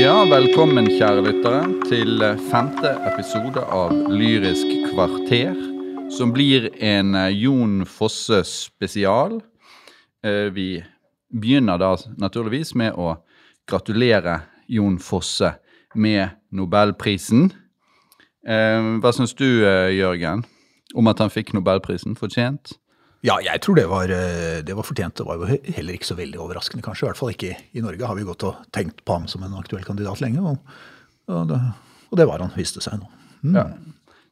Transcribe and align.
Ja, 0.00 0.24
velkommen, 0.24 0.86
kjære 0.88 1.20
lyttere, 1.26 1.58
til 1.84 2.22
femte 2.48 2.94
episode 3.10 3.60
av 3.60 3.92
Lyrisk 4.08 4.70
kvarter. 4.88 5.52
Som 6.10 6.32
blir 6.32 6.70
en 6.80 7.12
eh, 7.18 7.28
Jon 7.36 7.84
Fosse 7.86 8.40
spesial. 8.48 9.36
Eh, 10.24 10.48
Vi 10.56 10.80
begynner 11.28 11.78
da 11.78 11.92
naturligvis 12.16 12.72
med 12.74 12.96
å 12.96 13.18
gratulere 13.68 14.40
Jon 14.72 14.96
Fosse 14.98 15.52
med 15.94 16.32
Nobelprisen. 16.50 17.50
Eh, 18.46 18.80
Hva 19.04 19.12
syns 19.12 19.36
du, 19.36 19.46
Jørgen, 20.00 20.46
om 20.94 21.12
at 21.12 21.20
han 21.20 21.30
fikk 21.30 21.52
Nobelprisen? 21.52 22.16
Fortjent? 22.16 22.79
Ja, 23.26 23.34
jeg 23.44 23.60
tror 23.60 23.76
det 23.76 23.84
var, 23.90 24.08
eh, 24.08 24.62
det 24.64 24.72
var 24.76 24.86
fortjent. 24.86 25.14
Det 25.20 25.26
var 25.28 25.36
jo 25.36 25.58
heller 25.76 25.92
ikke 25.96 26.08
så 26.08 26.16
veldig 26.16 26.38
overraskende, 26.40 26.82
kanskje. 26.86 27.04
I 27.04 27.08
hvert 27.10 27.18
fall 27.20 27.32
ikke 27.34 27.50
i 27.76 27.82
Norge 27.84 28.06
har 28.08 28.16
vi 28.16 28.24
gått 28.24 28.46
og 28.48 28.62
tenkt 28.72 29.02
på 29.04 29.18
ham 29.18 29.26
som 29.28 29.42
en 29.44 29.58
aktuell 29.60 29.84
kandidat 29.84 30.22
lenge. 30.24 30.40
Og, 30.40 30.58
og, 31.28 31.42
det, 31.50 31.58
og 32.08 32.16
det 32.20 32.26
var 32.30 32.40
han, 32.46 32.54
viste 32.56 32.80
seg 32.84 32.96
nå. 33.02 33.10
Mm. 33.44 33.56
Ja. 33.58 33.66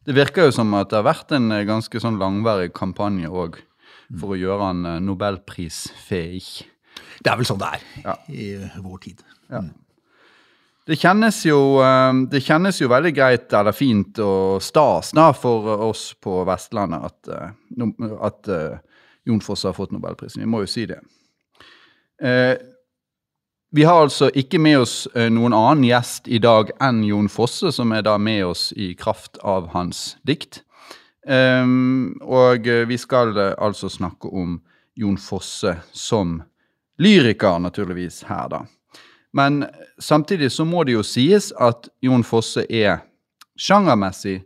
Det 0.08 0.14
virker 0.16 0.48
jo 0.48 0.54
som 0.56 0.72
at 0.78 0.88
det 0.88 0.96
har 1.02 1.04
vært 1.10 1.34
en 1.36 1.50
eh, 1.52 1.66
ganske 1.68 2.00
sånn 2.00 2.16
langvarig 2.20 2.72
kampanje 2.76 3.28
òg 3.28 3.60
for 4.16 4.32
å 4.32 4.40
gjøre 4.40 4.70
han 4.70 4.86
eh, 4.88 5.00
nobelprisfähig. 5.04 6.48
Det 7.20 7.28
er 7.32 7.36
vel 7.42 7.48
sånn 7.50 7.60
det 7.60 7.74
er 7.76 7.84
Ja. 8.06 8.16
i 8.32 8.48
vår 8.80 8.98
tid. 9.04 9.20
Det 10.88 10.96
kjennes, 10.96 11.46
jo, 11.46 11.82
eh, 11.84 12.14
det 12.32 12.40
kjennes 12.40 12.78
jo 12.80 12.88
veldig 12.88 13.10
greit 13.12 13.52
eller 13.52 13.74
fint 13.76 14.16
og 14.24 14.62
stas 14.64 15.10
da, 15.12 15.26
for 15.36 15.66
oss 15.84 16.14
på 16.16 16.38
Vestlandet 16.48 17.02
at, 17.10 17.28
eh, 17.28 17.90
at 18.24 18.48
eh, 18.48 18.78
Jon 19.28 19.42
Fosse 19.44 19.68
har 19.68 19.76
fått 19.76 19.92
Nobelprisen. 19.92 20.40
Vi 20.40 20.48
må 20.48 20.62
jo 20.62 20.70
si 20.72 20.86
det. 20.88 21.02
Vi 23.70 23.84
har 23.84 24.00
altså 24.00 24.30
ikke 24.32 24.58
med 24.58 24.78
oss 24.80 24.94
noen 25.12 25.52
annen 25.52 25.84
gjest 25.84 26.30
i 26.32 26.40
dag 26.40 26.72
enn 26.80 27.02
Jon 27.04 27.28
Fosse, 27.28 27.68
som 27.76 27.92
er 27.92 28.06
da 28.06 28.16
med 28.16 28.46
oss 28.46 28.70
i 28.72 28.94
kraft 28.96 29.36
av 29.44 29.68
hans 29.74 30.16
dikt. 30.26 30.62
Og 31.28 32.72
vi 32.88 32.98
skal 32.98 33.36
altså 33.52 33.92
snakke 33.92 34.32
om 34.32 34.56
Jon 34.96 35.20
Fosse 35.20 35.76
som 35.92 36.38
lyriker, 36.98 37.60
naturligvis, 37.60 38.24
her, 38.32 38.48
da. 38.56 38.64
Men 39.32 39.66
samtidig 40.00 40.50
så 40.52 40.64
må 40.64 40.84
det 40.88 40.94
jo 40.96 41.02
sies 41.04 41.50
at 41.60 41.88
Jon 42.02 42.24
Fosse 42.24 42.64
er 42.70 43.02
sjangermessig 43.58 44.40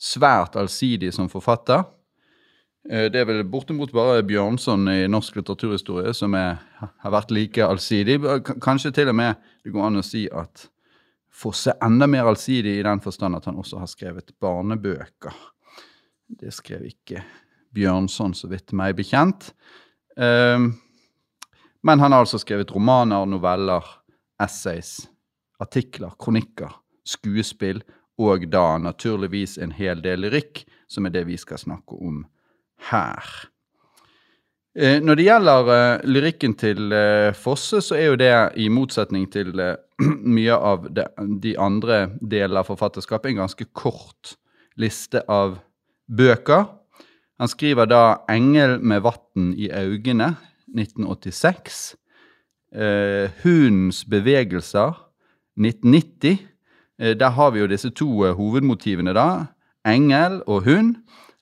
svært 0.00 0.56
allsidig 0.58 1.12
som 1.14 1.28
forfatter. 1.30 1.84
Eh, 2.90 3.08
Det 3.10 3.20
er 3.20 3.24
vel 3.28 3.44
bortimot 3.44 3.92
bare 3.92 4.22
Bjørnson 4.26 4.88
i 4.88 5.06
norsk 5.08 5.36
litteraturhistorie 5.38 6.12
som 6.14 6.34
er, 6.34 6.58
har 6.80 7.10
vært 7.14 7.30
like 7.30 7.62
allsidig. 7.64 8.18
Kanskje 8.60 8.92
til 8.92 9.08
og 9.08 9.14
med 9.16 9.36
det 9.64 9.72
går 9.72 9.86
an 9.86 10.00
å 10.02 10.04
si 10.04 10.26
at 10.32 10.68
Fosse 11.34 11.72
er 11.72 11.80
enda 11.86 12.06
mer 12.06 12.28
allsidig 12.30 12.76
i 12.78 12.82
den 12.86 13.00
forstand 13.02 13.34
at 13.34 13.44
han 13.48 13.56
også 13.58 13.78
har 13.80 13.88
skrevet 13.90 14.28
barnebøker. 14.40 15.34
Det 16.28 16.52
skrev 16.54 16.84
ikke 16.86 17.24
Bjørnson, 17.74 18.34
så 18.38 18.46
vidt 18.48 18.70
meg 18.72 18.94
bekjent. 18.96 19.52
Eh, 20.16 20.58
Men 21.84 22.00
han 22.00 22.12
har 22.12 22.20
altså 22.24 22.38
skrevet 22.40 22.70
romaner, 22.72 23.26
noveller, 23.26 23.82
essays, 24.44 25.08
artikler, 25.62 26.14
kronikker, 26.20 26.72
skuespill 27.08 27.82
og 28.20 28.46
da 28.52 28.76
naturligvis 28.78 29.56
en 29.58 29.74
hel 29.74 30.02
del 30.04 30.24
lyrikk, 30.26 30.62
som 30.88 31.06
er 31.06 31.14
det 31.16 31.24
vi 31.26 31.38
skal 31.40 31.58
snakke 31.58 31.98
om 31.98 32.22
her. 32.90 33.50
Eh, 34.74 35.00
Når 35.02 35.14
det 35.14 35.26
gjelder 35.28 35.68
eh, 35.74 36.06
lyrikken 36.06 36.54
til 36.58 36.92
eh, 36.92 37.34
Fosse, 37.34 37.80
så 37.82 37.94
er 37.94 38.08
jo 38.08 38.18
det 38.18 38.32
i 38.58 38.68
motsetning 38.68 39.28
til 39.30 39.54
eh, 39.62 39.76
mye 40.36 40.54
av 40.54 40.88
de 40.90 41.54
andre 41.58 42.08
delene 42.20 42.62
av 42.62 42.70
forfatterskapet 42.70 43.30
en 43.30 43.44
ganske 43.44 43.66
kort 43.72 44.34
liste 44.76 45.22
av 45.30 45.60
bøker. 46.10 46.66
Han 47.38 47.50
skriver 47.50 47.86
da 47.86 48.02
'Engel 48.28 48.80
med 48.82 49.02
vatn 49.02 49.54
i 49.54 49.70
augene', 49.70 50.34
1986. 50.74 51.94
Eh, 52.74 53.30
'Hundens 53.42 54.04
bevegelser', 54.04 55.10
1990. 55.56 56.38
Eh, 56.98 57.14
der 57.20 57.28
har 57.28 57.50
vi 57.50 57.58
jo 57.58 57.66
disse 57.66 57.90
to 57.90 58.24
eh, 58.24 58.34
hovedmotivene, 58.34 59.14
da. 59.14 59.44
Engel 59.86 60.42
og 60.46 60.64
hund. 60.64 60.96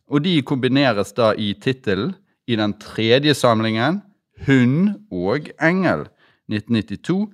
Og 0.09 0.25
de 0.25 0.43
kombineres 0.43 1.13
da 1.13 1.33
i 1.39 1.55
tittelen 1.55 2.15
i 2.47 2.57
den 2.57 2.75
tredje 2.79 3.35
samlingen, 3.35 4.03
'Hund 4.47 4.89
og 5.11 5.39
engel', 5.63 6.09
1992. 6.49 7.29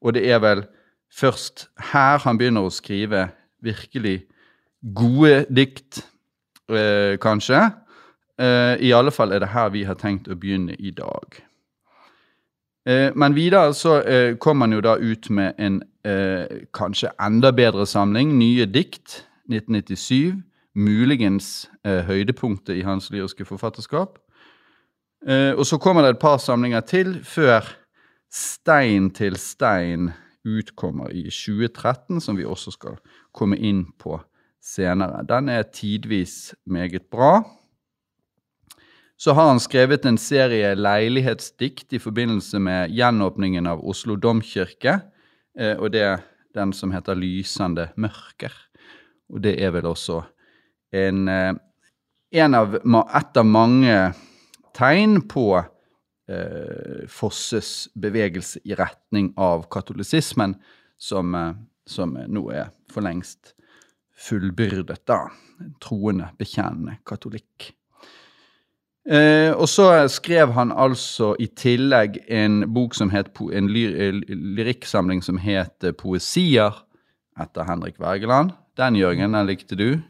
Og 0.00 0.14
det 0.14 0.30
er 0.30 0.38
vel 0.38 0.64
først 1.12 1.68
her 1.92 2.18
han 2.18 2.38
begynner 2.38 2.66
å 2.66 2.70
skrive 2.70 3.28
virkelig 3.62 4.24
gode 4.94 5.46
dikt, 5.50 6.04
eh, 6.68 7.16
kanskje. 7.18 7.70
Eh, 8.38 8.76
I 8.80 8.92
alle 8.92 9.10
fall 9.10 9.32
er 9.32 9.38
det 9.38 9.48
her 9.48 9.68
vi 9.68 9.84
har 9.84 9.94
tenkt 9.94 10.28
å 10.28 10.34
begynne 10.34 10.76
i 10.78 10.90
dag. 10.90 11.45
Eh, 12.86 13.10
men 13.14 13.34
videre 13.34 13.74
så 13.74 14.00
eh, 14.02 14.36
kom 14.38 14.60
han 14.62 14.72
jo 14.72 14.82
da 14.84 14.94
ut 14.98 15.30
med 15.30 15.58
en 15.58 15.80
eh, 16.06 16.66
kanskje 16.74 17.10
enda 17.22 17.50
bedre 17.52 17.86
samling, 17.86 18.36
nye 18.38 18.66
dikt, 18.66 19.24
1997. 19.50 20.42
Muligens 20.76 21.70
høydepunktet 21.84 22.76
i 22.76 22.82
hans 22.84 23.06
lyriske 23.08 23.46
forfatterskap. 23.48 24.18
Og 25.56 25.62
så 25.64 25.78
kommer 25.80 26.04
det 26.04 26.10
et 26.10 26.20
par 26.20 26.36
samlinger 26.36 26.82
til 26.84 27.14
før 27.24 27.64
Stein 28.28 29.10
til 29.14 29.38
stein 29.40 30.10
utkommer 30.44 31.08
i 31.08 31.30
2013, 31.30 32.20
som 32.20 32.36
vi 32.36 32.44
også 32.44 32.74
skal 32.74 32.98
komme 33.32 33.56
inn 33.56 33.86
på 33.98 34.18
senere. 34.60 35.22
Den 35.24 35.48
er 35.48 35.62
tidvis 35.62 36.54
meget 36.66 37.08
bra. 37.10 37.40
Så 39.16 39.32
har 39.32 39.48
han 39.48 39.60
skrevet 39.60 40.04
en 40.04 40.18
serie 40.20 40.74
leilighetsdikt 40.76 41.94
i 41.96 42.00
forbindelse 42.00 42.58
med 42.60 42.92
gjenåpningen 42.92 43.66
av 43.66 43.80
Oslo 43.80 44.18
domkirke, 44.20 44.98
eh, 45.58 45.76
og 45.76 45.94
det 45.94 46.02
er 46.04 46.24
den 46.56 46.72
som 46.76 46.92
heter 46.92 47.16
Lysende 47.16 47.90
mørker. 47.96 48.52
Og 49.32 49.40
det 49.44 49.56
er 49.62 49.72
vel 49.72 49.88
også 49.88 50.20
en, 50.92 51.28
eh, 51.28 51.54
en 52.32 52.54
av, 52.54 52.76
et 52.76 53.40
av 53.40 53.46
mange 53.46 53.96
tegn 54.76 55.22
på 55.28 55.46
eh, 55.56 57.06
Fosses 57.08 57.88
bevegelse 57.94 58.60
i 58.64 58.76
retning 58.76 59.32
av 59.36 59.64
katolisismen, 59.72 60.58
som, 60.98 61.34
eh, 61.34 61.54
som 61.86 62.12
nå 62.12 62.50
er 62.52 62.70
for 62.92 63.06
lengst 63.06 63.54
fullbyrdet, 64.16 65.04
da. 65.06 65.26
Troende, 65.80 66.30
bekjennende 66.36 66.98
katolikk. 67.06 67.72
Eh, 69.06 69.52
og 69.54 69.68
så 69.70 69.86
skrev 70.10 70.50
han 70.56 70.72
altså 70.74 71.30
i 71.38 71.46
tillegg 71.54 72.18
en 72.26 72.64
bok 72.74 72.96
som 72.98 73.12
het 73.14 73.28
En 73.54 73.68
ly 73.70 73.84
eh, 73.86 74.18
lyrikksamling 74.26 75.22
som 75.22 75.38
het 75.38 75.84
eh, 75.86 75.94
Poesier, 75.94 76.74
etter 77.38 77.68
Henrik 77.68 78.00
Wergeland. 78.02 78.50
Den, 78.76 78.96
Jørgen, 78.98 79.32
den 79.32 79.46
likte 79.46 79.78
du? 79.78 80.02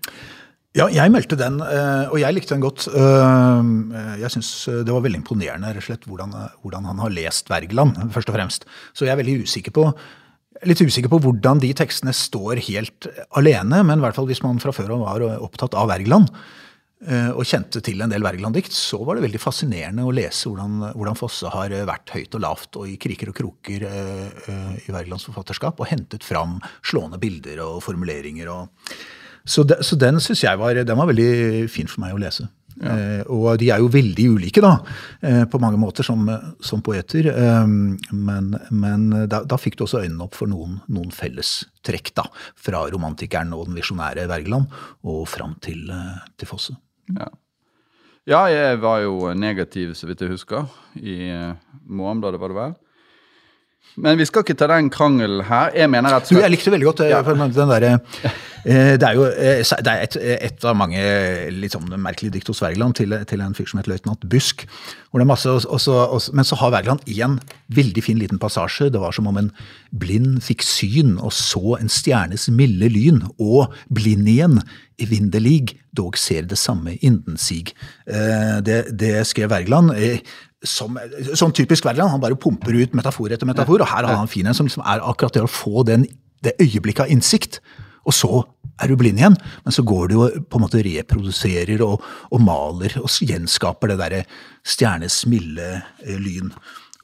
Ja, 0.77 0.89
jeg 0.89 1.13
meldte 1.13 1.37
den, 1.37 1.61
eh, 1.61 2.09
og 2.09 2.21
jeg 2.21 2.35
likte 2.37 2.55
den 2.55 2.65
godt. 2.65 2.89
Jeg 2.89 4.33
syns 4.33 4.51
det 4.85 4.93
var 4.93 5.05
veldig 5.05 5.21
imponerende 5.21 5.73
rett 5.73 5.85
og 5.85 5.89
slett 5.91 6.09
hvordan, 6.09 6.33
hvordan 6.65 6.89
han 6.89 7.01
har 7.05 7.13
lest 7.13 7.51
Wergeland, 7.53 7.99
først 8.13 8.33
og 8.33 8.37
fremst. 8.37 8.65
Så 8.97 9.05
jeg 9.05 9.13
er 9.13 9.21
veldig 9.21 9.43
usikker 9.45 9.77
på 9.77 9.91
Litt 10.65 10.81
usikker 10.81 11.11
på 11.13 11.19
hvordan 11.21 11.59
de 11.61 11.69
tekstene 11.77 12.15
står 12.17 12.63
helt 12.65 13.05
alene, 13.37 13.83
men 13.85 14.01
i 14.01 14.01
hvert 14.01 14.17
fall 14.17 14.25
hvis 14.25 14.41
man 14.41 14.57
fra 14.57 14.73
før 14.73 14.95
av 14.95 15.03
var 15.03 15.25
opptatt 15.45 15.77
av 15.77 15.91
Wergeland, 15.91 16.31
og 17.37 17.45
kjente 17.45 17.83
til 17.85 18.01
en 18.01 18.09
del 18.09 18.25
Wergeland-dikt, 18.25 18.73
så 18.73 19.03
var 19.05 19.19
det 19.19 19.27
veldig 19.27 19.41
fascinerende 19.43 20.07
å 20.07 20.15
lese 20.17 20.49
hvordan, 20.49 20.95
hvordan 20.97 21.19
Fosse 21.19 21.51
har 21.53 21.75
vært 21.89 22.15
høyt 22.15 22.39
og 22.39 22.43
lavt 22.43 22.79
og 22.81 22.89
i 22.89 22.97
kriker 23.01 23.31
og 23.31 23.37
kroker 23.37 23.85
eh, 23.85 24.23
eh, 24.49 24.73
i 24.87 24.95
Wergelands 24.95 25.27
forfatterskap, 25.29 25.77
og 25.77 25.91
hentet 25.91 26.25
fram 26.25 26.57
slående 26.81 27.21
bilder 27.21 27.61
og 27.67 27.83
formuleringer. 27.85 28.49
og 28.49 28.97
så, 29.45 29.63
de, 29.63 29.79
så 29.85 29.99
den 30.01 30.19
syns 30.25 30.43
jeg 30.43 30.59
var, 30.59 30.75
den 30.75 30.99
var 30.99 31.13
veldig 31.13 31.69
fin 31.71 31.91
for 31.91 32.03
meg 32.03 32.17
å 32.17 32.23
lese. 32.23 32.49
Eh, 32.77 33.23
og 33.33 33.57
de 33.61 33.71
er 33.73 33.81
jo 33.81 33.89
veldig 33.93 34.27
ulike, 34.37 34.61
da, 34.65 34.75
eh, 35.25 35.45
på 35.49 35.61
mange 35.63 35.81
måter 35.81 36.05
som, 36.07 36.27
som 36.61 36.83
poeter. 36.85 37.31
Eh, 37.33 37.65
men 38.13 38.53
men 38.71 39.09
da, 39.31 39.43
da 39.49 39.59
fikk 39.61 39.79
du 39.79 39.87
også 39.87 40.03
øynene 40.05 40.27
opp 40.27 40.37
for 40.37 40.51
noen, 40.51 40.81
noen 40.93 41.13
felles 41.15 41.59
trekk, 41.87 42.13
da. 42.19 42.27
Fra 42.59 42.85
romantikeren 42.93 43.55
og 43.57 43.69
den 43.71 43.79
visjonære 43.79 44.29
Wergeland 44.31 44.73
og 45.07 45.27
fram 45.31 45.57
til, 45.65 45.89
til 46.37 46.51
Fosse. 46.51 46.77
Ja. 47.17 47.29
ja, 48.27 48.41
jeg 48.51 48.81
var 48.83 49.05
jo 49.05 49.31
negativ, 49.39 49.95
så 49.95 50.09
vidt 50.09 50.25
jeg 50.25 50.35
husker, 50.35 50.67
i 50.99 51.21
Morgenbladet, 51.87 52.43
var 52.43 52.53
det 52.53 52.59
vel. 52.59 52.77
Men 53.97 54.19
vi 54.21 54.27
skal 54.29 54.45
ikke 54.45 54.57
ta 54.61 54.67
den 54.69 54.91
krangelen 54.93 55.41
her. 55.49 55.71
Jeg 55.73 55.89
mener 55.91 56.19
at... 56.19 56.29
Du, 56.29 56.37
jeg 56.37 56.53
likte 56.53 56.73
veldig 56.75 56.89
godt 56.91 57.05
ja. 57.09 57.23
for 57.25 57.39
den 57.39 57.55
derre 57.55 57.93
eh, 58.67 58.93
Det 59.01 59.07
er 59.09 59.15
jo 59.17 59.25
eh, 59.31 59.63
det 59.65 59.93
er 59.93 60.03
et, 60.05 60.19
et 60.51 60.67
av 60.69 60.77
mange 60.77 61.01
litt 61.55 61.73
sånn 61.73 61.89
merkelige 61.97 62.37
dikt 62.37 62.51
hos 62.53 62.61
Wergeland 62.65 62.99
til, 62.99 63.17
til 63.31 63.45
en 63.45 63.57
fyr 63.57 63.71
som 63.71 63.81
heter 63.81 63.95
løytnant 63.95 64.27
Busk. 64.29 64.67
Hvor 65.11 65.25
masse, 65.25 65.49
også, 65.49 65.95
også, 66.13 66.35
men 66.37 66.45
så 66.45 66.59
har 66.61 66.75
Wergeland 66.75 67.07
én 67.09 67.39
veldig 67.73 68.05
fin 68.05 68.21
liten 68.21 68.41
passasje. 68.43 68.91
Det 68.93 69.01
var 69.01 69.17
som 69.17 69.31
om 69.31 69.41
en 69.41 69.53
blind 69.97 70.43
fikk 70.45 70.67
syn 70.67 71.17
og 71.17 71.33
så 71.33 71.79
en 71.81 71.89
stjernes 71.93 72.51
milde 72.53 72.91
lyn, 72.93 73.23
og 73.41 73.73
blind 73.89 74.29
igjen, 74.29 74.61
evinnelig, 75.01 75.77
dog 75.97 76.17
ser 76.21 76.45
det 76.49 76.59
samme 76.61 76.99
inden 77.01 77.41
sig. 77.41 77.73
Eh, 78.05 78.61
Det, 78.67 78.83
det 78.93 79.27
skrev 79.29 79.51
Wergeland. 79.51 79.95
Som, 80.65 80.97
sånn 81.37 81.55
typisk 81.57 81.85
Wergeland, 81.85 82.15
han 82.15 82.23
bare 82.23 82.39
pumper 82.41 82.77
ut 82.77 82.95
metafor 82.97 83.33
etter 83.35 83.49
metafor, 83.49 83.83
og 83.83 83.91
her 83.91 84.07
har 84.09 84.17
han 84.17 84.31
fin 84.31 84.47
en 84.49 84.57
som 84.57 84.69
liksom 84.69 84.85
er 84.89 85.05
akkurat 85.05 85.37
det 85.37 85.45
å 85.45 85.51
få 85.51 85.85
den, 85.89 86.07
det 86.45 86.57
øyeblikket 86.63 87.05
av 87.07 87.13
innsikt, 87.13 87.61
og 88.07 88.15
så 88.15 88.31
er 88.83 88.91
du 88.91 88.97
blind 89.01 89.21
igjen, 89.21 89.37
men 89.65 89.75
så 89.75 89.85
går 89.87 90.11
du 90.13 90.17
og 90.21 90.41
på 90.51 90.59
en 90.59 90.67
måte 90.67 90.83
reproduserer 90.85 91.81
og, 91.85 92.03
og 92.31 92.43
maler 92.45 92.97
og 93.01 93.09
gjenskaper 93.09 93.93
det 93.93 94.01
derre 94.01 94.25
stjernes 94.67 95.23
milde 95.31 95.71
eh, 96.05 96.19
lyn. 96.21 96.53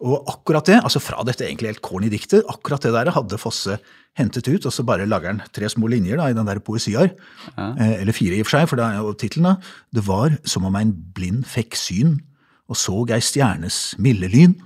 Og 0.03 0.27
akkurat 0.31 0.67
det, 0.67 0.81
altså 0.83 1.01
fra 1.03 1.23
dette 1.27 1.47
egentlig 1.47 1.71
helt 1.71 1.85
corny 1.85 2.11
diktet, 2.13 2.47
akkurat 2.51 2.83
det 2.83 2.93
der 2.95 3.13
hadde 3.15 3.39
Fosse 3.41 3.79
hentet 4.19 4.49
ut, 4.51 4.67
og 4.67 4.75
så 4.75 4.85
bare 4.85 5.07
lager 5.09 5.31
han 5.31 5.41
tre 5.55 5.69
små 5.71 5.89
linjer 5.89 6.19
da, 6.21 6.27
i 6.29 6.37
den 6.37 6.49
der 6.49 6.61
poesiar. 6.65 7.15
Eh, 7.57 7.95
eller 8.03 8.17
fire 8.17 8.37
i 8.37 8.43
og 8.43 8.51
for 8.51 8.59
seg, 8.59 8.69
for 8.69 8.81
det 8.81 8.89
er 8.89 8.99
jo 8.99 9.15
tittelen. 9.17 9.63
Det 9.95 10.05
var 10.09 10.37
som 10.45 10.67
om 10.69 10.77
en 10.79 10.93
blind 11.17 11.47
fikk 11.49 11.79
syn, 11.79 12.19
og 12.73 12.79
såg 12.81 13.13
ei 13.15 13.21
stjernes 13.25 13.79
milde 14.03 14.31
lyn, 14.33 14.57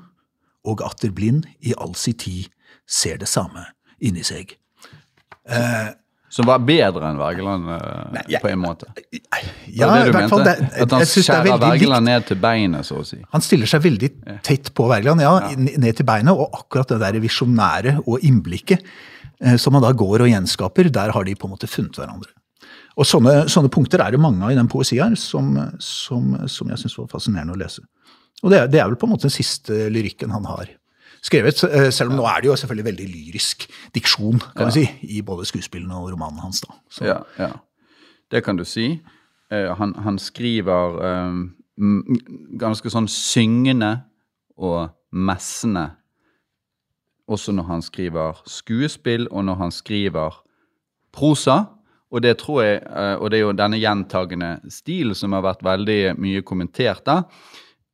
og 0.66 0.80
atter 0.86 1.10
blind 1.14 1.44
i 1.66 1.74
all 1.78 1.94
si 1.98 2.14
tid 2.18 2.48
ser 2.86 3.18
det 3.18 3.28
samme 3.30 3.66
inni 4.02 4.22
seg. 4.26 4.54
Som 6.36 6.48
var 6.50 6.58
bedre 6.66 7.06
enn 7.06 7.18
Wergeland 7.20 7.68
eh, 7.70 7.98
Nei, 8.16 8.22
jeg- 8.34 8.42
på 8.42 8.48
en 8.50 8.58
måte. 8.60 8.88
Ja, 9.70 9.86
var 9.88 10.02
det 10.02 10.08
i 10.10 10.14
hvert 10.16 10.28
fall. 10.32 10.42
Det, 10.44 10.54
At 10.82 10.90
han 10.92 11.04
er 11.04 11.08
skjærer. 11.08 11.60
Wergeland 11.62 12.04
ned 12.10 12.26
til 12.28 12.36
beinet, 12.42 12.84
så 12.88 12.98
å 13.00 13.04
si. 13.06 13.20
Han 13.32 13.44
stiller 13.46 13.70
seg 13.70 13.84
veldig 13.86 14.10
tett 14.44 14.72
på 14.76 14.88
Wergeland, 14.90 15.22
ja, 15.22 15.32
ja, 15.46 15.54
ned 15.56 15.96
til 15.96 16.04
beinet, 16.08 16.34
og 16.34 16.50
akkurat 16.58 16.90
det 16.92 16.98
der 17.04 17.20
visjonære 17.22 17.94
og 18.04 18.26
innblikket 18.26 18.82
eh, 19.40 19.56
som 19.56 19.78
han 19.78 19.86
da 19.86 19.92
går 19.96 20.26
og 20.26 20.32
gjenskaper, 20.34 20.90
der 20.92 21.14
har 21.14 21.24
de 21.24 21.36
på 21.38 21.46
en 21.48 21.54
måte 21.54 21.70
funnet 21.70 21.94
hverandre. 22.02 22.34
Og 22.96 23.04
sånne, 23.04 23.44
sånne 23.52 23.68
punkter 23.72 24.00
er 24.00 24.14
det 24.14 24.20
mange 24.22 24.40
av 24.44 24.54
i 24.54 24.56
den 24.56 24.70
poesien 24.72 25.16
som, 25.20 25.52
som, 25.82 26.32
som 26.48 26.72
jeg 26.72 26.80
syns 26.80 26.96
var 26.96 27.10
fascinerende 27.12 27.52
å 27.52 27.60
lese. 27.60 27.84
Og 28.44 28.52
det, 28.52 28.62
det 28.72 28.80
er 28.80 28.88
vel 28.88 28.96
på 29.00 29.08
en 29.08 29.12
måte 29.14 29.28
den 29.28 29.34
siste 29.34 29.86
lyrikken 29.92 30.32
han 30.32 30.48
har 30.48 30.70
skrevet, 31.26 31.62
eh, 31.64 31.90
selv 31.90 32.12
om 32.12 32.20
nå 32.20 32.26
er 32.30 32.42
det 32.42 32.50
jo 32.50 32.56
selvfølgelig 32.60 32.86
veldig 32.86 33.06
lyrisk 33.10 33.66
diksjon, 33.96 34.40
kan 34.56 34.70
vi 34.70 34.78
si, 34.78 34.86
i 35.16 35.22
både 35.26 35.46
skuespillene 35.48 35.98
og 35.98 36.10
romanen 36.14 36.42
hans. 36.44 36.62
da. 36.64 36.76
Så, 36.90 37.04
Ja, 37.04 37.20
ja. 37.38 37.52
Det 38.30 38.42
kan 38.44 38.56
du 38.56 38.64
si. 38.64 39.00
Uh, 39.52 39.70
han, 39.78 39.94
han 40.02 40.18
skriver 40.18 40.96
um, 41.28 41.52
ganske 42.58 42.90
sånn 42.90 43.06
syngende 43.06 44.00
og 44.58 44.90
messende. 45.12 45.92
Også 47.30 47.52
når 47.54 47.68
han 47.68 47.82
skriver 47.82 48.42
skuespill, 48.46 49.28
og 49.30 49.44
når 49.44 49.60
han 49.60 49.70
skriver 49.70 50.42
prosa. 51.14 51.64
Og 52.14 52.22
det 52.22 52.36
tror 52.38 52.62
jeg, 52.62 52.80
eh, 52.86 53.14
og 53.18 53.30
det 53.30 53.40
er 53.40 53.44
jo 53.44 53.54
denne 53.56 53.80
gjentagende 53.82 54.50
stilen 54.70 55.16
som 55.18 55.34
har 55.34 55.44
vært 55.46 55.64
veldig 55.66 56.00
mye 56.22 56.42
kommentert, 56.46 57.02
da, 57.06 57.22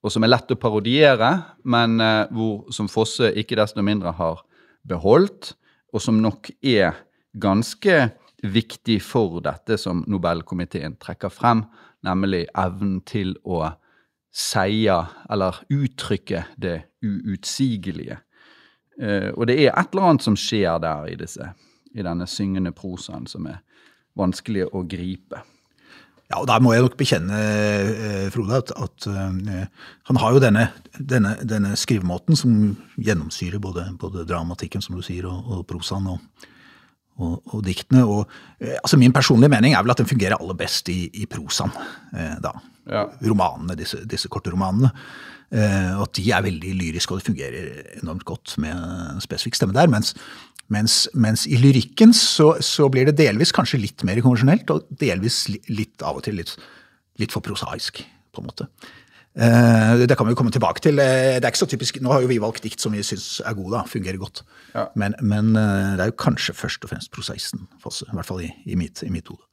og 0.03 0.11
som 0.11 0.25
er 0.27 0.33
lett 0.33 0.51
å 0.51 0.59
parodiere, 0.59 1.31
men 1.65 2.01
eh, 2.03 2.27
hvor, 2.35 2.67
som 2.75 2.91
Fosse 2.93 3.31
ikke 3.39 3.59
desto 3.61 3.85
mindre 3.85 4.13
har 4.19 4.43
beholdt, 4.89 5.55
og 5.93 6.03
som 6.03 6.19
nok 6.21 6.51
er 6.65 6.99
ganske 7.41 8.11
viktig 8.43 8.99
for 9.05 9.41
dette 9.45 9.79
som 9.79 10.03
Nobelkomiteen 10.11 10.99
trekker 11.01 11.31
frem, 11.33 11.65
nemlig 12.03 12.47
evnen 12.59 13.01
til 13.07 13.37
å 13.45 13.69
seie 14.33 14.97
eller 15.31 15.61
uttrykke 15.71 16.47
det 16.61 16.79
uutsigelige. 17.05 18.19
Eh, 19.01 19.31
og 19.37 19.47
det 19.49 19.61
er 19.61 19.77
et 19.77 19.93
eller 19.93 20.11
annet 20.11 20.27
som 20.27 20.39
skjer 20.39 20.81
der 20.83 21.13
i, 21.13 21.19
disse, 21.21 21.53
i 21.95 22.05
denne 22.05 22.27
syngende 22.29 22.73
prosaen 22.77 23.29
som 23.31 23.47
er 23.49 23.63
vanskelig 24.19 24.69
å 24.73 24.85
gripe. 24.89 25.43
Ja, 26.33 26.41
og 26.41 26.47
Der 26.49 26.63
må 26.65 26.73
jeg 26.73 26.85
nok 26.85 26.97
bekjenne, 26.97 27.37
eh, 27.37 28.31
Frode, 28.33 28.63
at, 28.63 28.73
at 28.73 29.07
eh, 29.11 29.67
han 30.09 30.21
har 30.23 30.33
jo 30.33 30.41
denne, 30.41 30.71
denne, 30.97 31.35
denne 31.45 31.75
skrivemåten 31.77 32.39
som 32.39 32.55
gjennomsyrer 32.97 33.61
både, 33.61 33.91
både 34.01 34.25
dramatikken, 34.29 34.81
som 34.81 34.97
du 34.97 35.03
sier, 35.05 35.29
og, 35.29 35.51
og 35.53 35.67
prosaen 35.69 36.09
og, 36.09 36.49
og, 37.21 37.35
og 37.53 37.61
diktene. 37.67 38.07
Og, 38.09 38.33
eh, 38.65 38.79
altså 38.79 38.97
Min 38.97 39.13
personlige 39.13 39.53
mening 39.53 39.77
er 39.77 39.85
vel 39.85 39.93
at 39.93 40.01
den 40.01 40.09
fungerer 40.09 40.39
aller 40.39 40.57
best 40.57 40.89
i, 40.89 41.05
i 41.13 41.29
prosaen. 41.29 41.75
Eh, 42.17 42.39
da. 42.41 42.55
Ja. 42.89 43.05
Romanene, 43.29 43.77
disse, 43.79 44.01
disse 44.09 44.33
korte 44.33 44.55
romanene. 44.55 44.91
Eh, 45.53 45.93
og 45.99 46.07
at 46.07 46.17
de 46.17 46.31
er 46.33 46.45
veldig 46.47 46.73
lyriske, 46.79 47.13
og 47.13 47.21
det 47.21 47.29
fungerer 47.29 47.99
enormt 48.01 48.25
godt 48.25 48.55
med 48.63 48.73
en 48.73 49.21
spesifikk 49.21 49.59
stemme 49.59 49.77
der. 49.77 49.91
Mens, 49.93 50.15
mens, 50.73 51.05
mens 51.15 51.45
i 51.47 51.59
lyrikken 51.61 52.15
så, 52.17 52.55
så 52.65 52.89
blir 52.93 53.09
det 53.09 53.19
delvis 53.21 53.53
kanskje 53.55 53.81
litt 53.83 54.05
mer 54.09 54.21
konvensjonelt, 54.25 54.73
og 54.73 54.89
delvis 55.01 55.45
litt 55.69 56.03
av 56.05 56.21
og 56.21 56.27
til 56.27 56.41
litt, 56.41 56.57
litt 57.21 57.35
for 57.35 57.45
prosaisk, 57.45 58.03
på 58.33 58.43
en 58.43 58.49
måte. 58.49 58.69
Uh, 59.33 60.05
det 60.05 60.13
kan 60.19 60.29
vi 60.29 60.35
jo 60.35 60.37
komme 60.37 60.53
tilbake 60.53 60.83
til. 60.85 60.99
Uh, 61.01 61.39
det 61.39 61.47
er 61.47 61.53
ikke 61.53 61.63
så 61.63 61.69
typisk, 61.71 62.03
Nå 62.05 62.11
har 62.13 62.21
jo 62.21 62.29
vi 62.29 62.41
valgt 62.43 62.67
dikt 62.67 62.83
som 62.85 62.93
vi 62.93 63.01
syns 63.07 63.41
er 63.41 63.57
gode, 63.57 63.73
da, 63.79 63.87
fungerer 63.89 64.21
godt. 64.21 64.43
Ja. 64.75 64.91
Men, 64.99 65.17
men 65.25 65.55
uh, 65.57 65.95
det 65.97 66.05
er 66.05 66.11
jo 66.11 66.19
kanskje 66.21 66.57
først 66.57 66.85
og 66.85 66.93
fremst 66.93 67.13
prosaisten, 67.15 67.65
Fosse. 67.81 68.09
I 68.11 68.19
hvert 68.19 68.29
fall 68.29 68.43
i, 68.45 68.51
i, 68.69 68.77
mitt, 68.77 69.01
mitt 69.13 69.33
hode. 69.33 69.45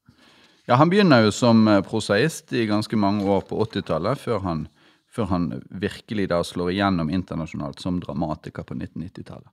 Ja, 0.68 0.76
Han 0.78 0.92
begynner 0.92 1.24
jo 1.24 1.32
som 1.34 1.64
prosaist 1.88 2.52
i 2.54 2.68
ganske 2.70 3.00
mange 3.00 3.24
år 3.26 3.48
på 3.48 3.58
80-tallet, 3.64 4.20
før, 4.22 4.44
han- 4.44 4.68
før 5.10 5.32
han 5.32 5.48
virkelig 5.72 6.28
da 6.30 6.44
slår 6.46 6.76
igjennom 6.76 7.10
internasjonalt 7.10 7.80
som 7.82 7.98
dramatiker 8.04 8.68
på 8.68 8.76
1990-tallet. 8.78 9.48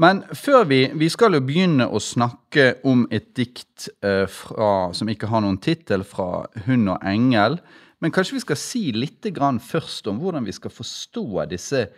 Men 0.00 0.22
før 0.32 0.64
vi 0.64 0.80
Vi 0.96 1.08
skal 1.12 1.36
jo 1.36 1.42
begynne 1.44 1.86
å 1.88 2.00
snakke 2.00 2.80
om 2.88 3.04
et 3.12 3.34
dikt 3.36 3.90
eh, 4.02 4.24
fra, 4.24 4.92
som 4.96 5.08
ikke 5.12 5.28
har 5.28 5.44
noen 5.44 5.60
tittel, 5.60 6.04
fra 6.04 6.46
'Hund 6.66 6.88
og 6.88 7.04
engel'. 7.04 7.60
Men 8.00 8.12
kanskje 8.12 8.38
vi 8.38 8.40
skal 8.46 8.56
si 8.56 8.92
litt 8.92 9.20
først 9.60 10.06
om 10.08 10.18
hvordan 10.18 10.46
vi 10.46 10.52
skal 10.52 10.70
forstå 10.70 11.46
disse 11.50 11.88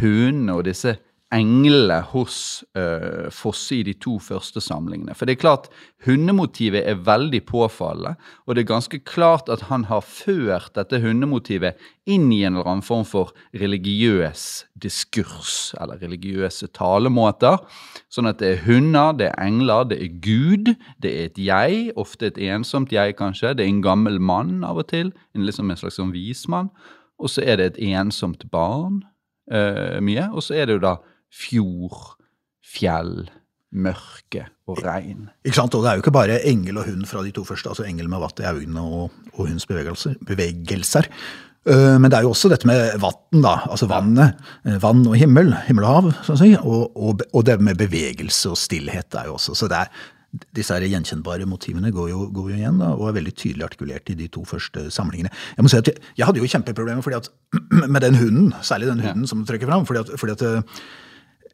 hønene 0.00 0.52
og 0.52 0.64
disse 0.64 0.98
englene 1.34 1.98
hos 2.14 2.64
uh, 2.78 3.28
Fosse 3.34 3.76
i 3.76 3.84
de 3.84 3.92
to 4.00 4.16
første 4.22 4.62
samlingene. 4.64 5.12
For 5.16 5.28
det 5.28 5.36
er 5.36 5.42
klart, 5.42 5.66
hundemotivet 6.06 6.86
er 6.88 7.02
veldig 7.04 7.42
påfallende, 7.48 8.14
og 8.46 8.56
det 8.56 8.62
er 8.62 8.70
ganske 8.70 9.00
klart 9.04 9.50
at 9.52 9.66
han 9.68 9.84
har 9.90 10.00
ført 10.06 10.72
dette 10.78 11.00
hundemotivet 11.02 11.76
inn 12.08 12.30
i 12.32 12.40
en 12.48 12.56
eller 12.56 12.70
annen 12.70 12.86
form 12.86 13.04
for 13.08 13.34
religiøs 13.52 14.46
diskurs, 14.80 15.74
eller 15.80 16.00
religiøse 16.00 16.70
talemåter. 16.78 17.60
Sånn 18.08 18.30
at 18.30 18.40
det 18.40 18.54
er 18.54 18.64
hunder, 18.64 19.12
det 19.18 19.28
er 19.28 19.44
engler, 19.44 19.84
det 19.90 20.00
er 20.00 20.16
Gud, 20.24 20.72
det 21.04 21.12
er 21.12 21.28
et 21.28 21.42
jeg, 21.44 21.92
ofte 22.00 22.32
et 22.32 22.40
ensomt 22.48 22.94
jeg 22.94 23.18
kanskje, 23.20 23.52
det 23.58 23.66
er 23.66 23.74
en 23.74 23.84
gammel 23.84 24.16
mann 24.16 24.64
av 24.64 24.80
og 24.80 24.88
til, 24.94 25.12
en, 25.36 25.44
liksom 25.44 25.68
en 25.68 25.80
slags 25.80 26.00
sånn 26.00 26.16
vismann, 26.16 26.72
og 27.18 27.28
så 27.28 27.44
er 27.44 27.60
det 27.60 27.72
et 27.74 27.84
ensomt 27.92 28.48
barn 28.48 29.02
Uh, 29.48 29.96
mye, 30.04 30.26
og 30.36 30.42
så 30.44 30.58
er 30.60 30.66
det 30.68 30.74
jo 30.76 30.80
da 30.82 30.90
fjord, 31.32 32.16
fjell, 32.64 33.28
mørke 33.68 34.46
og 34.68 34.80
regn. 34.84 35.26
Ikke 35.44 35.58
sant? 35.60 35.74
Og 35.76 35.82
det 35.84 35.90
er 35.90 35.98
jo 35.98 36.04
ikke 36.06 36.14
bare 36.16 36.38
engel 36.48 36.78
og 36.80 36.88
hund 36.88 37.04
fra 37.08 37.20
de 37.24 37.32
to 37.36 37.44
første, 37.44 37.68
altså 37.68 37.84
engel 37.84 38.08
med 38.08 38.22
vatt 38.22 38.40
i 38.40 38.48
øynene 38.48 38.80
og, 38.80 39.12
og 39.34 39.42
hunds 39.48 39.66
bevegelser. 39.68 40.14
bevegelser. 40.24 41.08
Eh, 41.68 41.96
Men 42.00 42.08
det 42.10 42.16
er 42.18 42.24
jo 42.24 42.30
også 42.32 42.48
dette 42.48 42.66
med 42.68 42.94
vann, 43.02 43.42
da. 43.44 43.58
Altså 43.68 43.88
vannet. 43.90 44.38
eh, 44.64 44.78
Vann 44.80 45.04
og 45.06 45.16
himmel, 45.20 45.52
himmel 45.68 45.84
og 45.84 45.90
hav, 45.98 46.12
sånn 46.24 46.38
å 46.38 46.40
si. 46.40 46.52
Og, 46.62 46.96
og, 46.96 47.26
og 47.32 47.44
det 47.44 47.58
med 47.60 47.76
bevegelse 47.80 48.54
og 48.54 48.56
stillhet 48.56 49.14
er 49.20 49.28
jo 49.28 49.36
også. 49.36 49.56
Så 49.58 49.68
det 49.68 49.82
er, 49.82 49.90
disse 50.56 50.72
her 50.76 50.84
gjenkjennbare 50.88 51.44
motivene 51.48 51.90
går 51.92 52.08
jo, 52.12 52.22
går 52.32 52.50
jo 52.52 52.56
igjen, 52.62 52.80
da, 52.80 52.94
og 52.96 53.08
er 53.10 53.18
veldig 53.18 53.34
tydelig 53.36 53.64
artikulert 53.68 54.08
i 54.12 54.16
de 54.16 54.28
to 54.32 54.44
første 54.48 54.86
samlingene. 54.92 55.30
Jeg 55.56 55.64
må 55.64 55.72
si 55.72 55.80
at 55.80 55.88
jeg, 55.92 56.00
jeg 56.20 56.28
hadde 56.28 56.40
jo 56.40 56.48
kjempeproblemer 56.52 57.04
fordi 57.04 57.20
at, 57.20 57.28
med 57.92 58.00
den 58.04 58.16
hunden, 58.20 58.48
særlig 58.64 58.88
den 58.94 59.04
hunden 59.04 59.28
som 59.28 59.40
du 59.44 59.48
trekker 59.48 59.68
fram. 59.68 59.84
fordi 59.88 60.06
at, 60.06 60.14
fordi 60.20 60.36
at 60.38 60.46
eh, 60.48 60.80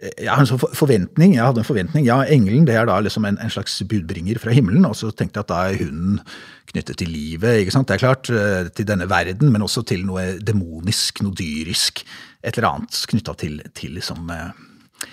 jeg 0.05 0.29
har 0.29 0.43
en 0.43 0.49
sånn 0.49 0.61
forventning, 0.77 1.37
jeg 1.37 1.45
hadde 1.45 1.63
en 1.63 1.69
forventning, 1.69 2.05
ja, 2.07 2.19
engelen 2.29 2.67
det 2.69 2.77
er 2.77 2.89
da 2.89 2.99
liksom 3.03 3.25
en, 3.29 3.39
en 3.41 3.53
slags 3.53 3.77
budbringer 3.89 4.41
fra 4.43 4.53
himmelen, 4.57 4.85
og 4.89 4.97
så 4.99 5.11
tenkte 5.11 5.41
jeg 5.41 5.47
at 5.47 5.53
da 5.53 5.61
er 5.71 5.81
hunden 5.81 6.21
knyttet 6.71 6.99
til 7.01 7.11
livet, 7.13 7.63
ikke 7.63 7.75
sant, 7.75 7.89
det 7.89 7.97
er 7.97 8.05
klart, 8.05 8.31
eh, 8.33 8.69
til 8.75 8.89
denne 8.89 9.09
verden, 9.11 9.53
men 9.55 9.65
også 9.65 9.85
til 9.89 10.05
noe 10.09 10.35
demonisk, 10.45 11.23
noe 11.25 11.37
dyrisk, 11.39 12.05
et 12.45 12.59
eller 12.59 12.71
annet 12.75 13.01
knyttet 13.15 13.43
til, 13.45 13.59
til 13.79 13.97
liksom, 13.97 14.29
eh, 14.35 15.09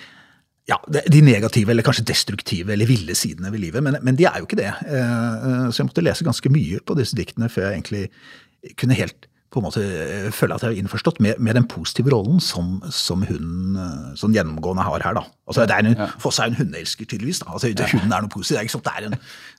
ja, 0.71 0.77
de 0.87 1.23
negative, 1.25 1.73
eller 1.73 1.85
kanskje 1.87 2.07
destruktive, 2.11 2.75
eller 2.75 2.89
ville 2.89 3.15
sidene 3.17 3.51
ved 3.53 3.63
livet, 3.63 3.83
men, 3.83 3.99
men 4.03 4.19
de 4.19 4.27
er 4.29 4.39
jo 4.39 4.47
ikke 4.49 4.61
det. 4.61 4.71
Eh, 4.91 5.67
Så 5.71 5.81
jeg 5.81 5.89
måtte 5.89 6.05
lese 6.05 6.27
ganske 6.27 6.51
mye 6.53 6.83
på 6.83 6.95
disse 6.99 7.17
diktene 7.17 7.51
før 7.51 7.69
jeg 7.69 7.79
egentlig 7.79 8.75
kunne 8.79 8.97
helt 8.97 9.27
på 9.51 9.59
en 9.59 9.65
måte 9.67 9.81
føler 9.83 10.31
føle 10.31 10.55
at 10.55 10.63
jeg 10.63 10.71
er 10.77 10.79
innforstått 10.81 11.17
med, 11.23 11.39
med 11.43 11.57
den 11.59 11.65
positive 11.67 12.11
rollen 12.13 12.39
som, 12.39 12.77
som 12.95 13.25
hun 13.27 13.75
eh, 13.75 14.11
sånn 14.15 14.33
gjennomgående 14.37 14.85
har 14.87 15.03
her. 15.03 15.17
da. 15.17 15.23
Altså, 15.47 15.65
det 15.67 15.75
er 15.75 15.89
en, 15.89 16.11
Foss 16.23 16.39
er 16.39 16.51
en 16.53 16.55
hundeelsker, 16.61 17.05
tydeligvis. 17.11 17.41
da. 17.43 17.51
Altså, 17.51 17.67
ja. 17.73 17.87
Hunden 17.91 18.13
er 18.15 18.23
noe 18.23 18.31
positivt. 18.31 18.77
Det 18.79 18.93
er, 18.93 19.01
er 19.01 19.09
en, 19.09 19.17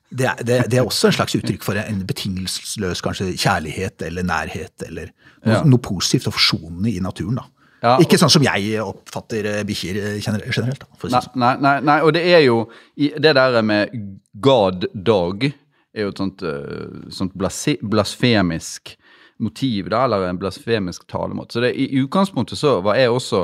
det, 0.08 0.26
er, 0.30 0.44
det, 0.48 0.60
det 0.72 0.78
er 0.80 0.88
også 0.88 1.10
en 1.10 1.16
slags 1.18 1.36
uttrykk 1.36 1.66
for 1.66 1.76
en 1.82 2.00
betingelsesløs 2.08 3.04
kanskje 3.04 3.32
kjærlighet 3.36 4.02
eller 4.08 4.24
nærhet, 4.28 4.86
eller 4.88 5.10
noe, 5.44 5.52
Ja. 5.58 5.60
noe 5.66 5.82
positivt 5.84 6.28
og 6.30 6.38
forsonende 6.38 6.88
i 6.92 7.00
naturen. 7.04 7.42
da. 7.42 7.48
Ja, 7.82 7.96
ikke 7.98 8.14
sånn 8.20 8.30
som 8.30 8.44
jeg 8.46 8.76
oppfatter 8.80 9.44
eh, 9.50 9.62
bikkjer 9.66 9.96
eh, 9.98 10.18
generelt. 10.22 10.78
da, 10.84 10.86
Nei, 11.02 11.10
sånn. 11.10 11.32
nei, 11.42 11.52
nei, 11.60 11.72
nei, 11.82 11.96
og 12.06 12.12
det 12.14 12.22
er 12.30 12.44
jo 12.46 12.60
Det 12.94 13.32
der 13.34 13.60
med 13.66 13.90
God 14.40 14.86
dog 14.94 15.42
er 15.92 16.06
jo 16.06 16.12
et 16.12 16.20
sånt, 16.22 16.44
eh, 16.46 17.10
sånt 17.10 17.34
blasfemisk 17.36 18.94
motiv, 19.42 19.90
da, 19.92 20.04
eller 20.06 20.28
en 20.28 20.38
blasfemisk 20.40 21.06
talemåte. 21.10 21.56
Så 21.56 21.60
det, 21.64 21.74
i 21.74 21.88
utgangspunktet 22.00 22.58
så 22.60 22.76
var 22.84 22.96
jeg 23.00 23.10
også 23.10 23.42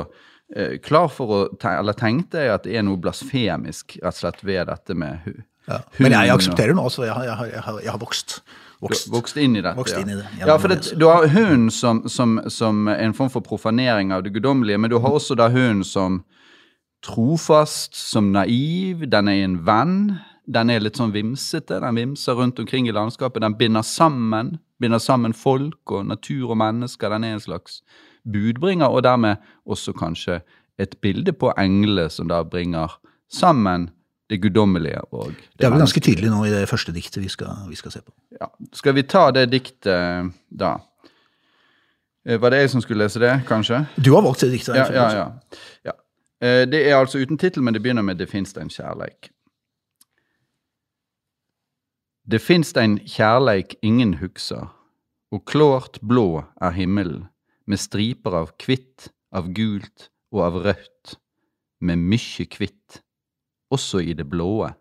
eh, 0.55 0.77
klar 0.83 1.09
for 1.11 1.35
å 1.35 1.39
te 1.59 1.75
Eller 1.75 1.97
tenkte 1.99 2.41
jeg 2.45 2.55
at 2.55 2.65
det 2.65 2.77
er 2.79 2.87
noe 2.87 2.99
blasfemisk 3.01 3.97
rett 3.99 4.15
og 4.15 4.19
slett 4.23 4.41
ved 4.47 4.67
dette 4.71 4.95
med 4.97 5.21
hu 5.27 5.35
Ja. 5.69 5.83
Men 6.01 6.15
jeg 6.15 6.25
jeg 6.25 6.33
aksepterer 6.33 6.73
nå, 6.73 6.81
også, 6.89 7.03
jeg 7.05 7.13
har, 7.13 7.25
jeg 7.29 7.35
har, 7.61 7.79
jeg 7.83 7.91
har, 7.91 7.99
vokst. 8.01 8.39
vokst. 8.81 9.11
Vokst 9.13 9.37
inn 9.37 9.53
i 9.59 9.61
dette. 9.61 9.77
Vokst 9.77 9.99
inn 9.99 10.09
i 10.09 10.15
det, 10.17 10.25
Ja, 10.39 10.47
Ja, 10.47 10.55
for 10.57 10.71
det, 10.71 10.79
det. 10.87 10.95
du 10.97 11.05
har 11.05 11.27
hunden 11.29 11.69
som, 11.69 11.99
som, 12.09 12.39
som 12.49 12.87
en 12.89 13.13
form 13.13 13.29
for 13.29 13.45
profanering 13.45 14.09
av 14.15 14.23
det 14.25 14.33
guddommelige, 14.33 14.79
men 14.81 14.89
du 14.89 14.97
har 14.97 15.13
også 15.13 15.37
da 15.37 15.45
hunden 15.53 15.83
som 15.85 16.23
trofast, 17.05 17.93
som 17.95 18.31
naiv, 18.33 19.05
den 19.09 19.29
er 19.31 19.43
en 19.45 19.59
venn. 19.67 19.95
Den 20.49 20.71
er 20.73 20.81
litt 20.81 20.97
sånn 20.97 21.13
vimsete, 21.13 21.77
den 21.83 21.95
vimser 22.01 22.39
rundt 22.39 22.59
omkring 22.59 22.89
i 22.89 22.95
landskapet. 22.95 23.43
Den 23.45 23.57
binder 23.59 23.85
sammen, 23.85 24.55
binder 24.79 24.97
sammen 24.97 25.33
folk 25.33 25.91
og 25.91 26.05
natur 26.05 26.49
og 26.49 26.57
mennesker. 26.57 27.09
Den 27.09 27.23
er 27.23 27.33
en 27.33 27.39
slags 27.43 27.81
budbringer, 28.23 28.87
og 28.87 29.03
dermed 29.03 29.35
også 29.65 29.93
kanskje 29.93 30.41
et 30.79 30.95
bilde 31.01 31.33
på 31.33 31.51
englene 31.57 32.09
som 32.09 32.27
da 32.27 32.43
bringer 32.43 32.99
sammen 33.31 33.89
det 34.29 34.41
guddommelige 34.41 35.01
og 35.11 35.31
Det 35.57 35.65
er 35.65 35.71
vel 35.73 35.81
ganske 35.81 35.99
tydelig 35.99 36.29
nå 36.29 36.43
i 36.45 36.51
det 36.53 36.69
første 36.69 36.93
diktet 36.93 37.23
vi 37.23 37.29
skal, 37.29 37.49
vi 37.69 37.75
skal 37.75 37.91
se 37.91 38.01
på. 38.01 38.13
Ja. 38.39 38.47
Skal 38.73 38.93
vi 38.93 39.03
ta 39.03 39.31
det 39.31 39.47
diktet 39.51 40.29
da? 40.49 40.75
Eh, 42.25 42.37
Var 42.41 42.49
det 42.49 42.59
jeg 42.59 42.69
som 42.69 42.81
skulle 42.81 43.03
lese 43.03 43.19
det, 43.19 43.33
kanskje? 43.47 43.85
Du 43.97 44.13
har 44.13 44.21
valgt 44.21 44.41
det 44.45 44.51
diktet. 44.51 44.75
Ja, 44.75 44.85
ja, 44.93 45.09
ja. 45.17 45.27
ja. 45.85 45.95
Eh, 46.41 46.65
Det 46.69 46.85
er 46.87 46.95
altså 46.99 47.19
uten 47.19 47.37
tittel, 47.37 47.63
men 47.63 47.73
det 47.73 47.81
begynner 47.81 48.01
med 48.03 48.17
'Det 48.17 48.29
fins 48.29 48.53
en 48.57 48.69
kjærleik'. 48.69 49.31
Det 52.29 52.37
finst 52.37 52.77
ein 52.77 52.99
kjærleik 53.09 53.71
ingen 53.81 54.19
hugsar, 54.19 54.67
og 55.33 55.47
klårt 55.49 55.95
blå 56.05 56.43
er 56.61 56.75
himmelen, 56.75 57.23
med 57.65 57.81
striper 57.81 58.35
av 58.37 58.51
kvitt, 58.61 59.07
av 59.33 59.47
gult 59.57 60.11
og 60.29 60.43
av 60.45 60.59
rødt, 60.61 61.15
med 61.81 61.97
mykje 62.11 62.45
kvitt, 62.53 62.99
også 63.73 64.03
i 64.05 64.13
det 64.13 64.27
blåe. 64.29 64.75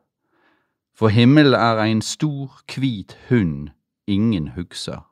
For 0.93 1.09
himmelen 1.09 1.57
er 1.57 1.81
ein 1.87 2.03
stor, 2.05 2.53
kvit 2.69 3.17
hund 3.31 3.71
ingen 4.05 4.51
hugsar, 4.53 5.07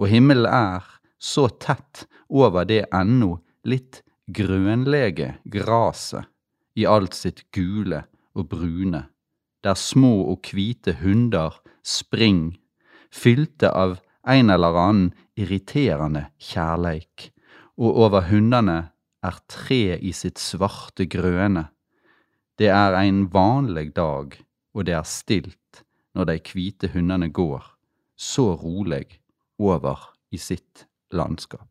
og 0.00 0.08
himmelen 0.08 0.48
er 0.48 0.88
så 1.20 1.50
tett 1.52 2.06
over 2.32 2.64
det 2.64 2.86
ennå 2.96 3.42
litt 3.68 4.00
grønlege 4.32 5.34
graset 5.44 6.24
i 6.80 6.88
alt 6.88 7.12
sitt 7.12 7.44
gule 7.52 8.06
og 8.32 8.48
brune, 8.56 9.04
der 9.60 9.76
små 9.76 10.30
og 10.32 10.48
hvite 10.48 10.96
hunder 11.04 11.60
spring, 11.84 12.56
fylte 13.12 13.70
av 13.70 13.98
en 14.26 14.50
eller 14.50 14.78
annen 14.80 15.12
irriterende 15.36 16.26
kjærleik, 16.40 17.30
og 17.76 18.00
over 18.06 18.26
hundene 18.30 18.78
er 19.24 19.38
tre 19.50 19.98
i 19.98 20.12
sitt 20.16 20.40
svarte 20.40 21.06
grøne. 21.10 21.68
Det 22.58 22.70
er 22.70 22.96
en 23.00 23.24
vanlig 23.32 23.90
dag, 23.96 24.36
og 24.74 24.86
det 24.86 24.94
er 24.96 25.06
stilt 25.08 25.84
når 26.14 26.30
de 26.30 26.40
hvite 26.46 26.90
hundene 26.94 27.30
går, 27.34 27.64
så 28.16 28.52
rolig 28.54 29.18
over 29.58 30.10
i 30.30 30.38
sitt 30.38 30.86
landskap. 31.10 31.68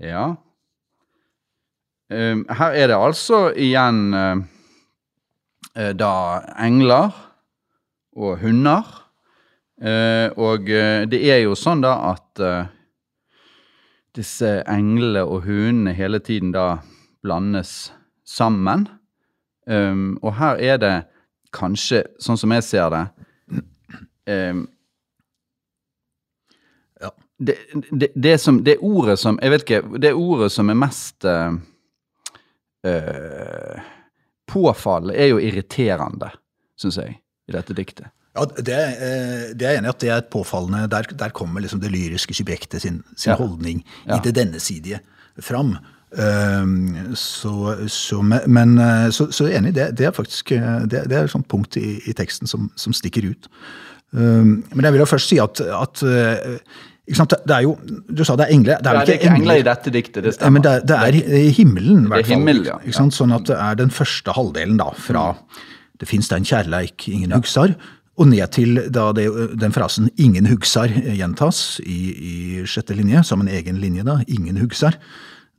Ja. 0.00 0.34
Um, 2.12 2.44
her 2.50 2.74
er 2.76 2.90
det 2.90 2.96
altså 2.98 3.46
igjen 3.56 4.12
eh, 4.14 4.42
da 5.74 6.14
engler 6.62 7.10
og 8.14 8.38
hunder. 8.38 9.04
Eh, 9.82 10.30
og 10.38 10.70
eh, 10.70 11.02
det 11.10 11.20
er 11.26 11.42
jo 11.42 11.56
sånn 11.58 11.82
da 11.82 11.96
at 12.12 12.42
eh, 12.42 12.68
disse 14.14 14.60
englene 14.70 15.24
og 15.26 15.48
hundene 15.48 15.94
hele 15.96 16.20
tiden 16.22 16.52
da 16.54 16.78
blandes 17.24 17.92
sammen. 18.24 18.86
Um, 19.66 20.18
og 20.22 20.34
her 20.36 20.60
er 20.60 20.78
det 20.78 20.94
kanskje, 21.56 22.02
sånn 22.20 22.36
som 22.36 22.52
jeg 22.52 22.64
ser 22.66 22.90
det 22.92 23.04
um, 24.28 24.66
Ja. 27.00 27.08
det, 27.40 27.54
det, 27.88 28.10
det, 28.12 28.34
som, 28.42 28.58
det 28.60 28.74
ordet 28.84 29.16
som 29.18 29.38
Jeg 29.40 29.54
vet 29.54 29.64
ikke. 29.64 30.00
Det 30.04 30.12
ordet 30.12 30.50
som 30.52 30.68
er 30.68 30.76
mest 30.76 31.24
uh, 31.24 31.56
eh, 32.84 33.80
påfallende, 34.50 35.16
er 35.16 35.30
jo 35.32 35.38
irriterende, 35.42 36.30
syns 36.80 36.96
jeg, 37.00 37.16
i 37.48 37.52
dette 37.56 37.74
diktet. 37.76 38.10
Ja, 38.34 38.44
det, 38.50 38.74
eh, 38.74 39.42
det 39.54 39.62
er 39.68 39.74
jeg 39.76 39.78
enig 39.78 39.90
i 39.90 39.94
at 39.94 40.00
det 40.02 40.08
er 40.10 40.24
påfallende. 40.32 40.88
Der, 40.90 41.06
der 41.14 41.30
kommer 41.30 41.62
liksom 41.62 41.80
det 41.80 41.92
lyriske 41.94 42.34
subjektet 42.34 42.82
sin, 42.82 43.02
sin 43.16 43.30
Ja. 43.30 43.36
holdning 43.38 43.84
Ja. 44.08 44.16
i 44.16 44.20
det 44.24 44.34
dennesidige 44.34 44.98
fram. 45.40 45.76
Um, 46.14 47.14
så, 47.14 47.74
så, 47.88 48.20
men- 48.22 48.78
eh, 48.78 49.08
så, 49.10 49.26
så 49.32 49.46
enig, 49.50 49.74
det, 49.74 49.96
det 49.98 50.06
er 50.06 50.10
faktisk 50.14 50.52
eh, 50.52 50.84
det, 50.86 51.04
det 51.10 51.16
er 51.18 51.24
et 51.24 51.30
sånt 51.32 51.48
punkt 51.50 51.76
i, 51.76 51.96
i 52.06 52.12
teksten 52.14 52.46
som, 52.46 52.70
som 52.76 52.92
stikker 52.94 53.26
ut. 53.30 53.48
Um, 54.14 54.64
men 54.74 54.84
jeg 54.84 54.92
vil 54.94 55.02
jo 55.02 55.08
først 55.10 55.28
si 55.32 55.38
at, 55.42 55.58
at 55.60 56.02
sant, 57.12 57.34
det 57.46 57.50
er 57.54 57.62
jo, 57.66 57.74
Du 58.08 58.24
sa 58.24 58.34
det 58.36 58.46
er 58.48 58.52
engler. 58.54 58.78
Det 58.80 58.86
er, 58.86 58.94
Ja, 58.94 59.04
det 59.04 59.14
er 59.14 59.18
ikke 59.20 59.34
engler 59.36 59.58
i 59.60 59.62
dette 59.62 59.90
diktet, 59.92 60.22
det 60.24 60.34
stemmer. 60.34 60.52
men 60.52 60.62
det, 60.62 60.72
er- 60.72 60.86
det 60.86 60.96
er 60.96 61.36
i 61.36 61.50
himmelen, 61.52 62.04
i 62.06 62.08
hvert 62.08 62.26
fall. 62.26 62.36
himmel, 62.38 62.64
ja. 62.64 62.78
Sant? 62.92 63.12
Sånn 63.12 63.34
at 63.34 63.44
det 63.44 63.56
er 63.60 63.74
den 63.76 63.90
første 63.90 64.32
halvdelen 64.32 64.78
da, 64.78 64.90
fra 64.96 65.36
det 66.00 66.08
fins 66.08 66.28
den 66.28 66.38
en 66.38 66.44
kjærleik 66.44 67.06
ingen 67.08 67.30
hugsar, 67.32 67.74
og 68.16 68.28
ned 68.28 68.46
til 68.52 68.76
da 68.90 69.12
det, 69.12 69.26
den 69.58 69.72
frasen 69.72 70.08
'ingen 70.16 70.46
hugsar' 70.46 70.88
gjentas 71.18 71.80
i, 71.84 72.14
i 72.14 72.64
sjette 72.64 72.94
linje, 72.96 73.24
som 73.24 73.40
en 73.40 73.48
egen 73.48 73.76
linje, 73.80 74.04
da. 74.04 74.18
'Ingen 74.28 74.56
hugsar'. 74.56 74.94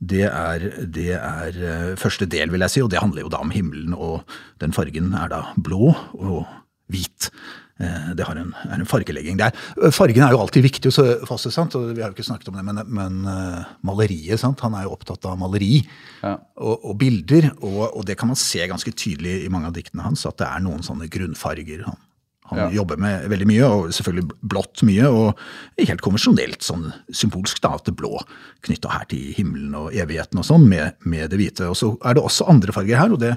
Det 0.02 0.24
er, 0.24 0.58
det 0.84 1.12
er 1.14 1.52
eh, 1.56 1.96
første 1.96 2.26
del, 2.26 2.50
vil 2.50 2.60
jeg 2.60 2.70
si, 2.70 2.80
og 2.82 2.90
det 2.90 2.98
handler 3.00 3.22
jo 3.22 3.28
da 3.28 3.38
om 3.38 3.50
himmelen, 3.50 3.94
og 3.94 4.24
den 4.60 4.72
fargen 4.72 5.14
er 5.14 5.28
da 5.28 5.42
blå 5.56 5.94
og 6.18 6.46
hvit. 6.90 7.30
Eh, 7.78 8.14
Det 8.16 8.24
har 8.24 8.36
en, 8.40 8.54
er 8.70 8.78
en 8.80 8.86
fargelegging 8.88 9.36
der. 9.36 9.52
Fargen 9.92 10.22
er 10.24 10.32
jo 10.32 10.40
alltid 10.40 10.64
viktig 10.64 10.88
hos 10.88 11.26
Fosse, 11.28 11.50
sant? 11.52 11.74
og 11.76 11.90
vi 11.94 12.00
har 12.00 12.08
jo 12.08 12.16
ikke 12.16 12.24
snakket 12.30 12.48
om 12.48 12.56
det, 12.56 12.64
men, 12.64 12.80
men 12.88 13.18
eh, 13.28 13.64
maleriet, 13.84 14.40
sant? 14.40 14.60
han 14.64 14.74
er 14.78 14.86
jo 14.86 14.94
opptatt 14.96 15.26
av 15.28 15.36
maleri 15.38 15.82
Ja. 16.22 16.38
og, 16.56 16.80
og 16.88 16.96
bilder, 16.98 17.50
og, 17.60 17.82
og 17.98 18.06
det 18.08 18.16
kan 18.16 18.28
man 18.32 18.36
se 18.40 18.64
ganske 18.66 18.92
tydelig 18.96 19.42
i 19.44 19.50
mange 19.52 19.68
av 19.68 19.76
diktene 19.76 20.06
hans, 20.06 20.24
at 20.26 20.38
det 20.40 20.48
er 20.48 20.64
noen 20.64 20.80
sånne 20.86 21.10
grunnfarger 21.12 21.84
han, 21.84 22.00
han 22.48 22.58
Ja. 22.62 22.70
jobber 22.78 22.96
med 22.96 23.28
veldig 23.28 23.46
mye, 23.52 23.68
og 23.68 23.92
selvfølgelig 23.92 24.40
blått 24.40 24.82
mye, 24.88 25.12
og 25.12 25.36
helt 25.82 26.00
konvensjonelt 26.00 26.62
sånn 26.64 26.88
symbolsk 27.12 27.60
da, 27.60 27.74
at 27.76 27.84
det 27.90 27.96
blå 28.00 28.16
knytta 28.64 28.88
her 28.96 29.04
til 29.12 29.34
himmelen 29.36 29.74
og 29.76 29.92
evigheten 29.92 30.40
og 30.40 30.48
sånn, 30.48 30.64
med, 30.70 30.94
med 31.04 31.28
det 31.28 31.36
hvite. 31.42 31.68
Og 31.68 31.76
så 31.76 31.92
er 32.06 32.16
det 32.16 32.24
også 32.24 32.48
andre 32.48 32.72
farger 32.72 32.96
her, 33.04 33.12
og 33.12 33.20
det, 33.20 33.34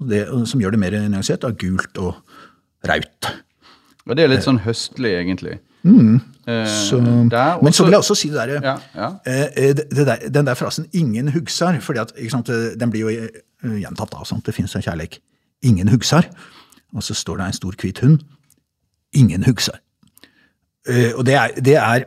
og 0.00 0.08
det 0.08 0.24
som 0.48 0.62
gjør 0.64 0.78
det 0.78 0.80
mer 0.80 0.96
nyansert, 1.10 1.44
er 1.44 1.58
gult 1.60 1.98
og 2.00 2.22
raut. 2.86 3.34
Og 4.06 4.16
det 4.16 4.24
er 4.24 4.28
litt 4.30 4.44
sånn 4.46 4.60
høstlig, 4.62 5.12
egentlig. 5.18 5.58
Eh, 5.86 6.66
Så, 6.66 6.98
der, 7.30 7.62
men 7.62 7.72
så 7.72 7.84
vil 7.84 7.92
jeg 7.92 7.98
også 8.02 8.14
si 8.18 8.28
det 8.30 8.36
der, 8.38 8.60
Ja, 8.62 8.76
ja. 8.94 9.08
eh, 9.26 9.72
det, 9.74 9.90
der, 10.06 10.28
den 10.30 10.46
der 10.46 10.54
frasen 10.54 10.86
'ingen 10.92 11.28
hugsar', 11.34 11.80
fordi 11.80 11.98
at, 12.00 12.12
sant, 12.30 12.48
eh, 12.48 12.74
den 12.78 12.90
blir 12.90 13.00
jo 13.00 13.08
eh, 13.08 13.80
gjentatt 13.82 14.10
da, 14.12 14.24
sant? 14.24 14.46
det 14.46 14.54
finnes 14.54 14.74
en 14.76 14.82
kjærleik. 14.82 15.18
'Ingen 15.64 15.88
hugsar', 15.88 16.28
og 16.94 17.02
så 17.02 17.14
står 17.14 17.36
det 17.36 17.46
en 17.46 17.52
stor 17.52 17.72
hvit 17.82 17.98
hund. 17.98 18.18
'Ingen 19.16 19.44
hugsar'. 19.44 19.78
Eh, 20.88 21.12
og 21.16 21.26
det 21.26 21.34
er, 21.34 21.48
det 21.60 21.74
er 21.76 22.04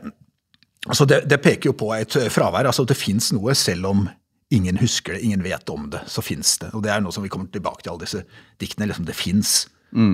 altså 0.88 1.04
det, 1.04 1.28
det 1.30 1.40
peker 1.42 1.68
jo 1.68 1.72
på 1.72 1.92
et 1.94 2.16
fravær, 2.30 2.66
altså 2.66 2.82
at 2.82 2.88
det 2.88 2.96
fins 2.96 3.32
noe 3.32 3.54
selv 3.54 3.86
om 3.86 4.08
ingen 4.50 4.76
husker 4.78 5.12
det, 5.12 5.22
ingen 5.22 5.42
vet 5.44 5.68
om 5.70 5.90
det, 5.90 6.00
så 6.06 6.22
fins 6.22 6.58
det. 6.58 6.70
Og 6.74 6.82
det 6.82 6.90
er 6.90 7.00
noe 7.00 7.12
som 7.12 7.22
vi 7.22 7.28
kommer 7.28 7.46
tilbake 7.52 7.82
til 7.82 7.90
alle 7.90 8.00
disse 8.00 8.22
diktene. 8.60 8.86
liksom 8.86 9.04
Det 9.06 9.14
fins, 9.14 9.68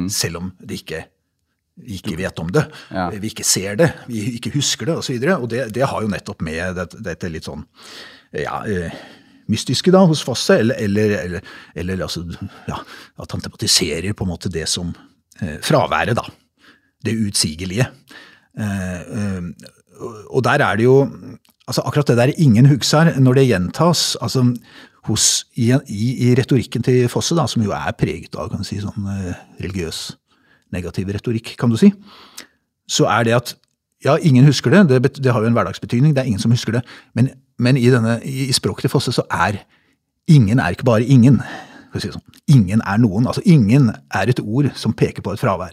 selv 0.08 0.36
om 0.36 0.52
det 0.60 0.80
ikke 0.82 1.04
vi 1.76 1.98
ikke 1.98 2.16
vet 2.16 2.38
om 2.40 2.48
det, 2.52 2.64
Ja. 2.90 3.10
vi 3.10 3.28
ikke 3.28 3.44
ser 3.44 3.76
det, 3.76 3.90
vi 4.08 4.36
ikke 4.38 4.54
husker 4.54 4.86
det 4.88 4.96
osv. 4.96 5.12
Og, 5.16 5.26
så 5.26 5.36
og 5.36 5.48
det, 5.52 5.74
det 5.76 5.84
har 5.86 6.02
jo 6.02 6.08
nettopp 6.08 6.42
med 6.42 6.76
dette, 6.78 7.02
dette 7.04 7.30
litt 7.32 7.44
sånn 7.48 7.66
ja, 8.32 8.62
eh, 8.64 8.94
mystiske 9.52 9.92
da, 9.94 10.04
hos 10.08 10.24
Fosse, 10.26 10.58
eller, 10.62 10.78
eller, 10.82 11.16
eller, 11.20 11.52
eller 11.76 12.02
altså, 12.06 12.24
ja, 12.68 12.80
at 13.22 13.32
han 13.32 13.44
tematiserer 13.44 14.16
på 14.16 14.26
en 14.26 14.32
måte 14.32 14.52
det 14.52 14.66
som 14.72 14.94
eh, 15.40 15.58
fraværet, 15.64 16.16
da. 16.18 16.24
Det 17.04 17.14
utsigelige. 17.28 17.86
Eh, 18.58 19.00
eh, 19.00 19.42
og 20.32 20.42
der 20.44 20.64
er 20.64 20.76
det 20.76 20.84
jo 20.88 20.98
altså 21.66 21.82
Akkurat 21.82 22.06
det 22.06 22.16
der 22.16 22.32
'ingen 22.38 22.66
hugsar', 22.66 23.18
når 23.18 23.34
det 23.34 23.48
gjentas 23.48 24.16
altså 24.22 24.54
hos, 25.04 25.46
i, 25.56 25.72
i, 25.88 26.30
i 26.30 26.34
retorikken 26.34 26.82
til 26.82 27.08
Fosse, 27.08 27.34
da, 27.34 27.46
som 27.46 27.62
jo 27.62 27.72
er 27.74 27.92
preget 27.98 28.36
av 28.38 28.50
kan 28.50 28.64
si, 28.64 28.78
sånn 28.80 29.06
eh, 29.10 29.34
religiøs 29.60 30.16
negativ 30.72 31.08
retorikk, 31.14 31.54
kan 31.58 31.70
du 31.70 31.76
si, 31.76 31.92
så 32.88 33.06
er 33.10 33.24
det 33.24 33.34
at 33.36 33.54
ja, 34.04 34.16
ingen 34.22 34.44
husker 34.44 34.70
det, 34.70 34.88
det, 35.02 35.16
det 35.24 35.32
har 35.32 35.40
jo 35.40 35.46
en 35.50 35.56
hverdagsbetydning, 35.56 36.14
det 36.14 36.22
er 36.22 36.28
ingen 36.30 36.42
som 36.42 36.50
husker 36.54 36.72
det, 36.78 36.82
men, 37.14 37.30
men 37.58 37.76
i, 37.80 37.88
denne, 37.90 38.18
i, 38.24 38.50
språket 38.52 38.86
til 38.86 38.90
Fosse 38.92 39.12
så 39.12 39.24
er 39.32 39.62
ingen 40.28 40.60
er 40.60 40.74
ikke 40.74 40.84
bare 40.84 41.04
ingen. 41.06 41.40
Si 41.96 42.10
sånn. 42.12 42.22
Ingen 42.52 42.82
er 42.84 42.98
noen. 43.00 43.24
altså 43.26 43.40
Ingen 43.48 43.88
er 44.12 44.28
et 44.28 44.40
ord 44.42 44.66
som 44.76 44.92
peker 44.92 45.24
på 45.24 45.32
et 45.32 45.40
fravær. 45.40 45.72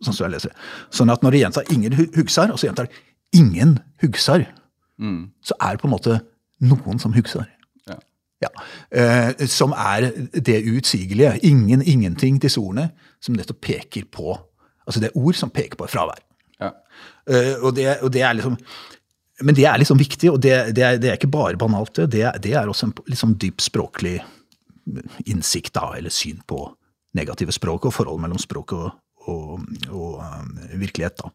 Sånn 0.00 0.14
som 0.16 0.24
jeg 0.24 0.32
leser 0.36 0.52
det. 0.54 0.56
Sånn 0.94 1.10
at 1.12 1.20
når 1.22 1.34
det 1.34 1.40
gjentar 1.42 1.64
'ingen 1.68 1.92
hu- 1.92 2.12
hugsar', 2.14 2.50
og 2.54 2.58
så 2.58 2.68
gjentar 2.70 2.86
det 2.88 2.94
'ingen 3.36 3.78
hugsar', 4.00 4.46
så 5.42 5.54
er 5.60 5.70
det 5.76 5.80
på 5.82 5.86
en 5.88 5.92
måte 5.92 6.20
noen 6.60 6.98
som 6.98 7.12
hugsar. 7.12 7.46
Ja. 8.44 8.48
Eh, 8.94 9.46
som 9.50 9.72
er 9.74 10.10
det 10.32 10.60
uutsigelige. 10.70 11.40
Ingen, 11.48 11.82
ingenting, 11.82 12.38
disse 12.42 12.60
ordene, 12.60 12.90
som 13.20 13.34
nettopp 13.34 13.60
peker 13.60 14.04
på 14.14 14.36
Altså 14.88 15.02
det 15.02 15.10
er 15.10 15.18
ord 15.20 15.36
som 15.36 15.50
peker 15.52 15.76
på 15.76 15.84
fravær. 15.90 16.20
Ja. 16.62 16.70
Eh, 17.28 17.58
og, 17.60 17.74
det, 17.76 17.98
og 18.00 18.08
det 18.14 18.22
er 18.24 18.32
liksom 18.38 18.54
Men 19.44 19.54
det 19.54 19.66
er 19.68 19.76
liksom 19.78 19.98
viktig, 20.00 20.30
og 20.32 20.38
det, 20.42 20.74
det, 20.74 20.82
er, 20.82 20.96
det 20.98 21.10
er 21.10 21.18
ikke 21.18 21.28
bare 21.30 21.56
banalt, 21.60 21.92
det. 21.96 22.06
Det, 22.12 22.22
er- 22.24 22.38
det 22.42 22.54
også 22.56 22.86
en 22.86 22.94
liksom 23.06 23.34
dyp 23.38 23.60
språklig 23.60 24.16
innsikt, 25.26 25.74
da, 25.74 25.92
eller 25.98 26.10
syn 26.10 26.40
på 26.46 26.62
negative 27.14 27.52
språk 27.52 27.86
og 27.86 27.94
forhold 27.94 28.20
mellom 28.22 28.38
språk 28.40 28.72
og, 28.72 28.88
og, 29.28 29.60
og 29.90 30.22
eh, 30.24 30.78
virkelighet. 30.80 31.20
da. 31.20 31.30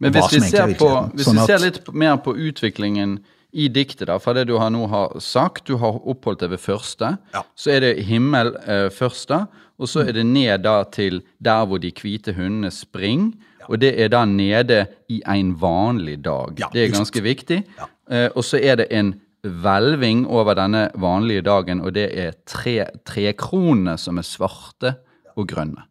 Men 0.00 0.12
hvis 0.16 0.32
vi, 0.32 0.40
ser 0.48 0.74
på, 0.78 0.88
hvis 1.14 1.28
Sånn 1.28 1.38
vi 1.42 1.46
ser 1.46 1.62
litt 1.62 1.92
mer 1.92 2.16
på 2.24 2.34
utviklingen 2.34 3.18
i 3.54 3.68
diktet, 3.70 4.08
da, 4.10 4.16
fra 4.18 4.34
det 4.34 4.46
du 4.50 4.56
har 4.58 4.70
nå 4.74 4.86
har 4.90 5.12
sagt, 5.22 5.66
du 5.70 5.76
har 5.78 6.00
oppholdt 6.02 6.40
deg 6.42 6.50
ved 6.56 6.60
første, 6.62 7.12
Ja. 7.34 7.42
så 7.54 7.70
er 7.76 7.80
det 7.84 8.04
himmel 8.08 8.54
eh, 8.66 8.88
først, 8.90 9.28
da, 9.30 9.44
og 9.78 9.88
så 9.90 10.02
er 10.08 10.12
det 10.12 10.26
ned 10.26 10.62
da 10.66 10.82
til 10.84 11.22
der 11.42 11.64
hvor 11.66 11.78
de 11.82 11.90
hvite 11.94 12.34
hundene 12.34 12.70
springer, 12.74 13.32
og 13.68 13.78
det 13.80 13.94
er 13.98 14.08
da 14.12 14.24
nede 14.28 14.82
i 15.08 15.22
en 15.26 15.54
vanlig 15.60 16.18
dag. 16.24 16.58
Ja, 16.60 16.66
det 16.72 16.82
er 16.84 16.92
ganske 16.92 17.16
sant. 17.22 17.24
viktig. 17.24 17.62
Ja. 17.78 17.86
Eh, 18.10 18.28
og 18.36 18.44
så 18.44 18.58
er 18.60 18.76
det 18.82 18.88
en 18.90 19.14
hvelving 19.44 20.26
over 20.28 20.54
denne 20.58 20.90
vanlige 21.00 21.42
dagen, 21.44 21.80
og 21.80 21.94
det 21.94 22.10
er 22.18 22.32
tre 22.46 22.86
trekronene 23.08 23.96
som 24.00 24.18
er 24.20 24.26
svarte 24.28 24.94
og 25.36 25.48
grønne. 25.50 25.84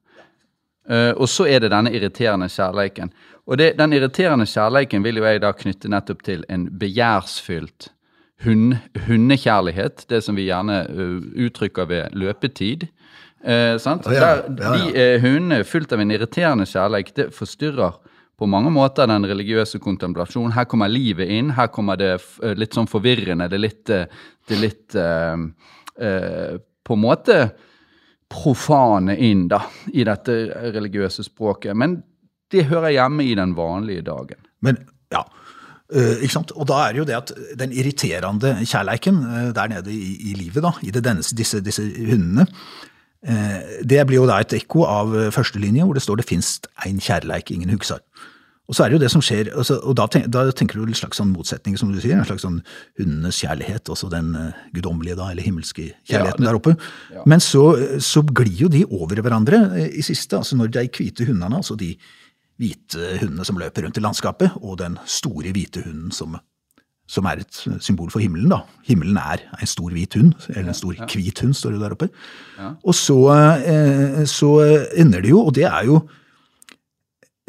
Eh, 0.90 1.12
og 1.16 1.30
så 1.32 1.48
er 1.48 1.64
det 1.64 1.72
denne 1.72 1.94
irriterende 1.96 2.50
kjærleiken. 2.52 3.12
Og 3.48 3.60
det, 3.60 3.74
den 3.80 3.96
irriterende 3.96 4.48
kjærleiken 4.48 5.04
vil 5.04 5.20
jo 5.20 5.28
jeg 5.28 5.44
da 5.44 5.52
knytte 5.56 5.92
nettopp 5.92 6.24
til 6.28 6.44
en 6.52 6.68
begjærsfylt 6.80 7.90
hund, 8.44 8.78
hundekjærlighet. 9.08 10.06
Det 10.12 10.22
som 10.24 10.36
vi 10.40 10.50
gjerne 10.50 10.84
uh, 10.90 11.20
uttrykker 11.46 11.88
ved 11.88 12.16
løpetid. 12.20 12.88
Uh, 13.44 13.76
sant? 13.80 14.08
Ja, 14.08 14.20
Der, 14.20 14.44
ja, 14.60 14.76
ja. 14.76 14.96
De 14.96 15.20
hundene 15.24 15.64
fylt 15.68 15.92
av 15.96 16.04
en 16.04 16.12
irriterende 16.12 16.68
kjærleik, 16.68 17.14
det 17.16 17.32
forstyrrer 17.36 18.00
på 18.40 18.48
mange 18.50 18.72
måter 18.74 19.08
den 19.08 19.28
religiøse 19.30 19.80
kontemplasjonen. 19.80 20.56
Her 20.56 20.68
kommer 20.68 20.92
livet 20.92 21.30
inn. 21.32 21.54
Her 21.56 21.70
kommer 21.72 22.00
det 22.00 22.16
litt 22.58 22.76
sånn 22.76 22.90
forvirrende. 22.90 23.48
Det 23.48 23.60
er 23.60 23.62
litt, 23.62 23.84
det 23.88 24.56
er 24.56 24.60
litt 24.64 24.96
På 26.84 26.98
en 26.98 27.04
måte 27.04 27.38
profane 28.34 29.16
inn 29.22 29.48
da, 29.52 29.62
i 29.94 30.06
dette 30.08 30.36
religiøse 30.74 31.26
språket. 31.30 31.78
Men 31.78 32.02
det 32.54 32.68
hører 32.70 32.96
hjemme 32.96 33.26
i 33.26 33.38
den 33.38 33.56
vanlige 33.58 34.06
dagen. 34.10 34.42
Men 34.66 34.82
ja, 35.14 35.24
Uh? 35.94 36.24
Og 36.56 36.66
da 36.66 36.78
er 36.88 36.94
det 36.94 37.02
jo 37.02 37.06
det 37.06 37.18
at 37.18 37.32
den 37.60 37.74
irriterende 37.76 38.56
kjærleiken 38.66 39.20
uh, 39.28 39.50
der 39.54 39.68
nede 39.70 39.92
i, 39.94 40.32
i 40.32 40.34
livet, 40.34 40.64
da, 40.66 40.72
i 40.82 40.90
det 40.96 41.04
denne, 41.06 41.22
disse, 41.38 41.60
disse 41.62 41.84
hundene, 41.84 42.48
uh, 43.28 43.60
det 43.84 44.00
blir 44.08 44.24
jo 44.24 44.30
da 44.30 44.40
et 44.42 44.56
ekko 44.58 44.88
av 44.90 45.14
eh, 45.14 45.30
første 45.36 45.62
linje, 45.62 45.86
hvor 45.86 45.94
det 45.94 46.02
står 46.02 46.22
'det 46.22 46.30
finst 46.30 46.68
ein 46.86 46.98
kjærleik 47.04 47.52
ingen 47.52 47.70
hugsar'. 47.70 48.02
Og 48.70 48.76
så 48.78 48.86
er 48.86 48.90
det 48.90 48.96
jo 48.96 49.02
det 49.04 49.12
som 49.12 49.22
skjer, 49.22 49.50
altså, 49.60 49.76
og 49.84 49.96
da, 50.00 50.06
tenk, 50.08 50.30
da 50.32 50.46
tenker 50.56 50.80
du 50.80 50.86
en 50.88 50.96
slags 50.96 51.18
sånn 51.20 51.34
motsetning, 51.36 51.76
som 51.78 51.90
du 51.92 51.98
sier, 52.00 52.16
en 52.16 52.24
slags 52.26 52.46
sånn 52.46 52.62
hundenes 52.98 53.42
kjærlighet, 53.44 53.90
også 53.92 54.08
den 54.14 54.30
eh, 54.40 54.54
guddommelige 54.74 55.18
da, 55.20 55.28
eller 55.34 55.44
himmelske 55.44 55.90
kjærligheten 56.08 56.46
det- 56.46 56.48
der 56.48 56.56
oppe. 56.62 56.76
Men 57.28 57.40
så, 57.44 57.66
så 58.00 58.24
glir 58.24 58.56
jo 58.64 58.70
de 58.72 58.86
over 58.88 59.20
hverandre 59.20 59.60
eh, 59.82 59.90
i 60.00 60.02
siste, 60.02 60.38
altså 60.40 60.56
når 60.56 60.72
de 60.78 60.86
hvite 60.96 61.28
hundene, 61.28 61.60
altså 61.60 61.76
de 61.78 61.92
hvite 62.62 63.20
hundene 63.20 63.44
som 63.46 63.58
løper 63.60 63.84
rundt 63.84 63.98
i 64.00 64.06
landskapet, 64.06 64.56
og 64.62 64.78
den 64.80 64.96
store 65.12 65.52
hvite 65.52 65.84
hunden 65.84 66.12
som, 66.16 66.40
som 67.10 67.26
er 67.28 67.44
et 67.44 67.62
symbol 67.84 68.10
for 68.16 68.24
himmelen. 68.24 68.48
da. 68.54 68.62
Himmelen 68.88 69.18
er 69.20 69.44
en 69.60 69.68
stor 69.68 69.92
hvit 69.92 70.16
hund, 70.16 70.34
eller 70.56 70.70
en 70.72 70.78
stor 70.80 70.96
hvit 71.04 71.44
hund, 71.44 71.54
står 71.60 71.76
det 71.76 71.82
der 71.84 71.98
oppe. 72.00 72.10
Og 72.86 72.96
så, 72.96 73.20
eh, 73.60 74.24
så 74.24 74.54
ender 74.96 75.20
det 75.22 75.36
jo, 75.36 75.44
og 75.50 75.54
det 75.60 75.66
er 75.68 75.84
jo 75.92 76.06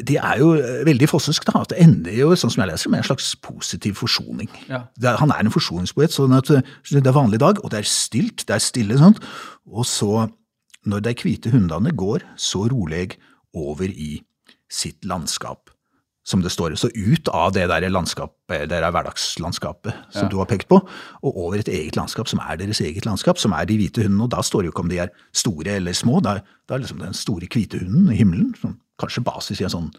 det 0.03 0.17
er 0.19 0.39
jo 0.41 0.49
veldig 0.87 1.07
fossesk, 1.07 1.45
da, 1.47 1.61
at 1.63 1.71
det 1.71 1.79
ender 1.79 2.15
jo 2.17 2.33
sånn 2.35 2.51
som 2.51 2.65
jeg 2.65 2.73
leser, 2.73 2.91
med 2.91 2.99
en 2.99 3.07
slags 3.07 3.29
positiv 3.39 4.01
forsoning. 4.01 4.49
Ja. 4.67 4.81
Det 4.99 5.07
er, 5.07 5.19
han 5.21 5.31
er 5.31 5.45
en 5.45 5.53
forsoningspoet, 5.53 6.11
sånn 6.11 6.35
at 6.35 6.51
eh, 6.51 6.73
det 6.91 7.05
er 7.05 7.15
vanlig 7.15 7.39
dag, 7.43 7.61
og 7.63 7.71
det 7.71 7.79
er 7.79 7.87
stilt, 7.87 8.43
det 8.49 8.57
er 8.57 8.63
stille, 8.63 8.97
sånt. 8.99 9.23
og 9.71 9.87
så, 9.87 10.27
når 10.85 11.05
de 11.05 11.15
hvite 11.23 11.53
hundene 11.53 11.95
går, 11.95 12.27
så 12.35 12.65
rolig 12.71 13.15
over 13.55 13.87
i 13.87 14.19
sitt 14.71 15.07
landskap, 15.07 15.71
som 16.27 16.41
det 16.43 16.51
står. 16.51 16.75
Så 16.75 16.89
ut 16.91 17.29
av 17.31 17.53
det 17.55 17.67
der 17.71 17.87
landskapet, 17.87 18.67
det 18.67 18.81
der 18.81 18.91
hverdagslandskapet 18.91 20.11
som 20.11 20.27
du 20.29 20.39
har 20.41 20.49
pekt 20.49 20.67
på, 20.67 20.81
og 21.21 21.37
over 21.37 21.61
et 21.61 21.71
eget 21.71 21.95
landskap 21.95 22.27
som 22.27 22.41
er 22.43 22.59
deres 22.59 22.81
eget 22.83 23.05
landskap, 23.07 23.39
som 23.39 23.55
er 23.55 23.69
de 23.69 23.77
hvite 23.79 24.03
hundene. 24.03 24.25
Og 24.25 24.33
da 24.33 24.43
står 24.43 24.65
det 24.65 24.71
jo 24.71 24.75
ikke 24.75 24.85
om 24.87 24.91
de 24.91 25.03
er 25.05 25.13
store 25.31 25.77
eller 25.79 25.95
små, 25.95 26.19
da, 26.25 26.39
er, 26.41 26.57
er 26.67 26.83
liksom 26.83 26.99
den 26.99 27.15
store 27.15 27.47
hvite 27.47 27.79
hunden 27.79 28.11
i 28.11 28.17
himmelen, 28.19 28.51
som 28.59 28.75
kanskje 29.01 29.23
basis 29.27 29.59
i 29.61 29.65
en 29.67 29.73
sånn 29.73 29.89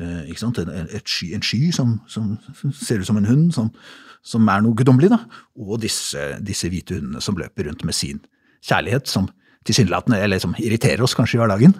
eh, 0.00 0.24
ikke 0.30 0.40
sant, 0.44 0.58
en, 0.62 0.70
et 0.94 1.08
sky, 1.08 1.32
en 1.34 1.42
sky 1.44 1.70
som, 1.74 1.96
som 2.10 2.34
ser 2.74 3.00
ut 3.02 3.08
som 3.08 3.18
en 3.20 3.26
hund, 3.28 3.48
som, 3.56 3.70
som 4.24 4.48
er 4.48 4.62
noe 4.64 4.76
guddommelig, 4.78 5.10
da. 5.14 5.20
Og 5.58 5.80
disse, 5.82 6.20
disse 6.44 6.70
hvite 6.72 6.98
hundene 7.00 7.22
som 7.24 7.36
løper 7.40 7.68
rundt 7.70 7.84
med 7.84 7.94
sin 7.98 8.22
kjærlighet, 8.64 9.10
som 9.10 9.28
tilsynelatende 9.66 10.18
eller 10.20 10.40
som 10.42 10.54
irriterer 10.60 11.02
oss 11.04 11.14
kanskje 11.16 11.38
i 11.38 11.42
hverdagen, 11.42 11.74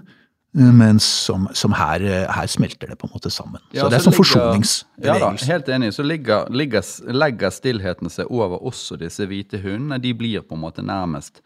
eh, 0.58 0.70
men 0.82 0.98
som, 1.02 1.46
som 1.56 1.74
her, 1.78 2.04
her 2.32 2.46
smelter 2.50 2.90
det 2.92 2.98
på 3.00 3.06
en 3.10 3.14
måte 3.14 3.30
sammen. 3.32 3.62
Ja, 3.74 3.84
så 3.84 3.90
det 3.92 3.98
er 4.00 4.04
så 4.06 4.14
sånn 4.14 4.24
ligger- 4.24 5.08
Ja 5.08 5.30
helt 5.52 5.68
enig. 5.68 5.92
Så 5.96 6.06
ligger, 6.06 6.50
ligger, 6.50 6.82
legger 7.12 7.50
stillheten 7.54 8.10
seg 8.10 8.30
over 8.30 8.62
også 8.66 8.96
disse 9.00 9.26
hvite 9.30 9.60
hundene. 9.62 10.00
De 10.02 10.14
blir 10.14 10.42
på 10.46 10.54
en 10.58 10.62
måte 10.66 10.82
nærmest, 10.87 11.42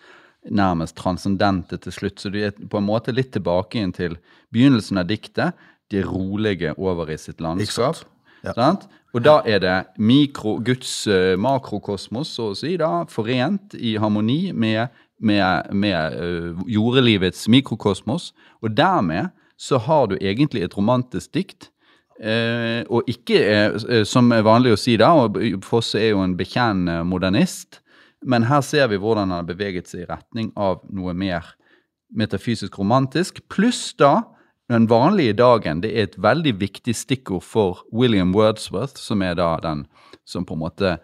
nærmest 0.50 0.96
transcendente 0.96 1.78
til 1.82 1.92
slutt. 1.92 2.20
Så 2.20 2.30
de 2.32 2.44
er 2.48 2.54
på 2.56 2.80
en 2.80 2.86
måte 2.86 3.14
litt 3.14 3.32
tilbake 3.34 3.80
inn 3.80 3.92
til 3.96 4.16
begynnelsen 4.54 5.00
av 5.00 5.08
diktet. 5.10 5.58
De 5.90 6.02
er 6.02 6.08
rolige 6.08 6.74
over 6.78 7.10
i 7.10 7.18
sitt 7.20 7.40
landskap. 7.40 8.04
Ja. 8.44 8.54
Og 9.16 9.24
da 9.24 9.40
er 9.48 9.60
det 9.62 9.76
mikro, 9.98 10.58
Guds 10.64 10.92
uh, 11.10 11.34
makrokosmos, 11.40 12.30
så 12.36 12.52
å 12.52 12.58
si, 12.58 12.76
da, 12.78 13.06
forent 13.10 13.74
i 13.74 13.96
harmoni 13.98 14.52
med, 14.52 14.92
med, 15.18 15.72
med 15.72 16.18
uh, 16.20 16.60
jordelivets 16.68 17.48
mikrokosmos. 17.50 18.30
Og 18.62 18.76
dermed 18.76 19.32
så 19.58 19.80
har 19.82 20.06
du 20.10 20.18
egentlig 20.20 20.62
et 20.62 20.76
romantisk 20.76 21.32
dikt. 21.34 21.70
Uh, 22.18 22.82
og 22.90 23.06
ikke, 23.10 23.38
eh, 23.38 24.04
som 24.06 24.32
er 24.34 24.42
vanlig 24.42 24.72
å 24.74 24.78
si 24.78 24.96
da, 24.98 25.12
og 25.14 25.38
Fosse 25.62 26.00
er 26.02 26.12
jo 26.12 26.22
en 26.24 26.34
bekjennende 26.38 27.04
modernist, 27.06 27.78
men 28.24 28.48
her 28.48 28.60
ser 28.66 28.88
vi 28.90 28.98
hvordan 28.98 29.30
han 29.30 29.42
har 29.42 29.48
beveget 29.48 29.90
seg 29.90 30.04
i 30.04 30.08
retning 30.08 30.50
av 30.56 30.82
noe 30.90 31.14
mer 31.14 31.54
metafysisk 32.08 32.78
romantisk, 32.78 33.42
pluss 33.52 33.92
da 33.98 34.22
den 34.68 34.88
vanlige 34.88 35.36
dagen. 35.38 35.82
Det 35.84 35.92
er 35.92 36.08
et 36.08 36.18
veldig 36.20 36.54
viktig 36.60 36.94
stikkord 36.96 37.44
for 37.44 37.84
William 37.92 38.34
Wordsworth, 38.36 38.96
som 39.00 39.22
er 39.22 39.36
da 39.38 39.54
den 39.62 39.86
som 40.28 40.44
på 40.44 40.56
en 40.56 40.64
måte 40.64 40.98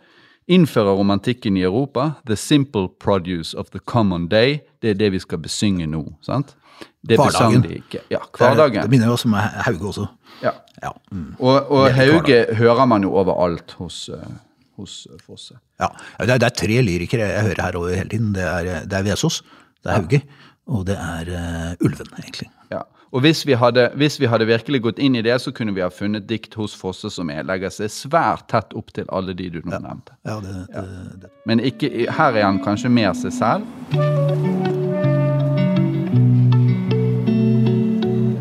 innfører 0.46 0.96
romantikken 0.98 1.56
i 1.56 1.64
Europa. 1.64 2.12
The 2.26 2.36
simple 2.36 2.88
produce 3.00 3.56
of 3.56 3.70
the 3.70 3.80
common 3.80 4.28
day. 4.28 4.60
Det 4.82 4.90
er 4.90 5.00
det 5.00 5.12
vi 5.12 5.22
skal 5.22 5.40
besynge 5.40 5.86
nå. 5.86 6.04
sant? 6.20 6.56
Det 7.04 7.16
Hverdagen. 7.16 7.62
de 7.62 7.78
ikke. 7.78 8.00
Ja, 8.10 8.18
hverdagen. 8.38 8.82
Det 8.82 8.90
minner 8.90 9.06
jo 9.06 9.12
også 9.12 9.28
om 9.28 9.34
Hauge 9.38 9.86
også. 9.88 10.06
Ja. 10.42 10.50
Ja, 10.82 10.90
mm. 11.12 11.36
Og, 11.38 11.70
og 11.70 11.94
Hauge 11.94 12.46
hører 12.56 12.84
man 12.84 13.02
jo 13.02 13.12
overalt 13.14 13.72
hos, 13.78 14.08
eh, 14.08 14.32
hos 14.80 15.04
eh, 15.10 15.20
Fosse. 15.22 15.58
ja. 15.80 15.90
Det, 16.18 16.30
er, 16.30 16.38
det 16.38 16.48
er 16.48 16.56
tre 16.62 16.80
lyrikere 16.82 17.28
jeg 17.28 17.46
hører 17.50 17.62
her 17.66 17.78
over 17.80 17.94
hele 17.94 18.10
tiden. 18.10 18.32
Det 18.34 18.42
er, 18.42 18.72
det 18.88 18.98
er 18.98 19.06
Vesaas, 19.06 19.42
det 19.82 19.92
er 19.92 20.00
Hauge, 20.00 20.20
og 20.66 20.86
det 20.88 20.96
er 20.96 21.30
uh, 21.30 21.84
Ulven, 21.84 22.12
egentlig. 22.18 22.50
Ja. 22.72 22.82
Og 23.14 23.22
hvis 23.22 23.44
vi, 23.46 23.54
hadde, 23.54 23.90
hvis 23.94 24.16
vi 24.18 24.26
hadde 24.26 24.46
virkelig 24.48 24.80
gått 24.82 24.98
inn 24.98 25.14
i 25.14 25.22
det, 25.22 25.36
så 25.38 25.52
kunne 25.54 25.74
vi 25.76 25.84
ha 25.84 25.90
funnet 25.92 26.26
dikt 26.26 26.56
hos 26.58 26.74
Fosse 26.74 27.12
som 27.14 27.28
er, 27.30 27.44
legger 27.46 27.70
seg 27.70 27.92
svært 27.94 28.48
tett 28.50 28.74
opp 28.74 28.90
til 28.96 29.06
alle 29.14 29.36
de 29.38 29.52
du 29.54 29.60
nå 29.62 29.78
nevnte. 29.78 30.16
Ja, 30.26 30.40
det, 30.42 30.54
det, 30.72 31.20
det. 31.22 31.30
Men 31.46 31.62
ikke, 31.62 31.92
her 32.10 32.34
er 32.34 32.48
han 32.48 32.58
kanskje 32.64 32.90
mer 32.90 33.14
seg 33.14 33.36
selv. 33.36 33.68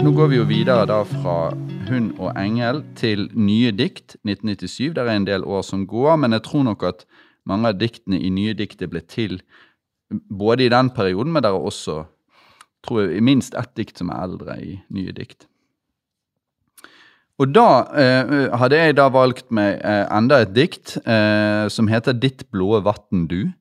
Nå 0.04 0.16
går 0.18 0.34
vi 0.34 0.42
jo 0.42 0.50
videre 0.50 0.90
da 0.90 1.04
fra 1.06 1.38
Hund 1.88 2.14
og 2.20 2.32
engel 2.40 2.82
til 2.96 3.28
nye 3.36 3.72
dikt 3.76 4.16
1997. 4.24 4.94
Det 4.96 5.04
er 5.04 5.12
en 5.14 5.28
del 5.28 5.44
år 5.44 5.64
som 5.68 5.86
går, 5.88 6.16
men 6.22 6.36
jeg 6.36 6.46
tror 6.48 6.64
nok 6.68 6.84
at 6.88 7.06
mange 7.50 7.70
av 7.70 7.80
diktene 7.80 8.20
i 8.20 8.32
nye 8.34 8.56
diktet 8.58 8.92
ble 8.92 9.02
til 9.04 9.42
både 10.30 10.66
i 10.66 10.72
den 10.72 10.92
perioden, 10.96 11.34
men 11.34 11.44
der 11.44 11.56
er 11.56 11.66
også 11.72 12.04
tror 12.84 13.02
jeg, 13.04 13.24
minst 13.24 13.56
ett 13.56 13.74
dikt 13.80 14.00
som 14.00 14.12
er 14.12 14.24
eldre 14.28 14.58
i 14.60 14.78
nye 14.94 15.16
dikt. 15.16 15.48
Og 17.42 17.50
da 17.50 17.68
eh, 17.98 18.34
hadde 18.62 18.80
jeg 18.80 18.98
da 19.00 19.08
valgt 19.12 19.50
meg 19.56 19.80
eh, 19.82 20.06
enda 20.14 20.44
et 20.44 20.54
dikt 20.54 20.98
eh, 21.02 21.66
som 21.74 21.90
heter 21.90 22.14
'Ditt 22.14 22.46
blå 22.52 22.80
vatn 22.86 23.26
du'. 23.28 23.54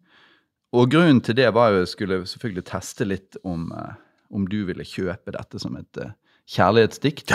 Og 0.73 0.91
grunnen 0.91 1.21
til 1.21 1.37
det 1.37 1.55
var 1.55 1.73
jo 1.73 1.83
jeg 1.83 1.89
skulle 1.89 2.27
selvfølgelig 2.27 2.65
teste 2.69 3.05
litt 3.05 3.37
om, 3.45 3.73
eh, 3.73 3.95
om 4.31 4.47
du 4.47 4.65
ville 4.69 4.85
kjøpe 4.85 5.33
dette 5.33 5.59
som 5.59 5.77
et 5.77 5.99
eh, 5.99 6.13
kjærlighetsdikt. 6.51 7.33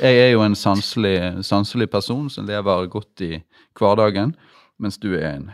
Jeg 0.00 0.18
er 0.24 0.30
jo 0.32 0.42
en 0.42 0.56
sanselig, 0.58 1.44
sanselig 1.46 1.90
person 1.90 2.28
som 2.30 2.46
lever 2.48 2.86
godt 2.90 3.22
i 3.24 3.38
hverdagen, 3.78 4.34
mens 4.78 4.98
du 4.98 5.12
er 5.14 5.36
en 5.36 5.50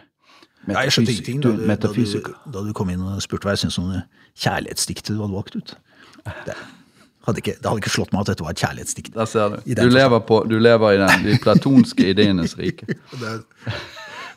Nei, 0.65 0.87
ja, 0.87 0.93
du 0.97 1.51
er 1.51 1.59
da, 1.61 1.67
metafysiker. 1.69 2.33
du, 2.47 2.53
da 2.55 2.63
du 2.65 2.73
kom 2.73 2.89
inn 2.89 3.03
og 3.05 3.21
spurte 3.21 3.45
hva 3.45 3.53
jeg 3.53 3.67
syntes 3.67 3.77
om 3.83 3.91
kjærlighetsdiktet 4.41 5.13
du 5.13 5.21
hadde 5.21 5.37
valgt 5.37 5.59
ut. 5.59 5.75
Det 6.25 6.55
hadde, 7.27 7.43
ikke, 7.43 7.55
det 7.59 7.69
hadde 7.69 7.83
ikke 7.83 7.93
slått 7.93 8.15
meg 8.15 8.25
at 8.25 8.31
dette 8.33 8.47
var 8.47 8.55
et 8.57 8.63
kjærlighetsdikt. 8.63 9.13
Der 9.13 9.29
ser 9.29 9.53
du. 9.53 9.75
Du 9.77 9.93
lever, 9.93 10.23
på, 10.25 10.41
du 10.49 10.57
lever 10.61 10.97
i 10.97 11.03
den, 11.03 11.27
de 11.29 11.37
platonske 11.45 12.09
ideenes 12.15 12.57
rike. 12.57 12.89
Det 12.89 13.29
er, 13.29 13.43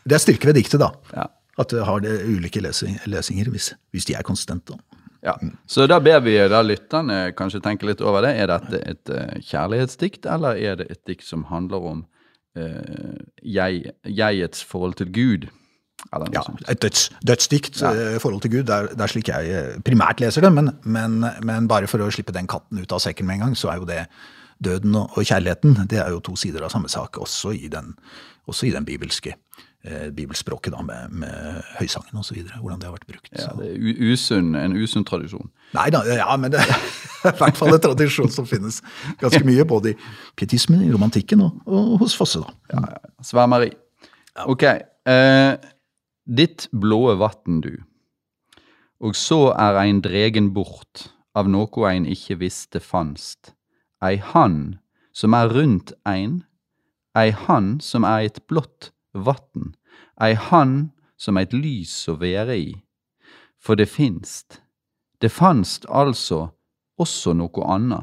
det 0.03 0.19
er 0.19 0.23
styrke 0.23 0.51
ved 0.51 0.60
diktet, 0.60 0.84
da. 0.84 0.91
Ja. 1.15 1.30
At 1.58 1.71
det 1.73 1.86
har 1.88 2.03
det 2.03 2.19
ulike 2.27 2.62
lesing, 2.62 2.99
lesinger, 3.10 3.49
hvis, 3.49 3.71
hvis 3.95 4.06
de 4.06 4.13
er 4.19 4.27
konsistente. 4.27 4.75
Ja. 5.27 5.35
Så 5.67 5.87
da 5.91 5.99
ber 6.03 6.21
vi 6.23 6.37
da 6.51 6.61
lytterne 6.63 7.19
kanskje 7.37 7.61
tenke 7.65 7.89
litt 7.89 8.01
over 8.03 8.23
det. 8.23 8.33
Er 8.39 8.51
dette 8.53 8.79
et 8.87 9.11
uh, 9.11 9.35
kjærlighetsdikt, 9.43 10.27
eller 10.31 10.59
er 10.59 10.79
det 10.79 10.89
et 10.93 11.03
dikt 11.09 11.27
som 11.27 11.43
handler 11.51 11.87
om 11.91 12.03
eh, 12.55 13.17
jeg, 13.43 13.91
jegets 14.07 14.63
forhold 14.63 14.97
til 15.01 15.11
Gud? 15.11 15.49
Ja, 16.31 16.43
et 16.69 16.79
døds, 16.81 17.09
dødsdikt 17.25 17.81
ja. 17.81 18.17
forhold 18.21 18.41
til 18.45 18.51
Gud, 18.51 18.63
det 18.69 18.75
er, 18.75 18.87
det 18.93 19.03
er 19.03 19.11
slik 19.11 19.31
jeg 19.31 19.49
eh, 19.51 19.79
primært 19.83 20.21
leser 20.23 20.45
det. 20.45 20.51
Men, 20.53 20.71
men, 20.85 21.19
men 21.43 21.67
bare 21.67 21.89
for 21.91 22.03
å 22.05 22.09
slippe 22.13 22.35
den 22.35 22.47
katten 22.47 22.79
ut 22.79 22.93
av 22.93 23.01
sekken 23.03 23.27
med 23.27 23.39
en 23.39 23.47
gang, 23.47 23.57
så 23.57 23.73
er 23.73 23.81
jo 23.81 23.89
det 23.89 24.03
døden 24.63 24.95
og, 24.95 25.17
og 25.17 25.25
kjærligheten 25.27 25.75
det 25.89 25.99
er 26.01 26.13
jo 26.13 26.21
to 26.23 26.37
sider 26.39 26.63
av 26.65 26.71
samme 26.73 26.89
sak, 26.89 27.19
også 27.21 27.51
i 27.57 27.67
den, 27.73 27.91
også 28.47 28.69
i 28.69 28.73
den 28.73 28.87
bibelske 28.87 29.33
eh, 29.33 29.66
bibelspråket 30.15 30.73
da, 30.73 30.82
med, 30.86 31.13
med 31.23 31.62
høysangen 31.78 32.19
osv. 32.19 32.39
Hvordan 32.60 32.82
det 32.82 32.89
har 32.89 32.95
vært 32.95 33.10
brukt. 33.10 33.32
Ja, 33.34 33.52
det 33.58 33.71
er 33.73 34.02
usunn, 34.12 34.54
en 34.60 34.76
usunn 34.78 35.06
tradisjon. 35.08 35.50
Nei 35.78 35.88
da, 35.93 36.04
ja, 36.10 36.30
men 36.39 36.54
det 36.54 36.62
er 36.63 36.71
i 37.32 37.34
hvert 37.41 37.60
fall 37.60 37.76
en 37.76 37.84
tradisjon 37.84 38.32
som 38.34 38.47
finnes 38.50 38.82
ganske 39.21 39.43
mye, 39.47 39.65
både 39.67 39.93
i 39.93 39.97
pietismen, 40.39 40.86
i 40.86 40.91
romantikken 40.93 41.43
og, 41.45 41.60
og 41.65 41.97
hos 42.04 42.15
Fosse. 42.17 42.43
da. 42.43 42.56
Ja, 42.73 42.86
ja. 42.97 43.13
Svermeri. 43.26 43.71
Ok. 44.47 44.65
Eh, 45.08 45.54
ditt 46.28 46.67
blåe 46.71 47.15
vatn, 47.19 47.62
du. 47.63 47.73
Og 49.00 49.15
så 49.15 49.52
er 49.54 49.78
ein 49.84 50.02
dregen 50.02 50.52
bort 50.56 51.08
av 51.38 51.50
noko 51.50 51.86
ein 51.86 52.08
ikke 52.10 52.39
visste 52.41 52.82
fanst. 52.82 53.54
Ei 54.02 54.17
hann 54.17 54.78
som 55.13 55.34
er 55.34 55.50
rundt 55.54 55.93
ein, 56.06 56.43
ei 57.17 57.32
hann 57.32 57.78
som 57.82 58.06
er 58.06 58.28
et 58.28 58.43
blått 58.50 58.91
vatn, 59.13 59.73
ei 60.21 60.34
han 60.34 60.91
som 61.17 61.38
eit 61.38 61.53
lys 61.53 61.93
å 62.10 62.17
være 62.21 62.58
i. 62.58 62.69
For 63.58 63.75
det 63.75 63.89
finst. 63.89 64.62
Det 65.21 65.32
fanst 65.34 65.86
altså 65.89 66.51
også 66.97 67.34
noe 67.38 67.65
anna. 67.65 68.01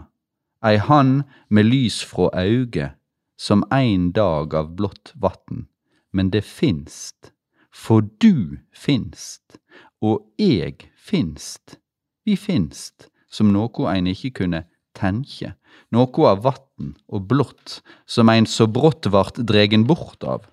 Ei 0.65 0.79
han 0.79 1.23
med 1.49 1.69
lys 1.69 2.01
frå 2.07 2.31
auget, 2.33 2.95
som 3.37 3.65
ein 3.71 4.13
dag 4.13 4.55
av 4.55 4.75
blått 4.79 5.13
vatn. 5.15 5.67
Men 6.15 6.31
det 6.31 6.45
finst. 6.47 7.33
For 7.75 8.07
du 8.23 8.63
finst, 8.71 9.59
og 10.01 10.23
eg 10.39 10.87
finst. 10.95 11.81
Vi 12.25 12.37
finst 12.39 13.11
som 13.27 13.51
noe 13.53 13.91
ein 13.91 14.07
ikkje 14.07 14.31
kunne 14.39 14.61
tenkje, 14.95 15.57
noko 15.91 16.29
av 16.31 16.45
vatn 16.47 16.95
og 17.11 17.27
blått 17.31 17.81
som 18.07 18.31
ein 18.31 18.47
så 18.47 18.69
brått 18.71 19.11
vart 19.11 19.41
dregen 19.43 19.89
bort 19.91 20.23
av. 20.23 20.47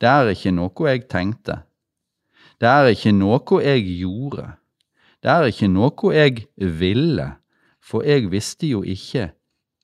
Det 0.00 0.08
er 0.08 0.30
ikkje 0.32 0.54
noko 0.56 0.88
eg 0.88 1.04
tenkte. 1.12 1.60
Det 2.60 2.68
er 2.68 2.90
ikkje 2.92 3.12
noko 3.16 3.60
eg 3.60 3.86
gjorde. 4.00 4.46
Det 5.20 5.30
er 5.32 5.48
ikkje 5.50 5.68
noko 5.68 6.12
eg 6.16 6.46
ville, 6.56 7.26
for 7.80 8.04
eg 8.08 8.30
visste 8.32 8.70
jo 8.70 8.80
ikkje 8.84 9.30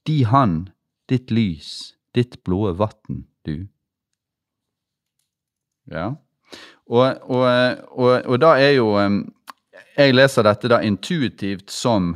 di 0.08 0.22
han, 0.24 0.68
ditt 1.10 1.32
lys, 1.34 1.96
ditt 2.14 2.38
blå 2.44 2.70
vatn, 2.78 3.24
du. 3.44 3.66
Ja. 5.92 6.14
Og, 6.86 7.06
og, 7.28 7.44
og, 7.90 8.12
og 8.26 8.38
da 8.40 8.56
er 8.62 8.76
jo 8.78 8.92
Jeg 9.96 10.14
leser 10.14 10.42
dette 10.46 10.68
da 10.70 10.80
intuitivt 10.82 11.70
som 11.70 12.14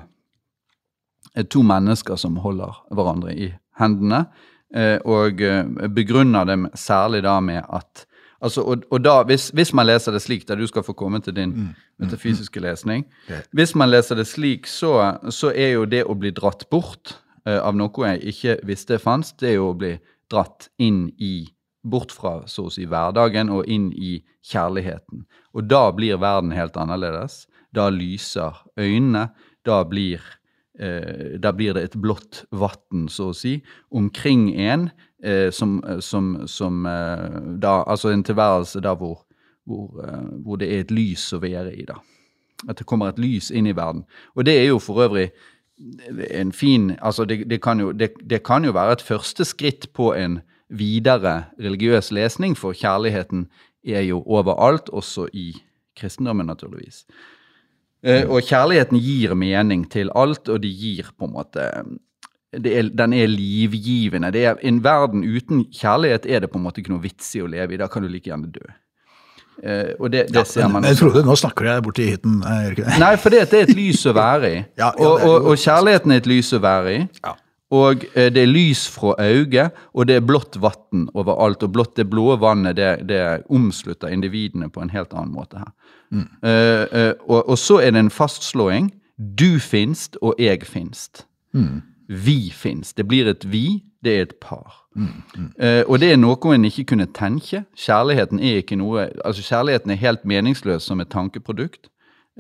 to 1.51 1.63
mennesker 1.63 2.17
som 2.19 2.37
holder 2.43 2.81
hverandre 2.91 3.35
i 3.35 3.49
hendene, 3.81 4.25
og 5.05 5.43
eh, 5.43 5.89
begrunner 5.91 6.47
dem 6.47 6.69
særlig 6.75 7.25
da 7.27 7.41
med 7.41 7.63
at 7.69 8.07
Altså, 8.41 8.63
og, 8.65 8.87
og 8.89 9.03
da, 9.05 9.19
hvis, 9.29 9.51
hvis 9.53 9.75
man 9.77 9.85
leser 9.85 10.15
det 10.17 10.23
slik, 10.25 10.47
da 10.49 10.55
du 10.57 10.63
skal 10.65 10.81
få 10.81 10.95
komme 10.97 11.19
til 11.21 11.35
din 11.37 11.51
metafysiske 12.01 12.61
lesning 12.65 13.05
Hvis 13.53 13.75
man 13.77 13.91
leser 13.91 14.17
det 14.17 14.25
slik, 14.27 14.65
så, 14.67 15.19
så 15.29 15.51
er 15.53 15.75
jo 15.75 15.85
det 15.85 16.07
å 16.09 16.17
bli 16.17 16.31
dratt 16.33 16.65
bort 16.73 17.19
eh, 17.45 17.59
av 17.61 17.77
noe 17.77 18.15
jeg 18.15 18.33
ikke 18.33 18.57
visste 18.65 18.97
fantes, 18.99 19.35
det 19.37 19.51
er 19.51 19.59
jo 19.59 19.75
å 19.75 19.77
bli 19.77 19.99
dratt 20.33 20.71
inn 20.79 21.11
i 21.19 21.51
Bort 21.83 22.13
fra 22.13 22.43
så 22.45 22.67
å 22.69 22.73
si 22.73 22.85
hverdagen 22.85 23.49
og 23.49 23.69
inn 23.69 23.89
i 23.97 24.19
kjærligheten. 24.45 25.25
Og 25.57 25.65
da 25.65 25.87
blir 25.97 26.21
verden 26.21 26.53
helt 26.53 26.77
annerledes. 26.77 27.47
Da 27.73 27.89
lyser 27.89 28.59
øynene. 28.77 29.31
Da 29.65 29.81
blir, 29.89 30.21
eh, 30.81 31.37
da 31.41 31.53
blir 31.53 31.77
det 31.77 31.85
et 31.85 31.97
blått 32.01 32.45
vann, 32.51 33.09
så 33.09 33.31
å 33.31 33.37
si, 33.37 33.59
omkring 33.91 34.51
en 34.57 34.89
eh, 35.23 35.51
som, 35.55 35.79
som, 36.01 36.33
som 36.49 36.87
eh, 36.87 37.41
da 37.61 37.81
Altså 37.87 38.11
en 38.11 38.25
tilværelse 38.25 38.81
der 38.81 38.97
hvor, 38.97 39.25
hvor, 39.69 40.01
eh, 40.05 40.27
hvor 40.45 40.61
det 40.61 40.73
er 40.73 40.85
et 40.85 40.95
lys 40.95 41.29
å 41.37 41.43
være 41.43 41.75
i, 41.77 41.87
da. 41.89 42.01
At 42.69 42.81
det 42.81 42.87
kommer 42.87 43.09
et 43.09 43.21
lys 43.21 43.51
inn 43.51 43.69
i 43.71 43.77
verden. 43.77 44.05
Og 44.37 44.45
det 44.45 44.59
er 44.59 44.69
jo 44.69 44.79
for 44.83 45.05
øvrig 45.05 45.31
en 46.31 46.53
fin 46.53 46.91
Altså, 47.01 47.25
det, 47.25 47.51
det, 47.51 47.63
kan, 47.63 47.81
jo, 47.81 47.93
det, 47.93 48.11
det 48.31 48.43
kan 48.45 48.65
jo 48.65 48.73
være 48.77 48.99
et 48.99 49.03
første 49.03 49.45
skritt 49.45 49.93
på 49.97 50.13
en 50.15 50.41
videre 50.69 51.45
religiøs 51.59 52.13
lesning, 52.13 52.57
for 52.57 52.73
kjærligheten 52.73 53.49
er 53.85 54.05
jo 54.07 54.23
overalt, 54.27 54.89
også 54.89 55.27
i 55.33 55.57
kristendommen, 55.97 56.47
naturligvis. 56.47 57.07
Eh, 58.03 58.25
og 58.25 58.45
kjærligheten 58.49 59.01
gir 59.01 59.35
mening 59.37 59.85
til 59.93 60.13
alt, 60.17 60.49
og 60.49 60.63
det 60.63 60.71
gir 60.73 61.11
på 61.19 61.29
en 61.29 61.35
måte 61.35 61.67
det 62.51 62.73
er, 62.75 62.89
Den 62.97 63.13
er 63.15 63.29
livgivende. 63.31 64.33
Det 64.35 64.45
er, 64.45 64.57
en 64.67 64.81
verden 64.83 65.23
uten 65.23 65.67
kjærlighet 65.71 66.27
er 66.27 66.41
det 66.41 66.51
på 66.51 66.59
en 66.59 66.65
måte 66.65 66.81
ikke 66.83 66.95
noe 66.95 67.05
vits 67.05 67.29
i 67.39 67.43
å 67.45 67.51
leve 67.51 67.77
i. 67.77 67.79
Da 67.79 67.87
kan 67.87 68.03
du 68.03 68.09
like 68.11 68.27
gjerne 68.27 68.51
dø. 68.51 68.65
Eh, 69.63 69.93
og 70.01 70.09
det, 70.11 70.25
det 70.33 70.47
ser 70.49 70.71
man 70.73 70.87
jeg 70.89 70.97
trodde, 70.97 71.21
nå 71.27 71.37
snakker 71.37 71.69
jeg 71.69 71.85
borti 71.85 72.07
det? 72.17 72.33
Nei, 72.99 73.13
for 73.21 73.31
det 73.31 73.43
er 73.45 73.69
et 73.69 73.75
lys 73.77 74.03
å 74.09 74.17
være 74.17 74.51
i. 74.51 74.59
Ja, 74.81 74.89
ja, 74.89 75.07
og, 75.07 75.21
og, 75.21 75.53
og 75.53 75.61
kjærligheten 75.61 76.17
er 76.17 76.23
et 76.23 76.31
lys 76.31 76.53
å 76.57 76.63
være 76.65 76.97
i. 76.97 77.05
Ja. 77.21 77.37
Og 77.71 78.07
eh, 78.17 78.31
det 78.35 78.43
er 78.43 78.51
lys 78.51 78.87
fra 78.91 79.15
øyet, 79.21 79.77
og 79.95 80.09
det 80.11 80.17
er 80.19 80.27
blått 80.27 80.59
vann 80.59 81.07
overalt. 81.15 81.63
Og 81.63 81.75
blått, 81.77 81.95
det 82.01 82.09
blå 82.11 82.35
vannet 82.41 82.79
det, 82.81 82.91
det 83.07 83.23
omslutter 83.53 84.11
individene 84.11 84.71
på 84.73 84.83
en 84.83 84.91
helt 84.91 85.15
annen 85.15 85.37
måte 85.37 85.61
her. 85.63 85.71
Eh, 86.13 87.09
uh, 87.09 87.13
og, 87.29 87.49
og 87.49 87.59
så 87.59 87.79
er 87.79 87.91
det 87.91 88.01
en 88.01 88.11
fastslåing. 88.11 88.91
Du 89.39 89.59
finst, 89.59 90.19
og 90.23 90.35
jeg 90.39 90.63
finst. 90.67 91.27
Vi 92.09 92.51
finst. 92.51 92.97
Det 92.97 93.09
blir 93.09 93.29
et 93.31 93.53
vi, 93.53 93.83
det 94.05 94.17
er 94.17 94.23
et 94.23 94.35
par. 94.41 94.81
Eh, 95.63 95.85
og 95.87 96.01
det 96.01 96.13
er 96.13 96.19
noe 96.19 96.55
en 96.55 96.65
ikke 96.65 96.85
kunne 96.85 97.07
tenke. 97.15 97.65
Kjærligheten 97.79 98.41
er 98.41 98.63
ikke 98.63 98.79
noe, 98.81 99.11
altså 99.25 99.43
kjærligheten 99.43 99.91
er 99.91 100.01
helt 100.01 100.25
meningsløs 100.25 100.83
som 100.83 101.01
et 101.01 101.11
tankeprodukt. 101.11 101.91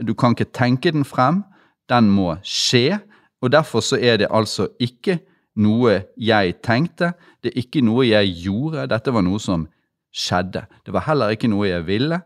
Du 0.06 0.14
kan 0.14 0.34
ikke 0.34 0.50
tenke 0.54 0.90
den 0.90 1.04
frem. 1.04 1.44
Den 1.88 2.10
må 2.10 2.34
skje. 2.42 2.98
Og 3.42 3.52
derfor 3.52 3.80
så 3.80 3.98
er 4.00 4.16
det 4.16 4.28
altså 4.30 4.68
ikke 4.80 5.20
noe 5.56 6.02
jeg 6.16 6.54
tenkte. 6.64 7.12
Det 7.42 7.52
er 7.52 7.62
ikke 7.62 7.84
noe 7.84 8.08
jeg 8.08 8.34
gjorde. 8.42 8.88
Dette 8.90 9.14
var 9.14 9.22
noe 9.22 9.40
som 9.40 9.68
skjedde. 10.12 10.64
Det 10.86 10.92
var 10.92 11.06
heller 11.06 11.36
ikke 11.36 11.48
noe 11.48 11.68
jeg 11.68 11.86
ville. 11.86 12.20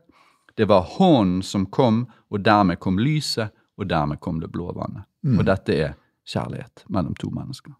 Det 0.54 0.68
var 0.70 0.86
hånden 0.96 1.42
som 1.42 1.66
kom, 1.66 2.04
og 2.30 2.44
dermed 2.46 2.78
kom 2.82 2.98
lyset, 2.98 3.54
og 3.78 3.88
dermed 3.90 4.20
kom 4.22 4.40
det 4.40 4.52
blå 4.54 4.70
vannet. 4.76 5.06
Og 5.38 5.46
dette 5.48 5.74
er 5.74 5.94
kjærlighet 6.28 6.84
mellom 6.88 7.14
to 7.18 7.30
mennesker. 7.34 7.74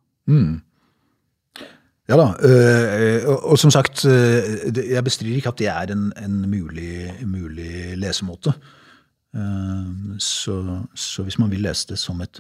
Ja 2.05 2.19
da, 2.21 2.25
øh, 2.45 3.29
og, 3.31 3.45
og 3.55 3.59
som 3.59 3.71
sagt, 3.73 4.05
øh, 4.05 4.73
jeg 4.77 5.05
bestrider 5.05 5.39
ikke 5.41 5.53
at 5.55 5.61
det 5.61 5.69
er 5.73 5.93
en, 5.95 6.11
en 6.21 6.51
mulig, 6.51 7.15
mulig 7.25 7.97
lesemåte. 7.97 8.53
Uh, 9.35 10.15
så, 10.23 10.85
så, 10.95 11.25
hvis 11.27 11.41
man 11.43 11.51
vil 11.51 11.65
lese 11.65 11.89
det 11.89 11.97
som 11.99 12.21
et 12.23 12.39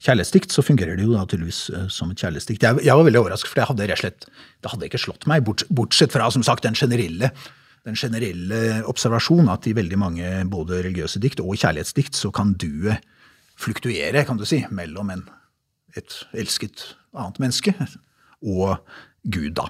kjærlighetsdikt, 0.00 0.52
så 0.52 0.62
fungerer 0.64 0.96
det 0.96 1.04
jo 1.04 1.12
da 1.12 1.26
tydeligvis 1.28 1.66
eh, 1.76 1.88
som 1.92 2.08
et 2.08 2.22
kjærlighetsdikt. 2.22 2.62
Jeg, 2.64 2.78
jeg, 2.86 2.96
var 2.96 3.04
veldig 3.04 3.20
overrasket, 3.20 3.50
for 3.50 3.60
det 3.60 3.66
hadde 3.68 3.88
rett 3.90 3.98
og 3.98 4.00
slett, 4.00 4.24
det 4.64 4.70
hadde 4.72 4.88
ikke 4.88 5.00
slått 5.02 5.26
meg, 5.28 5.44
bort, 5.44 5.66
bortsett 5.68 6.14
fra 6.14 6.30
som 6.32 6.46
sagt 6.46 6.64
den 6.64 6.78
generelle 6.78 7.28
den 7.88 7.96
generelle 7.96 8.82
observasjon 8.90 9.48
at 9.52 9.66
i 9.70 9.74
veldig 9.76 9.98
mange 10.00 10.30
både 10.50 10.82
religiøse 10.84 11.22
dikt 11.22 11.40
og 11.42 11.56
kjærlighetsdikt 11.56 12.18
så 12.18 12.32
kan 12.34 12.54
duet 12.60 13.00
fluktuere, 13.60 14.24
kan 14.24 14.40
du 14.40 14.46
si, 14.48 14.62
mellom 14.72 15.12
en, 15.12 15.24
et 15.96 16.16
elsket 16.32 16.90
annet 17.16 17.40
menneske 17.42 17.74
og 18.40 18.80
Gud, 19.28 19.52
da. 19.58 19.68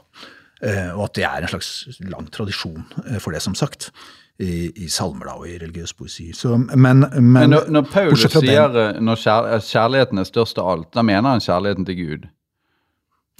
Eh, 0.63 0.91
og 0.93 1.09
at 1.09 1.15
det 1.19 1.25
er 1.27 1.43
en 1.43 1.53
slags 1.55 2.01
lang 2.07 2.29
tradisjon 2.31 2.85
for 3.19 3.35
det, 3.35 3.41
som 3.43 3.57
sagt 3.59 3.89
i, 4.41 4.71
i 4.85 4.89
salmer 4.89 5.29
da, 5.29 5.37
og 5.41 5.49
i 5.49 5.57
religiøs 5.61 5.95
poesi. 5.97 6.31
Så, 6.37 6.57
men, 6.57 6.77
men, 7.03 7.33
men, 7.33 7.51
når, 7.53 7.71
når 7.73 7.89
Paulus 7.93 8.27
sier 8.33 8.71
den, 8.75 9.01
når 9.07 9.25
kjærligheten 9.67 10.23
er 10.23 10.29
størst 10.29 10.61
av 10.61 10.71
alt, 10.75 10.93
da 10.97 11.05
mener 11.07 11.35
han 11.35 11.45
kjærligheten 11.45 11.89
til 11.89 11.99
Gud? 12.01 12.29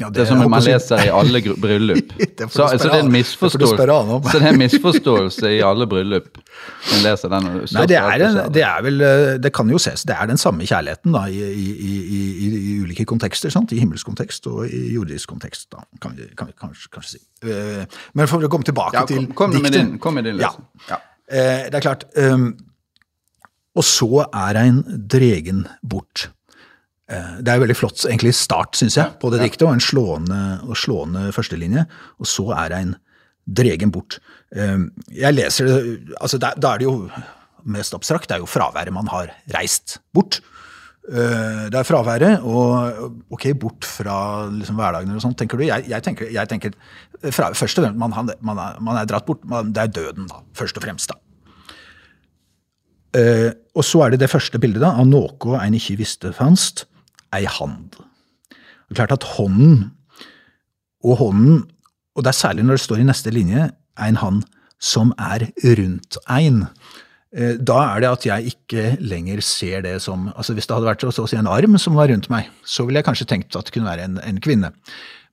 Ja, 0.01 0.09
det, 0.09 0.17
det, 0.17 0.23
er 0.23 0.29
som 0.31 0.41
man 0.49 0.63
leser 0.65 1.03
i 1.05 1.11
alle 1.13 1.43
bryllup. 1.61 2.13
så, 2.55 2.67
så, 2.73 2.77
det 2.87 2.89
er 2.89 3.03
en 3.03 3.11
misforståelse, 3.13 3.87
det 4.31 4.41
er 4.41 4.47
en 4.49 4.61
misforståelse 4.63 5.51
i 5.59 5.59
alle 5.67 5.87
bryllup. 5.91 6.41
Man 6.89 7.03
leser 7.05 7.33
den, 7.35 7.49
Nei, 7.77 7.85
det 7.91 7.99
er, 8.01 8.25
en, 8.25 8.39
det 8.55 8.65
er, 8.65 8.79
vel 8.87 9.05
eh, 9.05 9.35
Det 9.45 9.53
kan 9.57 9.69
jo 9.71 9.81
ses. 9.83 10.07
Det 10.09 10.17
er 10.17 10.31
den 10.31 10.41
samme 10.41 10.65
kjærligheten 10.65 11.13
da, 11.13 11.27
i, 11.29 11.43
i, 11.53 11.99
i, 12.09 12.23
i 12.49 12.79
ulike 12.81 13.05
kontekster. 13.09 13.53
Sant? 13.53 13.75
I 13.77 13.83
himmelsk 13.83 14.09
kontekst 14.09 14.49
og 14.49 14.65
i 14.67 14.87
jordisk 14.95 15.35
kontekst, 15.35 15.69
da, 15.75 15.85
kan 16.01 16.17
vi, 16.17 16.31
kan 16.39 16.49
vi 16.49 16.57
kanskje, 16.57 16.89
kanskje, 16.97 17.21
si. 17.21 17.23
Eh, 17.45 18.01
men 18.17 18.31
for 18.31 18.49
å 18.49 18.53
komme 18.53 18.67
tilbake 18.69 18.97
ja, 18.97 19.05
til 19.09 19.29
kom, 19.29 19.53
kom 19.53 19.59
diktet 19.59 19.95
Kom 20.01 20.17
med 20.17 20.29
din 20.31 20.41
løsning. 20.41 20.67
Ja. 20.89 20.97
ja. 20.97 21.03
Eh, 21.31 21.69
det 21.69 21.77
er 21.79 21.85
klart. 21.85 22.09
Um, 22.17 22.55
og 23.77 23.87
så 23.87 24.25
er 24.27 24.59
ein 24.65 24.83
dregen 25.13 25.67
bort. 25.87 26.31
Eh, 27.11 27.41
det 27.43 27.51
er 27.51 27.59
jo 27.59 27.65
veldig 27.65 27.79
flott 27.79 28.05
egentlig 28.07 28.35
start, 28.39 28.79
syns 28.79 28.97
jeg, 28.99 29.17
på 29.23 29.33
det 29.33 29.43
diktet, 29.43 29.67
og 29.67 29.75
en 29.75 29.83
slående, 29.83 30.41
og 30.67 30.79
slående 30.79 31.31
førstelinje. 31.35 31.87
Og 32.23 32.31
så 32.31 32.47
er 32.55 32.71
det 32.71 32.81
en 32.85 32.95
dregen 33.61 33.93
bort. 33.95 34.21
Eh, 34.55 34.87
jeg 35.17 35.35
leser 35.37 35.67
det 35.67 35.81
altså 36.21 36.39
Da 36.39 36.55
er 36.55 36.83
det 36.83 36.87
jo 36.87 36.95
mest 37.67 37.95
abstrakt. 37.97 38.29
Det 38.31 38.39
er 38.39 38.45
jo 38.45 38.51
fraværet 38.51 38.95
man 38.95 39.11
har 39.11 39.33
reist 39.57 39.99
bort. 40.15 40.39
Eh, 41.11 41.67
det 41.73 41.81
er 41.81 41.89
fraværet, 41.89 42.45
og 42.47 43.25
ok, 43.35 43.49
bort 43.59 43.89
fra 43.89 44.47
liksom 44.53 44.79
hverdagen 44.79 45.17
og 45.17 45.25
sånt, 45.25 45.39
tenker 45.41 45.59
du. 45.59 45.67
Jeg, 45.67 45.89
jeg 45.91 46.07
tenker, 46.07 46.31
jeg 46.31 46.53
tenker 46.53 46.77
fra, 47.35 47.51
først 47.51 47.81
og 47.81 47.89
fremst, 47.89 47.99
man, 47.99 48.15
man, 48.15 48.63
er, 48.63 48.79
man, 48.79 49.01
er, 49.01 49.11
dratt 49.11 49.27
bort. 49.27 49.43
Man, 49.45 49.75
det 49.75 49.83
er 49.83 49.97
døden, 49.99 50.31
da. 50.31 50.45
Først 50.55 50.79
og 50.79 50.87
fremst, 50.87 51.11
da. 51.11 51.19
og 53.75 53.83
så 53.83 54.05
er 54.05 54.13
det 54.13 54.21
det 54.23 54.31
første 54.31 54.59
bildet 54.63 54.85
da, 54.85 54.93
av 54.95 55.09
noe 55.09 55.59
en 55.59 55.75
ikke 55.75 55.97
visste 55.99 56.31
fanst 56.31 56.85
ei 57.37 57.45
hand. 57.49 57.99
Det 58.89 58.97
er 58.97 59.03
klart 59.03 59.19
at 59.19 59.29
hånden 59.37 59.91
og 61.05 61.21
hånden, 61.21 61.61
og 62.15 62.25
det 62.25 62.33
er 62.33 62.41
særlig 62.41 62.65
når 62.67 62.79
det 62.79 62.87
står 62.87 63.03
i 63.03 63.07
neste 63.09 63.33
linje, 63.35 63.71
en 64.01 64.19
hand 64.21 64.43
som 64.81 65.13
er 65.21 65.47
rundt 65.77 66.19
ein. 66.29 66.65
Eh, 67.31 67.55
da 67.61 67.79
er 67.93 68.03
det 68.03 68.11
at 68.11 68.27
jeg 68.27 68.55
ikke 68.55 68.97
lenger 68.99 69.41
ser 69.45 69.85
det 69.85 70.01
som 70.03 70.33
altså 70.35 70.57
Hvis 70.57 70.67
det 70.67 70.75
hadde 70.75 70.89
vært 70.89 71.05
så 71.07 71.23
å 71.23 71.29
si 71.31 71.39
en 71.39 71.47
arm 71.47 71.79
som 71.79 71.95
var 71.95 72.11
rundt 72.11 72.27
meg, 72.33 72.49
så 72.67 72.83
ville 72.83 72.99
jeg 72.99 73.07
kanskje 73.07 73.29
tenkt 73.31 73.55
at 73.55 73.69
det 73.69 73.75
kunne 73.77 73.87
være 73.87 74.09
en, 74.09 74.19
en 74.19 74.41
kvinne. 74.43 74.73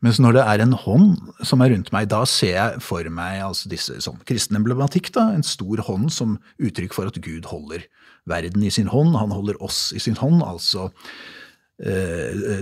Mens 0.06 0.20
når 0.22 0.36
det 0.38 0.44
er 0.46 0.62
en 0.62 0.76
hånd 0.78 1.16
som 1.42 1.64
er 1.66 1.72
rundt 1.74 1.90
meg, 1.96 2.06
da 2.12 2.22
ser 2.30 2.54
jeg 2.54 2.84
for 2.86 3.08
meg 3.10 3.42
altså 3.42 3.72
disse 3.72 3.98
sånn 4.06 4.20
kristen 4.30 4.60
emblematikk. 4.60 5.10
da, 5.16 5.32
En 5.34 5.46
stor 5.46 5.82
hånd 5.88 6.12
som 6.14 6.38
uttrykk 6.62 6.94
for 6.94 7.10
at 7.10 7.18
Gud 7.18 7.50
holder 7.50 7.88
verden 8.30 8.62
i 8.62 8.70
sin 8.70 8.92
hånd. 8.94 9.18
Han 9.18 9.34
holder 9.34 9.58
oss 9.64 9.90
i 9.98 10.04
sin 10.04 10.20
hånd. 10.22 10.44
altså 10.46 10.92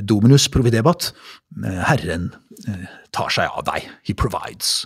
Dominus 0.03 0.49
providebat. 0.51 1.13
Eh, 1.63 1.81
Herren 1.87 2.33
eh, 2.67 2.87
tar 3.15 3.31
seg 3.31 3.51
av 3.51 3.65
deg. 3.69 3.87
He 4.07 4.15
provides. 4.17 4.83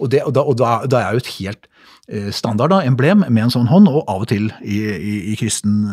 Og, 0.00 0.10
det, 0.12 0.22
og, 0.26 0.34
da, 0.36 0.44
og 0.44 0.58
da, 0.60 0.72
da, 0.88 1.04
er 1.04 1.16
jo 1.16 1.22
et 1.24 1.34
helt 1.38 1.66
standard 2.34 2.72
da, 2.72 2.80
emblem 2.82 3.20
med 3.28 3.44
en 3.44 3.52
sånn 3.54 3.68
hånd, 3.70 3.86
og 3.86 4.08
av 4.10 4.24
og 4.24 4.30
til 4.32 4.48
i, 4.66 4.80
i, 4.82 5.12
i 5.30 5.34
kristen 5.38 5.84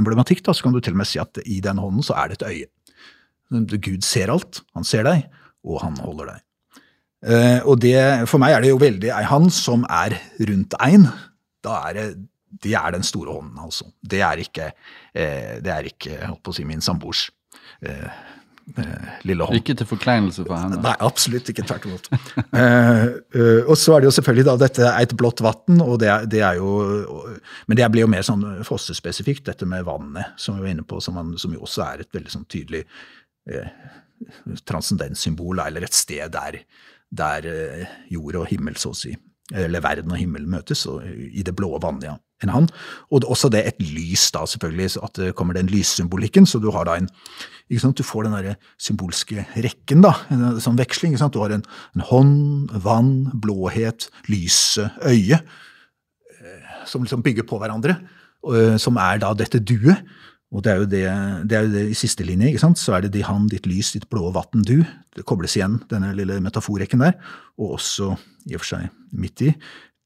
emblematikk 0.00 0.40
da, 0.42 0.50
så 0.56 0.64
kan 0.64 0.74
du 0.74 0.80
til 0.82 0.96
og 0.96 0.98
med 0.98 1.06
si 1.06 1.20
at 1.22 1.38
i 1.44 1.60
den 1.62 1.78
hånden 1.78 2.02
så 2.02 2.16
er 2.18 2.32
det 2.32 2.40
et 2.40 2.46
øye. 2.48 3.76
Gud 3.76 4.02
ser 4.02 4.32
alt. 4.34 4.64
Han 4.74 4.88
ser 4.88 5.06
deg, 5.06 5.28
og 5.62 5.84
han 5.84 6.00
holder 6.02 6.32
deg. 6.32 6.42
og 7.68 7.78
det, 7.84 7.94
For 8.32 8.42
meg 8.42 8.56
er 8.56 8.64
det 8.64 8.72
jo 8.72 8.80
veldig 8.82 9.12
ei 9.20 9.22
hand 9.30 9.54
som 9.54 9.86
er 9.86 10.16
rundt 10.50 10.74
ein. 10.82 11.06
Da 11.62 11.78
er 11.90 11.98
det 12.00 12.08
det 12.50 12.74
er 12.74 12.96
den 12.96 13.06
store 13.06 13.36
hånden, 13.36 13.58
altså. 13.62 13.86
Det 14.02 14.20
er 14.26 14.42
ikke, 14.42 14.72
eh, 15.14 15.56
det 15.62 15.72
er 15.72 15.88
ikke 15.90 16.18
si, 16.54 16.64
min 16.66 16.82
samboers 16.82 17.28
eh, 17.86 18.08
eh, 18.76 19.06
lille 19.28 19.46
hånd. 19.46 19.60
Ikke 19.60 19.76
til 19.78 19.88
forkleinelse 19.88 20.44
for 20.48 20.58
henne? 20.58 20.80
Nei, 20.82 20.96
absolutt 21.06 21.52
ikke. 21.52 21.64
Tvert 21.68 21.86
imot. 21.86 22.10
eh, 22.10 23.06
eh, 23.38 23.62
og 23.62 23.76
så 23.78 23.94
er 23.94 24.02
det 24.02 24.10
jo 24.10 24.16
selvfølgelig 24.18 24.48
da 24.50 24.56
dette 24.64 24.90
et 24.90 25.16
blått 25.18 25.44
vann, 25.46 25.80
og 25.84 25.96
det, 26.02 26.10
det, 26.32 26.42
er 26.46 26.58
jo 26.58 26.74
Men 27.70 27.78
det 27.78 27.88
blir 27.94 28.06
jo 28.06 28.12
mer 28.16 28.26
sånn 28.26 28.44
fossespesifikt, 28.66 29.46
dette 29.46 29.68
med 29.68 29.86
vannet 29.88 30.34
som 30.40 30.58
vi 30.58 30.66
var 30.66 30.74
inne 30.74 30.86
på, 30.86 31.00
som, 31.04 31.18
man, 31.20 31.36
som 31.38 31.54
jo 31.54 31.64
også 31.68 31.86
er 31.86 32.04
et 32.04 32.14
veldig 32.18 32.34
sånn 32.34 32.46
tydelig 32.50 32.84
eh, 33.50 33.72
transcendenssymbol, 34.66 35.62
eller 35.62 35.86
et 35.86 35.96
sted 35.96 36.34
der, 36.34 36.60
der 37.08 37.46
jord 38.12 38.42
og 38.42 38.50
himmel, 38.50 38.76
så 38.76 38.90
å 38.92 38.98
si, 38.98 39.14
eller 39.52 39.82
verden 39.84 40.12
og 40.12 40.20
himmelen 40.20 40.50
møtes, 40.50 40.86
i 41.10 41.42
det 41.46 41.56
blå 41.56 41.76
vannet. 41.82 42.10
ja 42.10 42.18
enn 42.40 42.52
han. 42.52 42.68
Og 43.12 43.26
også 43.28 43.50
det 43.52 43.62
et 43.66 43.82
lys, 43.82 44.30
da, 44.34 44.46
selvfølgelig, 44.48 44.90
at 45.04 45.18
det 45.18 45.34
kommer 45.38 45.56
den 45.56 45.70
lyssymbolikken. 45.70 46.48
Så 46.48 46.60
du 46.62 46.70
har 46.74 46.88
da 46.88 46.96
en 46.98 47.10
ikke 47.70 47.84
sant, 47.84 47.98
Du 47.98 48.02
får 48.02 48.26
den 48.26 48.32
derre 48.34 48.56
symbolske 48.82 49.44
rekken, 49.54 50.00
da, 50.02 50.14
en 50.30 50.58
sånn 50.60 50.78
veksling. 50.80 51.12
ikke 51.12 51.22
sant, 51.22 51.34
Du 51.34 51.42
har 51.42 51.52
en, 51.54 51.62
en 51.94 52.06
hånd, 52.08 52.72
vann, 52.82 53.30
blåhet, 53.30 54.08
lyse, 54.26 54.88
øye, 55.06 55.38
eh, 56.40 56.72
som 56.86 57.04
liksom 57.04 57.22
bygger 57.22 57.46
på 57.46 57.60
hverandre. 57.60 58.00
Eh, 58.40 58.76
som 58.80 58.96
er 58.96 59.20
da 59.22 59.34
dette 59.36 59.60
duet. 59.60 60.02
Og 60.50 60.64
det 60.66 60.70
er, 60.72 60.80
jo 60.80 60.86
det, 60.90 61.02
det 61.46 61.56
er 61.56 61.66
jo 61.66 61.72
det 61.76 61.82
i 61.92 61.98
siste 61.98 62.24
linje. 62.26 62.48
ikke 62.50 62.62
sant? 62.64 62.80
Så 62.80 62.96
er 62.96 63.04
det 63.04 63.12
de 63.14 63.22
han, 63.22 63.46
ditt 63.50 63.68
lys, 63.70 63.92
ditt 63.94 64.08
blå 64.10 64.32
vatn, 64.34 64.64
du. 64.66 64.80
Det 65.14 65.22
kobles 65.28 65.54
igjen, 65.54 65.78
denne 65.92 66.10
lille 66.18 66.40
metaforrekken 66.42 67.04
der. 67.04 67.14
Og 67.60 67.76
også, 67.78 68.16
i 68.50 68.56
og 68.58 68.64
for 68.64 68.72
seg 68.72 68.88
midt 69.14 69.44
i, 69.46 69.52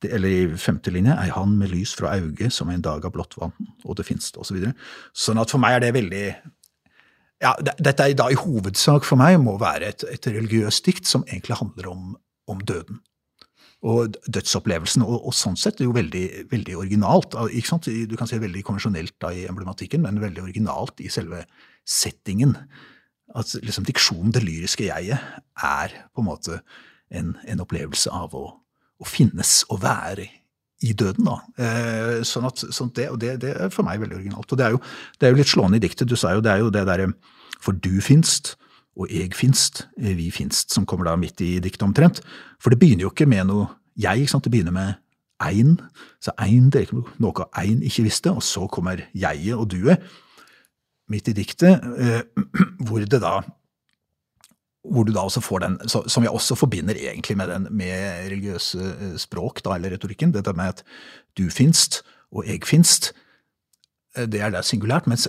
eller 0.04 0.28
i 0.28 0.58
femte 0.60 0.92
linje, 0.92 1.14
ei 1.22 1.30
han 1.32 1.54
med 1.56 1.72
lys 1.72 1.94
fra 1.96 2.12
auget 2.18 2.52
som 2.52 2.68
en 2.68 2.84
dag 2.84 3.06
av 3.06 3.14
blått 3.14 3.38
vann, 3.40 3.54
og 3.84 3.96
det 3.96 4.04
finnes 4.04 4.26
det, 4.28 4.40
osv. 4.40 4.50
Så 4.50 4.58
videre. 4.58 4.74
sånn 5.16 5.40
at 5.40 5.52
for 5.54 5.62
meg 5.62 5.78
er 5.78 5.86
det 5.86 5.94
veldig 5.96 6.26
ja, 7.42 7.54
Dette 7.60 8.04
er 8.04 8.14
da 8.16 8.28
i 8.32 8.38
hovedsak 8.38 9.04
for 9.04 9.20
meg 9.20 9.36
må 9.42 9.56
være 9.60 9.90
et, 9.92 10.04
et 10.12 10.28
religiøst 10.30 10.84
dikt 10.86 11.08
som 11.08 11.24
egentlig 11.26 11.58
handler 11.58 11.90
om, 11.90 12.14
om 12.48 12.60
døden. 12.64 13.00
Og 13.84 14.16
dødsopplevelsen. 14.32 15.04
Og, 15.04 15.28
og, 15.28 15.36
sånn 15.36 15.58
sett 15.60 15.82
er 15.82 15.88
jo 15.90 15.96
veldig, 15.96 16.24
veldig 16.48 16.76
originalt. 16.80 17.36
Du 17.36 18.16
kan 18.16 18.30
si 18.30 18.40
veldig 18.40 18.64
konvensjonelt 18.64 19.16
da 19.20 19.28
i 19.34 19.44
emblematikken, 19.50 20.00
men 20.04 20.22
veldig 20.22 20.46
originalt 20.46 21.04
i 21.04 21.10
selve 21.12 21.42
settingen. 21.84 22.56
At 23.36 23.52
liksom 23.60 23.84
diksjonen, 23.84 24.32
det 24.32 24.44
lyriske 24.44 24.88
jeget, 24.88 25.20
er 25.60 25.96
på 26.14 26.24
en 26.24 26.30
måte 26.30 26.62
en, 27.12 27.34
en 27.44 27.64
opplevelse 27.64 28.12
av 28.12 28.32
å 28.38 28.46
å 29.00 29.08
finnes 29.08 29.62
og 29.72 29.82
være 29.84 30.26
i 30.84 30.92
døden. 30.96 31.28
da. 31.28 31.36
Eh, 31.58 32.24
sånn 32.26 32.48
at, 32.48 32.64
sånn 32.74 32.92
det, 32.96 33.08
og 33.12 33.20
det, 33.22 33.36
det, 33.44 33.54
er 33.66 33.72
for 33.74 33.86
meg 33.86 34.02
veldig 34.02 34.18
originalt. 34.20 34.50
Og 34.50 34.60
det 34.60 34.66
er 34.66 34.76
jo, 34.76 34.82
det 35.18 35.26
er 35.26 35.34
jo 35.34 35.40
litt 35.40 35.52
slående 35.52 35.80
i 35.80 35.84
diktet. 35.84 36.10
Du 36.10 36.16
sa 36.20 36.34
jo 36.34 36.44
det 36.44 36.52
er 36.52 36.64
jo 36.64 36.72
det 36.74 36.84
derre 36.88 37.12
For 37.64 37.72
du 37.72 38.00
finst, 38.04 38.54
og 38.94 39.10
eg 39.10 39.34
finst, 39.34 39.86
eh, 39.98 40.14
vi 40.16 40.30
finst, 40.30 40.72
som 40.74 40.86
kommer 40.86 41.08
da 41.08 41.16
midt 41.16 41.40
i 41.42 41.58
diktet 41.62 41.86
omtrent. 41.86 42.20
For 42.62 42.70
det 42.70 42.78
begynner 42.78 43.08
jo 43.08 43.14
ikke 43.14 43.28
med 43.28 43.48
noe 43.50 43.68
jeg, 43.98 44.24
ikke 44.24 44.34
sant? 44.34 44.44
det 44.44 44.52
begynner 44.54 44.74
med 44.74 44.94
ein. 45.42 45.76
Så 46.22 46.34
ein, 46.38 46.70
det 46.70 46.86
er 46.86 47.02
noe 47.22 47.48
ein 47.58 47.82
ikke 47.82 48.06
visste, 48.06 48.32
og 48.32 48.42
så 48.42 48.66
kommer 48.70 49.02
jeget 49.14 49.54
og 49.58 49.68
duet 49.70 50.02
midt 51.10 51.28
i 51.28 51.36
diktet, 51.36 51.84
eh, 51.98 52.22
hvor 52.86 53.02
det 53.04 53.20
da 53.20 53.40
hvor 54.84 55.06
du 55.08 55.14
da 55.14 55.22
også 55.24 55.40
får 55.40 55.62
den, 55.62 55.78
Som 55.88 56.22
jeg 56.22 56.30
også 56.30 56.54
forbinder 56.54 56.94
egentlig 56.94 57.36
med, 57.36 57.48
den, 57.48 57.68
med 57.70 58.28
religiøse 58.28 58.78
eh, 58.84 59.14
språk, 59.16 59.62
da, 59.64 59.78
eller 59.78 59.94
retorikken. 59.96 60.32
Dette 60.34 60.52
med 60.52 60.64
at 60.64 60.82
du 61.38 61.48
finst 61.50 62.02
og 62.34 62.44
jeg 62.46 62.60
finst. 62.66 63.14
Det 64.14 64.40
er 64.40 64.50
da 64.50 64.60
singulært. 64.62 65.06
mens 65.06 65.28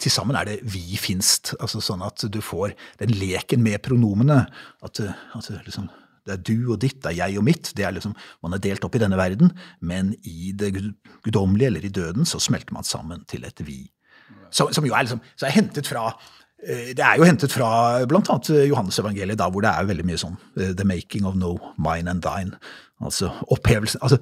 til 0.00 0.12
sammen 0.12 0.36
er 0.38 0.48
det 0.48 0.58
vi 0.66 0.98
finst. 1.00 1.54
altså 1.58 1.82
Sånn 1.84 2.04
at 2.06 2.24
du 2.30 2.40
får 2.44 2.74
den 3.00 3.14
leken 3.18 3.62
med 3.64 3.82
pronomene. 3.84 4.44
At, 4.84 5.00
at 5.00 5.50
liksom, 5.66 5.88
det 6.26 6.36
er 6.36 6.42
du 6.44 6.72
og 6.74 6.80
ditt, 6.84 7.00
det 7.04 7.12
er 7.12 7.20
jeg 7.24 7.38
og 7.40 7.46
mitt. 7.48 7.72
er 7.76 7.94
liksom, 7.96 8.16
Man 8.42 8.56
er 8.56 8.64
delt 8.64 8.84
opp 8.84 8.98
i 8.98 9.02
denne 9.02 9.20
verden, 9.20 9.54
men 9.80 10.14
i 10.22 10.52
det 10.52 10.74
guddommelige, 11.24 11.72
eller 11.72 11.86
i 11.86 11.92
døden, 11.92 12.26
så 12.28 12.40
smelter 12.42 12.76
man 12.76 12.84
sammen 12.84 13.24
til 13.28 13.46
et 13.48 13.62
vi. 13.66 13.86
Som, 14.50 14.72
som 14.72 14.84
jo 14.86 14.94
er 14.96 15.04
liksom, 15.04 15.20
er 15.44 15.56
hentet 15.56 15.88
fra 15.88 16.10
Eh, 16.58 16.90
det 16.96 17.04
er 17.04 17.18
jo 17.18 17.26
hentet 17.26 17.52
fra 17.54 17.70
bl.a. 18.10 18.36
Johannes-evangeliet, 18.66 19.42
hvor 19.46 19.62
det 19.62 19.70
er 19.70 19.88
veldig 19.88 20.06
mye 20.08 20.18
sånn 20.18 20.34
eh, 20.58 20.72
The 20.74 20.86
making 20.86 21.26
of 21.28 21.36
no 21.38 21.54
mine 21.78 22.10
and 22.10 22.24
thine. 22.24 22.58
Altså 22.98 23.30
opphevelsen 23.46 24.02
altså, 24.02 24.18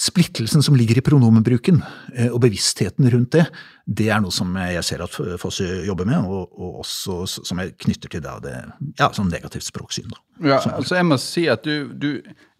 splittelsen 0.00 0.64
som 0.64 0.76
ligger 0.76 1.00
i 1.00 1.04
pronomenbruken, 1.04 1.80
eh, 2.14 2.28
og 2.28 2.42
bevisstheten 2.44 3.08
rundt 3.12 3.32
det, 3.36 3.46
det 3.90 4.06
er 4.14 4.20
noe 4.22 4.30
som 4.30 4.54
jeg 4.54 4.84
ser 4.86 5.02
at 5.02 5.16
Fosse 5.42 5.66
jobber 5.86 6.06
med, 6.06 6.22
og, 6.22 6.52
og 6.54 6.82
også 6.84 7.24
som 7.48 7.58
jeg 7.58 7.74
knytter 7.86 8.12
til 8.12 8.22
det, 8.22 8.36
det 8.44 8.54
ja, 9.00 9.10
som 9.16 9.30
negativt 9.30 9.66
språksyn. 9.66 10.12
Da. 10.12 10.20
Ja, 10.40 10.60
altså 10.72 10.96
jeg 10.96 11.04
må 11.04 11.18
si 11.20 11.42
at 11.52 11.66
du, 11.66 11.90
du 11.92 12.06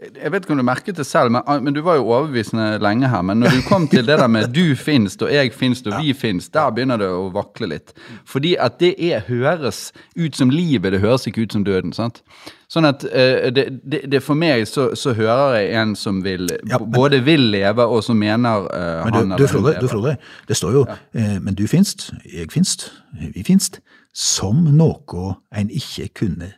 Jeg 0.01 0.33
vet 0.33 0.45
ikke 0.45 0.55
om 0.55 0.61
du 0.61 0.65
merket 0.65 0.97
det 0.97 1.05
selv, 1.05 1.31
men, 1.33 1.45
men, 1.65 1.75
du 1.77 1.83
var 1.85 1.99
jo 1.99 2.07
overbevisende 2.09 2.79
lenge 2.81 3.09
her. 3.09 3.23
Men 3.23 3.43
når 3.43 3.59
du 3.59 3.67
kom 3.69 3.85
til 3.89 4.07
det 4.07 4.17
der 4.19 4.27
med 4.27 4.49
'du 4.49 4.75
finst', 4.75 5.23
og 5.23 5.29
'jeg 5.29 5.53
finst', 5.53 5.87
og 5.87 6.01
'vi 6.01 6.13
finst', 6.13 6.53
der 6.53 6.71
begynner 6.71 6.97
det 6.97 7.09
å 7.09 7.29
vakle 7.29 7.67
litt. 7.67 7.93
Fordi 8.25 8.57
at 8.59 8.81
det 8.81 8.95
er, 8.99 9.21
høres 9.29 9.93
ut 10.17 10.37
som 10.37 10.51
livet, 10.51 10.93
det 10.93 11.01
høres 11.01 11.27
ikke 11.27 11.43
ut 11.43 11.53
som 11.53 11.65
døden. 11.65 11.93
sant? 11.93 12.23
Sånn 12.71 12.87
at 12.87 13.05
uh, 13.05 13.51
det, 13.51 13.67
det, 13.83 14.01
det, 14.07 14.21
For 14.23 14.39
meg 14.39 14.63
så, 14.71 14.95
så, 14.95 15.13
hører 15.13 15.57
jeg 15.59 15.73
en 15.83 15.97
som 15.97 16.23
vil 16.25 16.47
ja, 16.49 16.79
men, 16.79 16.91
både 16.95 17.21
vil 17.27 17.51
leve, 17.51 17.83
og 17.85 18.05
som 18.05 18.17
mener 18.17 18.69
uh, 18.71 19.05
men 19.05 19.13
du, 19.13 19.19
han 19.19 19.33
eller 19.33 19.53
hun 19.53 19.65
lever. 19.67 19.81
Du, 19.81 19.89
Frode, 19.89 20.17
det 20.49 20.57
står 20.57 20.73
jo 20.73 20.85
ja. 20.87 20.97
Uh, 21.21 21.39
'men 21.39 21.55
du 21.55 21.67
finst, 21.67 22.13
jeg 22.25 22.49
finst, 22.53 22.91
vi 23.35 23.45
finst', 23.47 23.81
som 24.15 24.57
noe 24.57 25.35
en 25.53 25.71
ikke 25.71 26.09
kunne 26.09 26.53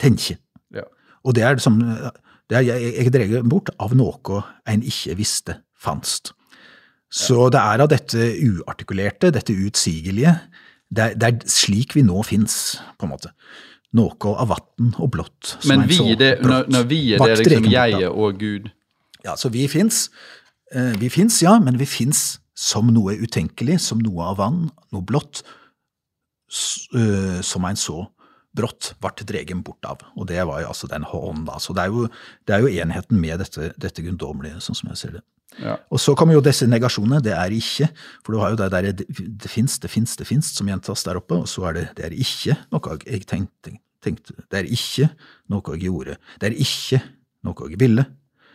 tenke. 0.00 0.38
Og 1.24 1.34
det 1.34 1.42
er 1.42 1.56
som 1.62 1.80
det 2.50 2.58
er, 2.58 2.64
jeg, 2.68 2.94
jeg 2.98 3.12
dreier 3.12 3.44
bort 3.48 3.70
av 3.80 3.94
noe 3.96 4.42
en 4.68 4.82
ikke 4.84 5.16
visste 5.16 5.58
fanst. 5.80 6.34
Så 7.14 7.48
det 7.52 7.60
er 7.60 7.84
av 7.84 7.88
dette 7.88 8.26
uartikulerte, 8.42 9.30
dette 9.32 9.54
utsigelige, 9.54 10.34
det 10.94 11.04
er, 11.04 11.14
det 11.18 11.28
er 11.30 11.48
slik 11.50 11.94
vi 11.96 12.04
nå 12.06 12.22
fins, 12.26 12.76
på 12.98 13.06
en 13.06 13.14
måte. 13.14 13.32
Noe 13.94 14.34
av 14.34 14.50
vann 14.50 14.92
og 14.98 15.12
blått. 15.14 15.54
Men 15.70 15.86
vi, 15.88 15.98
det, 16.18 16.36
når, 16.42 16.68
når, 16.70 16.88
vi 16.90 17.00
er 17.14 17.22
det 17.22 17.46
liksom 17.46 17.68
jeg 17.70 18.08
og 18.10 18.40
Gud? 18.40 18.68
Ja, 19.24 19.38
så 19.40 19.48
vi 19.54 19.64
fins. 19.70 20.08
Eh, 20.74 20.92
vi 21.00 21.08
fins, 21.08 21.38
ja, 21.42 21.54
men 21.62 21.78
vi 21.80 21.86
fins 21.88 22.42
som 22.54 22.90
noe 22.94 23.16
utenkelig, 23.18 23.80
som 23.82 24.02
noe 24.02 24.30
av 24.30 24.38
vann, 24.38 24.64
noe 24.94 25.06
blått, 25.06 25.42
eh, 26.94 27.40
som 27.42 27.66
en 27.66 27.78
så 27.78 28.04
brått 28.54 28.92
ble 29.02 29.26
dregen 29.26 29.62
bort 29.66 29.84
av. 29.88 30.02
Og 30.14 30.28
det 30.30 30.38
var 30.46 30.62
jo 30.62 30.70
altså 30.70 30.88
den 30.90 31.06
hånden, 31.10 31.44
da. 31.48 31.58
Så 31.58 31.74
det 31.74 31.84
er 31.84 31.94
jo, 31.94 32.06
det 32.46 32.54
er 32.54 32.62
jo 32.62 32.70
enheten 32.70 33.18
med 33.20 33.42
dette, 33.42 33.72
dette 33.80 34.04
guddommelige, 34.04 34.62
sånn 34.62 34.78
som 34.78 34.92
jeg 34.92 35.00
ser 35.00 35.16
det. 35.16 35.24
Ja. 35.62 35.76
Og 35.90 36.00
så 36.02 36.14
kommer 36.18 36.34
jo 36.34 36.42
disse 36.42 36.66
negasjonene. 36.66 37.20
Det 37.22 37.34
er 37.34 37.54
ikke. 37.54 37.88
For 38.24 38.34
du 38.34 38.42
har 38.42 38.54
jo 38.54 38.58
det 38.58 38.70
der 38.74 38.90
det, 39.00 39.06
det 39.10 39.50
fins, 39.50 39.76
det 39.82 39.90
fins, 39.90 40.16
det 40.18 40.26
fins, 40.26 40.50
som 40.54 40.70
gjentas 40.70 41.04
der 41.06 41.18
oppe. 41.20 41.38
Og 41.42 41.50
så 41.50 41.66
er 41.70 41.78
det 41.78 41.84
det 41.98 42.08
er 42.08 42.16
ikke 42.16 42.56
noe 42.74 42.98
jeg 43.04 43.26
tenkte, 43.30 43.76
tenkte. 44.02 44.38
Det 44.50 44.62
er 44.62 44.70
ikke 44.70 45.10
noe 45.52 45.76
jeg 45.76 45.86
gjorde. 45.86 46.18
Det 46.40 46.50
er 46.50 46.58
ikke 46.66 47.02
noe 47.46 47.70
jeg 47.70 47.82
ville. 47.82 48.06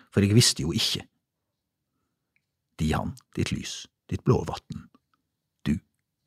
For 0.09 0.25
jeg 0.25 0.35
visste 0.37 0.65
jo 0.65 0.75
ikke. 0.75 1.05
De 2.79 2.93
han, 2.93 3.15
ditt 3.35 3.51
lys, 3.51 3.83
ditt 4.09 4.23
blå 4.27 4.41
vann, 4.47 4.87
du. 5.67 5.75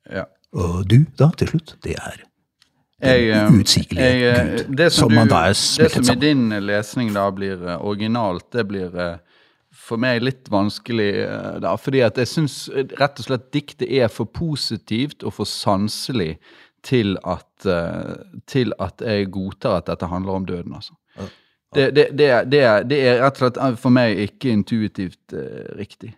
Ja. 0.09 0.27
Og 0.53 0.85
du, 0.89 0.99
da, 1.17 1.31
til 1.37 1.49
slutt, 1.55 1.77
det 1.83 1.97
er 1.97 2.21
den 3.03 3.31
eh, 3.33 3.59
utsigelige 3.59 4.07
jeg, 4.07 4.47
Gud, 4.47 4.75
det 4.77 4.89
som, 4.93 5.07
som 5.09 5.17
man 5.17 5.31
da 5.31 5.43
er 5.49 5.57
smeltet 5.57 6.05
sammen. 6.05 6.05
Det 6.05 6.07
som 6.07 6.17
i 6.17 6.25
din 6.25 6.65
lesning 6.67 7.13
da 7.15 7.27
blir 7.35 7.63
eh, 7.67 7.85
originalt, 7.85 8.45
det 8.55 8.65
blir 8.69 8.97
eh, 8.99 9.15
for 9.83 9.99
meg 9.99 10.21
litt 10.23 10.51
vanskelig 10.53 11.09
da, 11.63 11.73
fordi 11.81 12.03
at 12.05 12.19
jeg 12.21 12.29
syns 12.29 12.57
rett 12.71 13.17
og 13.19 13.25
slett 13.25 13.47
diktet 13.55 13.89
er 13.89 14.11
for 14.13 14.29
positivt 14.29 15.25
og 15.25 15.33
for 15.39 15.49
sanselig 15.49 16.37
til 16.85 17.15
at, 17.25 17.65
til 18.45 18.75
at 18.83 19.01
jeg 19.01 19.31
godtar 19.33 19.79
at 19.79 19.89
dette 19.89 20.11
handler 20.11 20.37
om 20.37 20.45
døden, 20.45 20.75
altså. 20.77 20.93
Det, 21.73 21.87
det, 21.95 22.05
det, 22.13 22.29
det, 22.51 22.61
er 22.61 23.23
rett 23.23 23.41
og 23.41 23.41
slett 23.41 23.79
for 23.81 23.95
meg 23.95 24.19
ikke 24.27 24.51
intuitivt 24.53 25.33
uh, 25.33 25.73
riktig. 25.79 26.11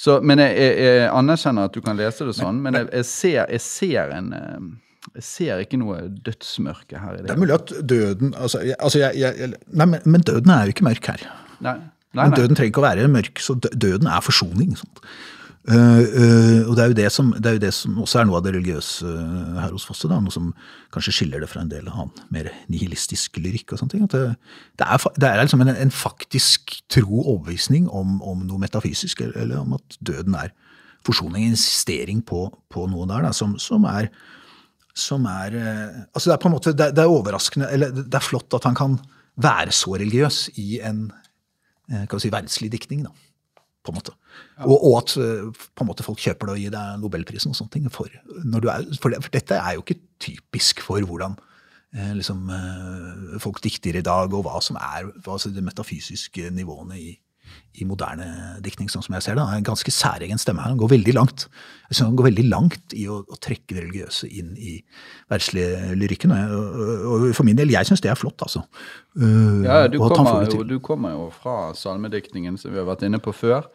Så, 0.00 0.16
men 0.24 0.40
jeg, 0.40 0.54
jeg, 0.56 0.76
jeg, 0.80 1.08
anerkjenner 1.12 1.68
at 1.68 1.74
du 1.76 1.82
kan 1.84 1.98
lese 1.98 2.24
det 2.24 2.32
sånn, 2.38 2.62
men 2.64 2.78
jeg, 2.78 2.86
jeg 2.94 3.08
ser, 3.08 3.50
ser, 3.60 4.14
en 4.16 4.30
uh, 4.32 5.10
jeg 5.18 5.26
ser 5.26 5.60
ikke 5.64 5.80
noe 5.80 5.98
dødsmørke 6.24 7.02
her. 7.02 7.18
i 7.18 7.20
Det 7.20 7.28
Det 7.28 7.34
er 7.34 7.42
mulig 7.42 7.56
at 7.58 7.74
døden 7.92 8.32
altså, 8.32 8.62
altså 8.78 9.02
jeg, 9.02 9.20
jeg, 9.20 9.50
nei, 9.68 9.88
men, 9.92 9.98
men, 10.06 10.24
døden 10.24 10.54
er 10.54 10.64
jo 10.64 10.76
ikke 10.76 10.86
mørk 10.88 11.10
her. 11.12 11.26
Nei. 11.60 11.76
Nei, 12.16 12.24
men 12.24 12.34
døden 12.34 12.56
trenger 12.58 12.72
ikke 12.72 12.82
å 12.82 12.86
være 12.88 13.10
mørk, 13.12 13.38
så 13.44 13.54
døden 13.60 14.08
er 14.10 14.24
forsoning. 14.24 14.72
Uh, 14.74 15.12
og 15.68 16.72
det 16.76 16.84
er, 16.84 16.94
det, 16.96 17.08
som, 17.12 17.34
det 17.36 17.50
er 17.50 17.56
jo 17.58 17.62
det 17.62 17.72
som 17.76 17.98
også 18.00 18.22
er 18.22 18.28
noe 18.28 18.38
av 18.38 18.46
det 18.46 18.54
religiøse 18.54 19.04
uh, 19.04 19.58
her 19.60 19.74
hos 19.74 19.84
Fosse. 19.84 20.08
Da, 20.08 20.16
noe 20.22 20.32
som 20.32 20.48
kanskje 20.94 21.12
skiller 21.18 21.44
det 21.44 21.50
fra 21.52 21.60
en 21.60 21.70
del 21.72 21.90
annen 21.90 22.14
mer 22.32 22.48
nihilistisk 22.72 23.36
lyrikk. 23.36 23.74
og 23.74 23.82
sånne 23.82 23.92
ting, 23.92 24.08
det, 24.08 24.22
det, 24.80 24.86
er, 24.86 25.04
det, 25.20 25.28
er, 25.28 25.42
liksom 25.42 25.66
en, 25.66 25.74
en 25.74 25.92
faktisk 25.92 26.78
tro 26.88 27.20
overbevisning 27.26 27.90
om, 27.92 28.18
om, 28.24 28.46
noe 28.48 28.62
metafysisk, 28.62 29.20
eller, 29.28 29.60
om 29.60 29.76
at 29.76 30.00
døden 30.00 30.38
er 30.40 30.54
forsoning, 31.06 31.44
en 31.44 31.56
insistering 31.56 32.24
på, 32.24 32.46
på 32.72 32.88
noe 32.88 33.08
der 33.10 33.28
da, 33.28 33.36
som, 33.36 33.58
som 33.60 33.84
er 33.88 34.08
som 34.96 35.24
er 35.28 35.54
eh, 35.56 36.00
altså 36.12 36.30
Det 36.30 36.34
er 36.34 36.42
på 36.42 36.48
en 36.48 36.54
måte, 36.54 36.72
det, 36.76 36.98
er 36.98 37.08
overraskende, 37.08 37.68
eller 37.72 37.92
det 37.94 38.16
er 38.16 38.24
flott 38.24 38.52
at 38.56 38.66
han 38.66 38.76
kan 38.76 38.98
være 39.40 39.72
så 39.72 39.94
religiøs 39.94 40.48
i 40.60 40.80
en 40.84 41.06
eh, 41.90 42.04
kan 42.04 42.18
vi 42.18 42.24
si, 42.26 42.32
verdslig 42.32 42.72
diktning. 42.72 43.04
da, 43.06 43.14
på 43.84 43.92
en 43.92 44.00
måte. 44.00 44.16
Ja. 44.60 44.66
Og, 44.66 44.76
og, 44.76 44.96
at 45.00 45.14
eh, 45.20 45.46
på 45.50 45.84
en 45.84 45.88
måte 45.88 46.04
folk 46.06 46.20
kjøper 46.20 46.50
det 46.50 46.56
og 46.56 46.64
gir 46.64 46.74
deg 46.74 46.98
nobelprisen 47.02 47.54
og 47.54 47.58
sånne 47.58 47.76
ting. 47.76 47.86
For, 47.92 48.10
er, 48.12 48.90
for, 49.00 49.12
det, 49.12 49.22
for, 49.24 49.32
dette 49.32 49.56
er 49.56 49.76
jo 49.76 49.84
ikke 49.84 50.00
typisk 50.20 50.84
for 50.84 51.06
hvordan 51.08 51.38
eh, 51.96 52.12
liksom, 52.18 52.44
eh, 52.54 53.40
folk 53.42 53.62
dikter 53.64 53.96
i 53.96 54.04
dag, 54.06 54.36
og 54.36 54.44
hva 54.46 54.60
som 54.64 54.78
er 54.80 55.08
hva, 55.08 55.38
altså 55.38 55.52
de 55.54 55.64
metafysiske 55.64 56.52
nivåene 56.54 57.00
i, 57.00 57.14
i 57.80 57.86
moderne 57.86 58.58
diktning, 58.64 58.90
sånn 58.90 59.04
som 59.06 59.14
jeg 59.16 59.24
ser 59.24 59.38
det. 59.38 59.44
Har 59.46 59.60
en 59.60 59.66
ganske 59.66 59.92
særegen 59.94 60.40
stemme 60.42 60.62
her. 60.62 60.74
Han 60.74 60.80
går 60.80 60.90
veldig 60.96 61.14
langt 61.16 61.46
Jeg 61.46 61.96
synes 61.96 62.08
han 62.08 62.18
går 62.18 62.28
veldig 62.28 62.44
langt 62.50 62.94
i 62.98 63.06
å, 63.10 63.20
å 63.22 63.38
trekke 63.42 63.76
det 63.76 63.84
religiøse 63.84 64.28
inn 64.28 64.52
i 64.58 64.76
verdslige 65.30 65.94
lyrikken. 65.98 66.34
Og, 66.34 66.82
og, 67.14 67.24
for 67.38 67.46
min 67.48 67.58
del, 67.58 67.72
jeg 67.72 67.88
syns 67.88 68.02
det 68.04 68.12
er 68.12 68.18
flott, 68.18 68.42
altså. 68.46 68.62
Uh, 69.16 69.62
ja, 69.66 69.86
du 69.90 69.98
kommer, 70.02 70.44
jo, 70.46 70.62
du 70.66 70.76
kommer, 70.84 71.14
jo, 71.16 71.30
fra 71.34 71.72
salmediktningen, 71.78 72.58
som 72.60 72.74
vi 72.74 72.82
har 72.82 72.86
vært 72.90 73.06
inne 73.08 73.22
på 73.22 73.34
før. 73.34 73.66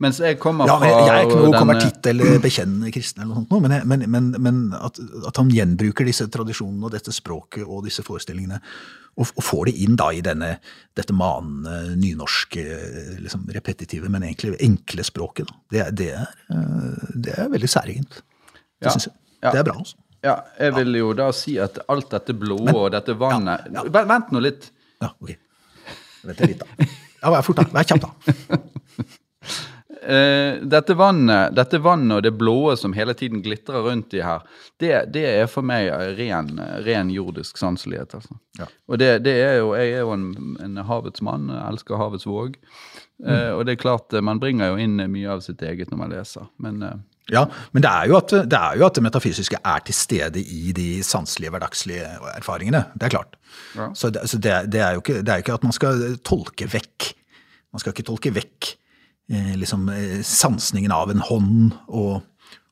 Mens 0.00 0.16
jeg 0.22 0.38
kommer 0.40 0.64
fra 0.64 0.78
ja, 0.88 0.94
Jeg 0.96 1.10
er 1.12 1.26
ikke 1.26 1.40
noe 1.42 1.58
konvertitt 1.58 2.06
eller 2.08 2.38
bekjennende 2.40 2.92
kristen, 2.94 3.20
eller 3.20 3.34
noe 3.34 3.44
sånt, 3.44 3.66
men, 3.66 3.74
men, 3.90 4.04
men, 4.08 4.30
men 4.40 4.60
at, 4.78 4.96
at, 5.28 5.36
han 5.36 5.50
gjenbruker 5.52 6.08
disse 6.08 6.24
tradisjonene 6.32 6.88
og 6.88 6.94
dette 6.94 7.12
språket 7.12 7.66
og 7.66 7.84
disse 7.84 8.04
forestillingene 8.06 8.60
og, 9.20 9.26
og 9.26 9.44
får 9.44 9.68
det 9.68 9.74
inn 9.84 9.98
da 10.00 10.08
i 10.16 10.22
denne, 10.24 10.54
dette 10.96 11.12
manende, 11.16 11.96
nynorske, 12.00 12.64
liksom 13.20 13.48
repetitive, 13.52 14.08
men 14.12 14.24
egentlig 14.24 14.54
enkle 14.64 15.04
språket. 15.04 15.50
Det, 15.68 15.84
det, 15.98 16.12
er, 16.16 16.30
eh, 16.54 17.10
det, 17.12 17.34
er, 17.34 17.50
veldig 17.52 17.68
særegent. 17.70 18.22
Det 18.80 18.88
ja, 18.88 18.94
syns 18.94 19.10
jeg. 19.10 19.16
Ja. 19.42 19.52
Det 19.52 19.60
er 19.60 19.66
bra. 19.68 19.76
altså. 19.82 20.00
Ja, 20.24 20.36
jeg 20.60 20.76
vil 20.76 20.98
jo 21.00 21.12
da 21.16 21.30
si 21.32 21.56
at 21.60 21.78
alt 21.88 22.10
dette 22.12 22.36
blodet 22.36 22.74
og 22.76 22.90
dette 22.92 23.14
vannet 23.16 23.70
ja, 23.72 23.84
ja. 23.88 24.02
Vent 24.08 24.32
nå 24.34 24.42
litt. 24.44 24.66
Ja, 25.00 25.14
ok. 25.16 25.32
Vent 26.28 26.42
litt, 26.44 26.60
da. 26.64 26.88
Ja, 27.20 27.32
Vær 27.34 27.44
fort, 27.44 27.60
da. 27.60 27.68
Vær 27.72 27.88
kjapp, 27.88 28.06
da. 28.06 28.60
Uh, 30.00 30.62
dette, 30.64 30.94
vannet, 30.96 31.52
dette 31.52 31.76
vannet 31.84 32.14
og 32.16 32.22
det 32.24 32.30
blå 32.40 32.72
som 32.80 32.94
hele 32.96 33.12
tiden 33.12 33.42
glitrer 33.44 33.84
rundt 33.84 34.14
i 34.16 34.22
her, 34.24 34.46
det, 34.80 34.94
det 35.12 35.26
er 35.28 35.50
for 35.50 35.66
meg 35.66 35.90
ren, 36.16 36.54
ren 36.86 37.10
jordisk 37.12 37.60
sanselighet. 37.60 38.16
Altså. 38.16 38.38
Ja. 38.56 38.70
Og 38.88 39.02
det, 39.02 39.10
det, 39.26 39.36
er 39.44 39.58
jo, 39.58 39.74
Jeg 39.76 39.98
er 39.98 40.06
jo 40.06 40.14
en, 40.16 40.56
en 40.64 40.80
havets 40.88 41.20
mann, 41.26 41.50
elsker 41.52 42.00
havets 42.00 42.24
våg. 42.28 42.56
Uh, 43.20 43.28
mm. 43.28 43.58
Og 43.58 43.62
det 43.68 43.76
er 43.76 43.84
klart, 43.84 44.16
man 44.24 44.40
bringer 44.40 44.72
jo 44.72 44.80
inn 44.80 44.96
mye 45.12 45.36
av 45.36 45.44
sitt 45.44 45.60
eget 45.68 45.92
når 45.92 46.00
man 46.06 46.16
leser. 46.16 46.48
Men, 46.64 46.80
uh, 46.80 46.96
ja, 47.28 47.44
men 47.76 47.84
det 47.84 47.92
er, 47.92 48.08
jo 48.08 48.16
at, 48.22 48.32
det 48.48 48.56
er 48.58 48.80
jo 48.80 48.88
at 48.88 48.96
det 48.96 49.04
metafysiske 49.04 49.60
er 49.60 49.84
til 49.84 50.00
stede 50.00 50.40
i 50.40 50.72
de 50.74 50.88
sanselige, 51.04 51.52
hverdagslige 51.52 52.08
erfaringene. 52.38 52.86
Det 52.96 53.10
er 53.10 53.18
klart. 53.18 53.36
Ja. 53.76 53.92
Så, 53.92 54.14
det, 54.16 54.24
så 54.32 54.40
det, 54.40 54.80
er 54.80 54.96
jo 54.96 55.04
ikke, 55.04 55.20
det 55.20 55.34
er 55.34 55.44
ikke 55.44 55.60
at 55.60 55.68
man 55.68 55.76
skal 55.76 56.06
tolke 56.24 56.72
vekk. 56.72 57.12
Man 57.70 57.84
skal 57.84 57.92
ikke 57.92 58.08
tolke 58.08 58.32
vekk 58.34 58.76
Eh, 58.79 58.79
liksom, 59.30 59.88
eh, 59.88 60.18
sansningen 60.26 60.92
av 60.92 61.10
en 61.12 61.22
hånd 61.22 61.74
og, 61.86 62.22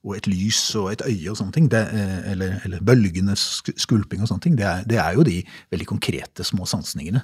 og, 0.03 0.13
et 0.17 0.27
lys 0.27 0.59
og 0.79 0.91
et 0.93 1.05
øye 1.07 1.31
og 1.31 1.39
sånne 1.39 1.55
ting, 1.55 1.69
det, 1.71 1.85
eh, 1.95 2.33
eller, 2.33 2.57
eller 2.67 2.83
bølgende 2.83 3.37
skulping 3.39 4.25
og 4.25 4.31
sånne 4.31 4.45
ting, 4.47 4.57
det 4.59 4.67
er, 4.67 4.83
det 4.89 4.99
er, 4.99 5.15
jo 5.15 5.27
de 5.27 5.39
veldig 5.71 5.87
konkrete 5.87 6.47
små 6.47 6.67
sansningene 6.67 7.23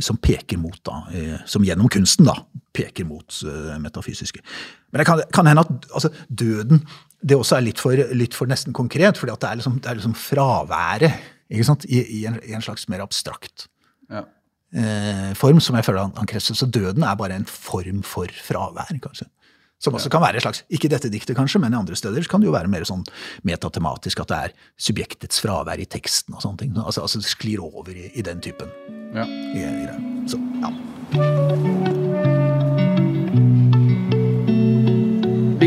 som 0.00 0.18
peker 0.18 0.58
mot, 0.58 0.80
da, 0.86 1.04
som 1.46 1.64
gjennom 1.66 1.90
kunsten 1.92 2.26
da, 2.26 2.38
peker 2.74 3.06
mot 3.06 3.42
metafysiske. 3.82 4.42
Men 4.90 5.02
det 5.02 5.08
kan, 5.08 5.22
kan 5.34 5.50
hende 5.50 5.66
at 5.66 5.90
altså, 5.92 6.10
døden 6.28 6.82
det 7.22 7.38
også 7.38 7.58
er 7.58 7.66
litt 7.68 7.78
for, 7.78 7.98
litt 8.18 8.34
for 8.34 8.50
nesten 8.50 8.74
konkret, 8.74 9.18
for 9.20 9.30
det 9.30 9.54
liksom, 9.60 9.78
det 9.82 9.90
er 9.90 10.00
liksom 10.00 10.16
fraværet 10.18 11.12
I, 11.52 11.60
I, 11.60 12.24
en, 12.26 12.40
I, 12.42 12.54
en, 12.56 12.64
slags 12.64 12.88
mer 12.90 13.04
abstrakt 13.04 13.68
eh, 14.74 15.30
form 15.38 15.60
som 15.60 15.76
jeg 15.78 15.86
føler 15.86 16.06
han, 16.06 16.16
han 16.18 16.28
krefter. 16.28 16.56
Så 16.58 16.68
døden 16.70 17.04
er 17.06 17.18
bare 17.18 17.38
en 17.38 17.48
form 17.48 18.02
for 18.06 18.32
fravær, 18.46 18.92
kanskje. 19.04 19.28
Som 19.82 19.96
også 19.98 20.12
kan 20.14 20.22
være 20.22 20.38
et 20.38 20.44
slags, 20.44 20.62
Ikke 20.70 20.86
dette 20.86 21.10
diktet, 21.10 21.34
kanskje, 21.34 21.58
men 21.58 21.74
i 21.74 21.78
andre 21.80 21.96
steder 21.98 22.22
kan 22.30 22.40
det 22.40 22.46
jo 22.46 22.54
være 22.54 22.70
mer 22.70 22.86
sånn 22.86 23.02
metatematisk 23.42 24.22
at 24.22 24.30
det 24.30 24.38
er 24.38 24.54
subjektets 24.78 25.42
fravær 25.42 25.82
i 25.82 25.88
teksten. 25.90 26.36
og 26.36 26.44
sånne 26.44 26.62
ting. 26.62 26.76
Altså, 26.78 27.02
altså 27.02 27.18
det 27.18 27.26
sklir 27.26 27.64
over 27.64 27.90
i, 27.90 28.12
i 28.14 28.22
den 28.22 28.38
typen. 28.40 28.70
Ja. 29.12 29.26
I, 29.26 29.66
i 29.66 30.30
Så, 30.30 30.38
ja. 30.62 30.70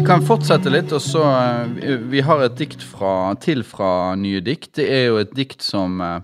kan 0.06 0.22
fortsette 0.22 0.70
litt, 0.70 0.92
og 0.94 1.02
så 1.02 1.24
eh, 1.26 1.96
Vi 2.12 2.22
har 2.26 2.44
et 2.46 2.58
dikt 2.60 2.84
fra, 2.86 3.34
til 3.42 3.64
fra 3.66 4.14
Nye 4.20 4.42
dikt. 4.46 4.76
Det 4.78 4.86
er 4.86 5.08
jo 5.10 5.20
et 5.22 5.32
dikt 5.34 5.66
som 5.66 5.98
eh, 6.04 6.20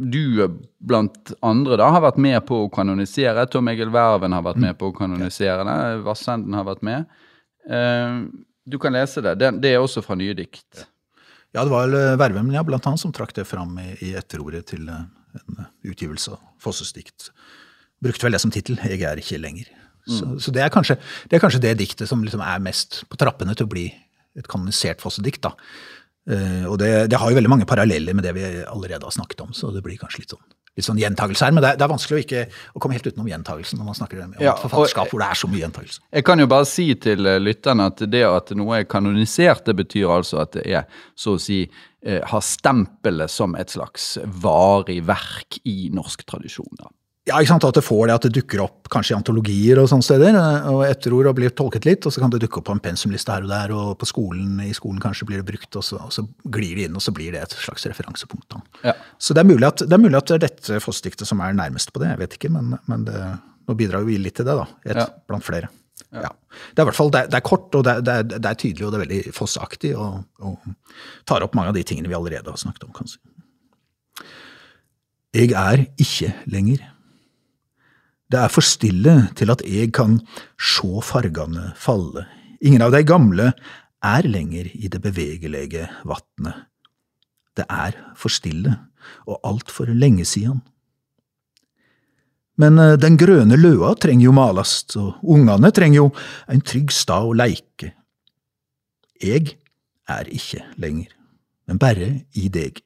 du 0.00 0.46
blant 0.80 1.32
andre 1.44 1.76
da 1.76 1.90
har 1.92 2.00
vært 2.00 2.20
med 2.22 2.38
på 2.48 2.62
å 2.64 2.70
kanonisere. 2.72 3.44
Tom 3.52 3.68
Egil 3.68 3.90
Verven 3.92 4.32
har 4.32 4.44
vært 4.46 4.60
med 4.62 4.78
på 4.80 4.88
å 4.88 4.94
kanonisere 4.96 5.66
det. 5.68 5.80
Vassenden 6.06 6.56
har 6.56 6.64
vært 6.68 6.86
med. 6.86 7.10
Eh, 7.68 8.22
Du 8.70 8.78
kan 8.78 8.92
lese 8.92 9.22
det. 9.24 9.34
Det, 9.40 9.70
er 9.72 9.80
også 9.80 10.02
fra 10.04 10.14
Nye 10.14 10.34
dikt. 10.36 10.84
Ja, 11.52 11.64
det 11.64 11.72
var 11.72 11.90
eh, 11.90 12.54
ja, 12.54 12.62
blant 12.62 12.86
annet 12.86 13.00
som 13.02 13.12
trakk 13.12 13.34
det 13.34 13.44
fram 13.48 13.78
i, 13.82 13.88
i 14.06 14.12
etterordet 14.14 14.68
til 14.70 14.88
eh, 14.88 15.06
en 15.34 15.62
eh, 15.64 15.70
utgivelse 15.90 16.36
av 16.36 16.40
Fosses 16.62 16.92
dikt. 16.94 17.30
Brukte 18.00 18.26
vel 18.26 18.36
det 18.36 18.40
som 18.40 18.52
tittel 18.54 18.78
'Jeg 18.78 19.02
er 19.02 19.18
ikke 19.18 19.40
lenger'. 19.40 19.68
Så, 20.06 20.26
så 20.40 20.50
det, 20.50 20.62
er 20.64 20.70
kanskje, 20.72 20.96
det 21.28 21.36
er 21.36 21.42
kanskje 21.42 21.60
det 21.60 21.78
diktet 21.78 22.08
som 22.08 22.22
liksom 22.24 22.40
er 22.40 22.62
mest 22.64 23.04
på 23.10 23.18
trappene 23.20 23.54
til 23.54 23.66
å 23.66 23.70
bli 23.70 23.90
et 24.38 24.48
kanonisert 24.48 25.02
Fosse-dikt. 25.02 25.42
da. 25.42 25.52
Eh, 26.28 26.64
og 26.68 26.78
det, 26.80 27.08
det 27.10 27.18
har 27.18 27.30
jo 27.30 27.38
veldig 27.38 27.50
mange 27.50 27.68
paralleller 27.68 28.16
med 28.16 28.26
det 28.26 28.34
vi 28.36 28.46
allerede 28.68 29.06
har 29.06 29.14
snakket 29.14 29.46
om, 29.46 29.54
så 29.56 29.72
det 29.72 29.82
blir 29.84 29.98
kanskje 30.00 30.24
litt 30.24 30.34
sånn, 30.34 30.42
litt 30.76 30.86
sånn 30.86 31.00
gjentagelse 31.00 31.46
her. 31.46 31.54
Men 31.56 31.64
det 31.64 31.72
er, 31.72 31.80
det 31.80 31.86
er 31.86 31.92
vanskelig 31.94 32.18
å 32.18 32.24
ikke 32.26 32.42
å 32.76 32.82
komme 32.82 32.98
helt 32.98 33.08
utenom 33.08 33.30
gjentagelsen 33.30 33.80
når 33.80 33.88
man 33.88 33.98
snakker 33.98 34.22
om 34.26 34.36
Ja, 34.44 34.54
forfatterskap 34.60 35.12
hvor 35.12 35.24
det 35.24 35.30
er 35.30 35.40
så 35.40 35.50
mye 35.50 35.64
gjentagelse. 35.64 36.04
Jeg 36.20 36.28
kan 36.28 36.44
jo 36.44 36.50
bare 36.52 36.68
si 36.68 36.86
til 37.00 37.30
eh, 37.30 37.40
lytterne 37.40 37.88
at 37.92 38.04
det 38.12 38.24
at 38.28 38.54
noe 38.58 38.82
er 38.82 38.90
kanonisert, 38.90 39.64
det 39.66 39.76
betyr 39.80 40.12
altså 40.20 40.42
at 40.44 40.54
det 40.58 40.66
er, 40.68 41.02
så 41.18 41.38
å 41.38 41.42
si, 41.42 41.62
eh, 42.04 42.20
har 42.20 42.44
stempelet 42.44 43.32
som 43.32 43.56
et 43.58 43.72
slags 43.72 44.12
varig 44.44 45.00
verk 45.08 45.62
i 45.64 45.88
norsk 45.94 46.26
tradisjon. 46.28 46.74
da. 46.76 46.92
Ja, 47.28 47.36
ikke 47.36 47.50
sant, 47.52 47.64
At 47.68 47.76
det 47.76 47.84
får 47.84 48.06
det 48.08 48.14
at 48.14 48.24
det 48.26 48.32
dukker 48.38 48.62
opp 48.64 48.88
kanskje 48.90 49.12
i 49.12 49.16
antologier 49.18 49.78
og 49.82 49.90
sånne 49.90 50.06
steder, 50.06 50.36
eh, 50.38 50.68
og 50.72 50.80
etterord 50.86 51.28
og 51.30 51.36
blir 51.36 51.52
tolket 51.54 51.84
litt, 51.86 52.06
og 52.08 52.14
så 52.14 52.22
kan 52.22 52.32
det 52.32 52.40
dukke 52.42 52.58
opp 52.62 52.66
på 52.70 52.74
en 52.74 52.80
pensumliste 52.82 53.34
her 53.34 53.44
og 53.44 53.52
der, 53.52 53.74
og 53.76 53.90
på 54.00 54.08
skolen, 54.08 54.54
i 54.64 54.72
skolen 54.76 55.02
kanskje 55.02 55.28
blir 55.28 55.42
det 55.42 55.46
brukt, 55.50 55.68
og 55.76 55.84
så, 55.84 56.00
og 56.00 56.14
så 56.16 56.24
glir 56.48 56.78
det 56.78 56.88
inn, 56.88 56.96
og 56.96 57.04
så 57.04 57.12
blir 57.14 57.36
det 57.36 57.42
et 57.44 57.56
slags 57.60 57.84
referansepunkt. 57.86 58.48
da. 58.54 58.62
Ja. 58.88 58.94
Så 59.20 59.36
det 59.36 59.44
er, 59.44 59.50
mulig 59.52 59.68
at, 59.68 59.84
det 59.84 59.92
er 59.92 60.02
mulig 60.02 60.16
at 60.16 60.32
det 60.32 60.38
er 60.38 60.46
dette 60.48 60.80
Foss-diktet 60.80 61.28
som 61.28 61.42
er 61.44 61.52
nærmest 61.58 61.92
på 61.92 62.02
det, 62.02 62.08
jeg 62.14 62.22
vet 62.22 62.38
ikke, 62.38 62.50
men, 62.56 62.72
men 62.90 63.04
det, 63.06 63.20
nå 63.68 63.76
bidrar 63.78 64.02
jo 64.02 64.08
vi 64.08 64.16
litt 64.18 64.38
til 64.40 64.48
det, 64.48 64.56
da. 64.56 64.66
Et 64.88 65.02
Ja. 65.02 65.06
blant 65.28 65.44
flere. 65.44 65.68
Ja. 66.10 66.30
Det 66.72 66.80
er 66.80 66.86
i 66.86 66.88
hvert 66.88 66.98
fall, 66.98 67.12
det 67.12 67.20
er, 67.20 67.28
det 67.30 67.38
er 67.38 67.46
kort, 67.46 67.68
og 67.76 67.84
det 67.84 67.98
er, 68.00 68.24
det, 68.24 68.40
er, 68.40 68.56
tydelig, 68.58 68.86
og 68.86 68.94
det 68.94 68.98
er 68.98 69.04
veldig 69.04 69.34
Foss-aktig, 69.36 69.92
og, 69.94 70.24
og 70.40 70.56
tar 71.28 71.44
opp 71.44 71.54
mange 71.54 71.70
av 71.70 71.76
de 71.76 71.84
tingene 71.86 72.10
vi 72.10 72.16
allerede 72.16 72.50
har 72.50 72.58
snakket 72.58 72.88
om, 72.88 72.94
kan 72.96 73.12
si. 73.12 73.20
Jeg 75.36 75.52
er 75.54 75.84
ikke 76.00 76.32
lenger. 76.50 76.88
Det 78.30 78.38
er 78.38 78.50
for 78.52 78.62
stille 78.62 79.14
til 79.34 79.50
at 79.50 79.62
jeg 79.66 79.90
kan 79.96 80.20
sjå 80.54 81.00
fargane 81.02 81.72
falle. 81.78 82.28
Ingen 82.62 82.84
av 82.84 82.92
de 82.94 83.02
gamle 83.02 83.48
er 84.06 84.28
lenger 84.28 84.68
i 84.70 84.90
det 84.92 85.00
bevegelige 85.02 85.88
vatnet. 86.06 86.68
Det 87.58 87.66
er 87.66 87.96
for 88.16 88.30
stille, 88.30 88.76
og 89.26 89.40
altfor 89.42 89.90
lenge 89.90 90.24
siden. 90.28 90.60
Men 92.60 92.78
eh, 92.78 92.98
den 93.00 93.16
grønne 93.18 93.58
løa 93.58 93.96
trenger 93.98 94.28
jo 94.28 94.36
malast, 94.36 94.94
og 95.00 95.18
ungane 95.24 95.72
trenger 95.74 96.04
jo 96.04 96.06
en 96.52 96.62
trygg 96.62 96.94
stad 96.94 97.26
å 97.26 97.34
leike. 97.34 97.90
Jeg 99.20 99.56
er 100.06 100.30
ikke 100.30 100.62
lenger, 100.78 101.10
men 101.66 101.82
bare 101.82 102.12
i 102.38 102.46
deg, 102.52 102.78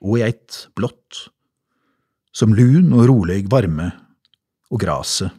og 0.00 0.16
i 0.16 0.26
eit 0.30 0.64
blått, 0.78 1.26
som 2.32 2.56
lun 2.56 2.94
og 2.96 3.06
rolig 3.10 3.42
varme 3.52 3.92
og 4.72 4.80
graset 4.82 5.34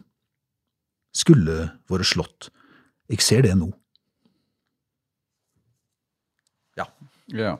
skulle 1.16 1.70
vært 1.90 2.08
slått. 2.08 2.50
Jeg 3.08 3.24
ser 3.24 3.44
det 3.46 3.54
nå. 3.58 3.70
Ja. 6.78 6.86
Ja. 7.34 7.56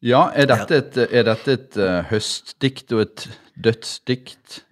Ja, 0.00 0.24
er 0.32 0.48
dette 0.48 0.78
et, 0.80 0.96
er 1.10 1.26
dette 1.28 1.54
et 1.58 1.76
eh, 1.76 2.00
høstdikt 2.08 2.94
og 2.96 3.02
et 3.04 3.26
dødsdikt? 3.60 4.62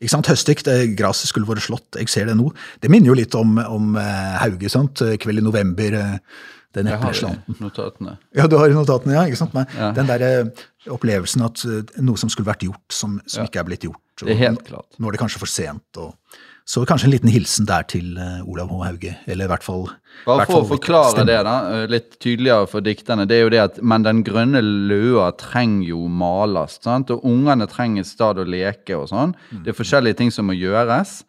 Ikke 0.00 0.10
sant, 0.10 0.26
Høstdikt, 0.26 0.66
Gresset 0.98 1.30
skulle 1.30 1.46
vært 1.46 1.62
slått, 1.62 1.98
jeg 2.00 2.10
ser 2.10 2.26
det 2.26 2.34
nå. 2.34 2.48
Det 2.82 2.90
minner 2.90 3.12
jo 3.12 3.18
litt 3.18 3.36
om, 3.38 3.60
om 3.60 3.92
eh, 4.00 4.38
Hauge, 4.40 4.72
sant? 4.72 5.04
Kveld 5.22 5.42
i 5.42 5.44
november, 5.44 5.94
eh, 6.00 6.40
den 6.76 6.86
epleslanten. 6.92 7.56
notatene. 7.58 8.18
Ja, 8.36 8.46
du 8.46 8.56
har 8.60 8.70
notatene, 8.74 9.16
ja. 9.16 9.24
ikke 9.26 9.40
sant? 9.40 9.54
Men 9.56 9.66
Ja. 9.76 9.90
Den 9.96 10.06
der 10.10 10.22
eh, 10.22 10.66
opplevelsen 10.90 11.42
at 11.46 11.64
eh, 11.66 11.82
noe 12.04 12.16
som 12.20 12.30
skulle 12.30 12.50
vært 12.50 12.62
gjort, 12.66 12.86
som, 12.94 13.18
som 13.26 13.44
ikke 13.48 13.62
er 13.62 13.66
blitt 13.66 13.84
gjort. 13.88 14.00
Det 14.20 14.34
er 14.36 14.40
helt 14.50 14.62
klart. 14.66 14.86
Nå 14.98 15.08
er 15.08 15.16
det 15.16 15.20
kanskje 15.22 15.40
for 15.42 15.50
sent. 15.50 15.96
og 15.96 16.14
Så 16.68 16.84
kanskje 16.86 17.08
en 17.08 17.14
liten 17.14 17.32
hilsen 17.32 17.66
der 17.66 17.86
til 17.88 18.18
eh, 18.20 18.42
Olav 18.46 18.68
H. 18.70 18.78
Hauge, 18.84 19.14
eller 19.26 19.48
i 19.48 19.50
hvert 19.50 19.64
fall 19.66 19.88
Bare 20.26 20.44
for 20.46 20.60
å 20.62 20.68
forklare 20.68 21.14
stemmer. 21.14 21.30
det 21.30 21.38
da, 21.48 21.86
litt 21.90 22.18
tydeligere 22.20 22.68
for 22.70 22.84
dikterne, 22.84 23.24
det 23.26 23.38
er 23.38 23.42
jo 23.46 23.50
det 23.54 23.62
at 23.64 23.80
Men 23.82 24.04
den 24.06 24.20
grønne 24.26 24.60
løa 24.62 25.30
trenger 25.40 25.88
jo 25.88 26.04
males, 26.06 26.78
sant? 26.84 27.10
og 27.10 27.24
ungene 27.24 27.66
trenger 27.70 28.04
et 28.04 28.10
sted 28.12 28.38
å 28.38 28.44
leke 28.46 28.98
og 29.00 29.08
sånn. 29.10 29.34
Det 29.64 29.72
er 29.72 29.78
forskjellige 29.80 30.20
ting 30.20 30.30
som 30.30 30.46
må 30.46 30.54
gjøres. 30.58 31.22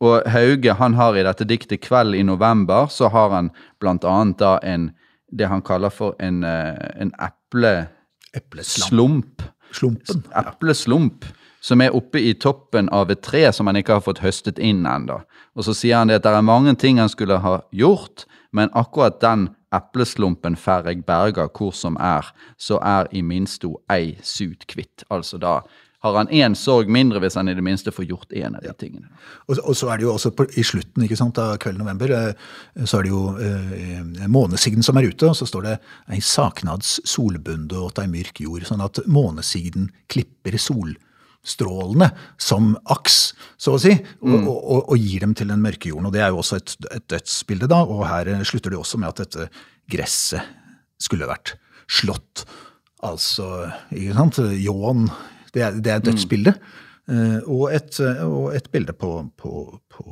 Og 0.00 0.22
Hauge 0.30 0.74
han 0.78 0.94
har 0.94 1.16
i 1.16 1.24
dette 1.26 1.44
diktet 1.44 1.80
'Kveld 1.80 2.14
i 2.14 2.22
november', 2.22 2.86
så 2.86 3.08
har 3.08 3.30
han 3.30 3.50
blant 3.80 4.04
annet 4.04 4.38
da 4.38 4.58
en 4.62 4.92
det 5.30 5.48
han 5.48 5.62
kaller 5.62 5.90
for 5.90 6.16
en, 6.20 6.44
eh, 6.44 7.00
en 7.00 7.12
eple... 7.20 7.88
Epleslump. 8.34 9.42
Slumpen. 9.72 10.24
Epleslump 10.36 11.24
som 11.60 11.80
er 11.80 11.94
oppe 11.96 12.20
i 12.22 12.34
toppen 12.34 12.88
av 12.94 13.10
et 13.10 13.22
tre 13.24 13.48
som 13.52 13.68
han 13.68 13.78
ikke 13.80 13.98
har 13.98 14.04
fått 14.04 14.22
høstet 14.22 14.60
inn 14.62 14.86
ennå. 14.86 15.20
Og 15.58 15.66
så 15.66 15.74
sier 15.74 16.00
han 16.00 16.10
det 16.10 16.20
at 16.20 16.26
det 16.26 16.34
er 16.38 16.46
mange 16.46 16.74
ting 16.78 17.00
han 17.02 17.10
skulle 17.10 17.40
ha 17.42 17.58
gjort, 17.74 18.26
men 18.52 18.72
akkurat 18.78 19.20
den 19.20 19.48
epleslumpen 19.74 20.56
får 20.56 20.88
jeg 20.88 21.04
berga 21.08 21.48
hvor 21.52 21.74
som 21.76 21.98
er, 22.00 22.30
så 22.56 22.78
er 22.80 23.10
i 23.12 23.22
minsto 23.22 23.74
ei 23.92 24.16
sut 24.22 24.64
kvitt. 24.70 25.04
Altså 25.10 25.40
da 25.42 25.60
har 26.04 26.14
han 26.14 26.30
én 26.30 26.54
sorg 26.54 26.90
mindre 26.92 27.20
hvis 27.22 27.34
han 27.38 27.50
i 27.50 27.56
det 27.58 27.64
minste 27.64 27.92
får 27.94 28.06
gjort 28.06 28.34
én 28.36 28.54
av 28.54 28.62
de 28.62 28.72
tingene. 28.78 29.08
Og, 29.48 29.58
og 29.58 29.74
så 29.76 29.90
er 29.90 29.98
det 29.98 30.06
jo 30.06 30.12
også 30.14 30.30
på, 30.36 30.46
i 30.54 30.64
slutten 30.66 31.04
ikke 31.04 31.18
sant, 31.18 31.38
av 31.42 31.56
kvelden 31.62 31.82
november, 31.82 32.12
eh, 32.14 32.84
så 32.84 33.00
er 33.00 33.06
det 33.06 33.10
jo 33.12 33.22
eh, 33.42 34.28
månesigden 34.30 34.86
som 34.86 34.98
er 35.00 35.08
ute, 35.10 35.26
og 35.26 35.34
så 35.38 35.48
står 35.48 35.66
det 35.66 35.74
ei 36.14 36.20
saknads 36.22 36.98
solbunde 37.08 37.80
åt 37.82 37.98
ei 38.02 38.06
myrk 38.10 38.44
jord, 38.44 38.66
sånn 38.68 38.84
at 38.84 39.00
månesigden 39.10 39.88
klipper 40.12 40.54
solstrålene 40.62 42.12
som 42.38 42.76
aks, 42.94 43.18
så 43.58 43.74
å 43.74 43.80
si, 43.82 43.96
og, 44.22 44.36
og, 44.38 44.54
og, 44.54 44.92
og 44.94 45.02
gir 45.02 45.26
dem 45.26 45.34
til 45.38 45.50
den 45.50 45.64
mørke 45.64 45.90
jorden. 45.90 46.12
Og 46.12 46.14
det 46.14 46.22
er 46.22 46.30
jo 46.30 46.44
også 46.44 46.60
et, 46.60 46.76
et 46.94 47.08
dødsbilde, 47.10 47.70
da, 47.74 47.80
og 47.82 48.06
her 48.06 48.30
eh, 48.36 48.46
slutter 48.46 48.74
det 48.74 48.78
også 48.78 49.02
med 49.02 49.10
at 49.10 49.24
dette 49.24 49.50
gresset 49.90 50.46
skulle 51.02 51.26
vært 51.26 51.56
slått. 51.90 52.44
Altså, 53.06 53.66
ikke 53.94 54.14
sant, 54.14 54.40
ljåen, 54.58 55.04
det 55.54 55.62
er, 55.64 55.80
det 55.80 55.92
er 55.92 56.00
et 56.02 56.06
dødsbilde. 56.08 56.54
Eh, 57.08 57.38
og, 57.48 57.70
et, 57.72 57.96
og 58.24 58.50
et 58.52 58.66
bilde 58.72 58.92
på, 58.92 59.10
på, 59.40 59.52
på 59.88 60.06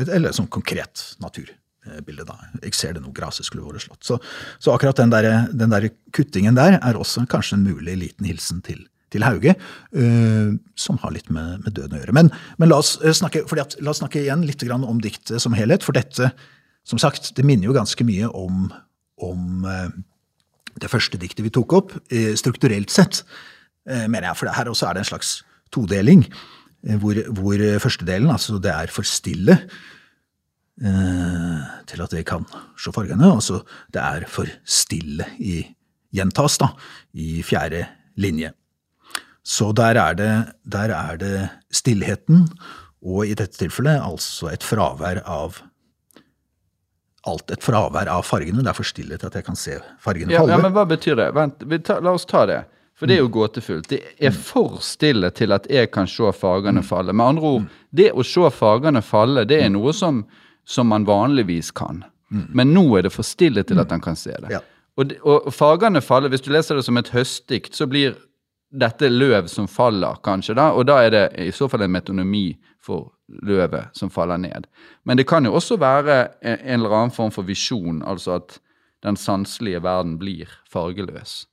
et- 0.00 0.10
Eller 0.12 0.34
sånn 0.36 0.50
konkret 0.52 1.14
naturbilde, 1.24 2.26
da. 2.28 2.36
Jeg 2.60 2.74
ser 2.76 2.96
det 2.96 3.00
nå, 3.04 3.12
gresset 3.16 3.48
skulle 3.48 3.64
vært 3.64 3.86
slått. 3.86 4.02
Så, 4.04 4.18
så 4.60 4.74
akkurat 4.74 5.00
den 5.00 5.12
der, 5.14 5.28
den 5.52 5.72
der 5.72 5.88
kuttingen 6.12 6.58
der 6.58 6.76
er 6.82 6.98
også 7.00 7.24
kanskje 7.30 7.56
en 7.56 7.64
mulig 7.64 7.96
liten 7.96 8.28
hilsen 8.28 8.60
til, 8.66 8.82
til 9.14 9.24
Hauge, 9.24 9.54
uh, 9.96 10.52
som 10.76 11.00
har 11.00 11.14
litt 11.16 11.30
med, 11.32 11.64
med 11.64 11.76
døden 11.78 11.96
å 11.96 12.02
gjøre. 12.02 12.16
Men, 12.20 12.28
men 12.60 12.68
la, 12.72 12.82
oss 12.82 12.98
eh, 13.00 13.14
snakke, 13.16 13.46
at, 13.62 13.78
la 13.80 13.94
oss 13.94 14.02
snakke 14.02 14.20
igjen 14.20 14.44
litt 14.44 14.64
om 14.68 15.00
diktet 15.00 15.40
som 15.40 15.56
helhet, 15.56 15.86
for 15.86 15.96
dette, 15.96 16.28
som 16.84 17.00
sagt, 17.00 17.32
det 17.38 17.46
minner 17.48 17.70
jo 17.70 17.76
ganske 17.76 18.04
mye 18.04 18.28
om, 18.36 18.68
om 19.24 19.64
det 20.76 20.90
første 20.92 21.16
diktet 21.16 21.46
vi 21.46 21.52
tok 21.54 21.72
opp, 21.72 21.94
strukturelt 22.36 22.92
sett, 22.92 23.22
mener 23.86 24.28
jeg. 24.30 24.36
For 24.40 24.52
her 24.56 24.70
også 24.72 24.88
er 24.88 24.94
det 24.96 25.04
en 25.04 25.10
slags 25.12 25.32
todeling, 25.74 26.24
eh, 26.86 26.96
hvor, 27.02 27.18
hvor 27.36 27.64
første 27.82 28.06
delen, 28.08 28.30
altså 28.32 28.58
det 28.62 28.72
er 28.72 28.92
for 28.94 29.02
stille 29.08 29.58
eh, 30.82 31.58
til 31.90 32.02
at 32.04 32.14
vi 32.16 32.22
kan 32.26 32.46
se 32.80 32.92
fargene, 32.94 33.32
altså 33.34 33.62
det 33.94 34.02
er 34.02 34.26
for 34.30 34.48
stille 34.64 35.26
i 35.38 35.60
gjentas, 36.14 36.58
da, 36.62 36.68
i 37.14 37.42
fjerde 37.42 37.84
linje. 38.16 38.52
Så 39.44 39.72
der 39.76 39.98
er 40.00 40.14
det, 40.16 40.32
der 40.64 40.92
er 40.94 41.16
det 41.20 41.36
stillheten, 41.74 42.46
og 43.04 43.26
i 43.28 43.34
dette 43.36 43.58
tilfellet 43.60 44.00
altså 44.00 44.48
et 44.54 44.64
fravær 44.64 45.20
av 45.28 45.58
alt 47.28 47.50
et 47.52 47.64
fravær 47.64 48.08
av 48.12 48.22
fargene. 48.24 48.60
Det 48.64 48.68
er 48.72 48.76
for 48.76 48.88
stille 48.88 49.16
til 49.20 49.28
at 49.30 49.36
jeg 49.38 49.44
kan 49.46 49.56
se 49.56 49.78
fargene 50.04 50.32
Ja, 50.32 50.40
falle. 50.42 50.52
ja, 50.54 50.60
men 50.60 50.72
hva 50.76 50.84
betyr 50.88 51.16
det? 51.20 51.28
Vent, 51.36 51.62
tar, 51.84 52.00
la 52.04 52.12
oss 52.16 52.24
ta 52.28 52.44
det. 52.48 52.62
For 53.04 53.10
det 53.10 53.18
er 53.18 53.20
jo 53.20 53.32
gåtefullt. 53.36 53.88
Det 53.90 53.98
er 54.16 54.32
for 54.32 54.78
stille 54.80 55.28
til 55.36 55.52
at 55.52 55.66
jeg 55.68 55.90
kan 55.92 56.06
se 56.08 56.30
fargene 56.32 56.80
falle. 56.80 57.12
Med 57.12 57.34
andre 57.34 57.50
ord, 57.50 57.66
det 57.92 58.06
å 58.16 58.24
se 58.24 58.48
fargene 58.48 59.02
falle, 59.04 59.44
det 59.44 59.58
er 59.60 59.68
noe 59.74 59.92
som, 59.92 60.22
som 60.64 60.88
man 60.88 61.04
vanligvis 61.04 61.68
kan. 61.76 62.00
Men 62.56 62.72
nå 62.72 62.86
er 62.96 63.04
det 63.04 63.12
for 63.12 63.28
stille 63.28 63.60
til 63.68 63.82
at 63.82 63.92
han 63.92 64.00
kan 64.00 64.16
se 64.16 64.32
det. 64.40 64.62
Og, 64.96 65.12
og 65.20 65.52
fargene 65.52 66.00
faller, 66.00 66.32
hvis 66.32 66.46
du 66.46 66.48
leser 66.54 66.80
det 66.80 66.86
som 66.86 66.96
et 66.96 67.12
høstdikt, 67.12 67.76
så 67.76 67.84
blir 67.92 68.16
dette 68.72 69.12
løv 69.12 69.52
som 69.52 69.68
faller, 69.68 70.16
kanskje, 70.24 70.56
da. 70.56 70.70
Og 70.72 70.88
da 70.88 71.02
er 71.04 71.12
det 71.12 71.24
i 71.44 71.52
så 71.52 71.68
fall 71.68 71.84
en 71.84 71.92
metonomi 71.92 72.46
for 72.80 73.12
løvet 73.44 73.92
som 73.92 74.08
faller 74.10 74.40
ned. 74.40 74.64
Men 75.04 75.20
det 75.20 75.28
kan 75.28 75.44
jo 75.44 75.52
også 75.60 75.76
være 75.76 76.22
en, 76.40 76.56
en 76.56 76.80
eller 76.80 76.96
annen 77.02 77.14
form 77.14 77.36
for 77.36 77.44
visjon, 77.44 78.00
altså 78.00 78.40
at 78.40 78.56
den 79.04 79.20
sanselige 79.20 79.84
verden 79.84 80.16
blir 80.16 80.48
fargeløs. 80.72 81.44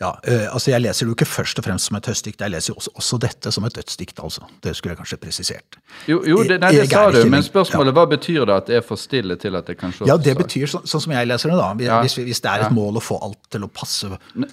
Ja, 0.00 0.14
eh, 0.24 0.46
altså 0.48 0.70
Jeg 0.72 0.80
leser 0.80 1.04
det 1.04 1.10
jo 1.10 1.14
ikke 1.18 1.26
først 1.28 1.58
og 1.60 1.64
fremst 1.66 1.90
som 1.90 1.96
et 1.98 2.06
høstdikt, 2.08 2.40
jeg 2.40 2.50
leser 2.54 2.72
jo 2.72 2.76
også, 2.80 2.90
også 2.96 3.18
dette 3.20 3.50
som 3.52 3.66
et 3.68 3.74
dødsdikt. 3.76 4.20
altså. 4.24 4.46
Det 4.64 4.72
skulle 4.76 4.94
jeg 4.94 4.98
kanskje 5.02 5.18
presisert. 5.20 5.76
Jo, 6.08 6.22
jo 6.24 6.38
det, 6.48 6.56
nei, 6.62 6.70
det 6.72 6.86
sa 6.88 7.02
du, 7.10 7.18
men 7.28 7.42
spørsmålet 7.44 7.50
spørsmålet 7.50 7.96
hva 7.98 8.04
betyr 8.14 8.46
det 8.48 8.54
at 8.56 8.70
det 8.70 8.78
er 8.80 8.86
for 8.86 8.96
stille 9.00 9.36
til 9.36 9.58
at 9.60 9.68
det 9.68 9.76
kan 9.78 9.92
slås 9.92 10.08
Ja, 10.08 10.16
det 10.16 10.36
betyr 10.40 10.66
så, 10.72 10.80
sånn 10.88 11.04
som 11.04 11.12
jeg 11.12 11.28
leser 11.28 11.52
det, 11.52 11.58
da. 11.60 11.68
Hvis, 11.76 12.16
ja. 12.16 12.24
hvis 12.30 12.40
det 12.40 12.50
er 12.54 12.64
et 12.64 12.70
Ja. 12.70 12.74
mål 12.80 12.96
å 12.96 13.04
få 13.04 13.20
alt 13.28 13.38
til 13.52 13.68
å 13.68 13.68
passe, 13.68 14.08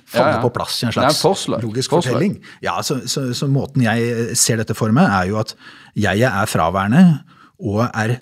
falle 0.06 0.36
ja. 0.36 0.42
på 0.44 0.52
plass 0.60 0.82
i 0.84 0.90
en 0.90 0.96
slags 0.98 1.22
forslag. 1.24 1.64
logisk 1.64 1.96
Forslag. 1.96 2.14
fortelling. 2.20 2.38
Ja, 2.68 2.76
så, 2.84 3.00
så, 3.08 3.30
så 3.34 3.48
måten 3.48 3.88
jeg 3.88 4.36
ser 4.36 4.60
dette 4.60 4.76
for 4.76 4.92
meg, 4.92 5.08
er 5.08 5.32
jo 5.32 5.40
at 5.40 5.56
jeg 5.96 6.28
er 6.28 6.46
fraværende 6.52 7.22
og 7.64 7.88
er 7.88 8.20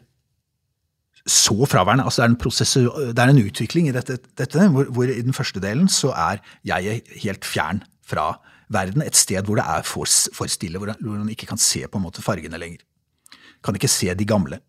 så 1.25 1.65
fraværende. 1.65 2.05
Altså 2.05 2.21
det 2.21 2.27
er 2.27 2.33
en, 2.33 2.41
prosess, 2.41 2.73
det 2.73 3.19
er 3.19 3.31
en 3.31 3.41
utvikling 3.41 3.89
i 3.89 3.93
dette, 3.95 4.19
dette 4.37 4.67
hvor, 4.69 4.89
hvor 4.93 5.09
i 5.09 5.21
den 5.25 5.33
første 5.33 5.61
delen 5.61 5.89
så 5.89 6.13
er 6.13 6.41
jeg 6.65 7.01
helt 7.23 7.45
fjern 7.45 7.81
fra 8.05 8.35
verden. 8.69 9.01
Et 9.01 9.17
sted 9.17 9.45
hvor 9.45 9.57
det 9.59 9.65
er 9.65 9.85
for, 9.85 10.09
for 10.33 10.51
stille, 10.51 10.77
hvor, 10.77 10.93
han 10.93 11.29
ikke 11.29 11.49
kan 11.49 11.61
se 11.61 11.85
på 11.87 11.97
en 11.97 12.05
måte 12.05 12.21
fargene 12.25 12.59
lenger. 12.61 12.83
Kan 13.65 13.77
ikke 13.77 13.89
se 13.89 14.13
de 14.13 14.25
gamle. 14.25 14.61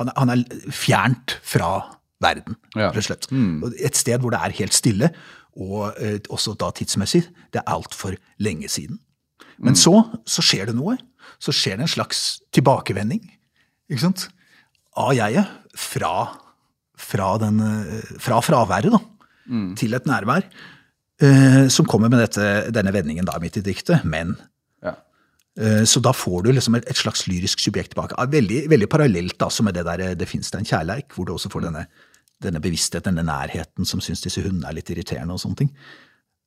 Han 0.00 0.08
er, 0.08 0.18
han 0.18 0.34
er 0.34 0.72
fjernt 0.72 1.38
fra 1.42 1.72
verden, 2.22 2.56
rett 2.76 3.00
og 3.00 3.06
slett. 3.06 3.30
Og 3.32 3.72
Et 3.80 3.96
sted 3.96 4.20
hvor 4.20 4.34
det 4.34 4.40
er 4.40 4.58
helt 4.60 4.76
stille, 4.76 5.10
og 5.56 5.96
eh, 6.00 6.20
også 6.32 6.54
da 6.60 6.70
tidsmessig. 6.72 7.24
Det 7.52 7.60
er 7.60 7.72
altfor 7.72 8.16
lenge 8.40 8.68
siden. 8.68 9.00
Men 9.58 9.76
så, 9.76 9.98
så 10.26 10.44
skjer 10.44 10.70
det 10.70 10.76
noe. 10.76 10.96
Så 11.42 11.52
skjer 11.54 11.76
det 11.76 11.86
en 11.86 11.96
slags 11.96 12.40
tilbakevending 12.54 13.24
ikke 13.90 14.04
sant? 14.04 14.28
av 14.98 15.14
jeget 15.16 15.48
fra, 15.76 16.14
fra, 16.98 17.32
den, 17.42 17.60
fra 18.20 18.40
fraværet 18.44 18.92
da, 18.92 18.98
til 19.76 19.94
et 19.94 20.06
nærvær. 20.06 20.44
eh, 21.22 21.68
som 21.68 21.86
kommer 21.86 22.08
med 22.10 22.18
dette, 22.22 22.70
denne 22.74 22.92
vendingen 22.94 23.24
da 23.28 23.38
midt 23.42 23.56
i 23.60 23.62
diktet. 23.62 24.04
Men 24.04 24.36
Ja. 24.82 24.94
Eh, 25.56 25.84
Så 25.84 26.00
da 26.02 26.12
får 26.12 26.42
du 26.44 26.52
liksom 26.52 26.74
et, 26.76 26.84
et 26.88 26.96
slags 26.96 27.26
lyrisk 27.28 27.60
subjekt 27.60 27.92
tilbake. 27.94 28.14
Ah, 28.18 28.26
Veldig, 28.26 28.68
veldig 28.70 28.88
parallelt 28.88 29.38
da, 29.38 29.48
med 29.62 29.74
det 29.74 29.84
der 29.84 30.00
eh, 30.00 30.14
'Det 30.14 30.28
fins 30.28 30.50
det 30.50 30.58
en 30.60 30.64
kjærleik', 30.66 31.12
hvor 31.14 31.26
du 31.26 31.32
også 31.34 31.50
får 31.50 31.60
denne, 31.62 31.86
denne 32.42 32.60
bevisstheten, 32.60 33.14
denne 33.14 33.26
nærheten 33.26 33.84
som 33.86 34.00
syns 34.00 34.20
disse 34.20 34.42
hundene 34.42 34.68
er 34.68 34.72
litt 34.74 34.90
irriterende 34.90 35.32
og 35.34 35.40
sånne 35.40 35.56
ting. 35.56 35.70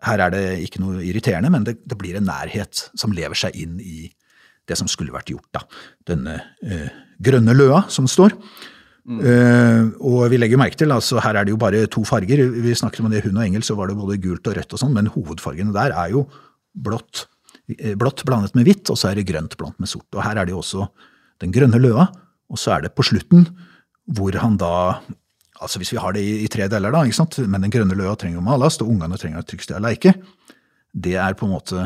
Her 0.04 0.20
er 0.20 0.30
det 0.30 0.60
ikke 0.60 0.80
noe 0.82 1.02
irriterende, 1.04 1.50
men 1.50 1.64
det, 1.64 1.78
det 1.88 1.98
blir 1.98 2.16
en 2.18 2.26
nærhet 2.28 2.90
som 2.96 3.12
lever 3.12 3.36
seg 3.36 3.56
inn 3.56 3.80
i 3.80 4.12
det 4.68 4.78
som 4.78 4.88
skulle 4.88 5.14
vært 5.14 5.30
gjort. 5.32 5.48
da. 5.54 5.62
Denne 6.08 6.42
eh, 6.64 6.90
grønne 7.22 7.54
løa 7.56 7.86
som 7.90 8.08
står. 8.08 8.34
Eh, 9.06 9.84
og 10.02 10.24
vi 10.34 10.40
legger 10.40 10.58
merke 10.58 10.80
til, 10.80 10.90
altså 10.94 11.22
her 11.22 11.38
er 11.38 11.46
det 11.46 11.54
jo 11.54 11.62
bare 11.62 11.84
to 11.92 12.02
farger. 12.08 12.42
Vi 12.50 12.74
snakket 12.74 13.04
om 13.04 13.12
det 13.14 13.22
hund 13.26 13.38
og 13.38 13.46
engel, 13.46 13.66
så 13.66 13.78
var 13.78 13.92
det 13.92 13.98
både 14.00 14.18
gult 14.22 14.48
og 14.50 14.58
rødt 14.58 14.74
og 14.74 14.82
sånn, 14.82 14.96
men 14.96 15.12
hovedfargene 15.14 15.76
der 15.76 15.94
er 15.94 16.16
jo 16.16 16.26
blått, 16.74 17.28
eh, 17.70 17.94
blått 17.94 18.26
blandet 18.26 18.56
med 18.58 18.66
hvitt, 18.66 18.90
og 18.90 18.98
så 18.98 19.12
er 19.12 19.20
det 19.20 19.28
grønt 19.30 19.58
blandet 19.60 19.80
med 19.80 19.92
sort. 19.92 20.10
Og 20.16 20.24
her 20.26 20.42
er 20.42 20.46
det 20.46 20.56
jo 20.56 20.64
også 20.64 20.88
den 21.44 21.54
grønne 21.54 21.82
løa, 21.82 22.08
og 22.50 22.58
så 22.62 22.76
er 22.76 22.86
det 22.86 22.96
på 22.98 23.06
slutten 23.06 23.48
hvor 24.06 24.36
han 24.38 24.58
da 24.58 25.02
Altså 25.56 25.80
hvis 25.80 25.94
vi 25.94 25.98
har 26.04 26.12
det 26.12 26.20
i, 26.20 26.44
i 26.44 26.48
tre 26.52 26.66
deler, 26.68 26.92
da, 26.92 27.06
ikke 27.08 27.16
sant? 27.16 27.38
men 27.48 27.64
den 27.64 27.72
grønne 27.72 27.96
løa 27.96 28.18
trenger 28.20 28.42
jo 28.42 28.44
malast, 28.44 28.82
og 28.84 28.90
ungene 28.92 29.16
trenger 29.16 29.40
et 29.40 29.48
trygt 29.48 29.64
sted 29.64 29.78
å 29.78 29.86
leike. 29.86 30.12
Det 30.92 31.14
er 31.16 31.32
på 31.40 31.48
en 31.48 31.54
måte 31.54 31.86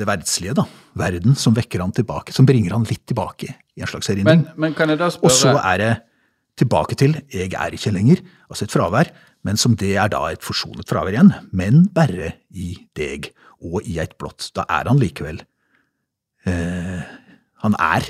det 0.00 0.06
verdslige, 0.08 0.54
da. 0.56 0.64
Verden 0.96 1.36
som 1.36 1.52
vekker 1.52 1.84
han 1.84 1.92
tilbake, 1.92 2.32
som 2.32 2.48
bringer 2.48 2.72
han 2.72 2.88
litt 2.88 3.04
tilbake 3.04 3.52
i 3.78 3.84
en 3.84 3.90
slags 3.90 4.10
erindring. 4.10 4.44
Men, 4.44 4.60
men 4.66 4.76
kan 4.76 4.90
jeg 4.90 5.00
da 5.00 5.10
Og 5.22 5.32
så 5.34 5.54
er 5.62 5.82
det 5.82 5.92
tilbake 6.58 6.98
til 6.98 7.14
'jeg 7.30 7.54
er 7.54 7.70
ikke 7.70 7.94
lenger', 7.94 8.22
altså 8.50 8.64
et 8.66 8.74
fravær, 8.74 9.10
men 9.44 9.56
som 9.56 9.76
det 9.76 9.96
er 9.96 10.08
da 10.10 10.26
et 10.32 10.42
forsonet 10.42 10.88
fravær 10.88 11.14
igjen, 11.14 11.32
men 11.52 11.86
bare 11.94 12.32
i 12.50 12.76
deg 12.96 13.30
og 13.62 13.82
i 13.86 13.98
et 13.98 14.18
blått. 14.18 14.50
Da 14.54 14.64
er 14.68 14.88
han 14.88 14.98
likevel 14.98 15.42
eh, 16.46 17.02
Han 17.62 17.74
er 17.78 18.02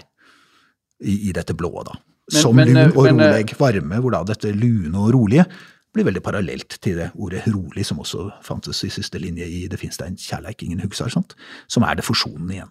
i, 1.00 1.28
i 1.28 1.32
dette 1.32 1.54
blå, 1.54 1.70
da. 1.84 1.96
Men- 2.32 2.42
som 2.42 2.56
men, 2.56 2.68
lun 2.68 2.76
eh, 2.76 2.96
og 2.96 3.04
men, 3.04 3.20
eh, 3.20 3.26
roleg 3.30 3.54
varme, 3.58 4.00
hvor 4.00 4.12
da 4.12 4.22
dette 4.24 4.52
lune 4.52 4.98
og 4.98 5.14
rolige 5.14 5.46
blir 5.94 6.04
veldig 6.04 6.22
parallelt 6.22 6.76
til 6.82 6.98
det 7.00 7.10
ordet 7.16 7.46
rolig, 7.48 7.86
som 7.86 7.98
også 7.98 8.30
fantes 8.44 8.84
i 8.84 8.90
siste 8.92 9.18
linje 9.18 9.46
i 9.46 9.66
Det 9.68 9.78
fins 9.80 9.96
det 9.96 10.06
en 10.06 10.16
kjærleik 10.16 10.62
ingen 10.62 10.80
hugsar, 10.80 11.08
sant? 11.08 11.34
som 11.68 11.82
er 11.82 11.94
det 11.94 12.04
forsonende 12.04 12.54
igjen. 12.54 12.70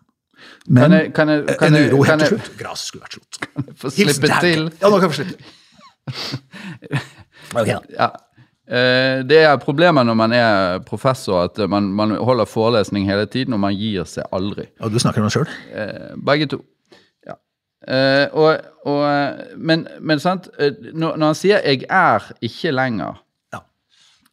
Men 0.68 0.82
Kan 0.84 0.92
jeg- 0.92 1.14
kan 1.14 1.30
jeg- 1.30 1.58
kan 1.60 1.76
en 1.76 1.90
uro 1.94 2.04
kan 2.04 2.20
helt 2.20 2.30
til 2.30 2.40
slutt. 2.40 2.58
Gresset 2.58 2.88
skulle 2.88 3.04
vært 3.04 3.14
slått. 3.18 3.40
få 3.82 3.90
Hilsen 3.96 4.14
slippe 4.22 4.40
til? 4.42 4.72
Ja, 4.82 4.90
nå 4.90 5.00
kan 5.00 5.10
vi 5.10 5.16
slippe. 5.16 5.44
okay. 7.60 7.78
Ja. 7.98 8.10
Det 9.28 9.38
er 9.48 9.58
problemet 9.64 10.06
når 10.06 10.14
man 10.20 10.34
er 10.36 10.80
professor, 10.88 11.44
at 11.48 11.70
man, 11.70 11.84
man 11.96 12.12
holder 12.20 12.46
forelesning 12.46 13.06
hele 13.08 13.26
tiden, 13.26 13.54
og 13.56 13.60
man 13.64 13.76
gir 13.80 14.04
seg 14.04 14.26
aldri. 14.36 14.66
Og 14.84 14.92
du 14.92 15.00
snakker 15.00 15.22
om 15.24 15.30
deg 15.30 15.38
sjøl? 15.38 15.54
Eh, 15.72 16.18
Begge 16.28 16.50
to. 16.52 16.60
Ja. 17.26 17.38
Eh, 17.88 18.28
og, 18.34 18.58
og, 18.86 19.40
men, 19.58 19.88
men 20.02 20.20
sant, 20.20 20.50
eh, 20.60 20.72
når, 20.94 21.16
han 21.30 21.36
sier 21.40 21.62
'jeg 21.64 21.86
er 21.90 22.28
ikke 22.42 22.72
lenger', 22.76 23.16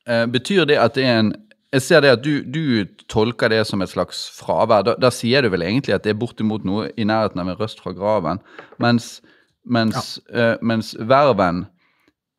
Ja. 0.08 0.26
betyr 0.26 0.64
det 0.66 0.76
at 0.78 0.94
det 0.94 1.04
er 1.04 1.18
en 1.20 1.32
Jeg 1.74 1.82
ser 1.82 2.04
det 2.04 2.12
at 2.14 2.22
du, 2.22 2.44
du 2.46 2.86
tolker 3.10 3.50
det 3.50 3.64
som 3.66 3.82
et 3.82 3.90
slags 3.90 4.28
fravær. 4.36 4.84
Da, 4.86 4.94
da 5.00 5.10
sier 5.10 5.42
du 5.42 5.50
vel 5.50 5.64
egentlig 5.66 5.96
at 5.96 6.04
det 6.06 6.12
er 6.12 6.20
bortimot 6.20 6.66
noe 6.66 6.90
i 6.94 7.06
nærheten 7.08 7.42
av 7.42 7.50
en 7.50 7.58
røst 7.58 7.82
fra 7.82 7.90
graven. 7.96 8.38
Mens, 8.82 9.18
mens, 9.66 10.18
eh, 10.30 10.54
mens 10.62 10.92
verven 11.02 11.64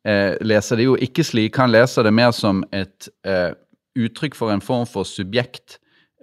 uh, 0.08 0.32
leser 0.40 0.80
det 0.80 0.88
jo 0.88 0.96
ikke 1.04 1.26
slik. 1.26 1.60
Han 1.60 1.74
leser 1.74 2.08
det 2.08 2.14
mer 2.16 2.32
som 2.36 2.64
et 2.72 3.10
uh, 3.28 3.52
uttrykk 3.96 4.38
for 4.38 4.54
en 4.54 4.64
form 4.64 4.88
for 4.88 5.08
subjekt 5.08 5.80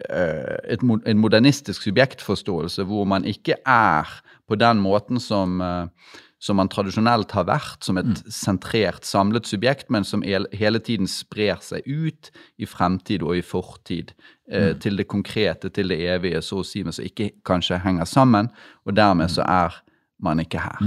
et, 0.10 0.82
en 0.82 1.20
modernistisk 1.22 1.84
subjektforståelse 1.86 2.82
hvor 2.90 3.06
man 3.06 3.28
ikke 3.30 3.60
er 3.62 4.10
på 4.50 4.58
den 4.58 4.80
måten 4.82 5.20
som, 5.22 5.62
som 6.44 6.60
man 6.60 6.68
tradisjonelt 6.68 7.32
har 7.38 7.46
vært, 7.48 7.80
som 7.86 8.00
et 8.02 8.20
sentrert, 8.32 9.06
samlet 9.08 9.48
subjekt, 9.48 9.88
men 9.94 10.04
som 10.04 10.26
hele 10.28 10.82
tiden 10.84 11.08
sprer 11.08 11.62
seg 11.64 11.88
ut 11.88 12.34
i 12.60 12.68
fremtid 12.68 13.24
og 13.24 13.38
i 13.38 13.44
fortid, 13.48 14.12
eh, 14.52 14.74
til 14.84 15.00
det 15.00 15.08
konkrete, 15.08 15.72
til 15.72 15.94
det 15.94 16.02
evige, 16.12 16.42
så 16.44 16.60
å 16.60 16.68
si, 16.68 16.84
men 16.84 16.96
som 16.96 17.08
ikke 17.08 17.30
kanskje 17.48 17.80
henger 17.86 18.10
sammen, 18.10 18.52
og 18.84 18.98
dermed 19.00 19.32
så 19.32 19.46
er 19.48 19.80
man 20.24 20.44
ikke 20.44 20.66
her. 20.66 20.84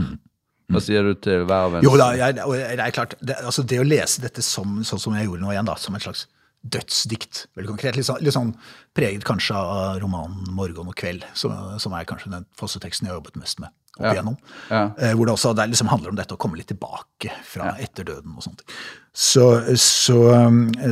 Hva 0.69 0.83
sier 0.83 1.09
du 1.09 1.15
til 1.25 1.47
verven? 1.49 1.85
Jo 1.87 1.95
da, 1.97 2.11
jeg, 2.19 2.37
det 2.37 2.77
er 2.83 2.93
klart, 2.93 3.17
det, 3.23 3.39
altså 3.41 3.65
det 3.65 3.81
å 3.81 3.87
lese 3.87 4.21
dette 4.27 4.45
som, 4.45 4.83
sånn 4.85 5.01
som 5.01 5.17
jeg 5.17 5.31
gjorde 5.31 5.47
nå 5.47 5.55
igjen, 5.55 5.71
da, 5.71 5.79
som 5.81 5.97
et 5.97 6.05
slags 6.05 6.27
dødsdikt, 6.67 7.47
veldig 7.57 7.71
konkret, 7.71 7.97
litt 7.97 8.09
sånn, 8.09 8.21
litt 8.27 8.35
sånn 8.35 8.53
preget 8.97 9.25
kanskje 9.25 9.57
av 9.57 10.03
romanen 10.03 10.51
'Morgen 10.53 10.91
og 10.91 10.97
kveld', 10.99 11.25
som, 11.33 11.55
som 11.81 11.95
er 11.97 12.05
kanskje 12.05 12.35
den 12.35 12.49
fosseteksten 12.59 13.07
jeg 13.07 13.15
har 13.15 13.23
jobbet 13.23 13.41
mest 13.41 13.63
med 13.63 13.73
opp 13.97 14.05
Ja. 14.05 14.13
igjennom. 14.15 14.37
Ja. 14.71 14.83
Eh, 14.99 15.15
hvor 15.17 15.27
det 15.27 15.35
også 15.35 15.55
det 15.57 15.67
liksom 15.73 15.89
handler 15.89 16.11
om 16.13 16.17
dette 16.19 16.35
å 16.37 16.41
komme 16.41 16.57
litt 16.61 16.69
tilbake 16.69 17.33
fra 17.49 17.73
etter 17.81 18.05
døden 18.05 18.37
og 18.37 18.45
sånt. 18.45 18.63
Så, 19.17 19.47
så, 19.81 20.19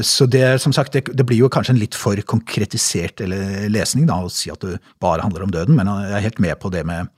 så 0.02 0.26
det 0.32 0.46
som 0.64 0.72
sagt, 0.72 0.92
det, 0.96 1.04
det 1.12 1.26
blir 1.28 1.42
jo 1.42 1.50
kanskje 1.52 1.74
en 1.74 1.80
litt 1.82 1.94
for 1.98 2.16
konkretisert 2.24 3.20
lesning 3.68 4.06
da, 4.08 4.22
å 4.24 4.30
si 4.32 4.48
at 4.52 4.64
det 4.64 4.78
bare 5.04 5.20
handler 5.26 5.44
om 5.44 5.52
døden, 5.52 5.76
men 5.76 5.90
jeg 5.92 6.14
er 6.16 6.24
helt 6.24 6.40
med 6.40 6.56
på 6.62 6.70
det 6.72 6.86
med 6.88 7.10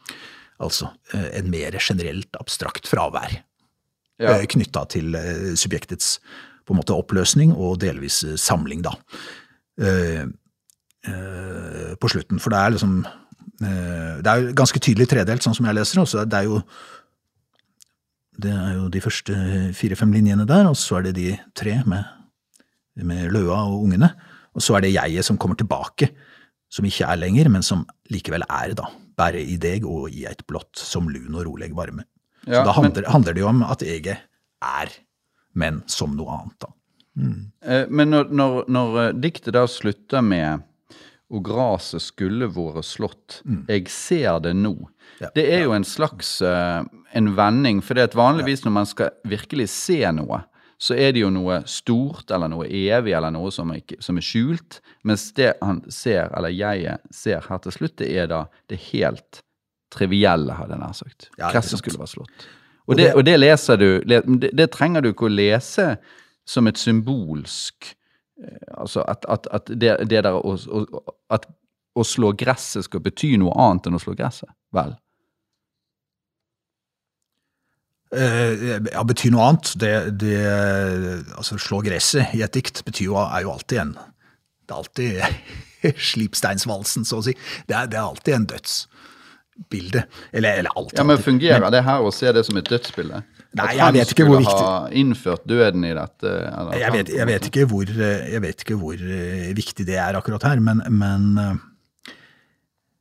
altså, 0.58 0.88
eh, 1.14 1.28
en 1.38 1.50
mer 1.52 1.78
generelt 1.78 2.34
abstrakt 2.40 2.88
fravær 2.90 3.36
Ja. 4.18 4.38
ja. 4.40 4.46
knytta 4.48 4.86
til 4.90 5.14
eh, 5.14 5.52
subjektets 5.54 6.16
på 6.66 6.74
en 6.74 6.80
måte 6.80 6.96
oppløsning 6.96 7.52
og 7.54 7.78
delvis 7.84 8.22
eh, 8.26 8.34
samling, 8.40 8.82
da. 8.82 8.96
Eh, 9.78 10.24
eh, 11.06 11.92
på 12.00 12.10
slutten. 12.10 12.40
For 12.42 12.50
det 12.50 12.58
er 12.64 12.74
liksom 12.74 12.96
eh, 13.06 13.12
Det 13.60 14.28
er 14.28 14.42
jo 14.42 14.52
ganske 14.58 14.80
tydelig 14.82 15.06
tredelt, 15.08 15.44
sånn 15.44 15.54
som 15.56 15.66
jeg 15.68 15.78
leser 15.78 16.02
det. 16.02 16.24
det 16.30 16.38
er 16.42 16.48
jo 16.50 16.60
det 18.36 18.52
er 18.52 18.74
jo 18.76 18.88
de 18.92 19.00
første 19.00 19.34
fire-fem 19.76 20.12
linjene 20.12 20.44
der, 20.48 20.66
og 20.68 20.76
så 20.76 20.98
er 20.98 21.06
det 21.06 21.14
de 21.16 21.30
tre 21.56 21.78
med, 21.88 22.04
med 23.00 23.30
Løa 23.32 23.62
og 23.64 23.86
ungene. 23.86 24.10
Og 24.56 24.64
så 24.64 24.76
er 24.76 24.84
det 24.84 24.92
jeget 24.92 25.24
som 25.24 25.38
kommer 25.40 25.56
tilbake, 25.56 26.10
som 26.68 26.84
ikke 26.84 27.08
er 27.08 27.16
lenger, 27.20 27.48
men 27.52 27.64
som 27.64 27.86
likevel 28.12 28.44
er, 28.44 28.74
da. 28.76 28.90
Bare 29.16 29.40
i 29.40 29.56
deg 29.60 29.86
og 29.88 30.12
i 30.12 30.26
et 30.28 30.44
blått, 30.48 30.76
som 30.76 31.08
lun 31.08 31.32
og 31.32 31.46
rolig 31.48 31.70
varme. 31.76 32.04
Ja, 32.44 32.60
så 32.60 32.64
da 32.68 32.72
men- 32.74 32.76
handler, 32.82 33.10
handler 33.10 33.34
det 33.34 33.40
jo 33.40 33.48
om 33.48 33.62
at 33.64 33.82
eget 33.82 34.18
er, 34.62 34.92
men 35.56 35.82
som 35.88 36.12
noe 36.16 36.36
annet, 36.36 36.58
da. 36.60 36.72
Mm. 37.16 37.52
Men 37.88 38.10
når, 38.12 38.28
når, 38.28 38.66
når 38.68 38.96
eh, 39.00 39.12
diktet 39.24 39.54
da 39.56 39.62
slutter 39.64 40.20
med 40.20 40.60
og 41.32 41.42
graset 41.46 42.02
skulle 42.04 42.46
vært 42.54 42.86
slått, 42.86 43.40
jeg 43.66 43.88
ser 43.90 44.38
det 44.44 44.54
nå. 44.54 44.74
Mm. 44.74 44.92
Ja, 45.20 45.30
Det 45.34 45.46
er 45.54 45.64
jo 45.64 45.72
en 45.72 45.84
slags 45.84 46.42
uh, 46.42 46.84
en 47.16 47.32
vending, 47.36 47.80
for 47.82 47.94
det 47.94 48.10
at 48.10 48.18
vanligvis 48.18 48.64
når 48.64 48.74
man 48.74 48.86
skal 48.86 49.10
virkelig 49.24 49.68
se 49.72 50.02
noe, 50.12 50.42
så 50.78 50.94
er 50.94 51.14
det 51.16 51.22
jo 51.22 51.30
noe 51.32 51.62
stort 51.64 52.30
eller 52.30 52.50
noe 52.52 52.66
evig 52.68 53.14
eller 53.16 53.32
noe 53.32 53.50
som 53.54 53.72
er, 53.72 53.80
som 54.04 54.18
er 54.20 54.26
skjult, 54.26 54.80
mens 55.08 55.30
det 55.32 55.54
han 55.62 55.80
ser, 55.88 56.28
eller 56.36 56.52
jeg 56.52 56.98
ser 57.10 57.40
her 57.48 57.62
til 57.64 57.72
slutt, 57.72 57.96
det 58.02 58.10
er 58.12 58.28
da 58.28 58.42
det 58.68 58.78
helt 58.90 59.40
trivielle, 59.92 60.52
hadde 60.58 60.76
jeg 60.76 60.82
nær 60.82 60.96
sagt. 60.98 61.30
Ja, 61.40 61.50
sant. 61.54 61.80
skulle 61.80 62.02
være 62.02 62.12
slått. 62.12 62.46
Og, 62.86 62.92
Og 62.92 62.98
det, 63.00 63.08
og 63.14 63.24
det 63.26 63.38
leser 63.40 63.80
du 63.80 63.88
det, 64.06 64.20
det 64.52 64.68
trenger 64.70 65.02
du 65.02 65.10
ikke 65.10 65.26
å 65.26 65.32
lese 65.32 65.96
som 66.46 66.68
et 66.70 66.78
symbolsk 66.78 67.95
Altså 68.76 69.00
at, 69.08 69.24
at, 69.32 69.46
at 69.54 69.70
det, 69.72 69.94
det 70.10 70.22
der 70.26 70.36
å, 70.36 70.52
å, 70.52 71.02
at 71.32 71.46
å 71.96 72.04
slå 72.04 72.34
gresset 72.36 72.84
skal 72.84 73.00
bety 73.04 73.34
noe 73.40 73.54
annet 73.56 73.88
enn 73.88 73.96
å 73.96 74.02
slå 74.02 74.12
gresset. 74.18 74.50
Vel? 74.76 74.92
Eh, 78.16 78.76
ja, 78.92 79.04
betyr 79.08 79.32
noe 79.34 79.46
annet. 79.50 79.72
Det, 79.80 79.94
det, 80.20 80.36
altså 81.36 81.58
slå 81.60 81.80
gresset 81.86 82.36
i 82.36 82.44
et 82.44 82.54
dikt 82.54 82.84
betyr 82.86 83.08
jo, 83.08 83.16
er 83.24 83.46
jo 83.46 83.54
alltid 83.56 83.82
en 83.82 83.96
Det 84.66 84.74
er 84.74 84.78
alltid 84.82 85.96
slipsteinsvalsen, 86.12 87.06
så 87.06 87.20
å 87.20 87.26
si. 87.26 87.36
Det 87.66 87.76
er, 87.76 87.90
det 87.90 87.98
er 87.98 88.04
alltid 88.04 88.34
en 88.34 88.46
dødsbilde. 88.52 90.04
Eller, 90.32 90.62
eller 90.62 90.76
alltid. 90.76 91.00
Ja, 91.00 91.08
men 91.08 91.22
fungerer 91.22 91.60
Fungerer 91.60 91.74
det 91.74 91.84
her 91.86 92.04
å 92.04 92.14
se 92.14 92.32
det 92.34 92.44
som 92.46 92.58
et 92.60 92.70
dødsbilde? 92.70 93.22
Nei, 93.56 93.70
jeg 93.78 93.94
vet 93.96 94.12
ikke 94.12 94.26
hvor 94.28 94.40
viktig 94.42 94.52
At 94.52 94.60
Han 94.60 94.66
skulle 94.66 94.82
ha 94.82 95.00
innført 95.02 95.46
døden 95.48 95.84
i 95.88 95.94
dette? 95.96 96.34
eller 96.50 96.76
Jeg 96.80 96.92
vet, 96.92 97.14
jeg, 97.16 97.26
vet 97.30 97.48
ikke 97.50 97.66
hvor, 97.70 97.90
eh, 98.08 98.36
vet 98.44 98.62
ikke 98.66 98.76
hvor 98.80 98.94
eh, 99.00 99.48
viktig 99.56 99.86
det 99.88 99.96
er 100.02 100.18
akkurat 100.18 100.44
her, 100.50 100.60
men, 100.60 100.82
men 100.92 101.26
eh, 101.42 102.14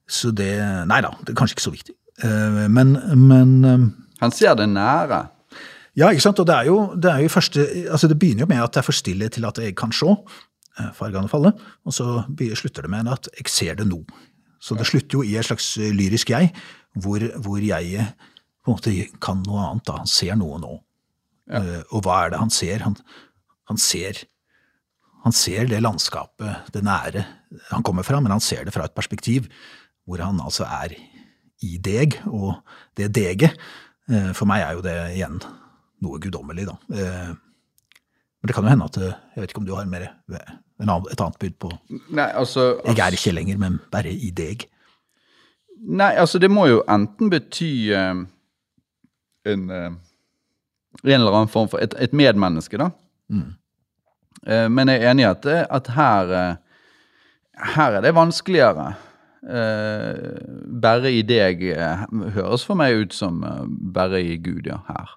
Så 0.07 0.31
det 0.35 0.51
Nei 0.89 0.99
da, 1.03 1.13
det 1.25 1.33
er 1.33 1.39
kanskje 1.39 1.57
ikke 1.57 1.67
så 1.67 1.73
viktig. 1.75 1.95
Eh, 2.23 2.65
Men, 2.71 2.95
men 3.27 3.55
eh, 3.65 3.87
Han 4.21 4.31
ser 4.35 4.55
det 4.59 4.69
nære. 4.71 5.23
Ja, 5.95 6.09
ikke 6.11 6.25
sant? 6.25 6.39
Og 6.43 6.47
det 6.47 6.55
er 6.55 6.69
jo, 6.69 6.77
det 6.99 7.11
er 7.11 7.23
jo 7.23 7.31
første 7.31 7.65
Altså, 7.89 8.07
det 8.11 8.19
begynner 8.19 8.43
jo 8.45 8.51
med 8.51 8.63
at 8.63 8.73
det 8.75 8.81
er 8.83 8.87
for 8.89 8.95
stille 8.95 9.29
til 9.31 9.45
at 9.47 9.59
jeg 9.63 9.75
kan 9.79 9.91
se 9.95 10.07
eh, 10.11 10.89
fargene 10.95 11.31
falle, 11.31 11.53
og 11.85 11.93
så 11.95 12.23
slutter 12.55 12.83
det 12.87 12.91
med 12.91 13.11
at 13.11 13.29
jeg 13.37 13.51
ser 13.51 13.75
det 13.79 13.87
nå. 13.87 14.01
Så 14.59 14.75
det 14.75 14.87
slutter 14.89 15.19
jo 15.19 15.23
i 15.23 15.35
et 15.39 15.45
slags 15.47 15.77
eh, 15.77 15.91
lyrisk 15.95 16.29
jeg, 16.33 16.51
hvor, 16.99 17.23
hvor 17.43 17.59
jeg 17.63 18.07
på 18.65 18.73
en 18.73 18.77
måte 18.79 18.93
kan 19.21 19.43
noe 19.45 19.61
annet. 19.69 19.85
da. 19.87 19.99
Han 20.01 20.09
ser 20.09 20.35
noe 20.39 20.59
nå. 20.61 20.73
Eh, 21.53 21.81
Og 21.93 22.01
hva 22.05 22.23
er 22.25 22.33
det 22.33 22.41
han 22.41 22.49
ser? 22.53 22.81
Han, 22.85 22.97
han 23.69 23.77
ser 23.81 24.25
han 25.25 25.33
ser 25.33 25.65
det 25.65 25.79
landskapet, 25.81 26.67
det 26.69 26.83
nære, 26.85 27.23
han 27.71 27.81
kommer 27.81 28.05
fra, 28.05 28.19
men 28.21 28.29
han 28.29 28.43
ser 28.45 28.61
det 28.67 28.73
fra 28.75 28.85
et 28.85 28.93
perspektiv 28.93 29.47
hvor 30.05 30.21
han 30.21 30.37
altså 30.37 30.67
er 30.69 30.93
i 31.65 31.79
deg, 31.81 32.19
og 32.29 32.59
det 32.93 33.07
deget, 33.15 33.55
uh, 34.11 34.29
for 34.37 34.45
meg 34.45 34.61
er 34.61 34.75
jo 34.77 34.83
det 34.85 34.93
igjen 35.15 35.39
noe 36.05 36.19
guddommelig, 36.21 36.67
da. 36.69 36.75
Uh, 36.93 37.33
Men 38.37 38.51
det 38.51 38.53
kan 38.53 38.67
jo 38.67 38.69
hende 38.69 38.85
at 38.85 38.97
Jeg 39.01 39.41
vet 39.41 39.49
ikke 39.49 39.63
om 39.63 39.65
du 39.65 39.73
har 39.73 39.87
mer, 39.89 40.03
et 40.05 40.85
annet 41.17 41.39
bud 41.41 41.55
på 41.57 41.71
Nei, 42.13 42.29
altså, 42.29 42.75
Jeg 42.85 42.99
er 42.99 43.17
ikke 43.17 43.33
lenger, 43.33 43.57
men 43.57 43.79
bare 43.89 44.13
i 44.13 44.29
deg. 44.29 44.67
Nei, 45.89 46.13
altså 46.21 46.37
det 46.37 46.51
må 46.53 46.67
jo 46.69 46.83
enten 46.85 47.31
bety 47.33 47.89
en, 49.45 49.69
eh, 49.69 49.89
en 51.03 51.17
eller 51.19 51.33
annen 51.33 51.51
form 51.51 51.69
for 51.71 51.83
et, 51.83 51.95
et 51.99 52.13
medmenneske, 52.13 52.79
da. 52.81 52.91
Mm. 53.29 53.55
men 54.45 54.89
jeg 54.91 55.01
er 55.01 55.09
enig 55.09 55.23
i 55.23 55.29
at, 55.31 55.45
at 55.73 55.87
her, 55.95 56.31
eh, 56.37 56.81
her 57.73 57.97
er 57.97 58.03
det 58.05 58.13
vanskeligere. 58.13 58.91
Eh, 59.45 60.39
bare 60.81 61.11
i 61.13 61.21
deg 61.25 61.61
eh, 61.69 62.05
høres 62.33 62.63
for 62.65 62.77
meg 62.79 62.97
ut 62.97 63.13
som 63.13 63.43
eh, 63.45 63.61
bare 63.93 64.21
i 64.21 64.39
Gud, 64.41 64.65
ja. 64.69 64.79
Her. 64.87 65.11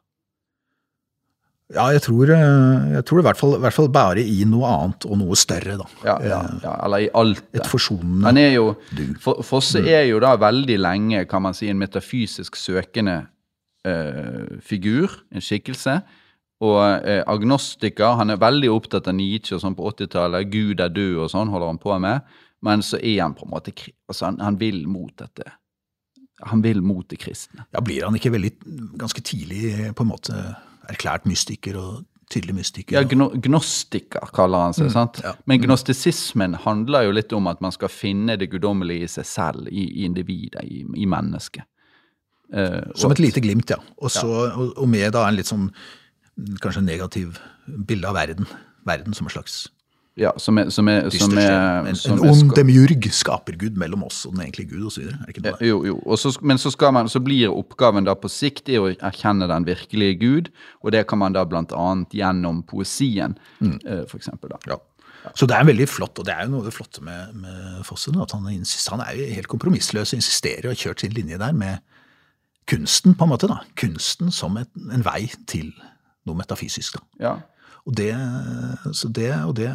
Ja, 1.73 1.87
jeg 1.93 2.03
tror, 2.05 2.31
eh, 2.33 2.91
jeg 2.95 3.05
tror 3.09 3.23
i 3.23 3.25
hvert 3.27 3.41
fall, 3.41 3.55
i 3.57 3.63
hvert 3.65 3.77
fall 3.77 3.89
bare 3.93 4.25
i 4.25 4.43
noe 4.49 4.69
annet 4.69 5.07
og 5.09 5.19
noe 5.21 5.37
større, 5.37 5.79
da. 5.81 5.89
Ja, 6.05 6.19
ja, 6.25 6.43
ja, 6.65 6.75
eller 6.85 7.07
i 7.07 7.11
alt. 7.17 7.43
Et 7.57 7.69
forsonende 7.69 8.29
Han 8.29 8.41
er 8.41 8.53
jo, 8.57 8.71
Du. 8.97 9.03
For, 9.21 9.41
Fosse 9.45 9.81
er 9.85 10.07
jo 10.11 10.21
da 10.25 10.35
veldig 10.41 10.79
lenge, 10.81 11.25
kan 11.29 11.45
man 11.45 11.57
si, 11.57 11.69
en 11.73 11.81
metafysisk 11.81 12.57
søkende 12.57 13.23
eh, 13.87 14.59
figur, 14.65 15.13
en 15.35 15.45
skikkelse. 15.45 16.01
Og 16.61 16.81
eh, 17.07 17.23
agnostiker. 17.31 18.17
Han 18.19 18.35
er 18.35 18.41
veldig 18.43 18.71
opptatt 18.75 19.07
av 19.11 19.15
Nietzsche 19.15 19.55
og 19.55 19.63
sånn 19.63 19.77
på 19.79 19.87
80-tallet. 19.93 20.51
Gud 20.51 20.83
er 20.83 20.91
død 20.91 21.25
og 21.25 21.31
sånn 21.31 21.53
holder 21.53 21.71
han 21.71 21.79
på 21.83 21.99
med. 22.03 22.27
Men 22.67 22.83
så 22.83 22.99
er 22.99 23.21
han 23.23 23.37
på 23.39 23.47
en 23.47 23.53
måte 23.55 23.71
altså 24.11 24.27
han, 24.27 24.41
han 24.43 24.59
vil 24.59 24.83
mot 24.91 25.13
dette. 25.21 25.47
Han 26.51 26.63
vil 26.63 26.83
mot 26.83 27.07
det 27.11 27.21
kristne. 27.23 27.67
Ja, 27.75 27.83
Blir 27.83 28.05
han 28.07 28.19
ikke 28.19 28.33
veldig 28.35 28.53
ganske 28.99 29.23
tidlig 29.27 29.93
på 29.95 30.07
en 30.07 30.11
måte 30.11 30.35
erklært 30.91 31.27
mystiker 31.27 31.79
og 31.79 32.05
tydelig 32.31 32.55
mystiker? 32.59 32.99
Ja, 32.99 33.07
gno, 33.09 33.31
Gnostiker 33.35 34.31
kaller 34.35 34.69
han 34.69 34.77
seg. 34.77 34.91
sant? 34.95 35.23
ja. 35.25 35.35
Men 35.51 35.63
gnostisismen 35.63 36.59
handler 36.65 37.07
jo 37.09 37.17
litt 37.17 37.33
om 37.35 37.49
at 37.51 37.63
man 37.65 37.75
skal 37.75 37.91
finne 37.93 38.37
det 38.39 38.51
guddommelige 38.53 39.07
i 39.07 39.13
seg 39.19 39.27
selv, 39.29 39.71
i, 39.71 39.87
i 40.03 40.07
individet, 40.09 40.63
i, 40.67 40.85
i 40.99 41.09
mennesket. 41.09 41.67
Eh, 42.53 42.81
Som 42.97 43.13
et 43.13 43.19
lite 43.21 43.41
glimt, 43.45 43.71
ja. 43.71 43.77
Og, 44.01 44.11
så, 44.11 44.27
og, 44.49 44.77
og 44.79 44.89
med 44.89 45.13
da 45.13 45.27
en 45.29 45.37
litt 45.37 45.51
sånn 45.51 45.69
kanskje 46.63 46.85
negativ 46.87 47.41
bilde 47.67 48.09
av 48.09 48.15
verden. 48.17 48.47
Verden 48.89 49.15
som 49.17 49.27
en 49.29 49.35
slags 49.35 49.67
Ja, 50.19 50.33
som 50.43 50.59
er, 50.59 50.71
som 50.75 50.89
er, 50.91 51.11
som 51.15 51.37
er. 51.39 51.87
En, 51.87 51.95
som 51.95 52.17
en 52.19 52.31
ond 52.33 52.55
demjurg, 52.57 53.05
skapergud 53.15 53.77
mellom 53.79 54.03
oss 54.09 54.25
og 54.27 54.35
den 54.35 54.47
egentlige 54.49 54.73
Gud 54.73 54.89
osv. 54.89 55.13
Jo, 55.63 55.77
jo. 55.87 55.99
Og 56.03 56.19
så, 56.19 56.33
men 56.43 56.59
så, 56.59 56.73
skal 56.75 56.91
man, 56.97 57.07
så 57.13 57.21
blir 57.23 57.53
oppgaven 57.55 58.09
da 58.09 58.17
på 58.19 58.31
sikt 58.33 58.67
i 58.73 58.81
å 58.81 58.89
erkjenne 58.97 59.47
den 59.51 59.69
virkelige 59.69 60.17
Gud, 60.19 60.51
og 60.83 60.91
det 60.97 61.05
kan 61.07 61.21
man 61.23 61.37
da 61.37 61.45
annet 61.47 62.15
gjennom 62.19 62.65
poesien, 62.67 63.37
Mm. 63.61 63.79
eh, 63.87 64.05
for 64.11 64.19
eksempel. 64.19 64.51
Da. 64.51 64.59
Ja. 64.75 64.81
Så 65.35 65.47
det 65.47 65.55
er 65.55 65.65
veldig 65.69 65.87
flott, 65.91 66.19
og 66.19 66.27
det 66.27 66.35
er 66.35 66.47
jo 66.47 66.51
noe 66.57 66.61
av 66.65 66.67
det 66.71 66.75
flotte 66.75 67.03
med, 67.03 67.35
med 67.39 67.85
Fosse. 67.87 68.11
At 68.11 68.33
han, 68.35 68.47
han 68.49 69.01
er 69.07 69.15
jo 69.19 69.31
helt 69.35 69.51
kompromissløs 69.51 70.15
og 70.15 70.19
insisterer 70.19 70.67
og 70.67 70.75
har 70.75 70.83
kjørt 70.83 71.01
sin 71.05 71.15
linje 71.15 71.39
der 71.39 71.53
med 71.53 71.79
kunsten, 72.69 73.15
på 73.17 73.25
en 73.27 73.33
måte. 73.33 73.49
da, 73.51 73.61
Kunsten 73.81 74.31
som 74.35 74.57
et, 74.61 74.69
en 74.93 75.05
vei 75.07 75.27
til 75.49 75.71
noe 76.29 76.37
metafysisk. 76.39 76.99
da. 76.99 77.05
Ja. 77.25 77.35
Og 77.89 77.95
det, 77.97 78.11
så 78.93 79.09
det, 79.09 79.31
og 79.49 79.55
det, 79.57 79.71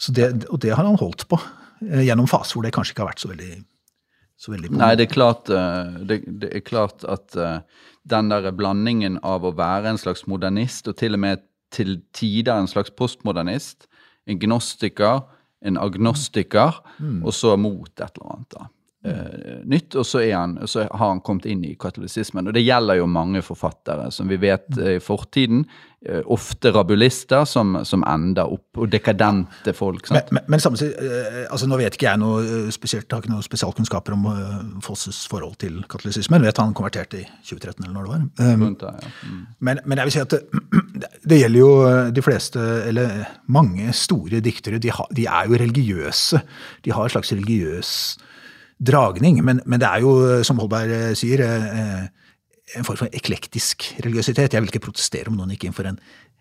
så 0.00 0.12
det, 0.16 0.30
og 0.48 0.60
det 0.64 0.72
har 0.72 0.84
han 0.86 0.96
holdt 1.00 1.26
på 1.28 1.36
eh, 1.84 2.06
gjennom 2.06 2.28
faser 2.30 2.56
hvor 2.56 2.64
det 2.64 2.72
kanskje 2.76 2.94
ikke 2.94 3.04
har 3.04 3.10
vært 3.12 3.24
så 3.24 3.32
veldig. 3.32 4.70
Nei, 4.76 4.94
det 4.96 5.06
er 5.06 5.12
klart, 5.12 5.48
eh, 5.52 5.98
det, 6.08 6.18
det 6.40 6.50
er 6.56 6.64
klart 6.64 7.04
at 7.08 7.36
eh, 7.40 7.60
den 8.08 8.28
der 8.32 8.48
blandingen 8.56 9.18
av 9.24 9.44
å 9.48 9.52
være 9.56 9.92
en 9.92 10.00
slags 10.00 10.26
modernist, 10.28 10.88
og 10.88 10.96
til 11.00 11.16
og 11.16 11.22
med 11.24 11.44
til 11.74 11.98
tider 12.16 12.54
en 12.60 12.68
slags 12.70 12.92
postmodernist, 12.96 13.88
en 14.28 14.38
gnostiker, 14.40 15.24
en 15.66 15.76
agnostiker, 15.80 16.80
Mm. 17.00 17.24
og 17.26 17.32
så 17.34 17.56
mot 17.60 17.90
et 18.00 18.06
eller 18.16 18.32
annet 18.32 18.54
da. 18.54 18.68
Eh, 19.06 19.58
nytt, 19.64 19.94
og 19.96 20.06
så, 20.06 20.22
han, 20.30 20.58
så 20.66 20.86
har 20.86 21.08
han 21.08 21.20
kommet 21.24 21.48
inn 21.50 21.64
i 21.66 21.74
katolisismen. 21.78 22.48
Og 22.48 22.56
det 22.56 22.64
gjelder 22.64 23.00
jo 23.00 23.10
mange 23.10 23.42
forfattere, 23.44 24.10
som 24.14 24.30
vi 24.30 24.38
vet 24.42 24.66
eh, 24.78 24.96
i 24.98 25.02
fortiden. 25.02 25.66
Uh, 26.06 26.20
ofte 26.30 26.70
rabulister 26.70 27.42
som, 27.48 27.72
som 27.88 28.04
ender 28.06 28.46
opp, 28.52 28.78
og 28.78 28.90
dekadente 28.92 29.72
folk. 29.74 30.06
Men, 30.14 30.28
men, 30.36 30.44
men 30.54 30.62
samtidig, 30.62 30.92
uh, 31.00 31.38
altså 31.50 31.66
nå 31.66 31.78
vet 31.80 31.96
ikke 31.96 32.06
jeg 32.06 32.20
noe 32.22 32.60
spesielt, 32.70 33.08
har 33.10 33.24
ikke 33.24 33.32
noen 33.32 33.42
spesialkunnskaper 33.42 34.14
om 34.14 34.28
Fosses 34.84 35.24
forhold 35.26 35.56
til 35.64 35.80
katolisismen. 35.90 36.44
Jeg 36.44 36.52
vet 36.52 36.60
han 36.62 36.76
konverterte 36.78 37.24
i 37.24 37.26
2013 37.40 37.88
eller 37.88 37.96
når 37.96 38.06
det 38.06 38.12
var. 38.12 38.52
Um, 38.52 38.66
Rundt 38.68 38.86
ja. 38.86 39.10
Mm. 39.24 39.40
Men, 39.66 39.82
men 39.82 40.02
jeg 40.02 40.10
vil 40.10 40.14
si 40.14 40.22
at 40.22 40.36
det, 40.36 40.62
det 41.32 41.40
gjelder 41.40 41.62
jo 41.64 41.72
de 42.20 42.26
fleste, 42.28 42.68
eller 42.92 43.26
mange 43.58 43.90
store 43.96 44.44
diktere, 44.44 44.78
de, 44.78 44.94
ha, 44.94 45.10
de 45.16 45.26
er 45.26 45.50
jo 45.50 45.58
religiøse. 45.64 46.44
De 46.86 46.94
har 46.94 47.08
en 47.08 47.16
slags 47.16 47.34
religiøs 47.34 47.96
dragning, 48.78 49.40
men, 49.44 49.62
men 49.64 49.80
det 49.80 49.88
er 49.88 50.04
jo, 50.04 50.12
eh, 50.26 50.44
som 50.44 50.60
Holberg 50.60 50.92
eh, 50.92 51.16
sier, 51.16 51.42
eh, 51.46 52.06
en 52.76 52.86
form 52.86 52.98
for 52.98 53.16
eklektisk 53.16 53.86
religiøsitet. 54.04 54.52
Jeg 54.52 54.62
vil 54.62 54.72
ikke 54.72 54.88
protestere 54.88 55.30
om 55.30 55.36
noen 55.38 55.54
gikk 55.54 55.68
inn 55.68 55.76
for 55.76 55.88
en 55.88 56.00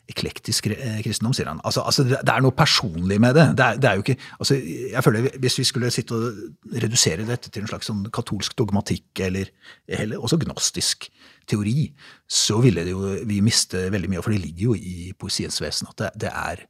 eklektisk 0.09 0.67
kristendom, 0.69 1.33
sier 1.33 1.47
han. 1.49 1.61
Altså, 1.65 1.81
altså 1.81 2.03
det, 2.05 2.19
er 2.21 2.43
noe 2.45 2.53
personlig 2.53 3.17
med 3.21 3.37
det. 3.37 3.45
Det 3.57 3.65
er, 3.65 3.79
det 3.81 3.89
er 3.89 4.01
ikke, 4.01 4.15
altså, 4.37 4.57
jeg 4.91 5.01
føler 5.01 5.29
Hvis 5.41 5.57
vi 5.57 5.65
skulle 5.65 5.89
sitte 5.93 6.17
og 6.17 6.75
redusere 6.83 7.25
dette 7.25 7.49
til 7.49 7.63
en 7.63 7.71
slags 7.71 7.89
sånn 7.89 8.03
katolsk 8.13 8.53
dogmatikk, 8.57 9.07
eller, 9.25 9.49
eller 9.89 10.21
også 10.21 10.37
gnostisk 10.43 11.07
teori, 11.49 11.87
så 12.29 12.59
ville 12.61 12.85
det 12.85 12.93
jo, 12.93 13.15
vi 13.25 13.41
miste 13.45 13.87
veldig 13.93 14.11
mye. 14.11 14.25
For 14.25 14.33
det 14.33 14.43
ligger 14.45 14.71
jo 14.71 14.77
i 14.77 15.11
poesiens 15.17 15.57
vesen 15.61 15.89
at 15.89 16.01
det, 16.01 16.13
det 16.25 16.33
er 16.33 16.65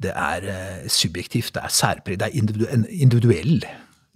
det 0.00 0.14
er 0.16 0.88
subjektivt, 0.88 1.52
det 1.54 1.66
er 1.66 1.72
særpreg, 1.76 2.18
det 2.18 2.30
er 2.30 2.86
individuell 3.02 3.66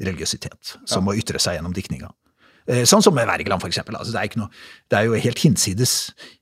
religiøsitet 0.00 0.76
som 0.90 1.04
må 1.06 1.16
ytre 1.18 1.40
seg 1.42 1.58
gjennom 1.58 1.74
diktninga. 1.76 2.10
Eh, 2.66 2.84
Sånn 2.88 3.02
som 3.04 3.14
med 3.16 3.28
Wergeland, 3.28 3.60
for 3.60 3.68
eksempel. 3.68 3.96
Altså, 3.98 4.14
det, 4.14 4.20
er 4.20 4.30
ikke 4.30 4.40
noe, 4.40 4.62
det 4.90 4.98
er 4.98 5.08
jo 5.08 5.18
helt 5.26 5.42
hinsides, 5.44 5.96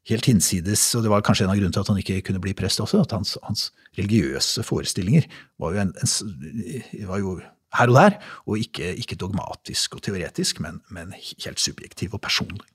helt 0.09 0.29
hinsides, 0.29 0.85
og 0.97 1.07
det 1.07 1.11
var 1.13 1.25
kanskje 1.27 1.49
en 1.49 1.55
av 1.55 1.59
grunnene 1.59 1.75
til 1.75 1.83
at 1.83 1.91
han 1.91 2.03
ikke 2.03 2.21
kunne 2.29 2.43
bli 2.43 2.55
prest 2.59 2.83
også, 2.83 3.03
at 3.03 3.15
hans, 3.17 3.35
hans 3.43 3.71
religiøse 3.99 4.63
forestillinger 4.67 5.27
var 5.61 5.75
jo, 5.75 5.87
en, 5.87 5.97
en, 5.99 7.09
var 7.11 7.23
jo 7.23 7.41
her 7.79 7.91
og 7.91 7.99
der, 7.99 8.19
og 8.47 8.61
ikke, 8.61 8.93
ikke 9.03 9.19
dogmatisk 9.19 9.97
og 9.99 10.05
teoretisk, 10.07 10.61
men, 10.63 10.79
men 10.93 11.15
helt 11.17 11.61
subjektiv 11.61 12.15
og 12.15 12.23
personlig. 12.23 12.69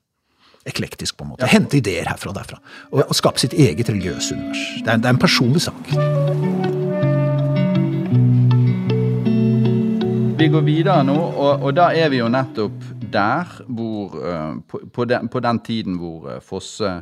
Eklektisk, 0.68 1.16
på 1.16 1.24
en 1.24 1.32
måte. 1.32 1.48
Hente 1.48 1.78
ideer 1.78 2.10
herfra 2.10 2.34
og 2.34 2.36
derfra. 2.36 2.58
Og, 2.90 3.00
og 3.06 3.16
skape 3.16 3.40
sitt 3.40 3.54
eget 3.56 3.88
religiøse 3.88 4.36
univers. 4.36 4.66
Det 4.82 4.92
er, 4.92 5.00
det 5.00 5.08
er 5.08 5.16
en 5.16 5.22
personlig 5.22 5.62
sak. 5.64 5.94
Går 10.48 10.62
videre 10.64 11.02
nå, 11.04 11.12
og, 11.12 11.64
og 11.66 11.74
da 11.76 11.90
er 11.92 12.08
vi 12.08 12.22
jo 12.22 12.28
nettopp 12.32 12.84
der 13.12 13.50
hvor 13.68 14.14
eh, 14.16 14.54
på, 14.64 14.78
på, 14.94 15.04
den, 15.04 15.28
på 15.28 15.42
den 15.44 15.58
tiden 15.60 15.98
hvor 16.00 16.24
eh, 16.30 16.38
Fosse 16.40 16.92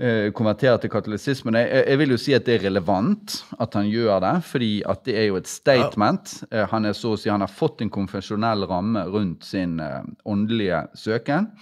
eh, 0.00 0.32
konverterer 0.34 0.80
til 0.82 0.90
katolisismen. 0.90 1.54
Jeg, 1.60 1.84
jeg 1.86 2.00
vil 2.00 2.14
jo 2.16 2.18
si 2.18 2.34
at 2.34 2.48
det 2.48 2.56
er 2.56 2.64
relevant 2.66 3.36
at 3.62 3.78
han 3.78 3.86
gjør 3.86 4.18
det, 4.24 4.32
fordi 4.50 4.72
at 4.90 5.04
det 5.06 5.14
er 5.20 5.28
jo 5.28 5.38
et 5.38 5.52
statement. 5.52 6.34
Han 6.72 6.90
er 6.90 6.98
så 6.98 7.14
å 7.14 7.20
si, 7.20 7.30
han 7.30 7.46
har 7.46 7.54
fått 7.54 7.86
en 7.86 7.94
konfesjonell 7.94 8.66
ramme 8.66 9.06
rundt 9.14 9.46
sin 9.46 9.78
åndelige 10.26 10.82
søken. 10.98 11.52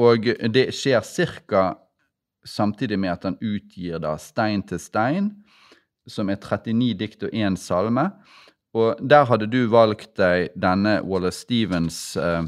Og 0.00 0.32
det 0.56 0.70
skjer 0.72 1.04
ca. 1.44 1.66
samtidig 2.48 2.96
med 2.96 3.12
at 3.12 3.28
han 3.28 3.40
utgir 3.44 4.00
da 4.00 4.16
Stein 4.16 4.64
til 4.64 4.80
stein, 4.80 5.34
som 6.08 6.30
er 6.32 6.40
39 6.40 6.94
dikt 6.96 7.28
og 7.28 7.36
én 7.36 7.60
salme. 7.60 8.08
Og 8.76 9.00
der 9.02 9.26
hadde 9.26 9.48
du 9.50 9.64
valgt 9.70 10.12
deg 10.20 10.52
denne 10.58 11.00
Wallace 11.02 11.42
Stevens 11.42 12.16
uh, 12.20 12.44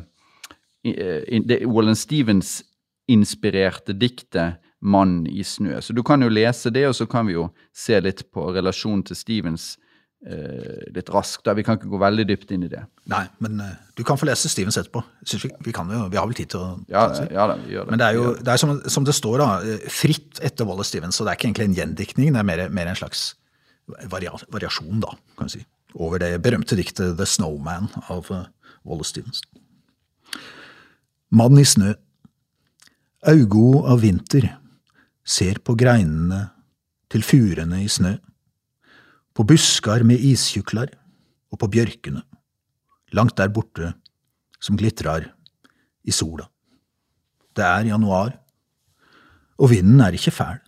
Wallace 0.82 2.02
Stevens-inspirerte 2.06 3.94
diktet 3.94 4.58
'Mann 4.82 5.26
i 5.26 5.42
snø'. 5.42 5.80
Så 5.80 5.92
du 5.94 6.02
kan 6.02 6.22
jo 6.22 6.28
lese 6.28 6.70
det, 6.70 6.88
og 6.88 6.94
så 6.94 7.06
kan 7.06 7.26
vi 7.26 7.32
jo 7.32 7.50
se 7.74 8.00
litt 8.00 8.32
på 8.32 8.50
relasjonen 8.54 9.04
til 9.06 9.16
Stevens 9.16 9.78
uh, 10.26 10.94
litt 10.94 11.10
raskt. 11.10 11.44
da. 11.44 11.54
Vi 11.54 11.62
kan 11.62 11.78
ikke 11.78 11.90
gå 11.90 11.98
veldig 12.02 12.26
dypt 12.26 12.50
inn 12.50 12.64
i 12.66 12.70
det. 12.70 12.82
Nei, 13.06 13.26
men 13.38 13.60
uh, 13.60 13.74
du 13.94 14.02
kan 14.02 14.18
få 14.18 14.26
lese 14.26 14.50
Stevens 14.50 14.78
etterpå. 14.78 15.02
Vi, 15.22 15.50
vi, 15.66 15.72
kan 15.72 15.90
jo, 15.90 16.08
vi 16.10 16.18
har 16.18 16.26
vel 16.26 16.34
tid 16.34 16.50
til 16.50 16.58
å 16.62 16.70
Ja, 16.88 17.06
det. 17.14 17.30
ja 17.30 17.46
da, 17.46 17.58
vi 17.62 17.76
gjør 17.76 17.86
det. 17.86 17.90
Men 17.90 18.02
det 18.02 18.08
er 18.08 18.18
jo 18.18 18.34
det. 18.34 18.48
er 18.48 18.62
som, 18.62 18.80
som 18.90 19.06
det 19.06 19.14
står, 19.14 19.38
da, 19.38 19.78
fritt 19.90 20.42
etter 20.42 20.66
Wallace 20.66 20.90
Stevens. 20.90 21.14
Så 21.18 21.26
det 21.26 21.30
er 21.30 21.38
ikke 21.38 21.50
egentlig 21.52 21.70
en 21.70 21.78
gjendiktning, 21.78 22.34
det 22.34 22.42
er 22.42 22.50
mer, 22.50 22.66
mer 22.70 22.90
en 22.90 22.98
slags 22.98 23.36
varia, 24.10 24.34
variasjon, 24.50 24.98
da, 25.02 25.14
kan 25.38 25.50
vi 25.50 25.60
si. 25.60 25.64
Over 25.94 26.22
det 26.22 26.32
berømte 26.44 26.76
diktet 26.78 27.16
The 27.18 27.26
Snowman 27.28 27.90
av 28.08 28.30
eh, 28.32 28.48
Wallace 28.84 29.12
Stevens. 29.12 29.42
Mann 31.32 31.58
i 31.60 31.64
snø. 31.64 31.94
Augo 33.28 33.84
av 33.88 34.02
vinter 34.02 34.48
ser 35.24 35.60
på 35.62 35.76
greinene 35.78 36.48
til 37.12 37.24
furene 37.24 37.82
i 37.84 37.88
snø. 37.88 38.16
På 39.32 39.46
buskar 39.48 40.04
med 40.04 40.20
istjuklar 40.20 40.90
og 41.52 41.60
på 41.62 41.70
bjørkene. 41.76 42.24
Langt 43.12 43.36
der 43.36 43.52
borte 43.52 43.92
som 44.62 44.76
glitrar 44.80 45.28
i 46.04 46.12
sola. 46.12 46.48
Det 47.52 47.64
er 47.64 47.90
januar, 47.90 48.32
og 49.60 49.70
vinden 49.70 50.00
er 50.00 50.16
ikke 50.16 50.32
fæl, 50.32 50.60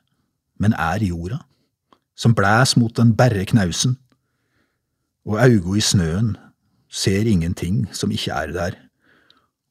men 0.60 0.76
er 0.76 1.04
jorda, 1.06 1.40
som 2.16 2.34
blæs 2.36 2.76
mot 2.76 2.92
den 2.96 3.14
berre 3.16 3.46
knausen, 3.48 3.96
og 5.24 5.38
augo 5.40 5.74
i 5.76 5.82
snøen 5.84 6.34
ser 6.92 7.26
ingenting 7.26 7.84
som 7.96 8.12
ikke 8.14 8.32
er 8.32 8.52
der, 8.54 8.76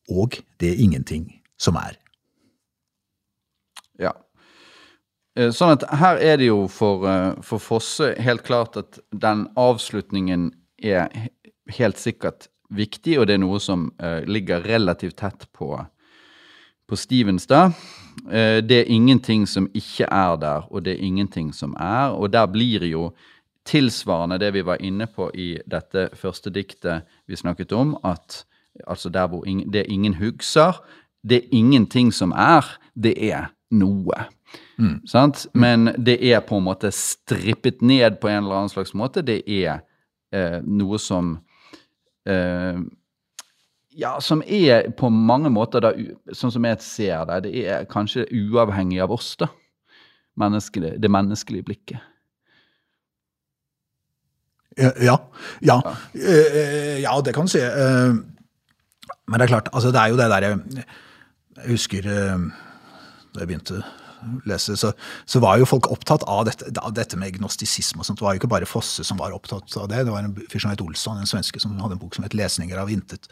og 0.09 0.39
det 0.59 0.73
er 0.73 0.81
ingenting 0.83 1.29
som 1.59 1.77
er. 1.79 1.95
Ja. 4.01 4.11
Eh, 5.37 5.53
Sånn 5.53 5.77
at 5.77 5.85
her 6.01 6.19
er 6.19 6.41
det 6.41 6.49
jo 6.49 6.65
for, 6.67 7.07
eh, 7.07 7.33
for 7.41 7.61
Fosse 7.61 8.13
helt 8.19 8.43
klart 8.43 8.77
at 8.77 8.99
den 9.13 9.47
avslutningen 9.55 10.51
er 10.83 11.09
helt 11.69 11.97
sikkert 11.97 12.49
viktig, 12.73 13.19
og 13.19 13.27
det 13.27 13.37
er 13.37 13.43
noe 13.45 13.59
som 13.61 13.91
eh, 14.01 14.25
ligger 14.25 14.65
relativt 14.65 15.17
tett 15.21 15.47
på, 15.53 15.77
på 16.89 16.97
Stevens 16.97 17.47
da. 17.47 17.71
Det 18.23 18.75
er 18.77 18.91
ingenting 18.93 19.47
som 19.49 19.65
ikke 19.73 20.05
er 20.05 20.35
der, 20.37 20.67
og 20.69 20.83
det 20.85 20.93
er 20.93 21.05
ingenting 21.05 21.47
som 21.53 21.71
er, 21.81 22.13
og 22.13 22.29
der 22.29 22.45
blir 22.45 22.83
jo 22.85 23.07
tilsvarende 23.65 24.39
det 24.41 24.51
vi 24.53 24.63
var 24.65 24.81
inne 24.83 25.07
på 25.07 25.29
i 25.33 25.55
dette 25.69 26.09
første 26.19 26.51
diktet 26.53 27.07
vi 27.27 27.37
snakket 27.39 27.71
om, 27.71 27.95
at 28.03 28.43
altså 28.87 29.09
der 29.09 29.27
hvor 29.27 29.45
ingen, 29.47 29.73
det 29.73 29.85
ingen 29.87 30.13
husker, 30.19 30.81
det 31.23 31.37
er 31.37 31.55
ingenting 31.55 32.11
som 32.13 32.31
er, 32.31 32.65
det 32.95 33.15
er 33.31 33.51
noe. 33.71 34.25
Sant? 35.05 35.47
Men 35.53 35.93
det 35.97 36.17
er 36.27 36.43
på 36.45 36.59
en 36.59 36.67
måte 36.67 36.91
strippet 36.93 37.81
ned 37.81 38.19
på 38.21 38.29
en 38.29 38.43
eller 38.43 38.63
annen 38.63 38.73
slags 38.73 38.93
måte. 38.97 39.23
Det 39.25 39.41
er 39.47 39.81
eh, 40.33 40.59
noe 40.63 40.99
som 41.01 41.37
eh, 42.27 42.83
Ja, 43.93 44.15
som 44.25 44.41
er 44.41 44.87
på 44.97 45.09
mange 45.13 45.51
måter, 45.53 45.83
da, 45.85 45.91
sånn 46.33 46.49
som 46.49 46.65
jeg 46.65 46.79
ser 46.81 47.27
det, 47.29 47.43
det 47.45 47.59
er 47.69 47.83
kanskje 47.85 48.25
uavhengig 48.33 48.97
av 49.05 49.13
oss, 49.13 49.35
da. 49.37 49.51
Menneskelig, 50.41 50.95
det 50.97 51.11
menneskelige 51.13 51.67
blikket. 51.67 52.01
Ja, 54.77 54.91
ja, 55.01 55.17
ja, 55.61 55.79
Eh, 56.13 57.01
ja 57.03 57.15
det 57.21 57.33
kan 57.35 57.45
du 57.45 57.51
si. 57.53 57.59
Eh, 57.59 58.13
Men 59.27 59.39
det 59.39 59.45
er 59.45 59.53
klart, 59.55 59.69
altså 59.73 59.91
det 59.91 59.99
er 60.01 60.11
jo 60.11 60.17
det 60.19 60.29
derre 60.31 60.53
Jeg 61.63 61.69
husker 61.69 62.07
eh, 62.07 62.47
da 63.33 63.43
jeg 63.43 63.47
begynte 63.49 63.79
å 63.79 63.83
lese, 64.47 64.75
så, 64.79 64.93
så 65.27 65.39
var 65.43 65.57
jo 65.59 65.65
folk 65.67 65.89
opptatt 65.91 66.23
av 66.31 66.45
dette, 66.47 66.69
av 66.79 66.93
dette 66.95 67.17
med 67.19 67.33
gnostisisme. 67.37 67.99
og 67.99 68.07
sånt. 68.07 68.19
Det 68.21 68.25
var 68.25 68.35
jo 68.35 68.41
ikke 68.41 68.51
bare 68.53 68.69
Fosse 68.69 69.03
som 69.03 69.19
var 69.19 69.35
opptatt 69.35 69.75
av 69.79 69.89
det. 69.91 70.05
Det 70.07 70.13
var 70.13 70.23
en 70.23 70.35
fyr 70.51 70.63
som 70.63 70.71
het 70.71 70.83
Olsson, 70.83 71.19
en 71.19 71.29
svenske, 71.29 71.59
som 71.59 71.75
hadde 71.79 71.97
en 71.97 71.99
bok 71.99 72.15
som 72.15 72.23
het 72.23 72.33
'Lesninger 72.33 72.77
av 72.79 72.89
intet'. 72.89 73.27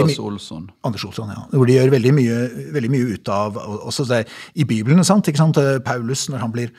Anders 0.00 0.18
Olsson. 0.18 0.70
Anders 0.84 1.04
Olsson, 1.04 1.28
ja. 1.28 1.42
Hvor 1.52 1.66
de 1.66 1.74
gjør 1.74 1.90
veldig 1.90 2.14
mye, 2.14 2.38
veldig 2.72 2.90
mye 2.90 3.12
ut 3.14 3.28
av 3.28 3.56
også 3.58 4.06
det, 4.08 4.26
I 4.54 4.64
Bibelen, 4.64 5.04
sant? 5.04 5.28
Sant? 5.36 5.56
Eh, 5.58 5.78
Paulus, 5.80 6.28
når 6.28 6.38
han 6.38 6.52
blir 6.52 6.70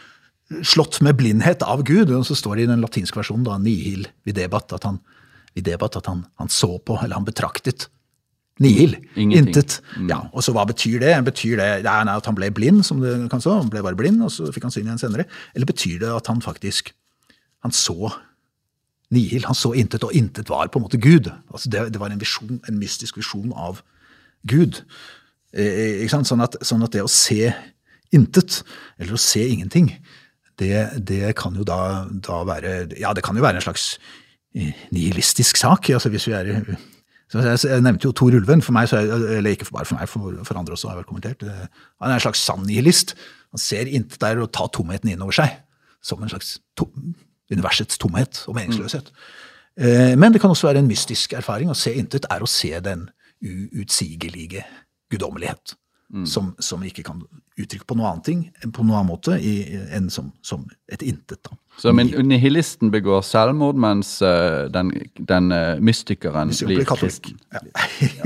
slått 0.68 0.99
med 1.06 1.18
blindhet 1.20 1.64
av 1.64 1.84
Gud, 1.88 2.12
og 2.14 2.26
så 2.28 2.36
står 2.38 2.60
det 2.60 2.68
i 2.68 2.72
den 2.74 2.84
latinske 2.84 3.20
versjonen 3.20 3.47
da, 3.47 3.58
nihil 3.62 4.08
videbat, 4.28 4.74
at 4.76 4.88
han, 4.88 4.99
videbat, 5.58 5.97
at 5.99 6.10
han, 6.12 6.26
han 6.41 6.52
så 6.52 6.76
på, 6.78 6.97
eller 6.99 7.20
han 7.20 7.28
betraktet 7.28 7.88
nihil, 8.62 8.97
Ingenting. 9.16 9.47
intet. 9.47 9.78
Ja, 10.10 10.20
og 10.36 10.43
så 10.45 10.54
hva 10.54 10.66
betyr 10.70 10.99
det? 11.02 11.14
Betyr 11.26 11.56
det, 11.58 11.70
er 11.82 12.10
at 12.12 12.28
han 12.28 12.38
ble 12.38 12.52
blind, 12.54 12.84
som 12.86 12.99
det 13.02 13.16
kan 13.32 13.41
stå, 13.41 13.56
han 13.64 13.72
ble 13.72 13.84
bare 13.86 13.97
blind, 13.97 14.22
og 14.26 14.34
så 14.34 14.49
fikk 14.54 14.68
han 14.68 14.74
syn 14.76 14.89
igjen 14.89 15.02
senere? 15.02 15.26
Eller 15.56 15.70
betyr 15.70 16.02
det 16.04 16.12
at 16.14 16.30
han 16.30 16.43
faktisk 16.45 16.93
han 17.62 17.74
så 17.76 18.12
nihil, 19.14 19.45
han 19.45 19.58
så 19.58 19.74
intet, 19.78 20.06
og 20.08 20.14
intet 20.18 20.49
var 20.49 20.70
på 20.72 20.80
en 20.80 20.86
måte 20.86 21.02
Gud. 21.02 21.30
Altså 21.52 21.72
det, 21.72 21.88
det 21.93 22.02
var 22.02 22.14
en 22.14 22.22
visjon, 22.22 22.62
en 22.68 22.80
mystisk 22.80 23.20
visjon 23.20 23.52
av 23.54 23.82
Gud. 24.49 24.82
Eh, 25.54 26.02
ikke 26.02 26.16
sant? 26.16 26.30
Sånn, 26.30 26.43
at, 26.43 26.58
sånn 26.66 26.86
at 26.86 26.95
det 26.95 27.04
å 27.04 27.12
se 27.12 27.52
intet, 28.16 28.62
eller 28.97 29.18
å 29.18 29.22
se 29.22 29.43
ingenting, 29.45 29.91
det, 30.62 30.82
det 31.09 31.34
kan 31.39 31.55
jo 31.57 31.66
da, 31.68 31.80
da 32.28 32.43
være 32.47 32.76
Ja, 33.01 33.12
det 33.18 33.24
kan 33.26 33.36
jo 33.36 33.41
være 33.43 33.57
en 33.59 33.66
slags 33.66 33.97
eh, 34.55 34.72
nihilistisk 34.93 35.57
sak. 35.57 35.89
altså 35.89 36.09
hvis 36.14 36.28
vi 36.30 36.34
er 36.38 36.51
i- 36.53 36.78
jeg, 37.32 37.82
nevnte 37.82 38.03
jo 38.05 38.12
Tor 38.12 38.34
Ulven. 38.36 38.62
for 38.62 38.74
meg, 38.76 38.91
er, 38.93 39.12
eller 39.38 39.51
ikke 39.55 39.66
bare 39.72 39.86
for 39.88 39.95
meg, 39.95 40.09
for, 40.09 40.34
for 40.43 40.57
andre 40.59 40.74
også 40.76 40.89
har 40.89 40.95
jeg 40.97 41.03
vel 41.05 41.09
kommentert. 41.09 41.43
Eh, 41.47 41.68
Han 42.01 42.12
er 42.12 42.18
en 42.20 42.20
slags 42.28 42.39
sann 42.43 42.66
nihilist. 42.68 43.16
Han 43.51 43.59
ser 43.59 43.88
intet 43.88 44.20
der 44.22 44.41
og 44.43 44.51
tar 44.51 44.68
tomheten 44.76 45.09
inn 45.14 45.22
over 45.24 45.32
seg. 45.36 45.49
Som 46.03 46.24
en 46.24 46.30
slags 46.30 46.57
to, 46.78 46.89
universets 47.51 47.97
tomhet 47.97 48.43
og 48.47 48.55
meningsløshet. 48.55 49.12
Eh, 49.78 50.16
Men 50.20 50.34
det 50.34 50.41
kan 50.41 50.49
også 50.51 50.68
være 50.68 50.80
en 50.84 50.88
mystisk 50.91 51.34
erfaring. 51.34 51.70
Å 51.72 51.76
se 51.76 51.93
intet 51.95 52.26
er 52.30 52.43
å 52.43 52.47
se 52.51 52.74
den 52.84 53.07
uutsigelige 53.41 54.64
guddommelighet. 55.12 55.76
Som, 56.28 56.49
som 56.59 56.82
ikke 56.84 57.05
kan 57.07 57.22
uttrykke 57.55 57.86
på 57.88 57.95
noe 57.95 58.09
annen 58.09 58.24
ting, 58.26 58.39
på 58.62 58.84
noen 58.84 58.97
annen 58.97 59.09
måte 59.14 59.38
i, 59.39 59.53
enn 59.95 60.09
som, 60.12 60.32
som 60.43 60.66
et 60.91 61.03
intet. 61.07 61.39
da. 61.47 61.55
Så 61.80 61.93
men 61.95 62.12
nihilisten 62.28 62.91
begår 62.91 63.24
selvmord, 63.24 63.80
mens 63.80 64.18
uh, 64.20 64.68
den, 64.74 64.91
den 65.16 65.55
uh, 65.55 65.80
mystikeren 65.80 66.51
blir 66.51 66.82
blir 66.82 66.89
kristen. 66.89 67.39
Ja. 67.53 67.62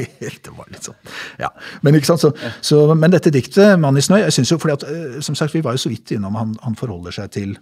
det 0.02 0.56
var 0.56 0.72
litt 0.72 0.90
sånn. 0.90 0.98
Ja. 1.40 1.52
Men, 1.86 2.00
så, 2.02 2.34
så, 2.62 2.82
men 2.98 3.14
dette 3.14 3.34
diktet, 3.34 3.78
'Mann 3.80 4.02
i 4.02 4.04
snø', 4.04 4.24
jeg 4.26 4.34
synes 4.34 4.52
jo 4.56 4.60
fordi 4.62 4.80
at, 4.80 4.90
eh, 4.90 5.22
som 5.22 5.38
sagt, 5.38 5.54
vi 5.54 5.64
var 5.66 5.78
jo 5.78 5.86
så 5.86 5.94
vidt 5.94 6.16
innom 6.18 6.36
han, 6.36 6.58
han 6.66 6.78
forholder 6.80 7.14
seg 7.22 7.32
til 7.38 7.58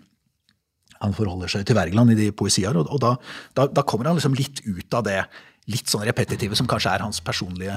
han 1.03 1.11
forholder 1.11 1.51
seg 1.51 1.65
til 1.67 1.75
Wergeland 1.75 2.13
i 2.13 2.15
de 2.15 2.29
poesier, 2.31 2.77
og, 2.79 2.87
og 2.87 3.01
da, 3.03 3.15
da, 3.59 3.67
da 3.67 3.83
kommer 3.83 4.07
han 4.07 4.15
liksom 4.15 4.37
litt 4.39 4.63
ut 4.63 4.95
av 4.95 5.03
det 5.03 5.19
litt 5.71 5.91
sånn 5.91 6.05
repetitive 6.07 6.55
som 6.55 6.67
kanskje 6.67 6.93
er 6.95 7.03
hans 7.03 7.19
personlige, 7.23 7.75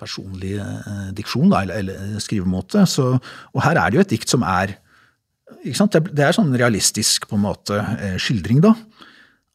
personlige 0.00 0.62
eh, 0.62 1.10
diksjon, 1.16 1.50
da, 1.52 1.62
eller, 1.64 1.82
eller 1.82 2.22
skrivemåte. 2.22 2.86
Så, 2.90 3.12
og 3.18 3.64
her 3.64 3.80
er 3.80 3.90
det 3.90 4.00
jo 4.00 4.06
et 4.06 4.16
dikt 4.16 4.32
som 4.32 4.46
er 4.46 4.76
ikke 5.64 5.78
sant? 5.78 5.96
Det, 5.96 6.24
er 6.24 6.36
sånn 6.36 6.52
realistisk 6.56 7.28
på 7.30 7.38
en 7.38 7.44
måte 7.44 7.78
eh, 7.78 8.16
skildring 8.20 8.60
da, 8.64 8.74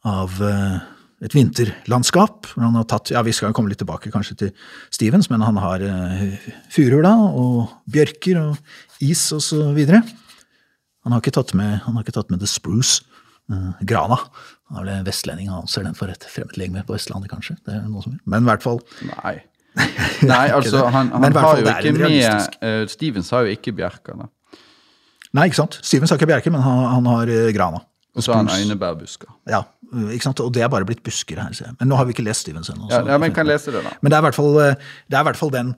av 0.10 0.40
eh, 0.46 0.80
et 1.26 1.36
vinterlandskap. 1.36 2.48
Han 2.56 2.78
har 2.80 2.88
tatt, 2.90 3.12
ja 3.14 3.24
Vi 3.26 3.34
skal 3.36 3.54
komme 3.56 3.72
litt 3.72 3.82
tilbake 3.82 4.12
kanskje 4.14 4.38
til 4.44 4.54
Stevens, 4.94 5.30
men 5.32 5.44
han 5.46 5.60
har 5.62 5.84
eh, 5.84 6.50
furuer 6.72 7.04
da, 7.06 7.14
og 7.16 7.76
bjørker 7.92 8.42
og 8.42 9.04
is 9.04 9.26
og 9.36 9.44
så 9.46 9.70
videre. 9.76 10.02
Han 11.06 11.16
har 11.16 11.24
ikke 11.24 11.36
tatt 11.40 11.56
med, 11.58 11.80
han 11.86 11.96
har 11.96 12.06
ikke 12.06 12.18
tatt 12.18 12.32
med 12.32 12.42
The 12.44 12.50
Spruce, 12.50 13.04
eh, 13.52 13.84
grana. 13.90 14.20
Han 14.70 14.80
er 14.80 14.86
vel 14.86 14.96
en 14.96 15.08
vestlending, 15.08 15.52
han 15.52 15.66
anser 15.66 15.86
den 15.88 15.98
for 15.98 16.12
et 16.12 16.26
fremmedlegeme 16.32 16.86
på 16.88 16.96
Vestlandet, 16.96 17.32
kanskje. 17.32 17.58
Det 17.66 17.76
er 17.76 17.88
noe 17.88 18.06
som, 18.06 18.20
men 18.30 18.46
i 18.46 18.52
hvert 18.52 18.66
fall 18.66 18.84
Nei. 19.10 19.40
Nei, 20.26 20.50
altså, 20.52 20.82
han, 20.92 21.12
han 21.14 21.34
har 21.38 21.60
jo 21.62 21.68
ikke 21.70 21.92
med 21.94 22.02
realistisk- 22.04 22.58
eh, 22.66 22.82
Stevens 22.92 23.30
har 23.32 23.46
jo 23.48 23.54
ikke 23.56 23.72
bjerker, 23.78 24.18
da. 24.20 24.28
Nei, 25.38 25.46
ikke 25.48 25.60
sant? 25.62 25.78
Stevens 25.86 26.10
har 26.12 26.18
ikke 26.20 26.28
bjerke, 26.32 26.52
men 26.52 26.64
han, 26.66 26.80
han 26.96 27.06
har 27.14 27.30
eh, 27.30 27.52
grana. 27.56 27.84
Og 28.18 28.24
så 28.26 28.34
har 28.34 28.42
han 28.42 28.50
spruce. 28.50 28.66
einebærbusker. 28.66 29.30
Ja, 29.48 29.62
ikke 30.10 30.26
sant? 30.26 30.42
Og 30.44 30.50
det 30.56 30.64
er 30.66 30.72
bare 30.74 30.88
blitt 30.90 31.04
busker 31.06 31.38
her. 31.40 31.54
ser 31.56 31.70
jeg. 31.70 31.76
Men 31.80 31.92
nå 31.92 32.00
har 32.00 32.08
vi 32.10 32.16
ikke 32.16 32.26
lest 32.26 32.42
Stevens 32.48 32.72
ennå. 32.74 32.90
Ja, 32.92 33.04
ja, 33.14 33.20
men 33.22 33.32
kan 33.36 33.48
lese 33.48 33.72
det, 33.72 33.84
da. 33.86 33.94
Men 34.02 34.12
det 34.12 34.18
er 34.18 34.24
i 34.24 34.28
hvert 34.28 34.40
fall, 34.40 34.58
eh, 34.66 34.90
det 35.08 35.20
er 35.20 35.24
i 35.24 35.28
hvert 35.30 35.40
fall 35.40 35.54
den, 35.54 35.70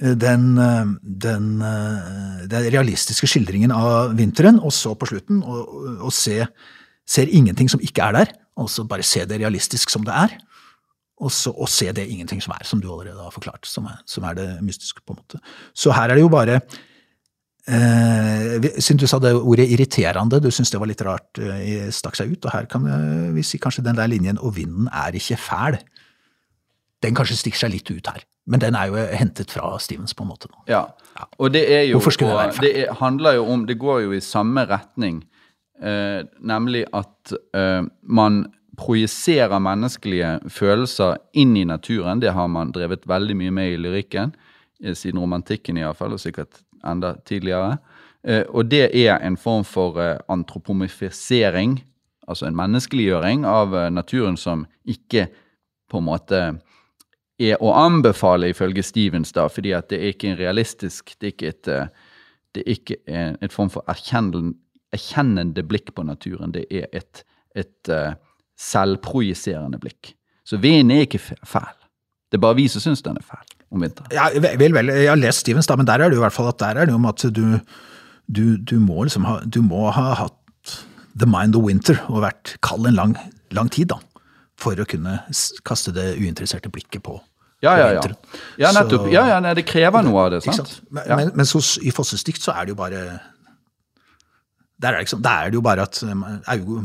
eh, 0.00 0.14
den, 0.24 0.48
eh, 0.64 0.90
den, 1.28 1.46
eh, 1.62 2.42
den 2.48 2.68
realistiske 2.72 3.28
skildringen 3.30 3.70
av 3.76 4.16
vinteren, 4.18 4.58
og 4.64 4.72
så 4.74 4.96
på 4.98 5.06
slutten 5.12 5.44
og, 5.44 5.68
og 6.08 6.12
se, 6.16 6.40
ser 7.06 7.28
ingenting 7.30 7.68
som 7.70 7.84
ikke 7.84 8.08
er 8.08 8.12
der, 8.22 8.34
og 8.58 8.72
så 8.72 8.88
bare 8.88 9.04
se 9.06 9.22
det 9.28 9.38
realistisk 9.44 9.92
som 9.92 10.02
det 10.08 10.16
er. 10.16 10.34
Og, 11.18 11.32
så, 11.34 11.50
og 11.50 11.68
se 11.68 11.90
det 11.92 12.06
ingenting 12.06 12.42
som 12.44 12.54
er, 12.54 12.64
som 12.66 12.82
du 12.82 12.86
allerede 12.92 13.18
har 13.18 13.34
forklart, 13.34 13.66
som 13.66 13.88
er, 13.90 13.98
som 14.06 14.26
er 14.28 14.36
det 14.38 14.48
mystiske. 14.62 15.02
på 15.06 15.14
en 15.16 15.18
måte. 15.18 15.40
Så 15.74 15.90
her 15.96 16.08
er 16.08 16.14
det 16.14 16.22
jo 16.22 16.30
bare 16.30 16.60
eh, 17.66 18.68
Siden 18.78 19.00
du 19.02 19.06
sa 19.10 19.18
det 19.18 19.34
ordet 19.34 19.66
irriterende, 19.66 20.38
du 20.40 20.50
syntes 20.50 20.70
det 20.70 20.80
var 20.80 20.90
litt 20.90 21.02
rart, 21.02 21.40
eh, 21.42 21.90
stakk 21.90 22.16
seg 22.18 22.36
ut. 22.36 22.44
Og 22.46 22.54
her 22.54 22.70
kan 22.70 22.86
vi 23.34 23.42
si 23.42 23.58
kanskje 23.58 23.84
den 23.84 23.98
der 23.98 24.10
linjen 24.10 24.38
'og 24.38 24.56
vinden 24.56 24.88
er 24.92 25.10
ikke 25.18 25.40
fæl' 25.42 25.82
den 27.04 27.14
kanskje 27.18 27.38
stikker 27.38 27.64
seg 27.64 27.74
litt 27.76 27.90
ut 27.92 28.10
her. 28.10 28.24
Men 28.48 28.62
den 28.62 28.76
er 28.78 28.90
jo 28.90 29.00
hentet 29.20 29.52
fra 29.52 29.74
Stevens, 29.82 30.14
på 30.16 30.24
en 30.24 30.30
måte. 30.32 30.48
nå. 30.50 30.64
Ja. 30.70 30.86
Og 31.38 31.52
det 31.52 31.64
er 31.68 31.82
jo 31.88 31.98
Hvorfor 31.98 32.16
skulle 32.16 32.32
det 32.32 32.38
være 32.38 32.64
det 32.64 32.72
er, 32.82 32.94
handler 33.00 33.38
jo 33.38 33.48
om 33.52 33.66
Det 33.66 33.78
går 33.78 34.04
jo 34.06 34.12
i 34.16 34.20
samme 34.24 34.64
retning, 34.70 35.24
eh, 35.82 36.22
nemlig 36.40 36.86
at 36.94 37.34
eh, 37.54 37.82
man 38.02 38.46
projiserer 38.78 39.58
menneskelige 39.62 40.38
følelser 40.54 41.18
inn 41.32 41.56
i 41.56 41.64
naturen. 41.66 42.20
Det 42.22 42.32
har 42.34 42.48
man 42.48 42.72
drevet 42.74 43.06
veldig 43.08 43.36
mye 43.36 43.54
med 43.54 43.72
i 43.72 43.80
lyrikken, 43.80 44.34
eh, 44.84 44.94
siden 44.94 45.20
romantikken 45.20 45.76
iallfall, 45.80 46.14
og 46.14 46.22
sikkert 46.22 46.62
enda 46.86 47.16
tidligere. 47.26 47.78
Eh, 48.24 48.44
og 48.48 48.70
det 48.70 48.90
er 48.94 49.18
en 49.18 49.36
form 49.36 49.64
for 49.64 49.98
eh, 50.02 50.18
antropomifisering, 50.28 51.80
altså 52.28 52.46
en 52.46 52.56
menneskeliggjøring 52.56 53.44
av 53.46 53.74
naturen 53.90 54.36
som 54.36 54.66
ikke 54.86 55.28
på 55.88 55.98
en 55.98 56.04
måte 56.04 56.40
er 57.38 57.56
å 57.62 57.72
anbefale 57.72 58.50
ifølge 58.50 58.82
Stevens, 58.82 59.32
da, 59.32 59.46
fordi 59.48 59.72
at 59.72 59.88
det 59.88 60.02
er 60.02 60.12
ikke 60.12 60.32
en 60.32 60.38
realistisk 60.38 61.14
Det 61.20 61.26
er 61.26 61.32
ikke 61.32 61.48
et, 61.48 61.64
det 62.54 62.62
er 62.62 62.72
ikke 62.74 62.96
en, 63.06 63.38
et 63.40 63.52
form 63.52 63.70
for 63.70 63.82
erkjennende, 63.88 65.62
blikk 65.62 65.94
på 65.94 66.02
naturen. 66.02 66.52
Det 66.52 66.66
er 66.70 66.86
et, 66.92 67.24
et 67.54 67.90
selvprojiserende 68.58 69.78
blikk. 69.82 70.14
Så 70.48 70.58
vinden 70.62 70.96
er 70.96 71.06
ikke 71.06 71.20
fæl. 71.46 71.74
Det 72.28 72.38
er 72.38 72.44
bare 72.44 72.58
vi 72.58 72.66
som 72.68 72.82
syns 72.84 73.02
den 73.04 73.16
er 73.20 73.24
fæl 73.24 73.44
om 73.72 73.84
vinteren. 73.84 74.10
Ja, 74.12 74.28
vel, 74.58 74.72
vel, 74.74 74.90
jeg 74.92 75.08
har 75.10 75.20
lest 75.20 75.44
Stevens, 75.44 75.68
da, 75.68 75.76
men 75.76 75.86
der 75.88 76.00
er 76.00 76.08
det 76.08 76.16
jo 76.18 76.22
i 76.22 76.26
hvert 76.26 76.36
fall 76.36 76.48
at 76.50 76.58
der 76.60 76.76
er 76.80 76.88
det 76.88 76.94
jo 76.94 77.00
om 77.00 77.08
at 77.08 77.24
du, 77.36 77.46
du, 78.28 78.44
du, 78.56 78.76
må 78.80 79.02
liksom 79.04 79.24
ha, 79.28 79.38
du 79.44 79.60
må 79.64 79.90
ha 79.94 80.12
hatt 80.22 80.76
the 81.18 81.28
mind 81.28 81.56
of 81.58 81.64
winter 81.66 81.98
og 82.08 82.22
vært 82.24 82.56
kald 82.64 82.86
en 82.88 82.96
lang, 82.96 83.16
lang 83.56 83.70
tid, 83.72 83.90
da. 83.92 83.98
For 84.58 84.74
å 84.80 84.86
kunne 84.88 85.20
kaste 85.68 85.92
det 85.94 86.16
uinteresserte 86.18 86.70
blikket 86.74 87.04
på, 87.06 87.20
Ja, 87.62 87.72
ja, 87.74 87.86
ja. 87.96 88.02
Ja, 88.58 88.68
nettopp. 88.70 89.08
Ja, 89.10 89.24
ja, 89.32 89.38
nei, 89.42 89.50
det 89.58 89.64
krever 89.66 90.04
noe 90.06 90.20
av 90.24 90.28
det, 90.30 90.38
Ikke 90.44 90.54
sant? 90.60 90.68
sant? 90.76 90.90
Men, 90.94 91.08
Ja. 91.10 91.16
men, 91.18 91.32
men 91.34 91.46
så, 91.46 91.58
i 91.82 91.90
Fosses 91.90 92.22
dikt 92.26 92.42
så 92.42 92.52
er 92.54 92.66
det 92.68 92.76
jo 92.76 92.78
bare 92.78 93.00
der 94.78 94.94
er, 94.94 95.02
liksom, 95.02 95.22
der 95.22 95.44
er 95.44 95.50
det 95.50 95.58
jo 95.58 95.64
bare 95.64 95.84
at 95.88 96.00
um, 96.06 96.24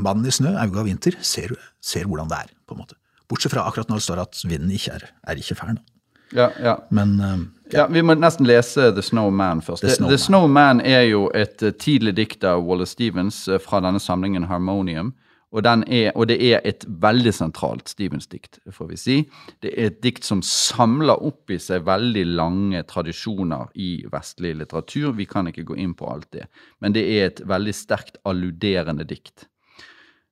mannen 0.01 0.25
i 0.25 0.33
snø, 0.33 0.55
Auge 0.57 0.81
av 0.81 0.87
vinter, 0.89 1.17
ser, 1.21 1.53
ser 1.81 2.09
hvordan 2.09 2.31
det 2.31 2.43
er. 2.45 2.53
på 2.67 2.75
en 2.75 2.83
måte. 2.83 2.97
Bortsett 3.29 3.53
fra 3.53 3.65
akkurat 3.67 3.89
når 3.89 4.01
det 4.01 4.05
står 4.07 4.21
at 4.23 4.39
vinden 4.45 4.71
ikke 4.73 4.95
er, 4.97 5.09
er 5.29 5.41
ikke 5.41 5.57
fæl. 5.59 5.77
Ja, 6.33 6.49
ja. 6.57 6.77
Men 6.89 7.19
uh, 7.21 7.37
Ja, 7.73 7.87
Vi 7.87 8.01
må 8.05 8.13
nesten 8.17 8.47
lese 8.47 8.91
The 8.93 9.01
Snowman 9.01 9.61
først. 9.61 9.81
The 9.81 9.89
The, 9.89 9.95
Snowman. 9.95 10.11
The 10.11 10.17
Snowman 10.21 10.81
er 10.85 11.05
jo 11.07 11.23
et 11.33 11.63
eh, 11.63 11.73
tidlig 11.73 12.15
dikt 12.19 12.45
av 12.45 12.61
Wallace 12.67 12.93
Stevens 12.93 13.47
eh, 13.47 13.61
fra 13.61 13.81
denne 13.81 14.01
samlingen 14.01 14.45
Harmonium. 14.49 15.13
Og, 15.53 15.65
er, 15.65 16.11
og 16.17 16.25
det 16.31 16.39
er 16.41 16.63
et 16.65 16.81
veldig 16.87 17.31
sentralt 17.37 17.91
Stevens-dikt, 17.91 18.57
får 18.73 18.87
vi 18.89 18.95
si. 18.97 19.17
Det 19.61 19.69
er 19.69 19.91
et 19.91 19.99
dikt 20.01 20.25
som 20.25 20.41
samler 20.41 21.21
opp 21.21 21.51
i 21.53 21.59
seg 21.61 21.85
veldig 21.85 22.23
lange 22.33 22.81
tradisjoner 22.89 23.69
i 23.77 23.91
vestlig 24.09 24.55
litteratur. 24.57 25.11
Vi 25.13 25.27
kan 25.29 25.51
ikke 25.51 25.67
gå 25.67 25.77
inn 25.77 25.93
på 25.93 26.09
alt 26.09 26.31
det, 26.33 26.47
men 26.81 26.95
det 26.97 27.03
er 27.05 27.27
et 27.27 27.43
veldig 27.45 27.73
sterkt 27.77 28.17
alluderende 28.25 29.05
dikt. 29.05 29.45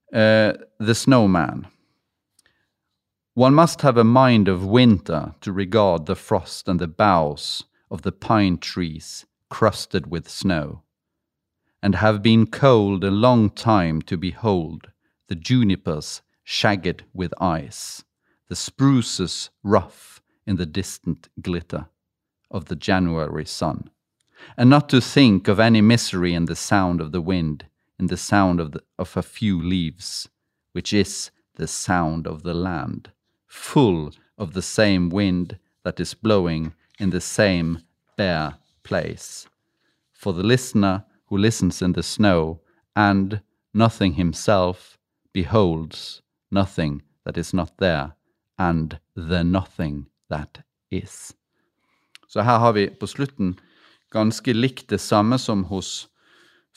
Uh, 0.09 0.57
the 0.81 0.97
Snowman. 0.97 1.67
One 3.35 3.55
must 3.55 3.81
have 3.81 3.97
a 4.01 4.03
mind 4.03 4.49
of 4.49 4.65
winter 4.65 5.35
to 5.41 5.53
regard 5.53 6.07
the 6.07 6.15
frost 6.15 6.67
and 6.67 6.79
the 6.79 6.87
boughs 6.87 7.63
of 7.91 8.01
the 8.01 8.11
pine 8.11 8.57
trees 8.57 9.25
crusted 9.49 10.07
with 10.07 10.27
snow, 10.27 10.81
and 11.83 11.95
have 11.95 12.23
been 12.23 12.47
cold 12.47 13.03
a 13.03 13.11
long 13.11 13.51
time 13.51 14.01
to 14.01 14.17
behold 14.17 14.87
the 15.31 15.35
junipers 15.35 16.21
shagged 16.43 17.05
with 17.13 17.33
ice, 17.39 18.03
the 18.49 18.55
spruces 18.55 19.49
rough 19.63 20.21
in 20.45 20.57
the 20.57 20.65
distant 20.65 21.29
glitter 21.41 21.85
of 22.49 22.65
the 22.65 22.75
January 22.75 23.45
sun, 23.45 23.89
and 24.57 24.69
not 24.69 24.89
to 24.89 24.99
think 24.99 25.47
of 25.47 25.57
any 25.57 25.79
misery 25.79 26.33
in 26.33 26.47
the 26.47 26.55
sound 26.55 26.99
of 26.99 27.13
the 27.13 27.21
wind, 27.21 27.65
in 27.97 28.07
the 28.07 28.17
sound 28.17 28.59
of, 28.59 28.73
the, 28.73 28.83
of 28.99 29.15
a 29.15 29.23
few 29.23 29.57
leaves, 29.61 30.27
which 30.73 30.91
is 30.91 31.31
the 31.55 31.65
sound 31.65 32.27
of 32.27 32.43
the 32.43 32.53
land, 32.53 33.09
full 33.47 34.11
of 34.37 34.51
the 34.51 34.61
same 34.61 35.09
wind 35.09 35.57
that 35.85 35.97
is 36.01 36.13
blowing 36.13 36.73
in 36.99 37.11
the 37.11 37.21
same 37.21 37.79
bare 38.17 38.55
place. 38.83 39.47
For 40.11 40.33
the 40.33 40.43
listener 40.43 41.05
who 41.27 41.37
listens 41.37 41.81
in 41.81 41.93
the 41.93 42.03
snow 42.03 42.59
and, 42.97 43.39
nothing 43.73 44.15
himself, 44.15 44.97
beholds 45.33 46.21
nothing 46.51 47.01
that 47.25 47.37
is 47.37 47.53
not 47.53 47.77
there, 47.79 48.11
and 48.57 48.97
the 49.15 49.43
nothing 49.43 50.05
that 50.29 50.59
is. 50.91 51.33
Så 52.27 52.41
her 52.41 52.57
har 52.57 52.73
vi 52.73 52.87
på 52.87 53.07
slutten 53.07 53.59
ganske 54.11 54.53
likt 54.53 54.89
det 54.89 55.01
samme 55.01 55.37
som 55.37 55.63
hos 55.63 56.07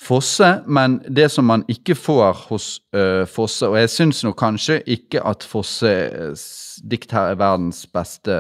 Fosse, 0.00 0.62
men 0.66 0.98
det 1.08 1.28
som 1.30 1.46
man 1.46 1.62
ikke 1.70 1.94
får 1.94 2.32
hos 2.48 2.80
uh, 2.96 3.22
Fosse 3.30 3.68
Og 3.68 3.76
jeg 3.78 3.90
syns 3.92 4.24
nok 4.24 4.34
kanskje 4.40 4.80
ikke 4.90 5.22
at 5.22 5.46
Fosses 5.46 6.80
dikt 6.82 7.14
her 7.14 7.30
er 7.30 7.38
verdens 7.38 7.84
beste 7.86 8.34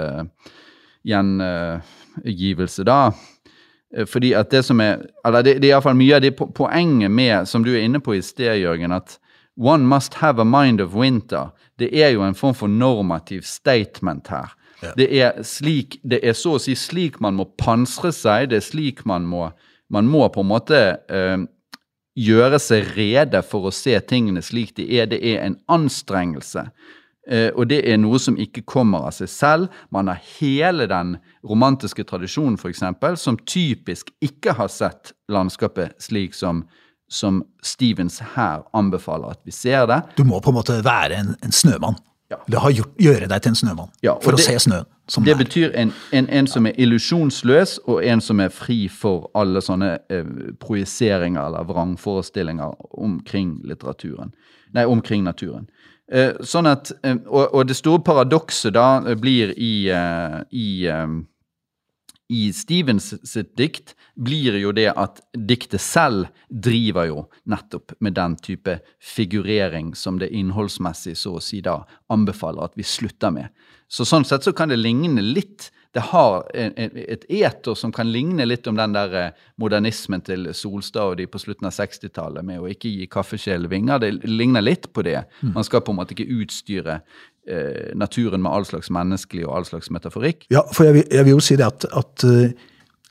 gjengivelse, 1.06 2.82
da. 2.82 3.12
Eh, 3.94 4.06
Fordi 4.06 4.32
at 4.34 4.50
det 4.50 4.64
som 4.64 4.80
er 4.80 5.06
Eller 5.24 5.42
det, 5.42 5.60
det 5.62 5.70
er 5.70 5.76
iallfall 5.76 5.94
mye 5.94 6.16
av 6.16 6.24
det 6.26 6.34
poenget 6.34 7.10
med, 7.10 7.46
som 7.46 7.62
du 7.64 7.70
er 7.70 7.86
inne 7.86 8.02
på 8.02 8.18
i 8.18 8.22
sted, 8.22 8.58
Jørgen, 8.58 8.92
at 8.92 9.18
one 9.56 9.86
must 9.86 10.14
have 10.14 10.40
a 10.40 10.44
mind 10.44 10.80
of 10.80 10.94
winter. 10.94 11.52
Det 11.78 11.90
er 11.92 12.14
jo 12.14 12.22
en 12.22 12.34
form 12.34 12.54
for 12.54 12.66
normativ 12.66 13.42
statement 13.42 14.28
her. 14.28 14.54
Det 14.96 15.08
er 15.16 15.42
slik, 15.42 15.98
det 16.04 16.20
er 16.22 16.34
så 16.36 16.58
å 16.58 16.60
si 16.60 16.74
slik 16.76 17.20
man 17.24 17.38
må 17.38 17.46
pansre 17.58 18.10
seg, 18.12 18.50
det 18.50 18.58
er 18.60 18.66
slik 18.66 19.06
man 19.08 19.28
må 19.28 19.50
Man 19.92 20.06
må 20.08 20.24
på 20.32 20.40
en 20.40 20.48
måte 20.48 20.78
eh, 21.12 21.42
gjøre 22.16 22.58
seg 22.58 22.94
rede 22.96 23.42
for 23.46 23.68
å 23.68 23.70
se 23.70 23.92
tingene 24.08 24.40
slik 24.42 24.72
de 24.78 24.86
er. 24.96 25.06
Det 25.06 25.18
er 25.20 25.42
en 25.44 25.58
anstrengelse. 25.70 26.64
Eh, 27.28 27.50
og 27.52 27.68
det 27.70 27.82
er 27.88 28.00
noe 28.00 28.18
som 28.18 28.38
ikke 28.40 28.64
kommer 28.68 29.06
av 29.08 29.14
seg 29.16 29.30
selv. 29.30 29.68
Man 29.94 30.08
har 30.10 30.22
hele 30.38 30.88
den 30.90 31.18
romantiske 31.46 32.04
tradisjonen, 32.08 32.56
f.eks., 32.58 32.82
som 33.20 33.38
typisk 33.44 34.10
ikke 34.24 34.56
har 34.58 34.72
sett 34.72 35.12
landskapet 35.30 36.00
slik 36.02 36.34
som, 36.34 36.64
som 37.14 37.42
Stevens 37.62 38.18
her 38.34 38.64
anbefaler 38.74 39.36
at 39.36 39.40
vi 39.46 39.54
ser 39.54 39.86
det. 39.90 40.00
du 40.18 40.24
må 40.26 40.40
på 40.42 40.50
en 40.50 40.58
måte 40.58 40.80
være 40.84 41.20
en, 41.22 41.36
en 41.44 41.52
snømann. 41.54 41.96
Ja. 42.32 42.38
Det 42.48 42.58
har 42.58 42.72
gjort, 42.72 42.94
gjøre 42.98 43.26
deg 43.28 43.42
til 43.44 43.52
en 43.52 43.56
snømann 43.58 43.90
Ja, 44.02 44.14
for 44.16 44.32
for 44.32 44.38
å 44.38 44.42
se 44.42 44.54
snøen 44.58 44.86
som 45.12 45.26
Det 45.26 45.34
er. 45.34 45.38
betyr 45.42 45.74
en, 45.76 45.90
en, 46.16 46.28
en 46.32 46.46
som 46.48 46.66
er 46.66 46.72
illusjonsløs, 46.80 47.74
og 47.84 48.00
en 48.08 48.22
som 48.24 48.40
er 48.40 48.48
fri 48.48 48.88
for 48.88 49.28
alle 49.36 49.60
sånne 49.62 49.90
eh, 50.10 50.30
projiseringer 50.60 51.42
eller 51.44 51.66
vrangforestillinger 51.68 52.72
omkring 52.98 53.58
litteraturen. 53.68 54.32
Nei, 54.72 54.86
omkring 54.88 55.22
naturen. 55.28 55.68
Eh, 56.08 56.32
sånn 56.40 56.66
at, 56.66 56.90
eh, 57.04 57.20
og, 57.28 57.52
og 57.54 57.68
det 57.68 57.76
store 57.76 58.00
paradokset 58.04 58.72
da 58.74 58.88
blir 59.20 59.52
i, 59.60 59.74
eh, 59.92 60.40
i 60.56 60.66
eh, 60.88 61.06
i 62.28 62.52
Stevens 62.52 63.12
sitt 63.28 63.52
dikt 63.56 63.94
blir 64.14 64.56
jo 64.56 64.72
det 64.72 64.88
at 64.96 65.20
diktet 65.36 65.82
selv 65.84 66.30
driver 66.48 67.08
jo 67.10 67.24
nettopp 67.50 67.92
med 68.00 68.16
den 68.16 68.36
type 68.40 68.78
figurering 69.02 69.92
som 69.94 70.18
det 70.18 70.32
innholdsmessig 70.32 71.18
så 71.20 71.36
å 71.36 71.44
si 71.44 71.60
da 71.64 71.82
anbefaler 72.12 72.64
at 72.64 72.78
vi 72.80 72.86
slutter 72.86 73.34
med. 73.34 73.52
Så 73.88 74.06
sånn 74.08 74.24
sett 74.24 74.46
så 74.46 74.54
kan 74.56 74.72
det 74.72 74.80
ligne 74.80 75.22
litt 75.22 75.70
Det 75.94 76.02
har 76.10 76.48
et 76.50 77.22
eter 77.30 77.76
som 77.78 77.92
kan 77.94 78.08
ligne 78.10 78.42
litt 78.48 78.66
om 78.66 78.74
den 78.74 78.96
der 78.96 79.12
eh, 79.14 79.36
modernismen 79.62 80.24
til 80.26 80.48
Solstad 80.50 81.12
og 81.12 81.20
de 81.20 81.28
på 81.30 81.38
slutten 81.38 81.68
av 81.68 81.76
60-tallet 81.76 82.42
med 82.42 82.58
å 82.58 82.66
ikke 82.66 82.90
gi 82.90 83.06
kaffekjelen 83.06 83.70
vinger. 83.70 84.02
Det 84.02 84.10
ligner 84.26 84.64
litt 84.64 84.88
på 84.90 85.04
det. 85.06 85.20
Man 85.54 85.62
skal 85.62 85.84
på 85.86 85.94
en 85.94 86.00
måte 86.00 86.16
ikke 86.16 86.40
utstyre 86.42 86.96
naturen 87.94 88.42
med 88.42 88.50
all 88.50 88.64
slags 88.64 88.90
menneskelig 88.90 89.46
og 89.46 89.56
all 89.58 89.64
slags 89.68 89.90
metaforikk. 89.90 90.46
Ja, 90.50 90.62
for 90.72 90.84
jeg, 90.88 90.94
vil- 90.94 91.10
jeg 91.12 91.24
vil 91.24 91.34
jo 91.36 91.40
si 91.44 91.56
det 91.60 91.66
at, 91.66 91.84
at 91.92 92.24
eh, 92.24 92.52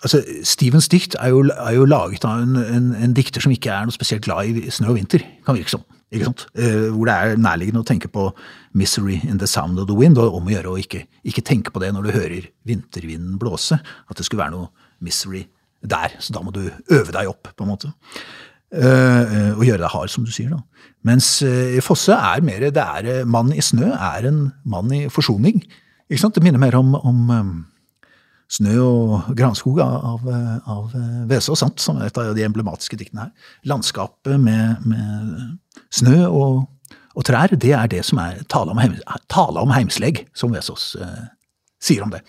altså, 0.03 0.23
Stevens 0.43 0.87
dikt 0.89 1.15
er 1.19 1.29
jo, 1.29 1.43
er 1.53 1.73
jo 1.77 1.85
laget 1.85 2.25
av 2.25 2.41
en, 2.41 2.55
en, 2.57 2.91
en 2.95 3.13
dikter 3.13 3.41
som 3.45 3.51
ikke 3.53 3.69
er 3.71 3.85
noe 3.85 3.93
spesielt 3.95 4.23
glad 4.25 4.45
i 4.49 4.69
snø 4.73 4.89
og 4.93 4.95
vinter, 4.97 5.21
kan 5.45 5.55
virke 5.59 5.69
som. 5.75 5.83
Ikke 6.13 6.27
sant? 6.29 6.43
Eh, 6.53 6.89
hvor 6.93 7.07
det 7.09 7.13
er 7.13 7.39
nærliggende 7.41 7.81
å 7.81 7.87
tenke 7.89 8.07
på 8.07 8.27
'misery 8.73 9.15
in 9.25 9.39
the 9.41 9.47
sound 9.47 9.79
of 9.79 9.87
the 9.89 9.95
wind', 9.97 10.17
og 10.21 10.35
om 10.37 10.45
å 10.47 10.51
gjøre 10.53 10.69
å 10.69 10.77
ikke, 10.77 11.05
ikke 11.25 11.41
tenke 11.41 11.71
på 11.73 11.79
det 11.81 11.89
når 11.93 12.03
du 12.03 12.11
hører 12.13 12.47
vintervinden 12.69 13.39
blåse. 13.41 13.79
At 14.09 14.17
det 14.17 14.25
skulle 14.25 14.43
være 14.43 14.51
noe 14.53 14.67
misery 15.01 15.47
der. 15.81 16.13
Så 16.19 16.33
da 16.33 16.41
må 16.45 16.51
du 16.53 16.69
øve 16.91 17.11
deg 17.11 17.27
opp, 17.27 17.49
på 17.57 17.63
en 17.65 17.69
måte. 17.73 17.89
Uh, 18.73 19.53
og 19.53 19.67
gjøre 19.67 19.83
deg 19.83 19.91
hard, 19.93 20.09
som 20.09 20.25
du 20.25 20.31
sier. 20.33 20.49
da. 20.49 20.89
Mens 21.05 21.27
uh, 21.45 21.77
Fosse 21.85 22.15
er 22.15 22.41
mer 22.41 22.63
det 22.73 22.81
er, 22.81 23.27
Mann 23.29 23.51
i 23.53 23.61
snø 23.61 23.91
er 23.93 24.25
en 24.29 24.47
mann 24.65 24.89
i 24.95 25.03
forsoning. 25.13 25.61
Ikke 26.09 26.23
sant? 26.23 26.33
Det 26.33 26.41
minner 26.45 26.61
mer 26.61 26.79
om, 26.79 26.95
om 26.97 27.29
Snø 28.53 28.73
og 28.83 29.29
granskog 29.37 29.79
av, 29.81 30.25
av 30.69 30.91
Vesaas, 31.29 31.63
som 31.81 31.97
er 31.97 32.11
et 32.11 32.17
av 32.21 32.35
de 32.37 32.43
emblematiske 32.45 32.99
diktene 32.99 33.25
her. 33.25 33.53
Landskapet 33.71 34.35
med, 34.41 34.83
med 34.85 35.79
snø 35.93 36.27
og, 36.27 36.59
og, 37.15 37.23
trær, 37.25 37.55
det 37.55 37.71
er 37.73 37.89
det 37.89 38.03
som 38.05 38.21
er 38.21 38.43
tale 38.51 38.75
om, 38.75 38.81
heim, 38.83 38.99
tale 39.31 39.63
om 39.63 39.73
heimslegg, 39.73 40.25
som 40.37 40.53
Vesaas 40.53 40.91
eh, 41.01 41.23
sier 41.83 42.05
om 42.05 42.13
det. 42.13 42.21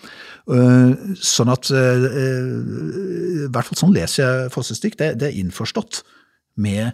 Uh, 0.49 1.13
sånn 1.21 1.49
at 1.53 1.69
uh, 1.73 2.05
I 2.15 3.47
hvert 3.49 3.69
fall 3.69 3.79
sånn 3.79 3.95
leser 3.95 4.23
jeg 4.23 4.51
Fosses 4.53 4.81
dikt. 4.83 4.99
Det, 5.01 5.15
det, 5.21 5.29
er 5.29 5.39
innforstått 5.43 6.03
med 6.57 6.91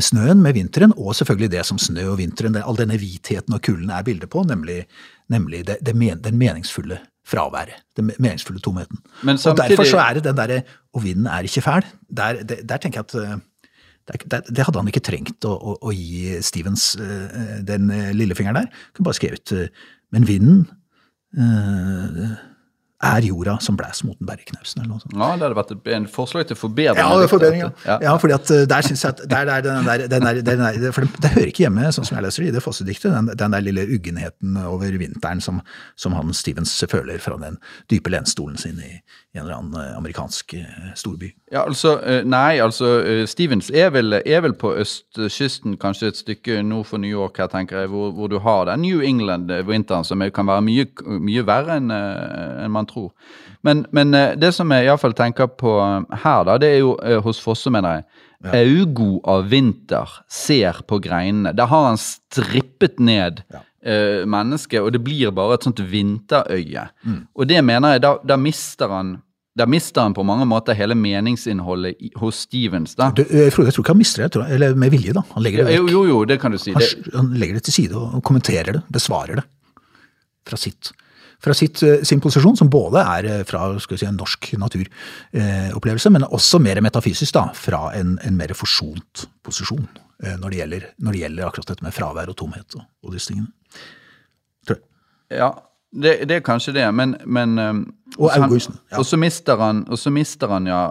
snøen, 0.00 0.42
med 0.42 0.56
vinteren, 0.56 0.92
og 0.96 1.14
selvfølgelig 1.14 1.50
det 1.52 1.64
som 1.68 1.78
snø 1.78 2.06
og 2.12 2.18
vinteren, 2.18 2.56
all 2.56 2.78
denne 2.78 2.96
hvitheten 2.98 3.54
og 3.54 3.62
kulden 3.62 3.90
er 3.94 4.02
bildet 4.06 4.30
på, 4.32 4.42
nemlig, 4.48 4.84
nemlig 5.30 5.66
det, 5.68 5.78
det, 5.86 5.94
den 6.24 6.38
meningsfulle 6.38 6.98
fraværet. 7.26 7.84
Den 7.96 8.10
meningsfulle 8.18 8.60
tomheten. 8.60 8.98
Samtidig... 9.22 9.50
Og 9.52 9.58
Derfor 9.58 9.84
så 9.84 9.98
er 10.02 10.14
det 10.14 10.24
den 10.24 10.36
derre 10.36 10.62
'og 10.94 11.04
vinden 11.04 11.26
er 11.26 11.40
ikke 11.46 11.62
fæl'. 11.64 11.86
Der, 12.16 12.42
der, 12.42 12.56
der 12.68 12.76
tenker 12.76 13.00
jeg 13.00 13.24
at 13.24 13.40
der, 14.30 14.40
det 14.40 14.64
hadde 14.64 14.78
han 14.78 14.88
ikke 14.88 15.00
trengt 15.00 15.44
å, 15.44 15.54
å, 15.56 15.76
å 15.80 15.90
gi 15.90 16.42
Stevens 16.44 16.96
den 17.64 17.88
lillefingeren 18.12 18.56
der. 18.56 18.68
Han 18.68 18.92
kunne 18.94 19.04
bare 19.04 19.20
skrevet 19.20 19.70
'men 20.12 20.28
vinden' 20.28 20.66
er 23.04 23.26
jorda 23.28 23.56
som 23.62 23.76
blæs 23.78 24.02
mot 24.06 24.16
den 24.18 24.28
bergknausen, 24.28 24.80
eller 24.80 24.90
noe 24.94 25.02
sånt. 25.02 25.14
Ja, 25.16 25.28
det 25.36 25.46
hadde 25.46 25.58
vært 25.58 25.90
en 25.96 26.06
forslag 26.10 26.46
til 26.48 26.58
forbedring. 26.58 27.00
Ja, 27.00 27.26
forbedring, 27.30 27.62
ja. 27.64 27.70
ja. 27.86 27.96
ja 28.06 28.14
fordi 28.20 28.36
at 28.36 28.52
eh, 28.54 28.64
der 28.70 28.86
synes 28.86 29.04
jeg 29.04 29.14
at 29.14 29.22
der, 29.30 29.48
der, 29.50 29.64
den 29.66 29.88
der, 29.88 30.06
den 30.08 30.28
der, 30.28 30.40
den 30.40 30.62
der, 30.64 30.92
For 30.94 31.06
det, 31.06 31.20
det, 31.22 31.32
hører 31.34 31.50
ikke 31.50 31.64
hjemme, 31.66 31.90
sånn 31.94 32.08
som 32.08 32.18
jeg 32.18 32.26
leser 32.26 32.44
det, 32.44 32.52
i 32.52 32.56
det 32.56 32.64
fossediktet. 32.64 33.12
den, 33.12 33.30
den, 33.32 33.56
der 33.56 33.64
lille 33.64 33.86
uggenheten 33.96 34.56
over 34.64 34.98
vinteren 35.00 35.42
som, 35.44 35.60
som, 35.96 36.16
han 36.16 36.32
Stevens 36.34 36.72
føler 36.90 37.18
fra 37.22 37.36
den 37.40 37.58
dype 37.90 38.12
lenstolen 38.12 38.56
sin 38.60 38.80
i, 38.80 38.92
i 39.34 39.38
en 39.38 39.44
eller 39.44 39.58
annen 39.58 39.80
eh, 39.80 39.96
amerikansk 39.98 40.56
eh, 40.60 40.92
storby. 40.96 41.32
Ja, 41.52 41.64
altså, 41.66 41.96
Nei, 42.26 42.58
altså 42.58 42.88
Stevens 43.30 43.68
er 43.70 43.92
vel, 43.94 44.16
er 44.18 44.40
vel 44.42 44.56
på 44.58 44.72
østkysten, 44.80 45.76
kanskje 45.78 46.10
et 46.10 46.18
stykke 46.18 46.62
nord 46.66 46.88
for 46.88 47.02
New 47.02 47.10
York, 47.10 47.38
her 47.38 47.50
tenker 47.52 47.84
jeg, 47.84 47.92
hvor, 47.92 48.10
hvor 48.16 48.30
du 48.32 48.40
har 48.42 48.66
den 48.66 48.82
New 48.82 49.02
England-vinteren, 49.04 50.06
som 50.06 50.24
kan 50.34 50.48
være 50.48 50.64
mye, 50.66 50.88
mye 51.22 51.44
verre 51.46 51.78
enn 51.78 51.92
en 51.94 52.74
man 52.74 52.88
tror 52.90 52.93
tror. 52.94 53.10
Men, 53.66 53.84
men 53.92 54.14
eh, 54.14 54.36
det 54.38 54.52
som 54.56 54.70
jeg 54.72 54.86
iallfall 54.86 55.16
tenker 55.18 55.50
på 55.60 55.76
eh, 55.82 56.16
her, 56.24 56.46
da, 56.48 56.56
det 56.60 56.70
er 56.76 56.80
jo 56.82 56.94
eh, 57.02 57.18
hos 57.24 57.42
Fosse, 57.42 57.72
mener 57.74 57.98
jeg. 57.98 58.06
Ja. 58.44 58.60
Augo 58.60 59.20
av 59.30 59.46
vinter 59.48 60.18
ser 60.28 60.82
på 60.88 61.00
greinene. 61.04 61.54
Der 61.56 61.70
har 61.70 61.86
han 61.88 62.00
strippet 62.00 62.98
ned 63.00 63.40
ja. 63.48 63.62
uh, 63.88 64.26
mennesket, 64.28 64.82
og 64.84 64.90
det 64.92 65.00
blir 65.00 65.32
bare 65.32 65.56
et 65.56 65.64
sånt 65.64 65.80
vinterøye. 65.80 66.82
Mm. 67.08 67.22
Og 67.32 67.48
det 67.48 67.62
mener 67.64 67.94
jeg, 67.94 68.02
da, 68.04 68.18
da 68.20 68.36
mister 68.36 68.92
han 68.92 69.14
da 69.54 69.68
mister 69.70 70.02
han 70.02 70.14
på 70.16 70.24
mange 70.26 70.44
måter 70.50 70.74
hele 70.74 70.96
meningsinnholdet 70.98 72.18
hos 72.18 72.40
Stevens. 72.48 72.96
da. 72.98 73.12
Du, 73.14 73.22
jeg, 73.22 73.52
tror, 73.54 73.68
jeg 73.68 73.76
tror 73.76 73.84
ikke 73.84 73.94
han 73.94 74.00
mister 74.00 74.26
det, 74.26 74.46
eller 74.56 74.74
med 74.74 74.90
vilje. 74.90 75.14
da. 75.14 75.22
Han 75.36 75.46
legger 75.46 75.62
det 75.62 75.68
vekk. 75.70 75.92
Jo, 75.94 76.02
jo, 76.10 76.16
det 76.26 76.40
kan 76.42 76.52
du 76.52 76.58
si. 76.58 76.74
Han, 76.74 77.04
han 77.14 77.30
legger 77.38 77.60
det 77.60 77.64
til 77.68 77.76
side 77.76 78.00
og 78.00 78.18
kommenterer 78.26 78.80
det, 78.80 78.82
besvarer 78.92 79.38
det 79.40 79.46
fra 80.44 80.58
sitt 80.60 80.90
fra 81.44 81.54
sitt, 81.54 81.82
eh, 81.82 82.02
sin 82.02 82.22
posisjon, 82.24 82.56
som 82.56 82.70
både 82.72 83.02
er 83.02 83.28
eh, 83.28 83.42
fra 83.48 83.66
si, 83.80 84.06
en 84.06 84.16
norsk 84.16 84.54
naturopplevelse, 84.60 86.12
men 86.14 86.24
også 86.24 86.60
mer 86.62 86.80
metafysisk, 86.84 87.34
da, 87.36 87.48
fra 87.58 87.88
en, 87.98 88.16
en 88.24 88.38
mer 88.38 88.54
forsont 88.56 89.26
posisjon 89.44 89.84
eh, 90.24 90.38
når 90.40 90.48
det, 90.48 90.62
gjelder, 90.62 90.88
når 91.04 91.16
det, 91.16 91.22
gjelder, 91.24 91.46
akkurat 91.48 91.74
dette 91.74 91.86
med 91.86 91.96
fravær 91.96 92.32
og 92.32 92.38
tomhet 92.40 92.78
og, 92.78 92.88
og 93.04 93.14
disse 93.16 93.32
tingene. 93.32 93.52
Tror 94.64 94.80
jeg. 94.80 94.86
Ja, 95.42 95.52
det, 95.94 96.16
det, 96.30 96.40
er 96.40 96.46
kanskje 96.46 96.74
det, 96.74 96.88
men, 96.96 97.14
men 97.26 97.54
Og 98.18 98.32
Augusten. 98.32 98.80
Ja. 98.90 98.98
Og 98.98 99.06
så 99.06 99.18
mister 99.20 99.60
han, 99.60 99.84
og 99.86 100.00
så 100.00 100.10
mister 100.10 100.50
han 100.50 100.66
ja, 100.66 100.88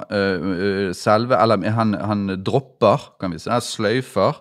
selve 0.95 1.35
Eller 1.35 1.59
han, 1.75 1.91
han 1.99 2.23
dropper, 2.39 3.09
kan 3.19 3.35
vi 3.35 3.41
si, 3.43 3.51
sløyfer 3.67 4.39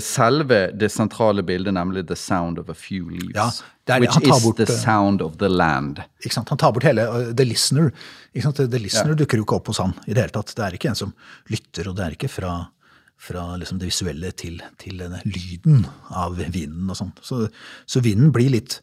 selve 0.00 0.70
det 0.78 0.92
sentrale 0.94 1.42
bildet, 1.42 1.74
nemlig 1.74 2.04
'The 2.06 2.16
Sound 2.16 2.58
of 2.58 2.68
a 2.70 2.74
Few 2.74 3.10
Leaves'. 3.10 3.34
Ja, 3.34 3.96
er, 3.96 4.00
which 4.00 4.16
is 4.22 4.44
bort, 4.44 4.56
the 4.56 4.62
eh, 4.62 4.78
sound 4.78 5.22
of 5.22 5.38
the 5.38 5.48
land. 5.48 6.02
Han 6.36 6.58
tar 6.58 6.72
bort 6.72 6.84
hele 6.86 7.06
uh, 7.08 7.32
The 7.34 7.44
Listener. 7.44 7.90
The 8.32 8.78
Listener 8.78 9.16
ja. 9.16 9.18
dukker 9.18 9.40
jo 9.40 9.46
ikke 9.46 9.58
opp 9.58 9.72
hos 9.72 9.80
han 9.82 9.96
i 10.06 10.14
det 10.14 10.22
hele 10.22 10.36
tatt. 10.36 10.54
Det 10.54 10.64
er 10.66 10.78
ikke 10.78 10.92
en 10.92 11.00
som 11.00 11.12
lytter, 11.50 11.90
og 11.90 11.98
det 11.98 12.06
er 12.06 12.16
ikke 12.16 12.30
fra, 12.30 12.52
fra 13.18 13.48
liksom 13.58 13.82
det 13.82 13.90
visuelle 13.90 14.30
til, 14.38 14.62
til 14.78 15.02
lyden 15.26 15.84
av 16.14 16.38
vinden 16.38 16.90
og 16.92 16.98
sånt. 16.98 17.18
Så, 17.26 17.48
så, 17.86 18.04
vinden 18.04 18.32
blir 18.34 18.54
litt 18.54 18.80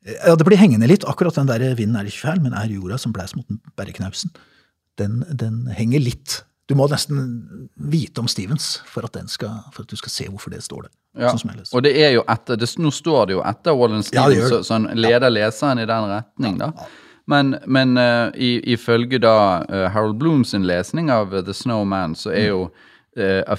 Ja, 0.00 0.34
det 0.34 0.46
blir 0.48 0.58
hengende 0.58 0.88
litt. 0.88 1.04
Akkurat 1.06 1.36
den 1.36 1.50
der 1.50 1.62
vinden 1.78 1.98
er 2.00 2.08
ikke 2.08 2.24
fæl, 2.24 2.42
men 2.42 2.56
er 2.56 2.72
jorda 2.72 2.98
som 2.98 3.12
blæs 3.14 3.36
mot 3.36 3.46
bergknausen. 3.78 4.32
Den, 4.98 5.20
den 5.28 5.66
henger 5.76 6.02
litt 6.02 6.40
du 6.70 6.76
må 6.78 6.86
nesten 6.86 7.68
vite 7.74 8.22
om 8.22 8.28
Stevens 8.30 8.76
for 8.86 9.02
at, 9.08 9.16
skal, 9.32 9.56
for 9.74 9.82
at 9.82 9.90
du 9.90 9.98
skal 9.98 10.12
se 10.14 10.26
hvorfor 10.30 10.52
det 10.54 10.62
står 10.62 10.86
der. 10.86 10.92
Ja, 11.18 11.32
sånn 11.34 11.50
og 11.74 11.82
det 11.82 11.90
er 11.98 12.12
jo 12.14 12.20
etter, 12.30 12.54
det, 12.54 12.68
Nå 12.78 12.92
står 12.94 13.24
det 13.26 13.34
jo 13.34 13.40
etter 13.42 13.74
Wallen 13.74 14.04
Stevens, 14.06 14.36
ja, 14.38 14.50
så, 14.52 14.60
så 14.62 14.76
han 14.76 14.86
leder 14.94 15.26
ja. 15.26 15.32
leseren 15.40 15.82
i 15.82 15.86
den 15.90 16.06
retning. 16.12 16.60
da. 16.60 16.70
Men, 17.30 17.56
men 17.66 17.98
uh, 17.98 18.30
ifølge 18.38 19.18
da 19.22 19.34
uh, 19.66 19.88
Harold 19.90 20.20
Blooms 20.22 20.54
lesning 20.54 21.10
av 21.10 21.34
uh, 21.34 21.42
The 21.42 21.54
Snowman, 21.54 22.14
så 22.14 22.30
er 22.34 22.52
jo 22.52 22.62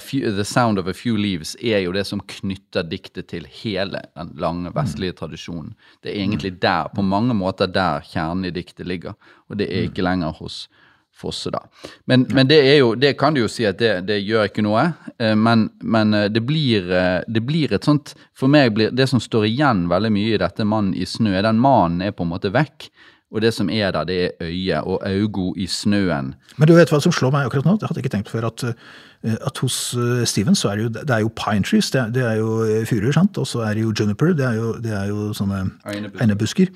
few, 0.00 0.32
The 0.32 0.44
Sound 0.48 0.80
of 0.80 0.88
a 0.88 0.94
Few 0.96 1.18
Leaves 1.20 1.52
er 1.60 1.82
jo 1.84 1.92
det 1.92 2.06
som 2.08 2.22
knytter 2.24 2.86
diktet 2.88 3.28
til 3.28 3.44
hele 3.44 4.00
den 4.16 4.30
lange 4.40 4.72
vestlige 4.72 5.12
tradisjonen. 5.20 5.74
Det 6.00 6.08
er 6.08 6.22
egentlig 6.22 6.54
der, 6.62 6.88
på 6.96 7.04
mange 7.04 7.36
måter 7.36 7.68
der 7.68 8.00
kjernen 8.00 8.48
i 8.48 8.54
diktet 8.56 8.88
ligger, 8.88 9.12
og 9.52 9.60
det 9.60 9.68
er 9.68 9.90
ikke 9.90 10.08
lenger 10.08 10.32
hos 10.40 10.64
Fosse, 11.12 11.50
da. 11.50 11.60
Men, 12.04 12.26
men, 12.34 12.48
det 12.48 12.58
jo, 12.78 12.94
det 12.94 13.12
kan 13.20 13.34
du 13.34 13.42
jo 13.42 13.50
si 13.50 13.66
at 13.68 13.78
det, 13.78 13.92
det 14.08 14.18
gjør 14.24 14.48
ikke 14.48 14.64
noe. 14.64 14.88
Eh, 15.18 15.36
men, 15.38 15.68
men 15.84 16.16
eh, 16.16 16.28
det, 16.32 16.42
blir, 16.48 16.88
eh, 16.88 17.20
det, 17.28 17.44
blir, 17.46 17.72
et 17.72 17.86
sånt 17.86 18.14
For 18.38 18.50
meg 18.50 18.72
blir 18.74 18.94
det 18.96 19.06
som 19.10 19.22
står 19.22 19.46
igjen 19.50 19.86
veldig 19.92 20.12
mye 20.14 20.34
i 20.34 20.40
dette 20.42 20.66
'Mannen 20.66 20.96
i 20.96 21.06
snø', 21.06 21.42
den 21.44 21.60
mannen 21.62 22.02
er 22.02 22.16
på 22.16 22.26
en 22.26 22.32
måte 22.32 22.52
vekk. 22.54 22.88
Og 23.32 23.40
det 23.40 23.52
som 23.54 23.70
er 23.72 23.92
der, 23.94 24.04
det 24.04 24.16
er 24.24 24.48
øyet 24.48 24.88
og 24.88 25.04
augo 25.08 25.52
i 25.56 25.66
snøen. 25.66 26.34
Men 26.58 26.68
du 26.68 26.74
vet 26.76 26.90
hva 26.92 27.00
som 27.00 27.14
slår 27.14 27.32
meg 27.32 27.46
akkurat 27.46 27.64
nå? 27.64 27.78
Det 27.80 27.88
hadde 27.88 28.02
jeg 28.02 28.04
ikke 28.04 28.16
tenkt 28.16 28.32
før. 28.32 28.50
At, 28.50 28.64
at 29.24 29.62
hos 29.62 29.78
Steven 30.28 30.58
så 30.58 30.68
er 30.68 30.76
det 30.76 30.84
jo, 30.84 30.90
det 30.98 31.14
er 31.16 31.22
jo 31.24 31.32
pine 31.32 31.64
trees, 31.64 31.88
det 31.94 32.00
er, 32.02 32.10
det 32.12 32.26
er 32.28 32.36
jo 32.42 32.84
furuer. 32.84 33.14
sant? 33.16 33.40
Og 33.40 33.48
så 33.48 33.64
er 33.64 33.78
det 33.78 33.86
jo 33.86 33.94
juniper, 33.96 34.34
det 34.36 34.44
er 34.44 34.60
jo, 34.60 34.74
det 34.84 34.92
er 34.92 35.08
jo 35.08 35.32
sånne 35.32 35.64
einebusker. 36.20 36.68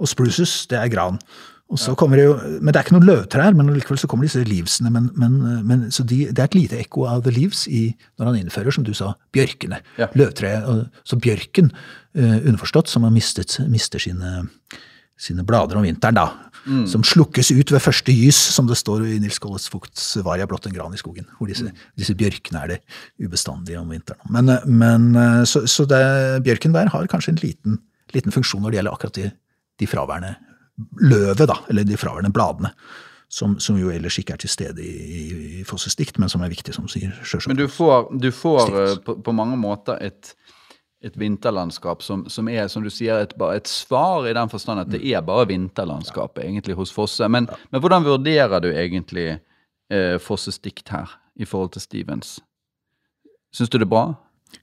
Og 0.00 0.08
spruces, 0.08 0.64
det 0.70 0.80
er 0.80 0.88
gran. 0.88 1.20
Og 1.68 1.76
så 1.80 1.92
kommer 1.98 2.16
det 2.16 2.24
jo, 2.24 2.34
Men 2.62 2.72
det 2.72 2.80
er 2.80 2.86
ikke 2.86 2.96
noen 2.96 3.08
løvtrær, 3.08 3.56
men 3.56 3.68
likevel 3.74 4.00
så 4.00 4.08
kommer 4.08 4.24
disse 4.24 4.40
livsene. 4.48 4.88
Men, 4.92 5.10
men, 5.20 5.36
men, 5.68 5.86
så 5.92 6.04
de, 6.08 6.22
det 6.32 6.40
er 6.40 6.48
et 6.48 6.56
lite 6.56 6.80
ekko 6.80 7.04
av 7.10 7.26
the 7.26 7.32
leaves 7.34 7.66
i, 7.68 7.90
når 8.16 8.30
han 8.30 8.38
innfører, 8.40 8.72
som 8.72 8.86
du 8.86 8.94
sa, 8.96 9.12
bjørkene. 9.36 9.82
Ja. 10.00 10.08
Løvtreet. 10.16 10.88
Så 11.08 11.20
bjørken, 11.20 11.68
uh, 12.16 12.38
underforstått, 12.38 12.88
som 12.88 13.04
har 13.04 13.12
mistet, 13.12 13.58
mister 13.68 14.00
sine, 14.00 14.46
sine, 15.20 15.44
blader 15.44 15.80
om 15.80 15.84
vinteren, 15.84 16.16
da. 16.16 16.30
Mm. 16.64 16.86
Som 16.88 17.04
slukkes 17.06 17.52
ut 17.52 17.74
ved 17.74 17.84
første 17.84 18.16
gys, 18.16 18.40
som 18.56 18.66
det 18.68 18.80
står 18.80 19.04
i 19.04 19.20
Nils 19.20 19.38
Kolles 19.40 19.68
Fugts 19.72 20.16
'Varia 20.24 20.48
blått 20.48 20.66
en 20.68 20.74
gran 20.74 20.96
i 20.96 21.00
skogen'. 21.00 21.28
Hvor 21.36 21.52
disse, 21.52 21.68
mm. 21.68 21.86
disse 22.00 22.16
bjørkene 22.16 22.64
er 22.64 22.74
det 22.74 22.80
ubestandige 23.20 23.80
om 23.80 23.92
vinteren. 23.92 24.24
Men, 24.32 24.48
eh, 24.48 24.66
men 24.66 25.14
eh, 25.16 25.44
så, 25.44 25.66
så 25.68 25.84
det, 25.88 26.02
bjørken 26.48 26.72
der 26.72 26.88
har 26.92 27.12
kanskje 27.12 27.36
en 27.36 27.44
liten, 27.44 27.80
liten 28.16 28.32
funksjon 28.32 28.64
når 28.64 28.72
det 28.72 28.80
gjelder 28.80 28.96
akkurat 28.96 29.20
de, 29.20 29.30
de 29.80 29.88
fraværende 29.88 30.36
løvet, 31.00 31.46
da, 31.48 31.58
eller 31.70 31.86
de 31.86 31.96
fraværende 31.96 32.32
bladene. 32.34 32.72
Som, 33.28 33.58
som, 33.60 33.76
jo 33.76 33.90
ellers 33.92 34.16
ikke 34.16 34.38
er 34.38 34.40
til 34.40 34.48
stede 34.48 34.80
i, 34.80 35.24
i 35.60 35.64
Fosses 35.68 35.98
dikt, 35.98 36.16
men 36.16 36.30
som 36.32 36.40
er 36.40 36.48
viktig, 36.48 36.72
som 36.72 36.86
sier 36.88 37.12
sjøsjø. 37.20 37.50
Men 37.50 37.58
du 37.58 37.66
får, 37.68 38.06
du 38.16 38.30
får 38.32 38.70
uh, 38.72 38.92
på, 39.04 39.18
på, 39.20 39.34
mange 39.36 39.58
måter 39.60 40.00
et, 40.00 40.30
et 41.04 41.18
vinterlandskap 41.20 42.00
som, 42.02 42.22
som, 42.32 42.48
er, 42.48 42.70
som 42.72 42.86
du 42.86 42.88
sier, 42.88 43.20
et, 43.20 43.34
et, 43.36 43.68
svar 43.68 44.24
i 44.24 44.32
den 44.32 44.48
forstand 44.48 44.80
at 44.80 44.88
det 44.94 45.02
er 45.04 45.20
bare 45.26 45.44
vinterlandskapet 45.50 46.40
ja. 46.40 46.48
egentlig 46.48 46.78
hos 46.80 46.94
Fosse. 46.94 47.28
Men, 47.28 47.50
ja. 47.52 47.60
men, 47.68 47.82
hvordan 47.84 48.08
vurderer 48.08 48.64
du 48.64 48.70
egentlig 48.72 49.28
eh, 49.92 50.16
Fosses 50.24 50.56
dikt 50.64 50.88
her 50.88 51.12
i 51.36 51.44
forhold 51.44 51.76
til 51.76 51.84
Stevens? 51.84 52.38
Syns 53.52 53.68
du 53.68 53.76
det 53.76 53.90
er 53.90 53.92
bra? 53.92 54.06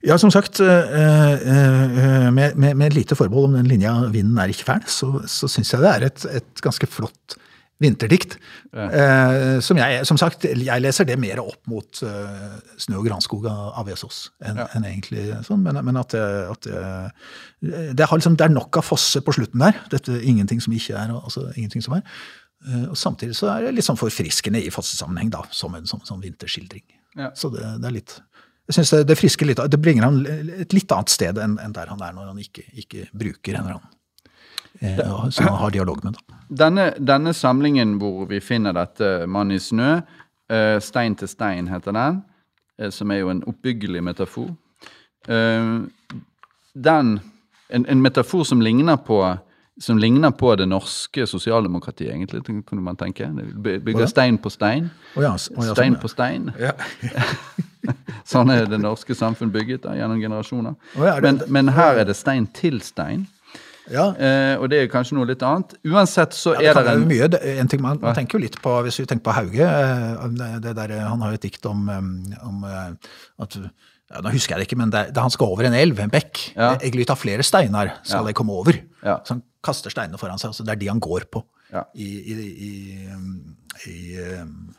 Ja, 0.06 0.18
som 0.18 0.30
sagt, 0.30 0.60
eh, 0.60 1.32
eh, 1.32 2.28
med, 2.34 2.56
med, 2.56 2.76
med, 2.76 2.94
lite 2.94 3.16
forbehold 3.18 3.50
om 3.50 3.56
den 3.58 3.66
linja 3.70 3.92
'vinden 4.10 4.38
er 4.38 4.52
ikke 4.52 4.66
fæl', 4.66 4.86
så, 4.86 5.22
så 5.26 5.48
syns 5.48 5.72
jeg 5.72 5.82
det 5.82 5.90
er 5.90 6.06
et, 6.06 6.26
et, 6.38 6.62
ganske 6.62 6.86
flott 6.86 7.36
vinterdikt. 7.80 8.38
Ja. 8.72 9.60
som 9.60 9.76
jeg, 9.76 10.06
som 10.06 10.16
sagt, 10.16 10.44
jeg 10.44 10.80
leser 10.80 11.04
det 11.04 11.18
mer 11.20 11.40
opp 11.42 11.60
mot 11.68 12.02
eh, 12.02 12.54
Snø 12.78 12.96
og 12.96 13.06
granskog 13.06 13.44
av, 13.46 13.84
Vesaas 13.86 14.30
enn 14.40 14.56
Ja. 14.56 14.66
en 14.74 14.84
egentlig 14.84 15.26
sånn. 15.44 15.60
Men, 15.62 15.84
men 15.84 15.96
at, 15.96 16.08
det- 16.16 16.48
at 16.50 16.62
det, 17.96 18.08
liksom, 18.12 18.36
det 18.36 18.46
er 18.46 18.54
nok 18.54 18.76
av 18.76 18.84
fosse 18.84 19.20
på 19.20 19.32
slutten 19.32 19.60
der. 19.60 19.76
Dette 19.90 20.16
ingenting 20.22 20.60
som 20.60 20.72
ikke 20.72 20.96
er, 20.96 21.12
altså 21.12 21.52
ingenting 21.56 21.84
som 21.84 21.98
er. 21.98 22.02
Eh, 22.64 22.88
og 22.90 22.96
samtidig 22.96 23.36
så 23.36 23.50
er 23.52 23.66
det 23.66 23.76
litt 23.76 23.86
sånn 23.86 24.00
forfriskende 24.00 24.62
i 24.64 24.72
fossesammenheng, 24.72 25.30
da, 25.34 25.44
som 25.54 25.74
en, 25.76 25.86
som 25.88 26.00
en 26.00 26.08
sånn 26.08 26.22
vinterskildring. 26.24 26.84
Ja. 27.16 27.30
Så 27.36 27.50
det, 27.52 27.64
det 27.82 27.90
er 27.90 27.96
litt 27.98 28.16
jeg 28.66 28.74
synes 28.74 28.90
det, 28.90 29.02
det 29.10 29.18
frisker 29.18 29.46
litt, 29.46 29.60
det 29.70 29.78
bringer 29.82 30.08
han 30.08 30.22
et 30.62 30.74
litt 30.74 30.90
annet 30.92 31.12
sted 31.12 31.38
enn 31.38 31.58
enn 31.62 31.74
der 31.76 31.92
han 31.92 32.02
er 32.02 32.14
når 32.16 32.32
han 32.32 32.40
ikke, 32.42 32.64
ikke 32.74 33.06
bruker 33.14 33.54
en 33.54 33.60
eller 33.62 33.76
annen 33.78 33.96
eh, 34.80 35.30
som 35.30 35.46
han 35.46 35.60
har 35.60 35.74
dialog 35.74 36.02
med. 36.04 36.16
Da. 36.18 36.40
Denne, 36.64 36.86
denne 36.98 37.34
samlingen 37.34 37.96
hvor 38.02 38.26
vi 38.30 38.40
finner 38.42 38.74
dette 38.76 39.26
Mann 39.30 39.54
i 39.54 39.60
snø, 39.62 40.00
eh, 40.50 40.78
Stein 40.82 41.16
til 41.18 41.30
stein 41.30 41.70
heter 41.70 41.94
den, 41.94 42.22
eh, 42.78 42.90
som 42.90 43.10
er 43.10 43.22
jo 43.22 43.30
en 43.32 43.44
oppbyggelig 43.46 44.02
metafor. 44.04 44.50
Eh, 45.28 45.72
den, 46.74 47.18
en, 47.70 47.86
en 47.86 48.02
metafor 48.02 48.44
som 48.44 48.60
ligner 48.60 48.96
på 48.96 49.22
som 49.80 49.98
ligner 50.00 50.30
på 50.32 50.54
det 50.56 50.66
norske 50.68 51.26
sosialdemokratiet, 51.28 52.14
egentlig, 52.14 52.42
kunne 52.66 52.82
man 52.82 52.96
tenke. 52.96 53.28
Bygger 53.60 54.06
stein 54.06 54.38
på 54.38 54.50
stein. 54.50 54.90
Stein 55.12 55.74
sånn, 55.74 55.92
ja. 55.92 56.00
på 56.00 56.08
stein. 56.08 56.50
Ja. 56.60 56.72
Sånn 58.26 58.50
er 58.52 58.66
det 58.70 58.80
norske 58.82 59.16
samfunn 59.16 59.52
bygget 59.54 59.84
da, 59.86 59.94
gjennom 59.98 60.20
generasjoner. 60.22 60.76
Er 60.98 61.24
men, 61.24 61.40
men 61.52 61.72
her 61.76 62.02
er 62.02 62.08
det 62.08 62.16
stein 62.18 62.48
til 62.56 62.82
stein. 62.84 63.26
Ja, 63.86 64.08
Eh, 64.18 64.56
og 64.58 64.66
det 64.72 64.80
er 64.82 64.88
kanskje 64.90 65.14
noe 65.14 65.28
litt 65.28 65.42
annet. 65.46 65.76
Uansett 65.86 66.34
så 66.34 66.56
er 66.58 66.74
det 66.74 66.90
en 66.90 67.04
mye. 67.06 67.28
En 67.60 67.68
ting 67.70 67.82
man, 67.84 68.00
tenker 68.16 68.34
jo 68.34 68.42
litt 68.42 68.56
på, 68.58 68.72
Hvis 68.82 68.98
vi 68.98 69.06
tenker 69.06 69.28
på 69.28 69.34
Hauge 69.36 69.62
eh, 69.62 70.56
der, 70.58 70.94
Han 71.06 71.22
har 71.22 71.30
jo 71.30 71.38
et 71.38 71.44
dikt 71.46 71.68
om, 71.70 71.84
eh, 71.86 72.40
om 72.42 72.64
eh, 72.66 73.12
at 73.46 73.58
ja, 74.12 74.20
Nå 74.22 74.30
husker 74.30 74.54
jeg 74.54 74.62
det 74.62 74.68
ikke, 74.70 74.78
men 74.78 74.90
det, 74.94 75.00
da 75.16 75.20
han 75.24 75.30
skal 75.34 75.46
over 75.50 75.64
en 75.66 75.74
elv, 75.74 75.98
en 76.00 76.10
bekk 76.12 76.52
Ja. 76.54 76.76
Jeg 76.78 76.92
glyt 76.94 77.10
av 77.10 77.18
flere 77.18 77.42
steiner 77.42 77.94
skal 78.04 78.22
Ja. 78.22 78.26
jeg 78.30 78.34
komme 78.38 78.52
over. 78.54 78.78
Ja. 79.02 79.18
Så 79.24 79.34
han 79.34 79.42
kaster 79.62 79.90
steinene 79.90 80.18
foran 80.18 80.38
seg. 80.38 80.50
altså 80.52 80.64
Det 80.64 80.72
er 80.76 80.82
de 80.84 80.86
han 80.92 81.00
går 81.00 81.26
på 81.30 81.42
Ja. 81.72 81.82
i, 81.94 82.06
i, 82.06 82.34
i, 82.68 82.70
i, 83.90 84.18
um, 84.40 84.74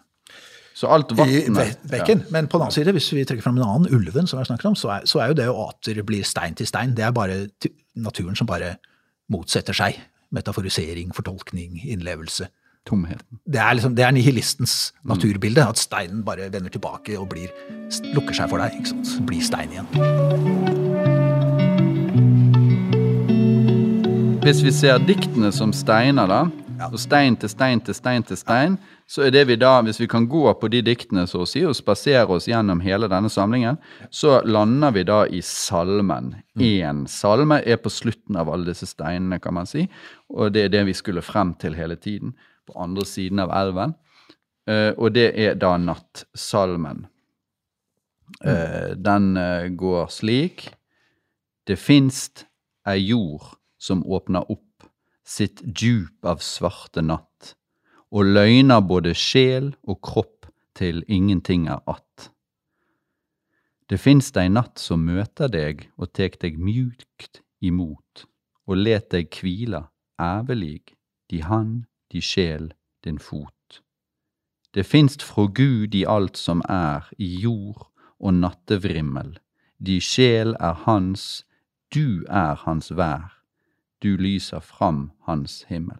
Så 0.77 0.87
alt 0.93 1.11
vannet 1.17 1.47
be- 1.53 1.89
bekken. 1.97 2.25
Men 2.31 2.47
på 2.47 2.57
den 2.59 2.67
annen 2.67 2.71
side, 2.75 2.93
hvis 2.93 3.11
vi 3.11 3.25
trekker 3.25 3.43
fram 3.43 3.57
en 3.57 3.63
annen, 3.67 3.93
ulven, 3.93 4.27
som 4.27 4.39
jeg 4.39 4.45
snakker 4.47 4.67
om, 4.69 4.75
så 4.75 4.91
er, 4.99 5.05
så 5.09 5.19
er 5.23 5.27
jo 5.31 5.33
det 5.39 5.47
at 5.49 5.89
det 5.95 6.05
blir 6.05 6.23
stein 6.23 6.53
til 6.55 6.67
stein. 6.69 6.93
Det 6.95 7.03
er 7.03 7.11
bare 7.11 7.47
naturen 7.95 8.35
som 8.37 8.45
bare 8.47 8.75
motsetter 9.33 9.73
seg. 9.73 9.97
Metaforisering, 10.31 11.11
fortolkning, 11.15 11.79
innlevelse. 11.83 12.47
Tomheten. 12.87 13.41
Det 13.43 13.59
er, 13.59 13.73
liksom, 13.75 13.95
det 13.97 14.05
er 14.07 14.13
nihilistens 14.15 14.93
naturbilde. 15.03 15.65
At 15.67 15.81
steinen 15.81 16.23
bare 16.27 16.47
vender 16.53 16.71
tilbake 16.71 17.17
og 17.19 17.27
blir, 17.33 17.51
lukker 18.15 18.37
seg 18.37 18.47
for 18.51 18.63
deg. 18.63 18.77
ikke 18.79 18.93
sant? 18.93 19.17
Blir 19.27 19.43
stein 19.43 19.73
igjen. 19.75 19.87
Hvis 24.47 24.63
vi 24.63 24.71
ser 24.71 25.01
diktene 25.03 25.51
som 25.51 25.73
steiner, 25.75 26.29
da, 26.31 26.45
og 26.85 26.99
stein 27.01 27.35
til 27.35 27.49
stein 27.51 27.81
til 27.83 27.95
stein 27.97 28.23
til 28.23 28.37
stein, 28.39 28.77
så 29.07 29.25
er 29.25 29.31
det 29.33 29.43
vi 29.49 29.57
da, 29.59 29.81
hvis 29.83 29.99
vi 29.99 30.07
kan 30.07 30.27
gå 30.29 30.45
på 30.59 30.69
de 30.71 30.81
diktene 30.85 31.25
så 31.27 31.41
å 31.43 31.47
si, 31.49 31.63
og 31.67 31.75
spasere 31.75 32.27
oss 32.31 32.47
gjennom 32.47 32.79
hele 32.83 33.09
denne 33.11 33.31
samlingen, 33.33 33.79
så 34.11 34.41
lander 34.45 34.93
vi 34.95 35.03
da 35.07 35.23
i 35.27 35.41
salmen. 35.43 36.35
Én 36.59 37.05
salme 37.11 37.61
er 37.65 37.79
på 37.81 37.91
slutten 37.91 38.39
av 38.39 38.51
alle 38.53 38.71
disse 38.71 38.87
steinene, 38.87 39.41
kan 39.43 39.57
man 39.57 39.69
si, 39.69 39.87
og 40.29 40.53
det 40.55 40.67
er 40.67 40.75
det 40.75 40.85
vi 40.91 40.95
skulle 40.95 41.25
frem 41.25 41.55
til 41.59 41.75
hele 41.75 41.99
tiden, 41.99 42.35
på 42.67 42.75
andre 42.79 43.05
siden 43.07 43.41
av 43.43 43.53
elven. 43.55 43.95
Eh, 44.67 44.91
og 44.97 45.13
det 45.15 45.31
er 45.39 45.55
da 45.59 45.75
nattsalmen. 45.79 47.05
Eh, 48.43 48.93
den 48.95 49.37
eh, 49.39 49.69
går 49.79 50.11
slik. 50.11 50.67
Det 51.67 51.79
finst 51.79 52.45
ei 52.87 52.99
jord 53.09 53.55
som 53.79 54.03
åpner 54.03 54.47
opp 54.51 54.87
sitt 55.27 55.61
djup 55.65 56.25
av 56.25 56.39
svarte 56.43 57.03
natt, 57.03 57.53
og 58.15 58.29
løgner 58.31 58.83
både 58.87 59.11
sjel 59.17 59.73
og 59.83 59.99
kropp 60.03 60.47
til 60.77 61.03
ingenting 61.07 61.67
er 61.67 61.81
att. 61.85 62.31
Det 63.89 63.97
finst 63.97 64.37
ei 64.37 64.49
natt 64.49 64.79
som 64.79 65.05
møter 65.07 65.51
deg 65.51 65.87
og 65.97 66.11
tek 66.13 66.39
deg 66.41 66.57
mjukt 66.59 67.41
imot, 67.63 68.25
og 68.67 68.77
let 68.77 69.09
deg 69.11 69.29
kvila 69.31 69.87
ævelig, 70.19 70.83
di 71.29 71.39
hand, 71.39 71.85
di 72.11 72.21
sjel, 72.21 72.71
din 73.03 73.19
fot. 73.19 73.81
Det 74.73 74.85
finst 74.85 75.23
fra 75.23 75.47
Gud 75.47 75.95
i 75.95 76.05
alt 76.07 76.37
som 76.37 76.61
er, 76.69 77.07
i 77.17 77.27
jord 77.41 77.87
og 78.19 78.33
nattevrimmel, 78.33 79.37
di 79.77 79.99
sjel 80.01 80.55
er 80.59 80.73
hans, 80.85 81.45
du 81.93 82.25
er 82.29 82.57
hans 82.65 82.91
vær, 82.97 83.37
du 84.03 84.15
lyser 84.17 84.59
fram 84.59 85.11
hans 85.25 85.63
himmel. 85.69 85.99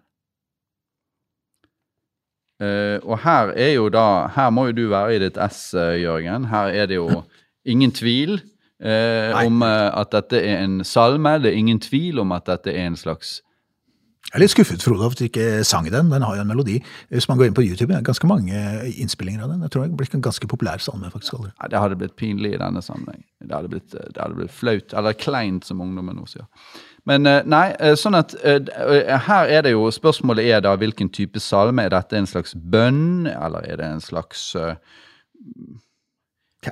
Uh, 2.58 2.98
og 3.06 3.20
her 3.22 3.52
er 3.54 3.76
jo 3.76 3.84
da 3.94 4.26
Her 4.34 4.50
må 4.50 4.64
jo 4.72 4.74
du 4.74 4.86
være 4.90 5.14
i 5.14 5.20
ditt 5.22 5.36
ess, 5.38 5.76
eh, 5.78 6.00
Jørgen. 6.02 6.48
Her 6.50 6.74
er 6.74 6.88
det 6.90 6.96
jo 6.98 7.22
ingen 7.72 7.92
tvil 7.94 8.40
uh, 8.82 9.46
om 9.46 9.62
uh, 9.62 9.94
at 9.94 10.10
dette 10.16 10.42
er 10.42 10.64
en 10.64 10.84
salme. 10.84 11.36
Det 11.44 11.52
er 11.52 11.60
ingen 11.60 11.80
tvil 11.80 12.20
om 12.20 12.34
at 12.34 12.48
dette 12.50 12.74
er 12.74 12.88
en 12.90 12.98
slags 12.98 13.44
Jeg 14.28 14.36
er 14.36 14.42
litt 14.44 14.52
skuffet, 14.52 14.82
Frode, 14.84 15.00
over 15.06 15.16
at 15.16 15.20
du 15.22 15.24
ikke 15.30 15.64
sang 15.64 15.86
den. 15.88 16.10
Den 16.12 16.22
har 16.22 16.36
jo 16.36 16.42
en 16.44 16.50
melodi. 16.50 16.82
Hvis 17.10 17.30
man 17.30 17.38
går 17.40 17.48
inn 17.48 17.54
på 17.56 17.64
YouTube, 17.64 17.88
det 17.94 17.96
er 18.02 18.04
ganske 18.10 18.28
mange 18.28 18.60
innspillinger 19.00 19.46
av 19.46 19.54
den. 19.54 19.62
Jeg 19.64 19.72
tror 19.72 19.86
det 19.88 19.96
blir 20.02 20.16
en 20.18 20.26
ganske 20.26 20.50
populær 20.52 20.84
salme, 20.84 21.08
faktisk. 21.14 21.38
aldri. 21.38 21.52
Nei, 21.62 21.70
Det 21.72 21.80
hadde 21.80 21.96
blitt 22.02 22.16
pinlig 22.20 22.52
i 22.54 22.60
denne 22.60 22.82
sammenheng. 22.84 23.24
Det 23.40 23.56
hadde 23.56 23.72
blitt, 23.72 23.96
eh, 23.96 24.10
det 24.14 24.20
hadde 24.22 24.36
blitt 24.36 24.52
flaut, 24.52 24.94
eller 25.00 25.14
kleint, 25.14 25.64
som 25.66 25.80
ungdommen 25.80 26.20
nå 26.20 26.28
sier. 26.28 26.46
Men 27.08 27.26
eh, 27.26 27.42
nei, 27.48 27.72
eh, 27.80 27.96
sånn 27.96 28.20
at 28.20 28.36
eh, 28.44 28.60
eh, 28.68 29.18
her 29.30 29.48
er 29.48 29.62
det 29.64 29.72
jo 29.72 29.88
Spørsmålet 29.96 30.44
er 30.58 30.60
da 30.68 30.76
hvilken 30.76 31.08
type 31.10 31.40
salme. 31.40 31.86
Er 31.88 31.90
dette 31.96 32.20
en 32.20 32.28
slags 32.28 32.54
bønn, 32.54 33.28
eller 33.32 33.64
er 33.64 33.78
det 33.80 33.86
en 33.94 34.02
slags 34.04 34.50
eh, 34.60 34.76
Ja. 36.66 36.72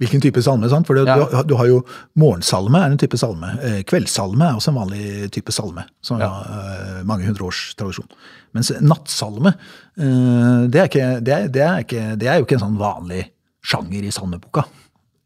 Hvilken 0.00 0.22
type 0.24 0.40
salme, 0.42 0.66
sant? 0.72 0.86
For 0.88 0.96
Ja. 0.96 1.18
du, 1.28 1.42
du 1.52 1.54
har 1.60 1.66
jo 1.68 1.82
morgensalme 2.18 2.80
er 2.80 2.90
en 2.94 2.98
type 2.98 3.18
salme. 3.20 3.50
Eh, 3.62 3.82
kveldssalme 3.86 4.42
er 4.48 4.56
også 4.56 4.72
en 4.72 4.78
vanlig 4.80 5.30
type 5.30 5.52
salme, 5.52 5.84
som 6.02 6.18
Ja. 6.18 6.30
eh, 6.40 6.85
mange 7.04 7.26
hundre 7.28 7.48
års 7.48 7.74
tradisjon. 7.78 8.08
Mens 8.56 8.72
nattsalme, 8.80 9.52
eh, 9.98 10.66
det, 10.70 10.80
er 10.80 10.90
ikke, 10.90 11.08
det, 11.20 11.34
er, 11.34 11.48
det, 11.52 11.62
er 11.62 11.84
ikke, 11.84 12.04
det 12.20 12.30
er 12.30 12.40
jo 12.40 12.46
ikke 12.48 12.58
en 12.58 12.66
sånn 12.68 12.80
vanlig 12.80 13.24
sjanger 13.66 14.06
i 14.06 14.12
salmeboka, 14.14 14.64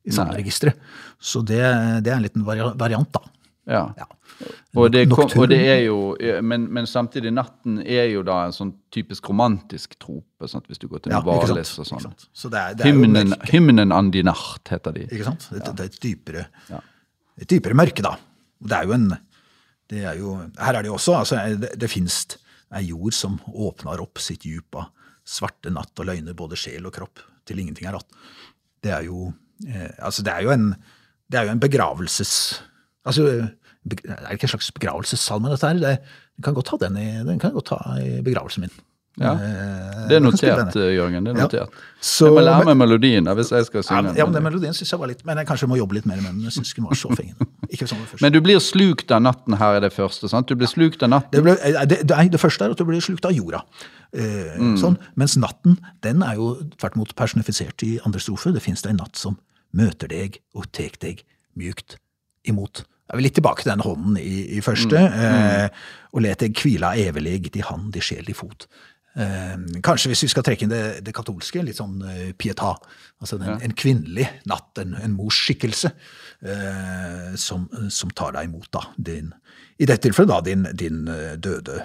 i 0.08 0.14
salmeregisteret. 0.16 0.80
Så 1.20 1.42
det, 1.44 1.60
det 2.02 2.10
er 2.10 2.16
en 2.16 2.24
liten 2.24 2.46
variant, 2.46 3.10
da. 3.12 3.20
Ja. 3.70 3.82
Ja. 3.98 4.06
Og 4.78 4.88
det, 4.94 5.02
kom, 5.10 5.28
og 5.36 5.48
det 5.50 5.58
er 5.68 5.80
jo 5.84 6.14
men, 6.46 6.64
men 6.72 6.86
samtidig, 6.88 7.32
natten 7.34 7.80
er 7.82 8.06
jo 8.08 8.22
da 8.24 8.38
en 8.46 8.54
sånn 8.54 8.70
typisk 8.94 9.28
romantisk 9.28 9.98
trope, 10.00 10.48
sant? 10.48 10.64
hvis 10.70 10.80
du 10.80 10.86
går 10.88 11.04
til 11.04 11.12
Ja, 11.12 11.20
ikke 11.20 11.58
og 11.60 11.86
sånn. 11.86 12.06
Så 12.32 12.48
det 12.52 12.60
er, 12.60 12.78
det 12.78 12.86
er 12.86 12.94
Hymnen, 12.94 13.34
hymnen 13.50 13.92
an 13.94 14.08
di 14.14 14.22
Nacht 14.26 14.72
heter 14.72 14.96
de. 14.96 15.04
Ikke 15.10 15.26
sant? 15.28 15.48
Det, 15.52 15.60
det 15.66 15.86
er 15.86 15.92
et 15.92 16.00
dypere, 16.02 16.46
Ja. 16.70 16.80
et 17.42 17.50
dypere 17.52 17.76
mørke, 17.78 18.04
da. 18.06 18.14
Det 18.60 18.78
er 18.78 18.88
jo 18.88 18.96
en 18.96 19.10
det 19.90 20.04
er 20.06 20.18
jo, 20.20 20.36
Her 20.58 20.78
er 20.78 20.82
det 20.82 20.90
jo 20.90 20.96
også 20.96 21.16
altså, 21.18 21.40
Det, 21.58 21.74
det 21.80 21.90
fins 21.90 22.22
ei 22.70 22.84
jord 22.92 23.14
som 23.16 23.40
åpner 23.50 24.00
opp 24.02 24.20
sitt 24.22 24.46
djup 24.46 24.78
av 24.78 24.90
svarte 25.26 25.70
natt 25.70 25.98
og 26.00 26.06
løgner 26.08 26.34
både 26.38 26.58
sjel 26.58 26.86
og 26.88 26.94
kropp 26.94 27.20
til 27.46 27.58
ingenting 27.58 27.86
er 27.86 27.96
att. 27.98 28.06
Det 28.82 28.90
er 28.90 29.02
jo 29.02 29.32
eh, 29.66 29.90
altså 29.98 30.22
det 30.22 30.32
er 30.32 30.42
jo 30.42 30.50
en 30.50 30.74
det 31.30 31.38
er 31.38 31.46
jo 31.46 31.52
en 31.54 31.62
begravelses... 31.62 32.62
Altså, 33.06 33.22
be- 33.86 34.02
er 34.02 34.16
det 34.26 34.32
ikke 34.34 34.48
en 34.48 34.54
slags 34.54 34.72
begravelsessalme, 34.74 35.50
dette 35.52 35.68
her? 35.68 35.78
Det, 35.78 35.92
den 36.36 36.42
kan 36.42 36.54
godt 36.54 36.72
ha 36.72 36.78
den 36.82 36.96
i, 36.98 37.04
den 37.22 37.38
kan 37.38 37.52
godt 37.54 37.70
ta 37.70 37.78
i 38.02 38.20
begravelsen 38.26 38.64
min. 38.66 38.72
Ja. 39.18 39.32
Eh, 39.34 40.08
Det 40.08 40.16
er 40.16 40.20
notert, 40.20 40.76
eh, 40.76 40.94
Jørgen. 40.96 41.24
det 41.24 41.34
er 41.34 41.38
Ja. 41.40 41.46
notert. 41.46 41.68
Så- 42.00 42.26
jeg 42.26 42.32
må 42.34 42.44
lære 42.44 42.64
meg 42.64 42.76
melodien 42.76 43.24
da, 43.24 43.34
hvis 43.34 43.50
jeg 43.50 43.66
skal 43.66 43.82
synge. 43.82 44.06
den. 44.06 44.16
ja, 44.16 44.24
men 44.24 44.32
den 44.34 44.42
melodien 44.44 44.72
synes 44.72 44.90
jeg 44.90 44.98
var 45.00 45.06
litt 45.08 45.24
Men 45.26 45.36
jeg 45.36 45.46
kanskje 45.46 45.68
må 45.68 45.76
jobbe 45.76 45.92
litt 45.94 46.06
mer 46.06 46.16
med 46.16 46.24
den. 46.32 46.40
Jeg 46.42 46.52
synes 46.52 46.74
den 46.74 46.84
var 46.84 46.92
så 46.92 47.08
fengende. 47.10 47.46
Sånn 47.70 47.98
det. 48.10 48.20
Men 48.22 48.32
du 48.32 48.40
blir 48.40 48.56
slukt 48.60 49.10
av 49.10 49.20
natten 49.22 49.56
her 49.58 49.74
er 49.76 49.80
det 49.80 49.92
første. 49.92 50.28
sant? 50.28 50.46
Du 50.46 50.54
blir 50.56 50.68
slukt 50.68 51.02
av 51.02 51.10
natten. 51.10 51.30
Det, 51.32 51.42
ble, 51.42 51.56
eh, 51.62 51.84
det, 51.84 52.06
det, 52.06 52.30
det 52.30 52.40
første 52.40 52.64
er 52.64 52.70
at 52.70 52.76
du 52.78 52.84
blir 52.84 53.00
slukt 53.00 53.24
av 53.24 53.32
jorda. 53.32 53.62
Eh, 54.12 54.56
sånn. 54.78 54.96
Mens 55.16 55.36
natten 55.36 55.78
den 56.02 56.22
er 56.22 56.34
jo 56.36 56.54
tvert 56.78 56.94
imot 56.96 57.14
personifisert 57.14 57.82
i 57.82 57.98
andre 58.06 58.20
strofe. 58.20 58.52
Det 58.52 58.62
fins 58.62 58.84
en 58.86 58.96
natt 58.96 59.16
som 59.16 59.36
møter 59.74 60.08
deg 60.08 60.38
og 60.54 60.70
tek 60.72 60.98
deg 60.98 61.22
mjukt 61.58 61.96
imot. 62.48 62.84
Jeg 63.10 63.16
vil 63.18 63.22
litt 63.24 63.34
tilbake 63.34 63.62
til 63.64 63.72
den 63.72 63.80
hånden 63.80 64.16
i, 64.18 64.56
i 64.56 64.60
første. 64.60 64.94
Eh, 64.96 65.68
og 66.14 66.22
let 66.22 66.38
deg 66.38 66.54
kvila 66.54 66.94
evig, 66.96 67.56
i 67.56 67.60
hand, 67.60 67.94
i 67.96 68.00
sjel, 68.00 68.28
i 68.30 68.32
fot. 68.32 68.66
Eh, 69.18 69.56
kanskje 69.82 70.12
hvis 70.12 70.22
vi 70.22 70.30
skal 70.30 70.44
trekke 70.46 70.64
inn 70.64 70.70
det, 70.70 70.82
det 71.02 71.14
katolske, 71.14 71.62
litt 71.66 71.80
sånn 71.80 71.98
eh, 72.06 72.26
pietà. 72.38 72.76
Altså 73.20 73.40
en, 73.40 73.56
en 73.58 73.74
kvinnelig 73.74 74.28
natt, 74.48 74.70
en, 74.78 74.94
en 74.94 75.16
mors 75.16 75.38
skikkelse, 75.46 75.90
eh, 76.46 77.32
som, 77.40 77.66
som 77.90 78.12
tar 78.14 78.36
deg 78.36 78.50
imot, 78.50 78.68
da. 78.74 78.84
Din, 78.96 79.32
I 79.82 79.88
dette 79.88 80.06
tilfellet 80.06 80.30
da 80.30 80.38
din, 80.46 80.68
din 80.78 81.00
eh, 81.10 81.32
døde 81.42 81.80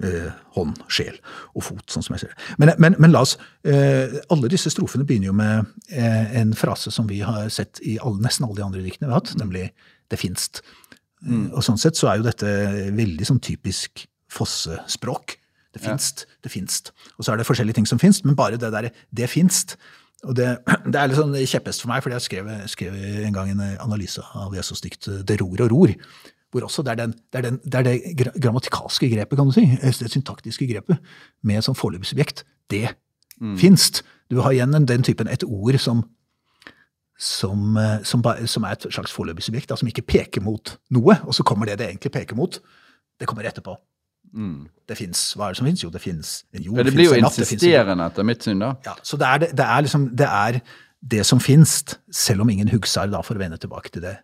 eh, 0.00 0.30
hånd, 0.56 0.80
sjel 0.88 1.18
og 1.52 1.66
fot, 1.68 1.84
sånn 1.92 2.06
som 2.06 2.16
jeg 2.16 2.24
ser 2.24 2.32
det. 2.32 2.56
Men, 2.62 2.72
men, 2.80 2.96
men 3.02 3.12
la 3.12 3.22
oss 3.26 3.36
eh, 3.68 4.16
Alle 4.32 4.50
disse 4.50 4.72
strofene 4.72 5.04
begynner 5.08 5.28
jo 5.28 5.36
med 5.36 5.92
en 5.92 6.56
frase 6.56 6.90
som 6.94 7.10
vi 7.10 7.20
har 7.26 7.52
sett 7.52 7.82
i 7.84 7.98
alle, 8.00 8.24
nesten 8.24 8.48
alle 8.48 8.56
de 8.62 8.64
andre 8.70 8.86
diktene 8.86 9.10
vi 9.10 9.12
har 9.12 9.20
hatt, 9.20 9.36
nemlig 9.36 9.68
'det 10.08 10.20
finst'. 10.20 10.64
Og 11.22 11.62
sånn 11.62 11.78
sett 11.78 11.94
så 11.96 12.08
er 12.10 12.18
jo 12.18 12.26
dette 12.26 12.48
veldig 12.96 13.26
sånn 13.28 13.38
typisk 13.40 14.02
fossespråk. 14.32 15.36
Det 15.72 15.80
finst, 15.80 16.26
det 16.44 16.52
finst. 16.52 16.92
Og 17.18 17.24
så 17.24 17.32
er 17.32 17.40
det 17.40 17.46
forskjellige 17.48 17.78
ting 17.80 17.88
som 17.88 17.98
finst, 17.98 18.24
men 18.24 18.36
bare 18.36 18.58
det 18.60 18.72
derre 18.72 18.90
'det 19.16 19.30
finst'. 19.30 19.76
Og 20.24 20.36
det, 20.36 20.58
det 20.92 20.94
er 20.94 21.06
litt 21.06 21.16
sånn 21.16 21.34
kjepphest 21.34 21.80
for 21.80 21.88
meg, 21.88 22.02
fordi 22.02 22.14
jeg 22.14 22.22
skrev, 22.22 22.50
skrev 22.68 22.94
en 23.26 23.32
gang 23.32 23.50
en 23.50 23.62
analyse 23.80 24.20
av 24.34 24.54
Jesus 24.54 24.80
dikt 24.80 25.08
'Det 25.08 25.40
ror 25.40 25.64
og 25.64 25.70
ror'. 25.70 25.96
Hvor 26.52 26.64
også 26.64 26.82
det 26.82 26.90
er, 26.90 26.94
den, 26.94 27.12
det, 27.32 27.38
er 27.38 27.42
den, 27.42 27.60
det, 27.64 27.74
er 27.74 27.82
det 27.82 28.32
grammatikalske 28.42 29.08
grepet, 29.08 29.36
kan 29.38 29.46
du 29.46 29.52
si, 29.52 29.64
det 29.80 30.12
syntaktiske 30.12 30.66
grepet, 30.68 30.98
med 31.42 31.56
et 31.56 31.64
sånn 31.64 31.74
foreløpig 31.74 32.06
subjekt. 32.12 32.44
Det 32.68 32.92
finst. 33.56 34.02
Du 34.30 34.40
har 34.40 34.52
igjen 34.52 34.72
den, 34.72 34.84
den 34.84 35.02
typen 35.02 35.28
et 35.28 35.44
ord 35.44 35.78
som 35.80 36.04
som, 37.22 37.76
eh, 37.76 38.02
som, 38.02 38.22
som 38.46 38.64
er 38.66 38.74
et 38.74 38.86
slags 38.90 39.12
foreløpig 39.14 39.44
subjekt, 39.46 39.70
da, 39.70 39.76
som 39.78 39.88
ikke 39.88 40.02
peker 40.02 40.42
mot 40.42 40.74
noe, 40.90 41.20
og 41.22 41.36
så 41.36 41.44
kommer 41.46 41.70
det 41.70 41.78
det 41.78 41.86
egentlig 41.86 42.10
peker 42.12 42.38
mot. 42.38 42.58
Det 43.20 43.28
kommer 43.30 43.46
etterpå. 43.46 43.76
Det 44.88 44.96
fins. 44.98 45.20
Hva 45.36 45.48
er 45.48 45.54
det 45.54 45.60
som 45.60 45.68
fins? 45.68 45.82
Jo, 45.84 45.90
det 45.92 46.00
fins 46.02 46.32
en 46.56 46.64
jord. 46.64 46.80
Ja, 46.80 46.86
det 46.88 46.94
blir 46.96 47.10
jo 47.10 47.18
insisterende 47.20 48.08
etter 48.10 48.26
mitt 48.26 48.44
syn, 48.44 48.62
da. 48.62 48.74
Ja, 48.86 48.96
så 49.06 49.18
det 49.20 49.28
er, 49.28 49.42
det, 49.44 49.50
det 49.60 49.66
er 49.66 49.84
liksom 49.86 50.08
det 50.18 50.28
er 50.28 50.60
det 51.12 51.24
som 51.26 51.40
fins, 51.42 51.80
selv 52.14 52.44
om 52.44 52.50
ingen 52.52 52.70
husker, 52.70 53.10
da, 53.10 53.22
for 53.26 53.38
å 53.38 53.42
vende 53.42 53.58
tilbake 53.60 53.90
til 53.94 54.04
det. 54.04 54.16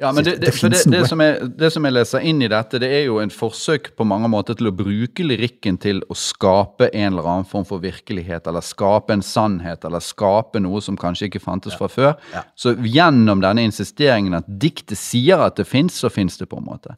Ja, 0.00 0.12
men 0.16 0.24
det, 0.24 0.38
Det 0.40 0.52
det, 0.62 0.70
det, 0.70 0.84
det, 0.90 1.00
som 1.08 1.20
jeg, 1.20 1.48
det 1.60 1.68
som 1.74 1.84
jeg 1.84 1.92
leser 1.92 2.22
inn 2.24 2.40
i 2.40 2.48
dette, 2.48 2.78
det 2.80 2.88
er 2.88 3.02
jo 3.04 3.18
en 3.20 3.32
forsøk 3.32 3.90
på 3.98 4.04
mange 4.08 4.30
måter 4.32 4.56
til 4.56 4.70
å 4.70 4.72
bruke 4.72 5.26
lyrikken 5.26 5.76
til 5.82 6.00
å 6.08 6.16
skape 6.16 6.88
en 6.88 7.10
eller 7.12 7.28
annen 7.28 7.48
form 7.48 7.66
for 7.68 7.82
virkelighet, 7.84 8.48
eller 8.48 8.64
skape 8.64 9.12
en 9.12 9.24
sannhet, 9.24 9.84
eller 9.84 10.00
skape 10.00 10.62
noe 10.64 10.80
som 10.80 10.96
kanskje 11.00 11.28
ikke 11.28 11.42
fantes 11.44 11.76
fra 11.76 11.90
før. 11.92 12.14
Ja. 12.32 12.46
Så 12.56 12.72
gjennom 12.80 13.44
denne 13.44 13.66
insisteringen 13.68 14.38
at 14.40 14.48
diktet 14.48 14.96
sier 15.00 15.44
at 15.44 15.60
det 15.60 15.68
fins, 15.68 16.00
så 16.00 16.08
fins 16.08 16.40
det 16.40 16.48
på 16.48 16.62
en 16.62 16.68
måte. 16.70 16.96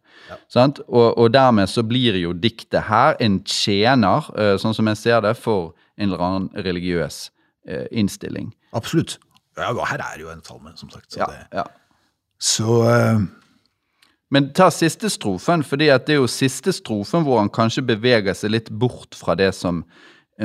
Sant? 0.52 0.78
Og, 0.86 1.10
og 1.18 1.34
dermed 1.34 1.74
så 1.74 1.82
blir 1.82 2.20
jo 2.22 2.36
diktet 2.38 2.86
her 2.86 3.18
en 3.18 3.42
tjener, 3.42 4.30
eh, 4.38 4.54
sånn 4.62 4.78
som 4.78 4.94
jeg 4.94 5.02
ser 5.02 5.26
det, 5.26 5.34
for 5.42 5.72
en 5.98 6.06
eller 6.06 6.22
annen 6.22 6.64
religiøs 6.70 7.24
eh, 7.66 7.88
innstilling. 7.90 8.52
Absolutt. 8.78 9.18
Ja, 9.58 9.74
her 9.90 10.00
er 10.00 10.20
jo 10.22 10.30
en 10.32 10.40
salme, 10.46 10.72
som 10.78 10.88
sagt. 10.92 11.10
Så, 11.12 11.18
Ja, 11.20 11.26
det, 11.28 11.46
ja. 11.52 11.66
Så 12.42 12.78
uh, 12.82 13.22
Men 14.32 14.48
ta 14.56 14.70
siste 14.72 15.10
strofen, 15.12 15.62
fordi 15.62 15.90
det 15.92 16.14
er 16.14 16.22
jo 16.22 16.30
siste 16.30 16.72
strofen 16.72 17.26
hvor 17.26 17.38
han 17.38 17.52
kanskje 17.52 17.84
beveger 17.84 18.34
seg 18.34 18.54
litt 18.54 18.70
bort 18.70 19.14
fra 19.14 19.36
det 19.36 19.50
som 19.54 19.82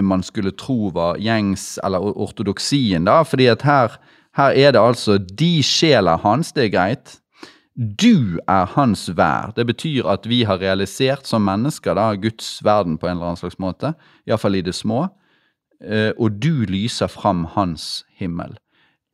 man 0.03 0.23
skulle 0.23 0.51
tro 0.51 0.89
var 0.93 1.17
gjengs, 1.23 1.77
eller 1.83 2.03
or- 2.03 2.17
ortodoksien, 2.27 3.05
da. 3.07 3.21
Fordi 3.23 3.47
at 3.47 3.63
her, 3.63 3.95
her 4.35 4.51
er 4.51 4.75
det 4.75 4.81
altså 4.81 5.17
De 5.17 5.63
sjela 5.63 6.17
hans, 6.19 6.51
det 6.51 6.65
er 6.67 6.73
greit. 6.75 7.15
Du 7.77 8.39
er 8.49 8.65
hans 8.73 9.07
vær. 9.17 9.53
Det 9.55 9.67
betyr 9.69 10.07
at 10.09 10.25
vi 10.25 10.41
har 10.49 10.59
realisert 10.59 11.27
som 11.29 11.45
mennesker 11.45 11.93
da, 11.93 12.09
Guds 12.17 12.57
verden 12.65 12.97
på 12.97 13.07
en 13.07 13.17
eller 13.17 13.31
annen 13.31 13.41
slags 13.41 13.59
måte. 13.61 13.93
Iallfall 14.27 14.57
i 14.57 14.65
det 14.65 14.73
små. 14.75 15.05
Eh, 15.81 16.09
og 16.17 16.39
du 16.41 16.65
lyser 16.65 17.07
fram 17.07 17.45
hans 17.53 18.03
himmel. 18.17 18.57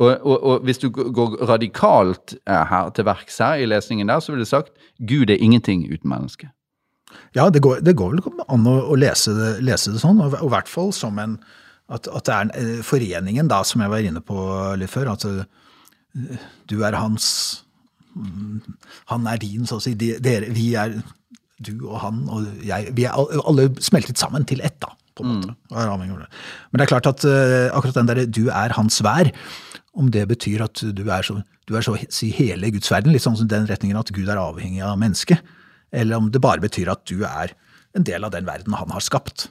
Og, 0.02 0.10
og, 0.26 0.38
og 0.44 0.64
hvis 0.66 0.82
du 0.82 0.90
går 0.90 1.36
radikalt 1.48 2.36
eh, 2.50 2.66
her 2.70 2.90
til 2.96 3.06
verks 3.06 3.38
her 3.44 3.62
i 3.62 3.68
lesningen 3.70 4.10
der, 4.10 4.20
så 4.20 4.34
ville 4.34 4.46
du 4.46 4.50
sagt 4.50 4.74
Gud 5.00 5.30
er 5.30 5.38
ingenting 5.38 5.86
uten 5.92 6.10
menneske. 6.10 6.50
Ja, 7.36 7.50
det 7.54 7.62
går, 7.62 7.84
det 7.86 7.96
går 7.98 8.16
vel 8.16 8.46
an 8.48 8.66
å, 8.70 8.78
å 8.90 8.98
lese, 8.98 9.36
det, 9.38 9.52
lese 9.66 9.94
det 9.94 10.02
sånn, 10.02 10.22
og, 10.24 10.34
i 10.34 10.50
hvert 10.50 10.72
fall 10.72 10.90
som 10.96 11.20
en 11.22 11.38
at, 11.94 12.08
at 12.08 12.26
det 12.26 12.34
er 12.34 12.52
eh, 12.58 12.80
foreningen, 12.86 13.50
da, 13.52 13.62
som 13.68 13.84
jeg 13.84 13.92
var 13.92 14.06
inne 14.08 14.24
på 14.24 14.40
litt 14.80 14.90
før. 14.90 15.12
At 15.14 15.28
eh, 15.28 16.46
du 16.72 16.80
er 16.88 16.96
hans 16.98 17.28
mm, 18.16 18.64
Han 19.12 19.28
er 19.30 19.42
din, 19.42 19.68
så 19.70 19.78
å 19.78 19.84
si. 19.84 19.94
De, 20.00 20.14
dere, 20.24 20.50
vi 20.56 20.72
er 20.80 20.96
du 21.64 21.76
og 21.86 22.00
han 22.02 22.24
og 22.34 22.64
jeg. 22.66 22.96
Vi 22.98 23.06
er 23.06 23.14
alle 23.14 23.68
smeltet 23.84 24.20
sammen 24.20 24.48
til 24.48 24.64
ett, 24.66 24.80
da. 24.82 24.94
på 25.14 25.26
en 25.28 25.36
måte. 25.38 25.54
Det. 25.70 26.32
Men 26.72 26.80
det 26.80 26.88
er 26.88 26.92
klart 26.96 27.12
at 27.12 27.26
akkurat 27.28 28.00
den 28.00 28.10
derre 28.10 28.26
'du 28.26 28.50
er 28.50 28.74
hans 28.74 28.98
vær', 29.06 29.30
om 29.94 30.10
det 30.12 30.28
betyr 30.28 30.64
at 30.66 30.82
du 30.96 31.04
er 31.12 31.22
så, 31.26 31.40
du 31.70 31.76
er 31.78 31.86
så 31.86 31.96
si 32.10 32.32
hele 32.34 32.72
Guds 32.74 32.90
verden, 32.92 33.14
litt 33.14 33.22
sånn 33.26 33.38
som 33.38 33.48
den 33.48 33.68
retningen 33.70 34.00
at 34.00 34.12
Gud 34.16 34.30
er 34.30 34.42
avhengig 34.42 34.82
av 34.84 34.98
mennesket, 35.02 35.42
eller 35.94 36.18
om 36.18 36.32
det 36.34 36.42
bare 36.42 36.64
betyr 36.64 36.90
at 36.92 37.04
du 37.10 37.22
er 37.28 37.54
en 37.96 38.04
del 38.08 38.24
av 38.26 38.32
den 38.34 38.46
verden 38.48 38.74
han 38.74 38.90
har 38.90 39.04
skapt. 39.06 39.48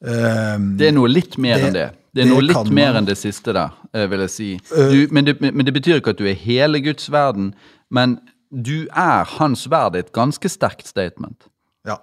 Um, 0.00 0.76
Det 0.78 0.88
er 0.90 0.92
noe 0.94 1.08
litt 1.10 1.38
mer 1.38 1.56
Det- 1.58 1.64
enn 1.66 1.72
det. 1.74 1.86
Det 2.14 2.22
er 2.22 2.24
det 2.28 2.32
noe 2.32 2.42
litt 2.42 2.70
mer 2.70 2.92
man- 2.92 2.96
enn 3.02 3.06
det 3.06 3.16
siste 3.18 3.52
der, 3.52 3.70
eh, 3.94 4.06
vil 4.06 4.20
jeg 4.20 4.30
si. 4.30 4.60
Du, 4.70 5.08
men, 5.10 5.24
det, 5.24 5.40
men 5.40 5.64
det 5.64 5.74
betyr 5.74 6.00
ikke 6.00 6.10
at 6.10 6.18
du 6.18 6.26
er 6.26 6.34
hele 6.34 6.80
Guds 6.80 7.08
verden, 7.10 7.54
men 7.90 8.20
du 8.52 8.86
er 8.94 9.24
hans 9.24 9.66
verd. 9.66 9.94
Er 9.94 9.98
et 10.00 10.12
ganske 10.12 10.48
sterkt 10.48 10.86
statement. 10.86 11.48
Ja, 11.86 11.96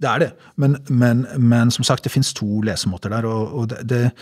det 0.00 0.08
er 0.08 0.18
det. 0.18 0.32
Men, 0.56 0.76
men, 0.88 1.26
men 1.38 1.70
som 1.70 1.84
sagt, 1.84 2.02
det 2.04 2.12
fins 2.12 2.32
to 2.34 2.60
lesemåter 2.62 3.10
der, 3.10 3.24
og, 3.26 3.54
og 3.54 3.68
det, 3.68 3.86
det, 3.86 4.12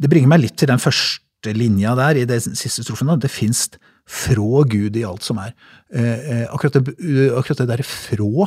det 0.00 0.10
bringer 0.10 0.28
meg 0.28 0.40
litt 0.40 0.56
til 0.56 0.68
den 0.68 0.78
første 0.78 1.20
linja 1.54 1.94
der 1.98 2.18
i 2.18 2.26
det 2.28 2.40
siste 2.46 2.82
strofen. 2.82 3.12
da. 3.12 3.16
Det 3.20 3.30
fins 3.30 3.68
frå 4.06 4.64
Gud 4.70 4.96
i 4.96 5.04
alt 5.06 5.22
som 5.26 5.38
er. 5.42 5.54
Eh, 5.92 6.02
eh, 6.02 6.44
akkurat, 6.50 6.78
det, 6.78 6.94
uh, 6.98 7.38
akkurat 7.38 7.62
det 7.62 7.68
der 7.74 7.82
frå, 7.86 8.46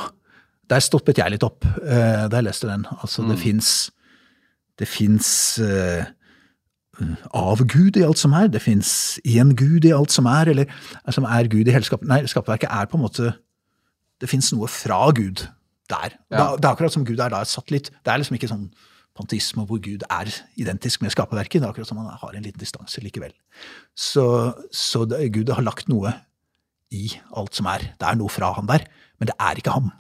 der 0.70 0.84
stoppet 0.86 1.20
jeg 1.20 1.34
litt 1.34 1.46
opp 1.46 1.66
eh, 1.66 2.28
da 2.30 2.40
jeg 2.40 2.48
leste 2.48 2.70
den. 2.70 2.86
Altså, 3.02 3.26
det 3.28 3.40
fins 3.42 3.90
det 4.80 4.88
fins 4.88 5.28
eh, 5.60 6.08
av 7.36 7.64
Gud 7.68 7.98
i 8.00 8.04
alt 8.06 8.20
som 8.20 8.36
er, 8.38 8.48
det 8.52 8.62
fins 8.64 8.92
én 9.28 9.52
Gud 9.60 9.88
i 9.88 9.94
alt 9.96 10.14
som 10.14 10.28
er, 10.30 10.52
eller 10.54 10.70
som 11.04 11.20
som 11.20 11.28
er 11.28 11.50
Gud 11.52 11.68
i 11.68 11.76
hele 11.76 11.88
skap... 11.88 12.04
Nei, 12.08 12.22
skapverket 12.32 12.72
er 12.72 12.88
på 12.88 13.00
en 13.00 13.04
måte 13.04 13.34
Det 14.20 14.28
fins 14.28 14.52
noe 14.52 14.68
fra 14.68 15.10
Gud 15.16 15.46
der. 15.90 16.16
Da, 16.30 16.56
det 16.56 16.66
er 16.66 16.72
akkurat 16.72 16.94
som 16.94 17.06
Gud 17.08 17.20
er 17.20 17.32
da 17.34 17.42
satt 17.48 17.72
litt 17.74 17.90
Det 17.90 18.12
er 18.12 18.22
liksom 18.22 18.38
ikke 18.38 18.52
sånn 18.52 18.70
pantisme 19.20 19.66
hvor 19.68 19.82
Gud 19.84 20.06
er 20.08 20.32
identisk 20.60 21.04
med 21.04 21.12
skaperverket. 21.14 21.62
Er 21.62 21.70
akkurat 21.74 21.90
som 21.92 22.00
han 22.02 22.10
har 22.22 22.36
en 22.40 22.46
liten 22.48 22.62
distanse 22.64 23.04
likevel. 23.04 23.36
Så, 23.96 24.26
så 24.72 25.04
det, 25.10 25.26
Gud 25.36 25.52
har 25.54 25.66
lagt 25.68 25.92
noe 25.92 26.16
i 26.96 27.10
alt 27.38 27.60
som 27.60 27.68
er. 27.70 27.92
Det 28.00 28.08
er 28.10 28.18
noe 28.18 28.32
fra 28.34 28.54
han 28.58 28.70
der, 28.72 28.88
men 29.20 29.30
det 29.30 29.36
er 29.38 29.60
ikke 29.62 29.76
ham. 29.76 29.92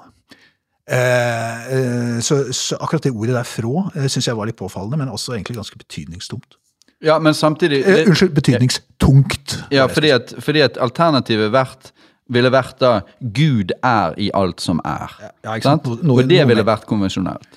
Eh, 0.89 1.73
eh, 1.75 2.19
så, 2.25 2.39
så 2.55 2.79
akkurat 2.81 3.03
det 3.05 3.11
ordet 3.13 3.35
der 3.37 3.45
frå 3.45 3.83
eh, 3.93 4.07
syns 4.09 4.25
jeg 4.31 4.37
var 4.39 4.49
litt 4.49 4.57
påfallende, 4.57 4.97
men 5.03 5.11
også 5.13 5.35
egentlig 5.35 5.59
ganske 5.59 5.77
betydningstomt. 5.77 6.57
Ja, 7.05 7.19
men 7.21 7.33
samtidig 7.37 7.83
Eh, 7.85 8.07
unnskyld, 8.09 8.33
betydningstungt. 8.35 9.59
Ja, 9.71 9.85
fordi 9.87 10.09
at, 10.15 10.33
fordi 10.43 10.63
at 10.65 10.79
alternativet 10.81 11.53
vært, 11.53 11.91
ville 12.29 12.49
vært 12.53 12.81
da 12.81 12.91
Gud 13.21 13.71
er 13.85 14.17
i 14.17 14.31
alt 14.35 14.61
som 14.61 14.81
er. 14.85 15.13
Ja? 15.45 15.53
Noe- 15.77 16.19
Og 16.19 16.27
det 16.29 16.41
ville 16.49 16.65
vært 16.65 16.85
konvensjonelt. 16.89 17.47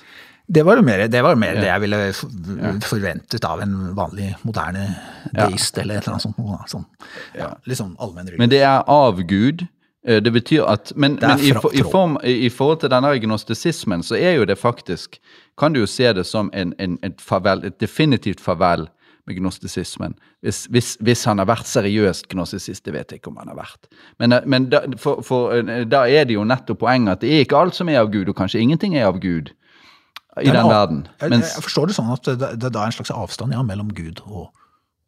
Det 0.47 0.63
var 0.63 0.81
mer, 0.81 1.07
det, 1.07 1.21
var 1.23 1.35
mer 1.39 1.55
det 1.55 1.67
jeg 1.69 1.81
ville 1.85 1.99
for- 2.13 2.79
forventet 2.89 3.45
av 3.47 3.61
en 3.63 3.75
vanlig 3.95 4.33
moderne 4.43 4.89
deist 5.31 5.77
eller 5.77 5.97
et 6.01 6.07
eller 6.07 6.17
annet 6.17 6.25
sånt. 6.25 6.69
Sånn, 6.69 6.85
ja, 7.37 7.53
litt 7.65 7.79
sånn 7.79 7.95
allmenn 7.97 8.27
religion. 8.27 8.43
Men 8.43 8.51
det 8.51 8.59
er 8.67 8.83
av 8.87 9.21
Gud. 9.23 9.67
Eh, 10.05 10.19
Det 10.19 10.33
betyr 10.33 10.65
at 10.67 10.91
Men, 10.95 11.17
men 11.21 11.39
i, 11.39 11.53
for, 11.53 11.71
i, 11.73 11.81
form, 11.83 12.17
i, 12.23 12.49
forhold 12.49 12.81
til 12.81 12.89
denne 12.89 13.07
agnostisismen, 13.07 14.03
så 14.03 14.15
er 14.19 14.35
jo 14.35 14.45
det 14.45 14.57
faktisk 14.59 15.19
Kan 15.57 15.73
du 15.73 15.79
jo 15.79 15.87
se 15.87 16.11
det 16.13 16.25
som 16.25 16.49
en, 16.53 16.73
en, 16.79 16.99
et, 17.03 17.21
farvel, 17.21 17.63
et 17.63 17.79
definitivt 17.79 18.41
farvel 18.41 18.89
med 19.25 19.37
gnostisismen. 19.37 20.15
Hvis, 20.41 20.65
hvis, 20.69 20.97
hvis 20.99 21.23
han 21.23 21.37
har 21.39 21.45
vært 21.47 21.67
seriøst 21.69 22.27
gnostisist, 22.27 22.83
det 22.85 22.93
vet 22.93 23.11
jeg 23.11 23.21
ikke 23.21 23.29
om 23.29 23.37
han 23.37 23.47
har 23.47 23.55
vært. 23.55 23.87
Men, 24.19 24.33
eh, 24.33 24.41
men 24.45 24.65
da, 24.69 24.81
for, 24.97 25.21
for, 25.21 25.53
eh, 25.53 25.85
da 25.87 26.03
er 26.09 26.25
det 26.25 26.33
jo 26.35 26.43
nettopp 26.43 26.79
poenget 26.81 27.11
at 27.13 27.21
det 27.21 27.29
er 27.31 27.45
ikke 27.45 27.61
alt 27.61 27.75
som 27.77 27.87
er 27.87 28.01
av 28.01 28.11
Gud, 28.11 28.27
og 28.27 28.35
kanskje 28.35 28.59
ingenting 28.59 28.97
er 28.97 29.05
av 29.07 29.21
Gud 29.23 29.53
i 30.41 30.49
er 30.49 30.57
den 30.57 30.69
verden. 30.69 31.07
Mens 31.29 31.53
jeg 31.55 31.63
forstår 31.65 31.89
det 31.89 31.95
sånn 31.97 32.11
at 32.13 32.25
det, 32.25 32.51
det 32.63 32.71
er 32.73 32.85
en 32.85 32.95
slags 32.95 33.11
avstand 33.13 33.53
ja, 33.53 33.61
mellom 33.65 33.91
Gud 33.93 34.23
og 34.25 34.49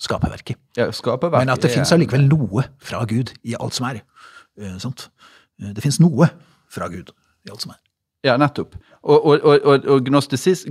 skaperverket. 0.01 0.59
ja, 0.77 0.89
skaperverket 0.91 1.45
Men 1.47 1.53
at 1.55 1.63
det 1.63 1.71
ja, 1.71 1.79
fins 1.79 1.93
allikevel 1.95 2.27
noe 2.27 2.67
fra 2.83 3.05
Gud 3.09 3.33
i 3.43 3.55
alt 3.59 3.77
som 3.77 3.87
er. 3.89 4.03
Eh, 4.59 4.77
sant? 4.81 5.09
Eh, 5.61 5.71
Det 5.73 5.83
fins 5.83 5.99
noe 6.03 6.29
fra 6.69 6.89
Gud 6.91 7.11
i 7.45 7.51
alt 7.53 7.63
som 7.63 7.73
er. 7.73 7.81
Ja, 8.25 8.37
nettopp. 8.41 8.73
Og, 9.05 9.25
og, 9.25 9.43
og, 9.45 9.85
og, 9.85 10.07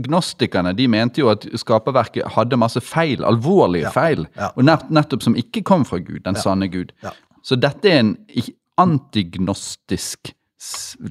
gnostikerne 0.02 0.72
de 0.74 0.88
mente 0.90 1.22
jo 1.22 1.28
at 1.30 1.46
skaperverket 1.60 2.26
hadde 2.34 2.58
masse 2.58 2.80
feil, 2.82 3.22
alvorlige 3.24 3.86
Ja, 3.86 3.92
feil, 3.94 4.26
ja. 4.34 4.48
og 4.56 4.66
nett, 4.66 4.88
nettopp 4.90 5.22
som 5.22 5.36
ikke 5.38 5.62
kom 5.62 5.84
fra 5.86 6.00
Gud, 6.02 6.24
den 6.26 6.34
sanne 6.34 6.66
Gud. 6.68 6.90
Ja. 7.04 7.14
Så 7.46 7.54
dette 7.60 7.92
er 7.92 8.00
en 8.02 8.16
antignostisk 8.80 10.32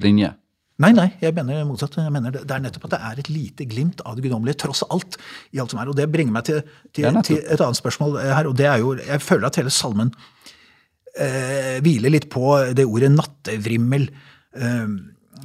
linje. 0.04 0.34
Nei, 0.82 0.90
nei, 0.90 1.06
jeg 1.22 1.34
mener 1.36 1.62
motsatt. 1.68 1.94
Jeg 2.02 2.10
mener 2.10 2.34
det, 2.34 2.40
det 2.50 2.54
er 2.56 2.62
nettopp 2.64 2.88
at 2.88 2.94
det 2.96 3.02
er 3.06 3.20
et 3.22 3.28
lite 3.30 3.66
glimt 3.70 4.00
av 4.02 4.16
det 4.16 4.24
guddommelige, 4.24 4.58
tross 4.64 4.82
alt, 4.90 5.18
i 5.54 5.60
alt 5.62 5.70
som 5.70 5.78
er. 5.78 5.90
Og 5.92 5.94
det 5.98 6.08
bringer 6.10 6.34
meg 6.34 6.48
til, 6.48 6.62
til, 6.90 7.06
til 7.26 7.38
et 7.38 7.62
annet 7.62 7.78
spørsmål 7.78 8.18
her, 8.18 8.48
og 8.50 8.56
det 8.58 8.66
er 8.66 8.82
jo 8.82 8.96
Jeg 8.98 9.22
føler 9.22 9.46
at 9.46 9.60
hele 9.60 9.70
salmen 9.70 10.10
eh, 11.14 11.76
hviler 11.84 12.10
litt 12.10 12.26
på 12.32 12.56
det 12.74 12.86
ordet 12.90 13.12
nattevrimmel. 13.14 14.08
Eh, 14.58 14.96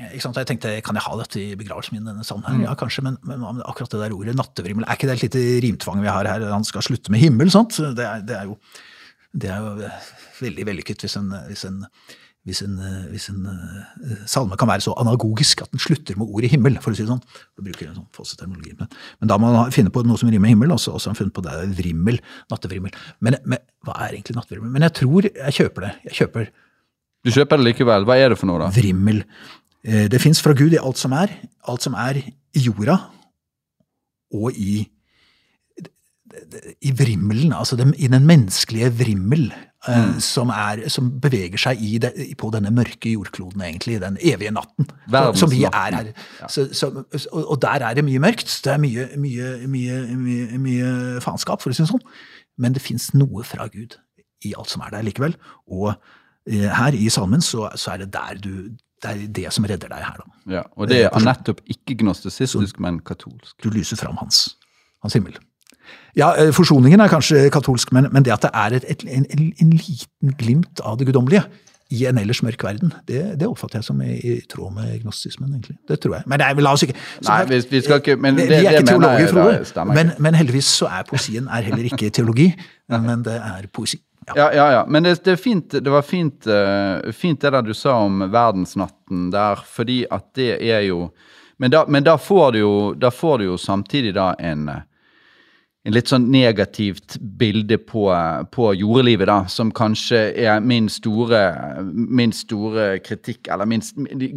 ikke 0.07 0.23
sant? 0.23 0.39
Jeg 0.41 0.49
tenkte, 0.49 0.72
Kan 0.85 0.97
jeg 0.97 1.06
ha 1.06 1.19
dette 1.19 1.41
i 1.41 1.57
begravelsen 1.60 1.97
min? 1.97 2.07
denne 2.10 2.26
salmen 2.26 2.47
her? 2.49 2.64
Ja, 2.65 2.73
kanskje, 2.80 3.03
men, 3.06 3.19
men 3.27 3.61
akkurat 3.68 3.93
det 3.93 4.01
der 4.01 4.15
ordet 4.15 4.38
nattevrimmel 4.38 4.85
Er 4.88 4.97
ikke 4.97 5.10
det 5.10 5.18
et 5.18 5.27
lite 5.27 5.43
rimtvang 5.65 6.01
vi 6.06 6.10
har 6.10 6.30
her? 6.30 6.45
Han 6.53 6.65
skal 6.65 6.85
slutte 6.85 7.14
med 7.14 7.22
himmel, 7.22 7.51
sant? 7.53 7.77
Det 7.77 8.06
er, 8.06 8.26
det 8.26 8.38
er, 8.38 8.49
jo, 8.49 8.57
det 9.38 9.53
er 9.53 9.61
jo 9.61 9.91
veldig 10.39 10.68
vellykket 10.72 11.06
hvis 11.06 11.18
en, 11.19 11.34
hvis 11.49 11.68
en, 11.69 11.84
hvis 12.49 12.63
en, 12.65 12.77
hvis 13.11 13.30
en 13.31 13.45
uh, 13.45 14.23
salme 14.30 14.57
kan 14.59 14.69
være 14.71 14.84
så 14.84 14.95
anagogisk 14.99 15.61
at 15.63 15.71
den 15.73 15.81
slutter 15.81 16.17
med 16.19 16.30
ordet 16.30 16.49
himmel, 16.53 16.80
for 16.84 16.91
å 16.91 16.97
si 16.97 17.05
det 17.05 17.11
sånn. 17.11 17.21
Da 17.55 17.65
bruker 17.65 17.88
en 17.88 17.99
sånn 18.01 18.09
falsk 18.15 18.41
terminologi. 18.41 18.73
Men, 18.80 18.89
men, 19.21 19.31
da 19.31 19.38
må 19.41 19.51
man 19.53 19.76
finne 19.76 19.93
på 19.93 20.03
noe 20.07 20.19
som 20.19 20.31
rimer 20.34 20.51
himmel, 20.51 20.73
og 20.76 20.81
så 20.81 20.95
har 20.95 21.05
han 21.11 21.19
funnet 21.19 21.35
på 21.35 21.45
det 21.45 21.55
vrimmel. 21.77 22.19
Nattevrimmel. 22.51 22.97
Men, 23.26 23.39
men, 23.45 23.63
hva 23.85 23.95
er 24.05 24.17
egentlig 24.17 24.38
nattevrimmel? 24.39 24.73
Men 24.76 24.88
jeg 24.89 24.97
tror 25.03 25.30
jeg 25.30 25.57
kjøper 25.61 25.88
det. 25.88 25.93
Jeg 26.09 26.19
kjøper 26.23 26.51
Du 27.26 27.34
kjøper 27.35 27.59
det 27.59 27.69
likevel. 27.69 28.09
Hva 28.09 28.19
er 28.19 28.34
det 28.34 28.41
for 28.41 28.49
noe, 28.49 28.63
da? 28.65 28.73
Vrimmel. 28.76 29.23
Eh, 29.85 30.05
det 30.11 30.21
fins 30.23 30.41
fra 30.43 30.55
Gud 30.57 30.76
i 30.76 30.81
alt 30.81 30.99
som 30.99 31.15
er. 31.15 31.34
Alt 31.69 31.85
som 31.85 31.97
er 31.99 32.21
i 32.23 32.63
jorda 32.67 32.97
og 34.35 34.55
i 34.57 34.81
i 36.85 36.91
vrimmelen, 36.93 37.53
altså 37.53 37.77
i 37.97 38.07
den 38.07 38.26
menneskelige 38.27 38.91
vrimmel, 38.99 39.49
eh, 39.51 39.68
mm. 39.88 40.19
som, 40.23 40.51
er, 40.53 40.84
som, 40.91 41.11
beveger 41.22 41.61
seg 41.61 41.81
det, 42.03 42.11
på 42.39 42.49
denne 42.53 42.72
mørke 42.76 43.14
jordkloden, 43.14 43.64
egentlig, 43.65 43.99
den 44.03 44.18
evige 44.22 44.51
natten. 44.56 44.89
Som 45.39 45.51
vi 45.53 45.64
er 45.68 45.95
her. 45.95 46.11
Ja. 46.41 46.49
Så, 46.51 46.68
så, 46.76 46.91
og, 47.31 47.56
der 47.61 47.88
er 47.88 47.97
det 47.97 48.06
mye 48.07 48.22
mørkt. 48.23 48.51
Det 48.65 48.73
er 48.73 48.81
mye, 48.81 49.07
mye, 49.18 49.53
mye, 49.68 50.60
mye 50.60 50.91
faenskap, 51.23 51.64
for 51.64 51.72
å 51.72 51.77
si 51.77 51.85
det 51.85 51.91
sånn. 51.93 52.06
Men 52.60 52.76
det 52.76 52.84
fins 52.84 53.11
noe 53.15 53.45
fra 53.47 53.69
Gud 53.72 53.97
i 54.45 54.53
alt 54.57 54.72
som 54.72 54.84
er 54.84 54.93
der 54.95 55.07
likevel. 55.07 55.35
Og 55.72 55.91
eh, 55.93 56.68
her 56.68 56.95
i 56.95 57.10
salmen 57.14 57.43
så, 57.43 57.69
så 57.80 57.95
er 57.95 58.03
det 58.06 58.14
der 58.15 58.39
du 58.43 58.53
det 58.99 59.11
er 59.11 59.27
det 59.31 59.51
som 59.56 59.64
redder 59.64 59.88
deg 59.88 60.01
her, 60.03 60.18
da. 60.19 60.39
Ja, 60.57 60.61
Og 60.76 60.89
det 60.91 61.06
er 61.07 61.23
nettopp 61.23 61.61
ikke 61.72 61.95
gnostisistisk, 62.01 62.81
men 62.84 62.97
katolsk. 63.07 63.56
Du 63.64 63.69
lyser 63.72 63.95
fram 63.95 64.18
hans, 64.19 64.57
hans 65.06 65.15
himmel. 65.15 65.38
Ja, 66.18 66.34
eh, 66.36 66.52
forsoningen 66.56 66.99
er 66.99 67.11
kanskje 67.11 67.48
katolsk, 67.53 67.94
men, 67.95 68.10
men 68.11 68.26
det 68.26 68.34
at 68.34 68.45
det 68.48 68.52
er 68.53 68.78
et, 68.80 68.86
et, 68.90 69.03
en, 69.07 69.26
en, 69.61 69.74
liten 69.78 70.36
glimt 70.40 70.82
av 70.84 70.98
det 70.99 71.07
guddommelige 71.10 71.45
i 71.90 72.03
en 72.06 72.20
ellers 72.22 72.44
mørk 72.45 72.64
verden, 72.64 72.91
det, 73.10 73.22
det 73.41 73.48
oppfatter 73.49 73.80
jeg 73.80 73.88
som 73.88 74.02
i, 74.06 74.18
i, 74.22 74.34
tråd 74.49 74.76
med 74.76 74.91
gnostismen, 75.02 75.49
egentlig. 75.56 75.78
Det 75.90 75.98
tror 76.03 76.20
jeg. 76.20 76.28
Men 76.30 76.44
nei, 76.44 76.52
la 76.61 76.74
oss 76.78 76.84
ikke 76.86 76.94
Nei, 77.26 77.40
vi, 77.49 77.57
vi, 77.72 77.82
skal 77.86 78.03
ikke 78.03 78.16
men 78.22 78.38
det, 78.38 78.45
Vi 78.52 78.60
er 78.60 78.78
ikke 78.78 78.91
teologer, 78.91 79.32
Frode. 79.32 79.86
Men, 79.90 80.11
men, 80.22 80.38
heldigvis 80.38 80.70
så 80.82 80.91
er 80.99 81.07
poesien 81.10 81.49
er 81.49 81.66
heller 81.66 81.90
ikke 81.90 82.11
teologi, 82.14 82.52
men 82.94 83.26
det 83.26 83.40
er 83.40 83.66
poesi. 83.74 83.98
Ja, 84.36 84.52
ja, 84.53 84.68
ja. 84.76 84.84
Men 84.86 85.07
det, 85.07 85.16
det, 85.26 85.40
fint, 85.41 85.72
det 85.72 85.90
var 85.90 86.06
fint, 86.06 86.45
uh, 86.45 87.10
fint, 87.16 87.41
det 87.41 87.53
der 87.56 87.66
du 87.66 87.74
sa 87.74 87.95
om 88.03 88.22
verdensnatten 88.30 89.32
der, 89.34 89.64
fordi 89.66 90.03
at 90.11 90.28
det 90.38 90.52
er 90.61 90.86
jo 90.91 91.10
Men 91.60 91.72
da, 91.72 91.82
men 91.91 92.03
da 92.03 92.14
får, 92.16 92.52
du 92.52 92.57
jo, 92.60 92.76
da 92.95 93.10
får 93.11 93.38
du 93.38 93.44
jo 93.44 93.57
samtidig 93.60 94.14
da 94.16 94.30
en 94.40 94.70
en 95.90 95.95
litt 95.95 96.11
sånn 96.11 96.28
negativt 96.30 97.18
bilde 97.20 97.80
på, 97.82 98.06
på, 98.53 98.72
jordelivet, 98.78 99.30
da, 99.30 99.40
som 99.49 99.72
kanskje 99.76 100.22
er 100.38 100.60
min 100.61 100.90
store, 100.91 101.41
min 101.91 102.34
store 102.36 102.91
kritikk, 103.06 103.49
eller 103.49 103.70
min, 103.70 103.82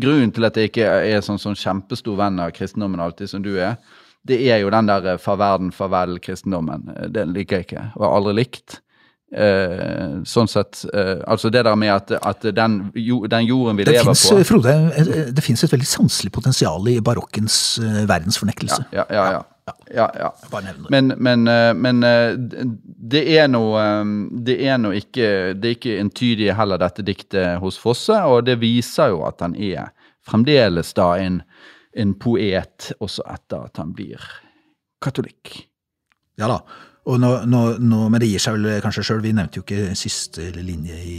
grunnen 0.00 0.32
til 0.32 0.48
at 0.48 0.56
jeg 0.56 0.72
ikke 0.72 0.88
er 1.12 1.24
sånn, 1.24 1.40
sånn 1.42 1.58
kjempestor 1.58 2.16
venn 2.20 2.40
av 2.42 2.54
kristendommen 2.56 3.02
alltid, 3.04 3.30
som 3.34 3.44
du 3.44 3.52
er, 3.58 3.76
det 4.28 4.38
er 4.48 4.62
jo 4.62 4.70
den 4.72 4.88
der 4.88 5.18
farverden, 5.18 5.72
farvel-kristendommen. 5.74 6.86
Den 7.12 7.34
liker 7.34 7.58
jeg 7.58 7.66
ikke, 7.66 7.86
og 7.96 8.06
har 8.06 8.16
aldri 8.20 8.38
likt. 8.38 8.78
Uh, 9.32 10.20
sånn 10.28 10.50
sett, 10.50 10.82
uh, 10.92 11.22
altså 11.24 11.48
det 11.48 11.62
der 11.64 11.76
med 11.80 11.88
at, 11.94 12.10
at 12.20 12.42
den, 12.52 12.74
jo, 13.00 13.22
den, 13.24 13.46
jorden 13.48 13.78
vi 13.78 13.86
det 13.88 13.94
lever 13.94 14.10
finnes, 14.10 14.26
på 14.28 14.42
Frode, 14.44 14.74
eh, 14.92 15.30
det 15.32 15.44
fins 15.44 15.64
et 15.64 15.72
veldig 15.72 15.88
sanselig 15.88 16.34
potensial 16.36 16.84
i 16.92 16.98
barokkens 17.00 17.56
uh, 17.80 18.02
verdensfornektelse. 18.10 18.84
Ja, 18.92 19.06
ja, 19.08 19.16
ja. 19.16 19.30
ja. 19.38 19.42
Ja, 19.94 20.10
ja. 20.18 20.30
Men, 20.90 21.12
men, 21.16 21.44
men 21.78 22.00
det 23.12 23.20
er 23.36 23.46
noe 23.46 23.82
Det 24.46 24.56
er 24.66 24.80
noe 24.82 24.96
ikke 24.98 25.28
Det 25.54 25.68
er 25.68 25.76
ikke 25.76 25.98
entydig 26.02 26.48
heller, 26.58 26.80
dette 26.82 27.04
diktet 27.06 27.60
hos 27.62 27.78
Fosse, 27.78 28.16
og 28.26 28.48
det 28.48 28.58
viser 28.62 29.12
jo 29.14 29.22
at 29.28 29.44
han 29.44 29.54
er 29.54 29.92
fremdeles 30.26 30.92
da 30.98 31.12
en, 31.18 31.40
en 31.98 32.14
poet, 32.18 32.90
også 33.02 33.26
etter 33.30 33.68
at 33.68 33.78
han 33.80 33.90
blir 33.94 34.22
katolikk. 35.02 35.54
Ja 36.38 36.50
da. 36.50 36.60
Og 37.10 37.18
nå, 37.18 37.32
nå, 37.50 37.62
nå, 37.82 38.02
men 38.06 38.22
det 38.22 38.30
gir 38.30 38.42
seg 38.42 38.58
vel 38.58 38.82
kanskje 38.84 39.02
sjøl. 39.08 39.22
Vi 39.24 39.32
nevnte 39.34 39.58
jo 39.58 39.64
ikke 39.66 39.96
siste 39.98 40.52
linje 40.58 40.98
i 41.02 41.16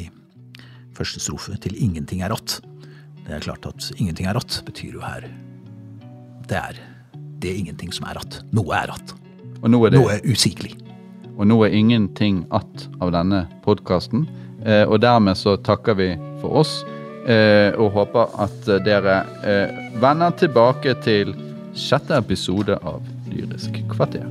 første 0.96 1.20
strofe 1.20 1.58
til 1.60 1.76
'ingenting 1.76 2.24
er 2.24 2.32
rått'. 2.32 2.62
Det 3.26 3.36
er 3.36 3.44
klart 3.44 3.66
at 3.66 3.92
'ingenting 3.98 4.28
er 4.28 4.36
rått' 4.36 4.64
betyr 4.66 4.94
jo 4.94 5.02
her 5.02 5.28
Det 6.48 6.58
er 6.58 6.93
det 7.44 7.52
er 7.52 7.60
ingenting 7.60 7.92
som 7.92 8.08
er 8.08 8.18
rått. 8.20 8.40
Noe 8.56 8.78
er 8.78 8.90
rått. 8.94 9.14
Noe 9.64 9.88
er 9.88 9.96
det, 9.96 10.02
er 10.16 10.26
usigelig. 10.28 10.78
Og 11.38 11.48
nå 11.50 11.60
er 11.66 11.76
ingenting 11.76 12.46
att 12.50 12.88
av 13.00 13.12
denne 13.12 13.48
podkasten. 13.64 14.28
Eh, 14.66 14.84
og 14.88 15.02
dermed 15.02 15.38
så 15.38 15.58
takker 15.58 15.98
vi 16.00 16.14
for 16.42 16.62
oss, 16.64 16.86
eh, 17.28 17.76
og 17.76 17.92
håper 17.98 18.38
at 18.46 18.70
dere 18.86 19.18
eh, 19.44 19.82
vender 20.00 20.32
tilbake 20.40 20.96
til 21.04 21.36
sjette 21.76 22.16
episode 22.16 22.80
av 22.80 23.02
Lyrisk 23.28 23.82
kvarter. 23.92 24.30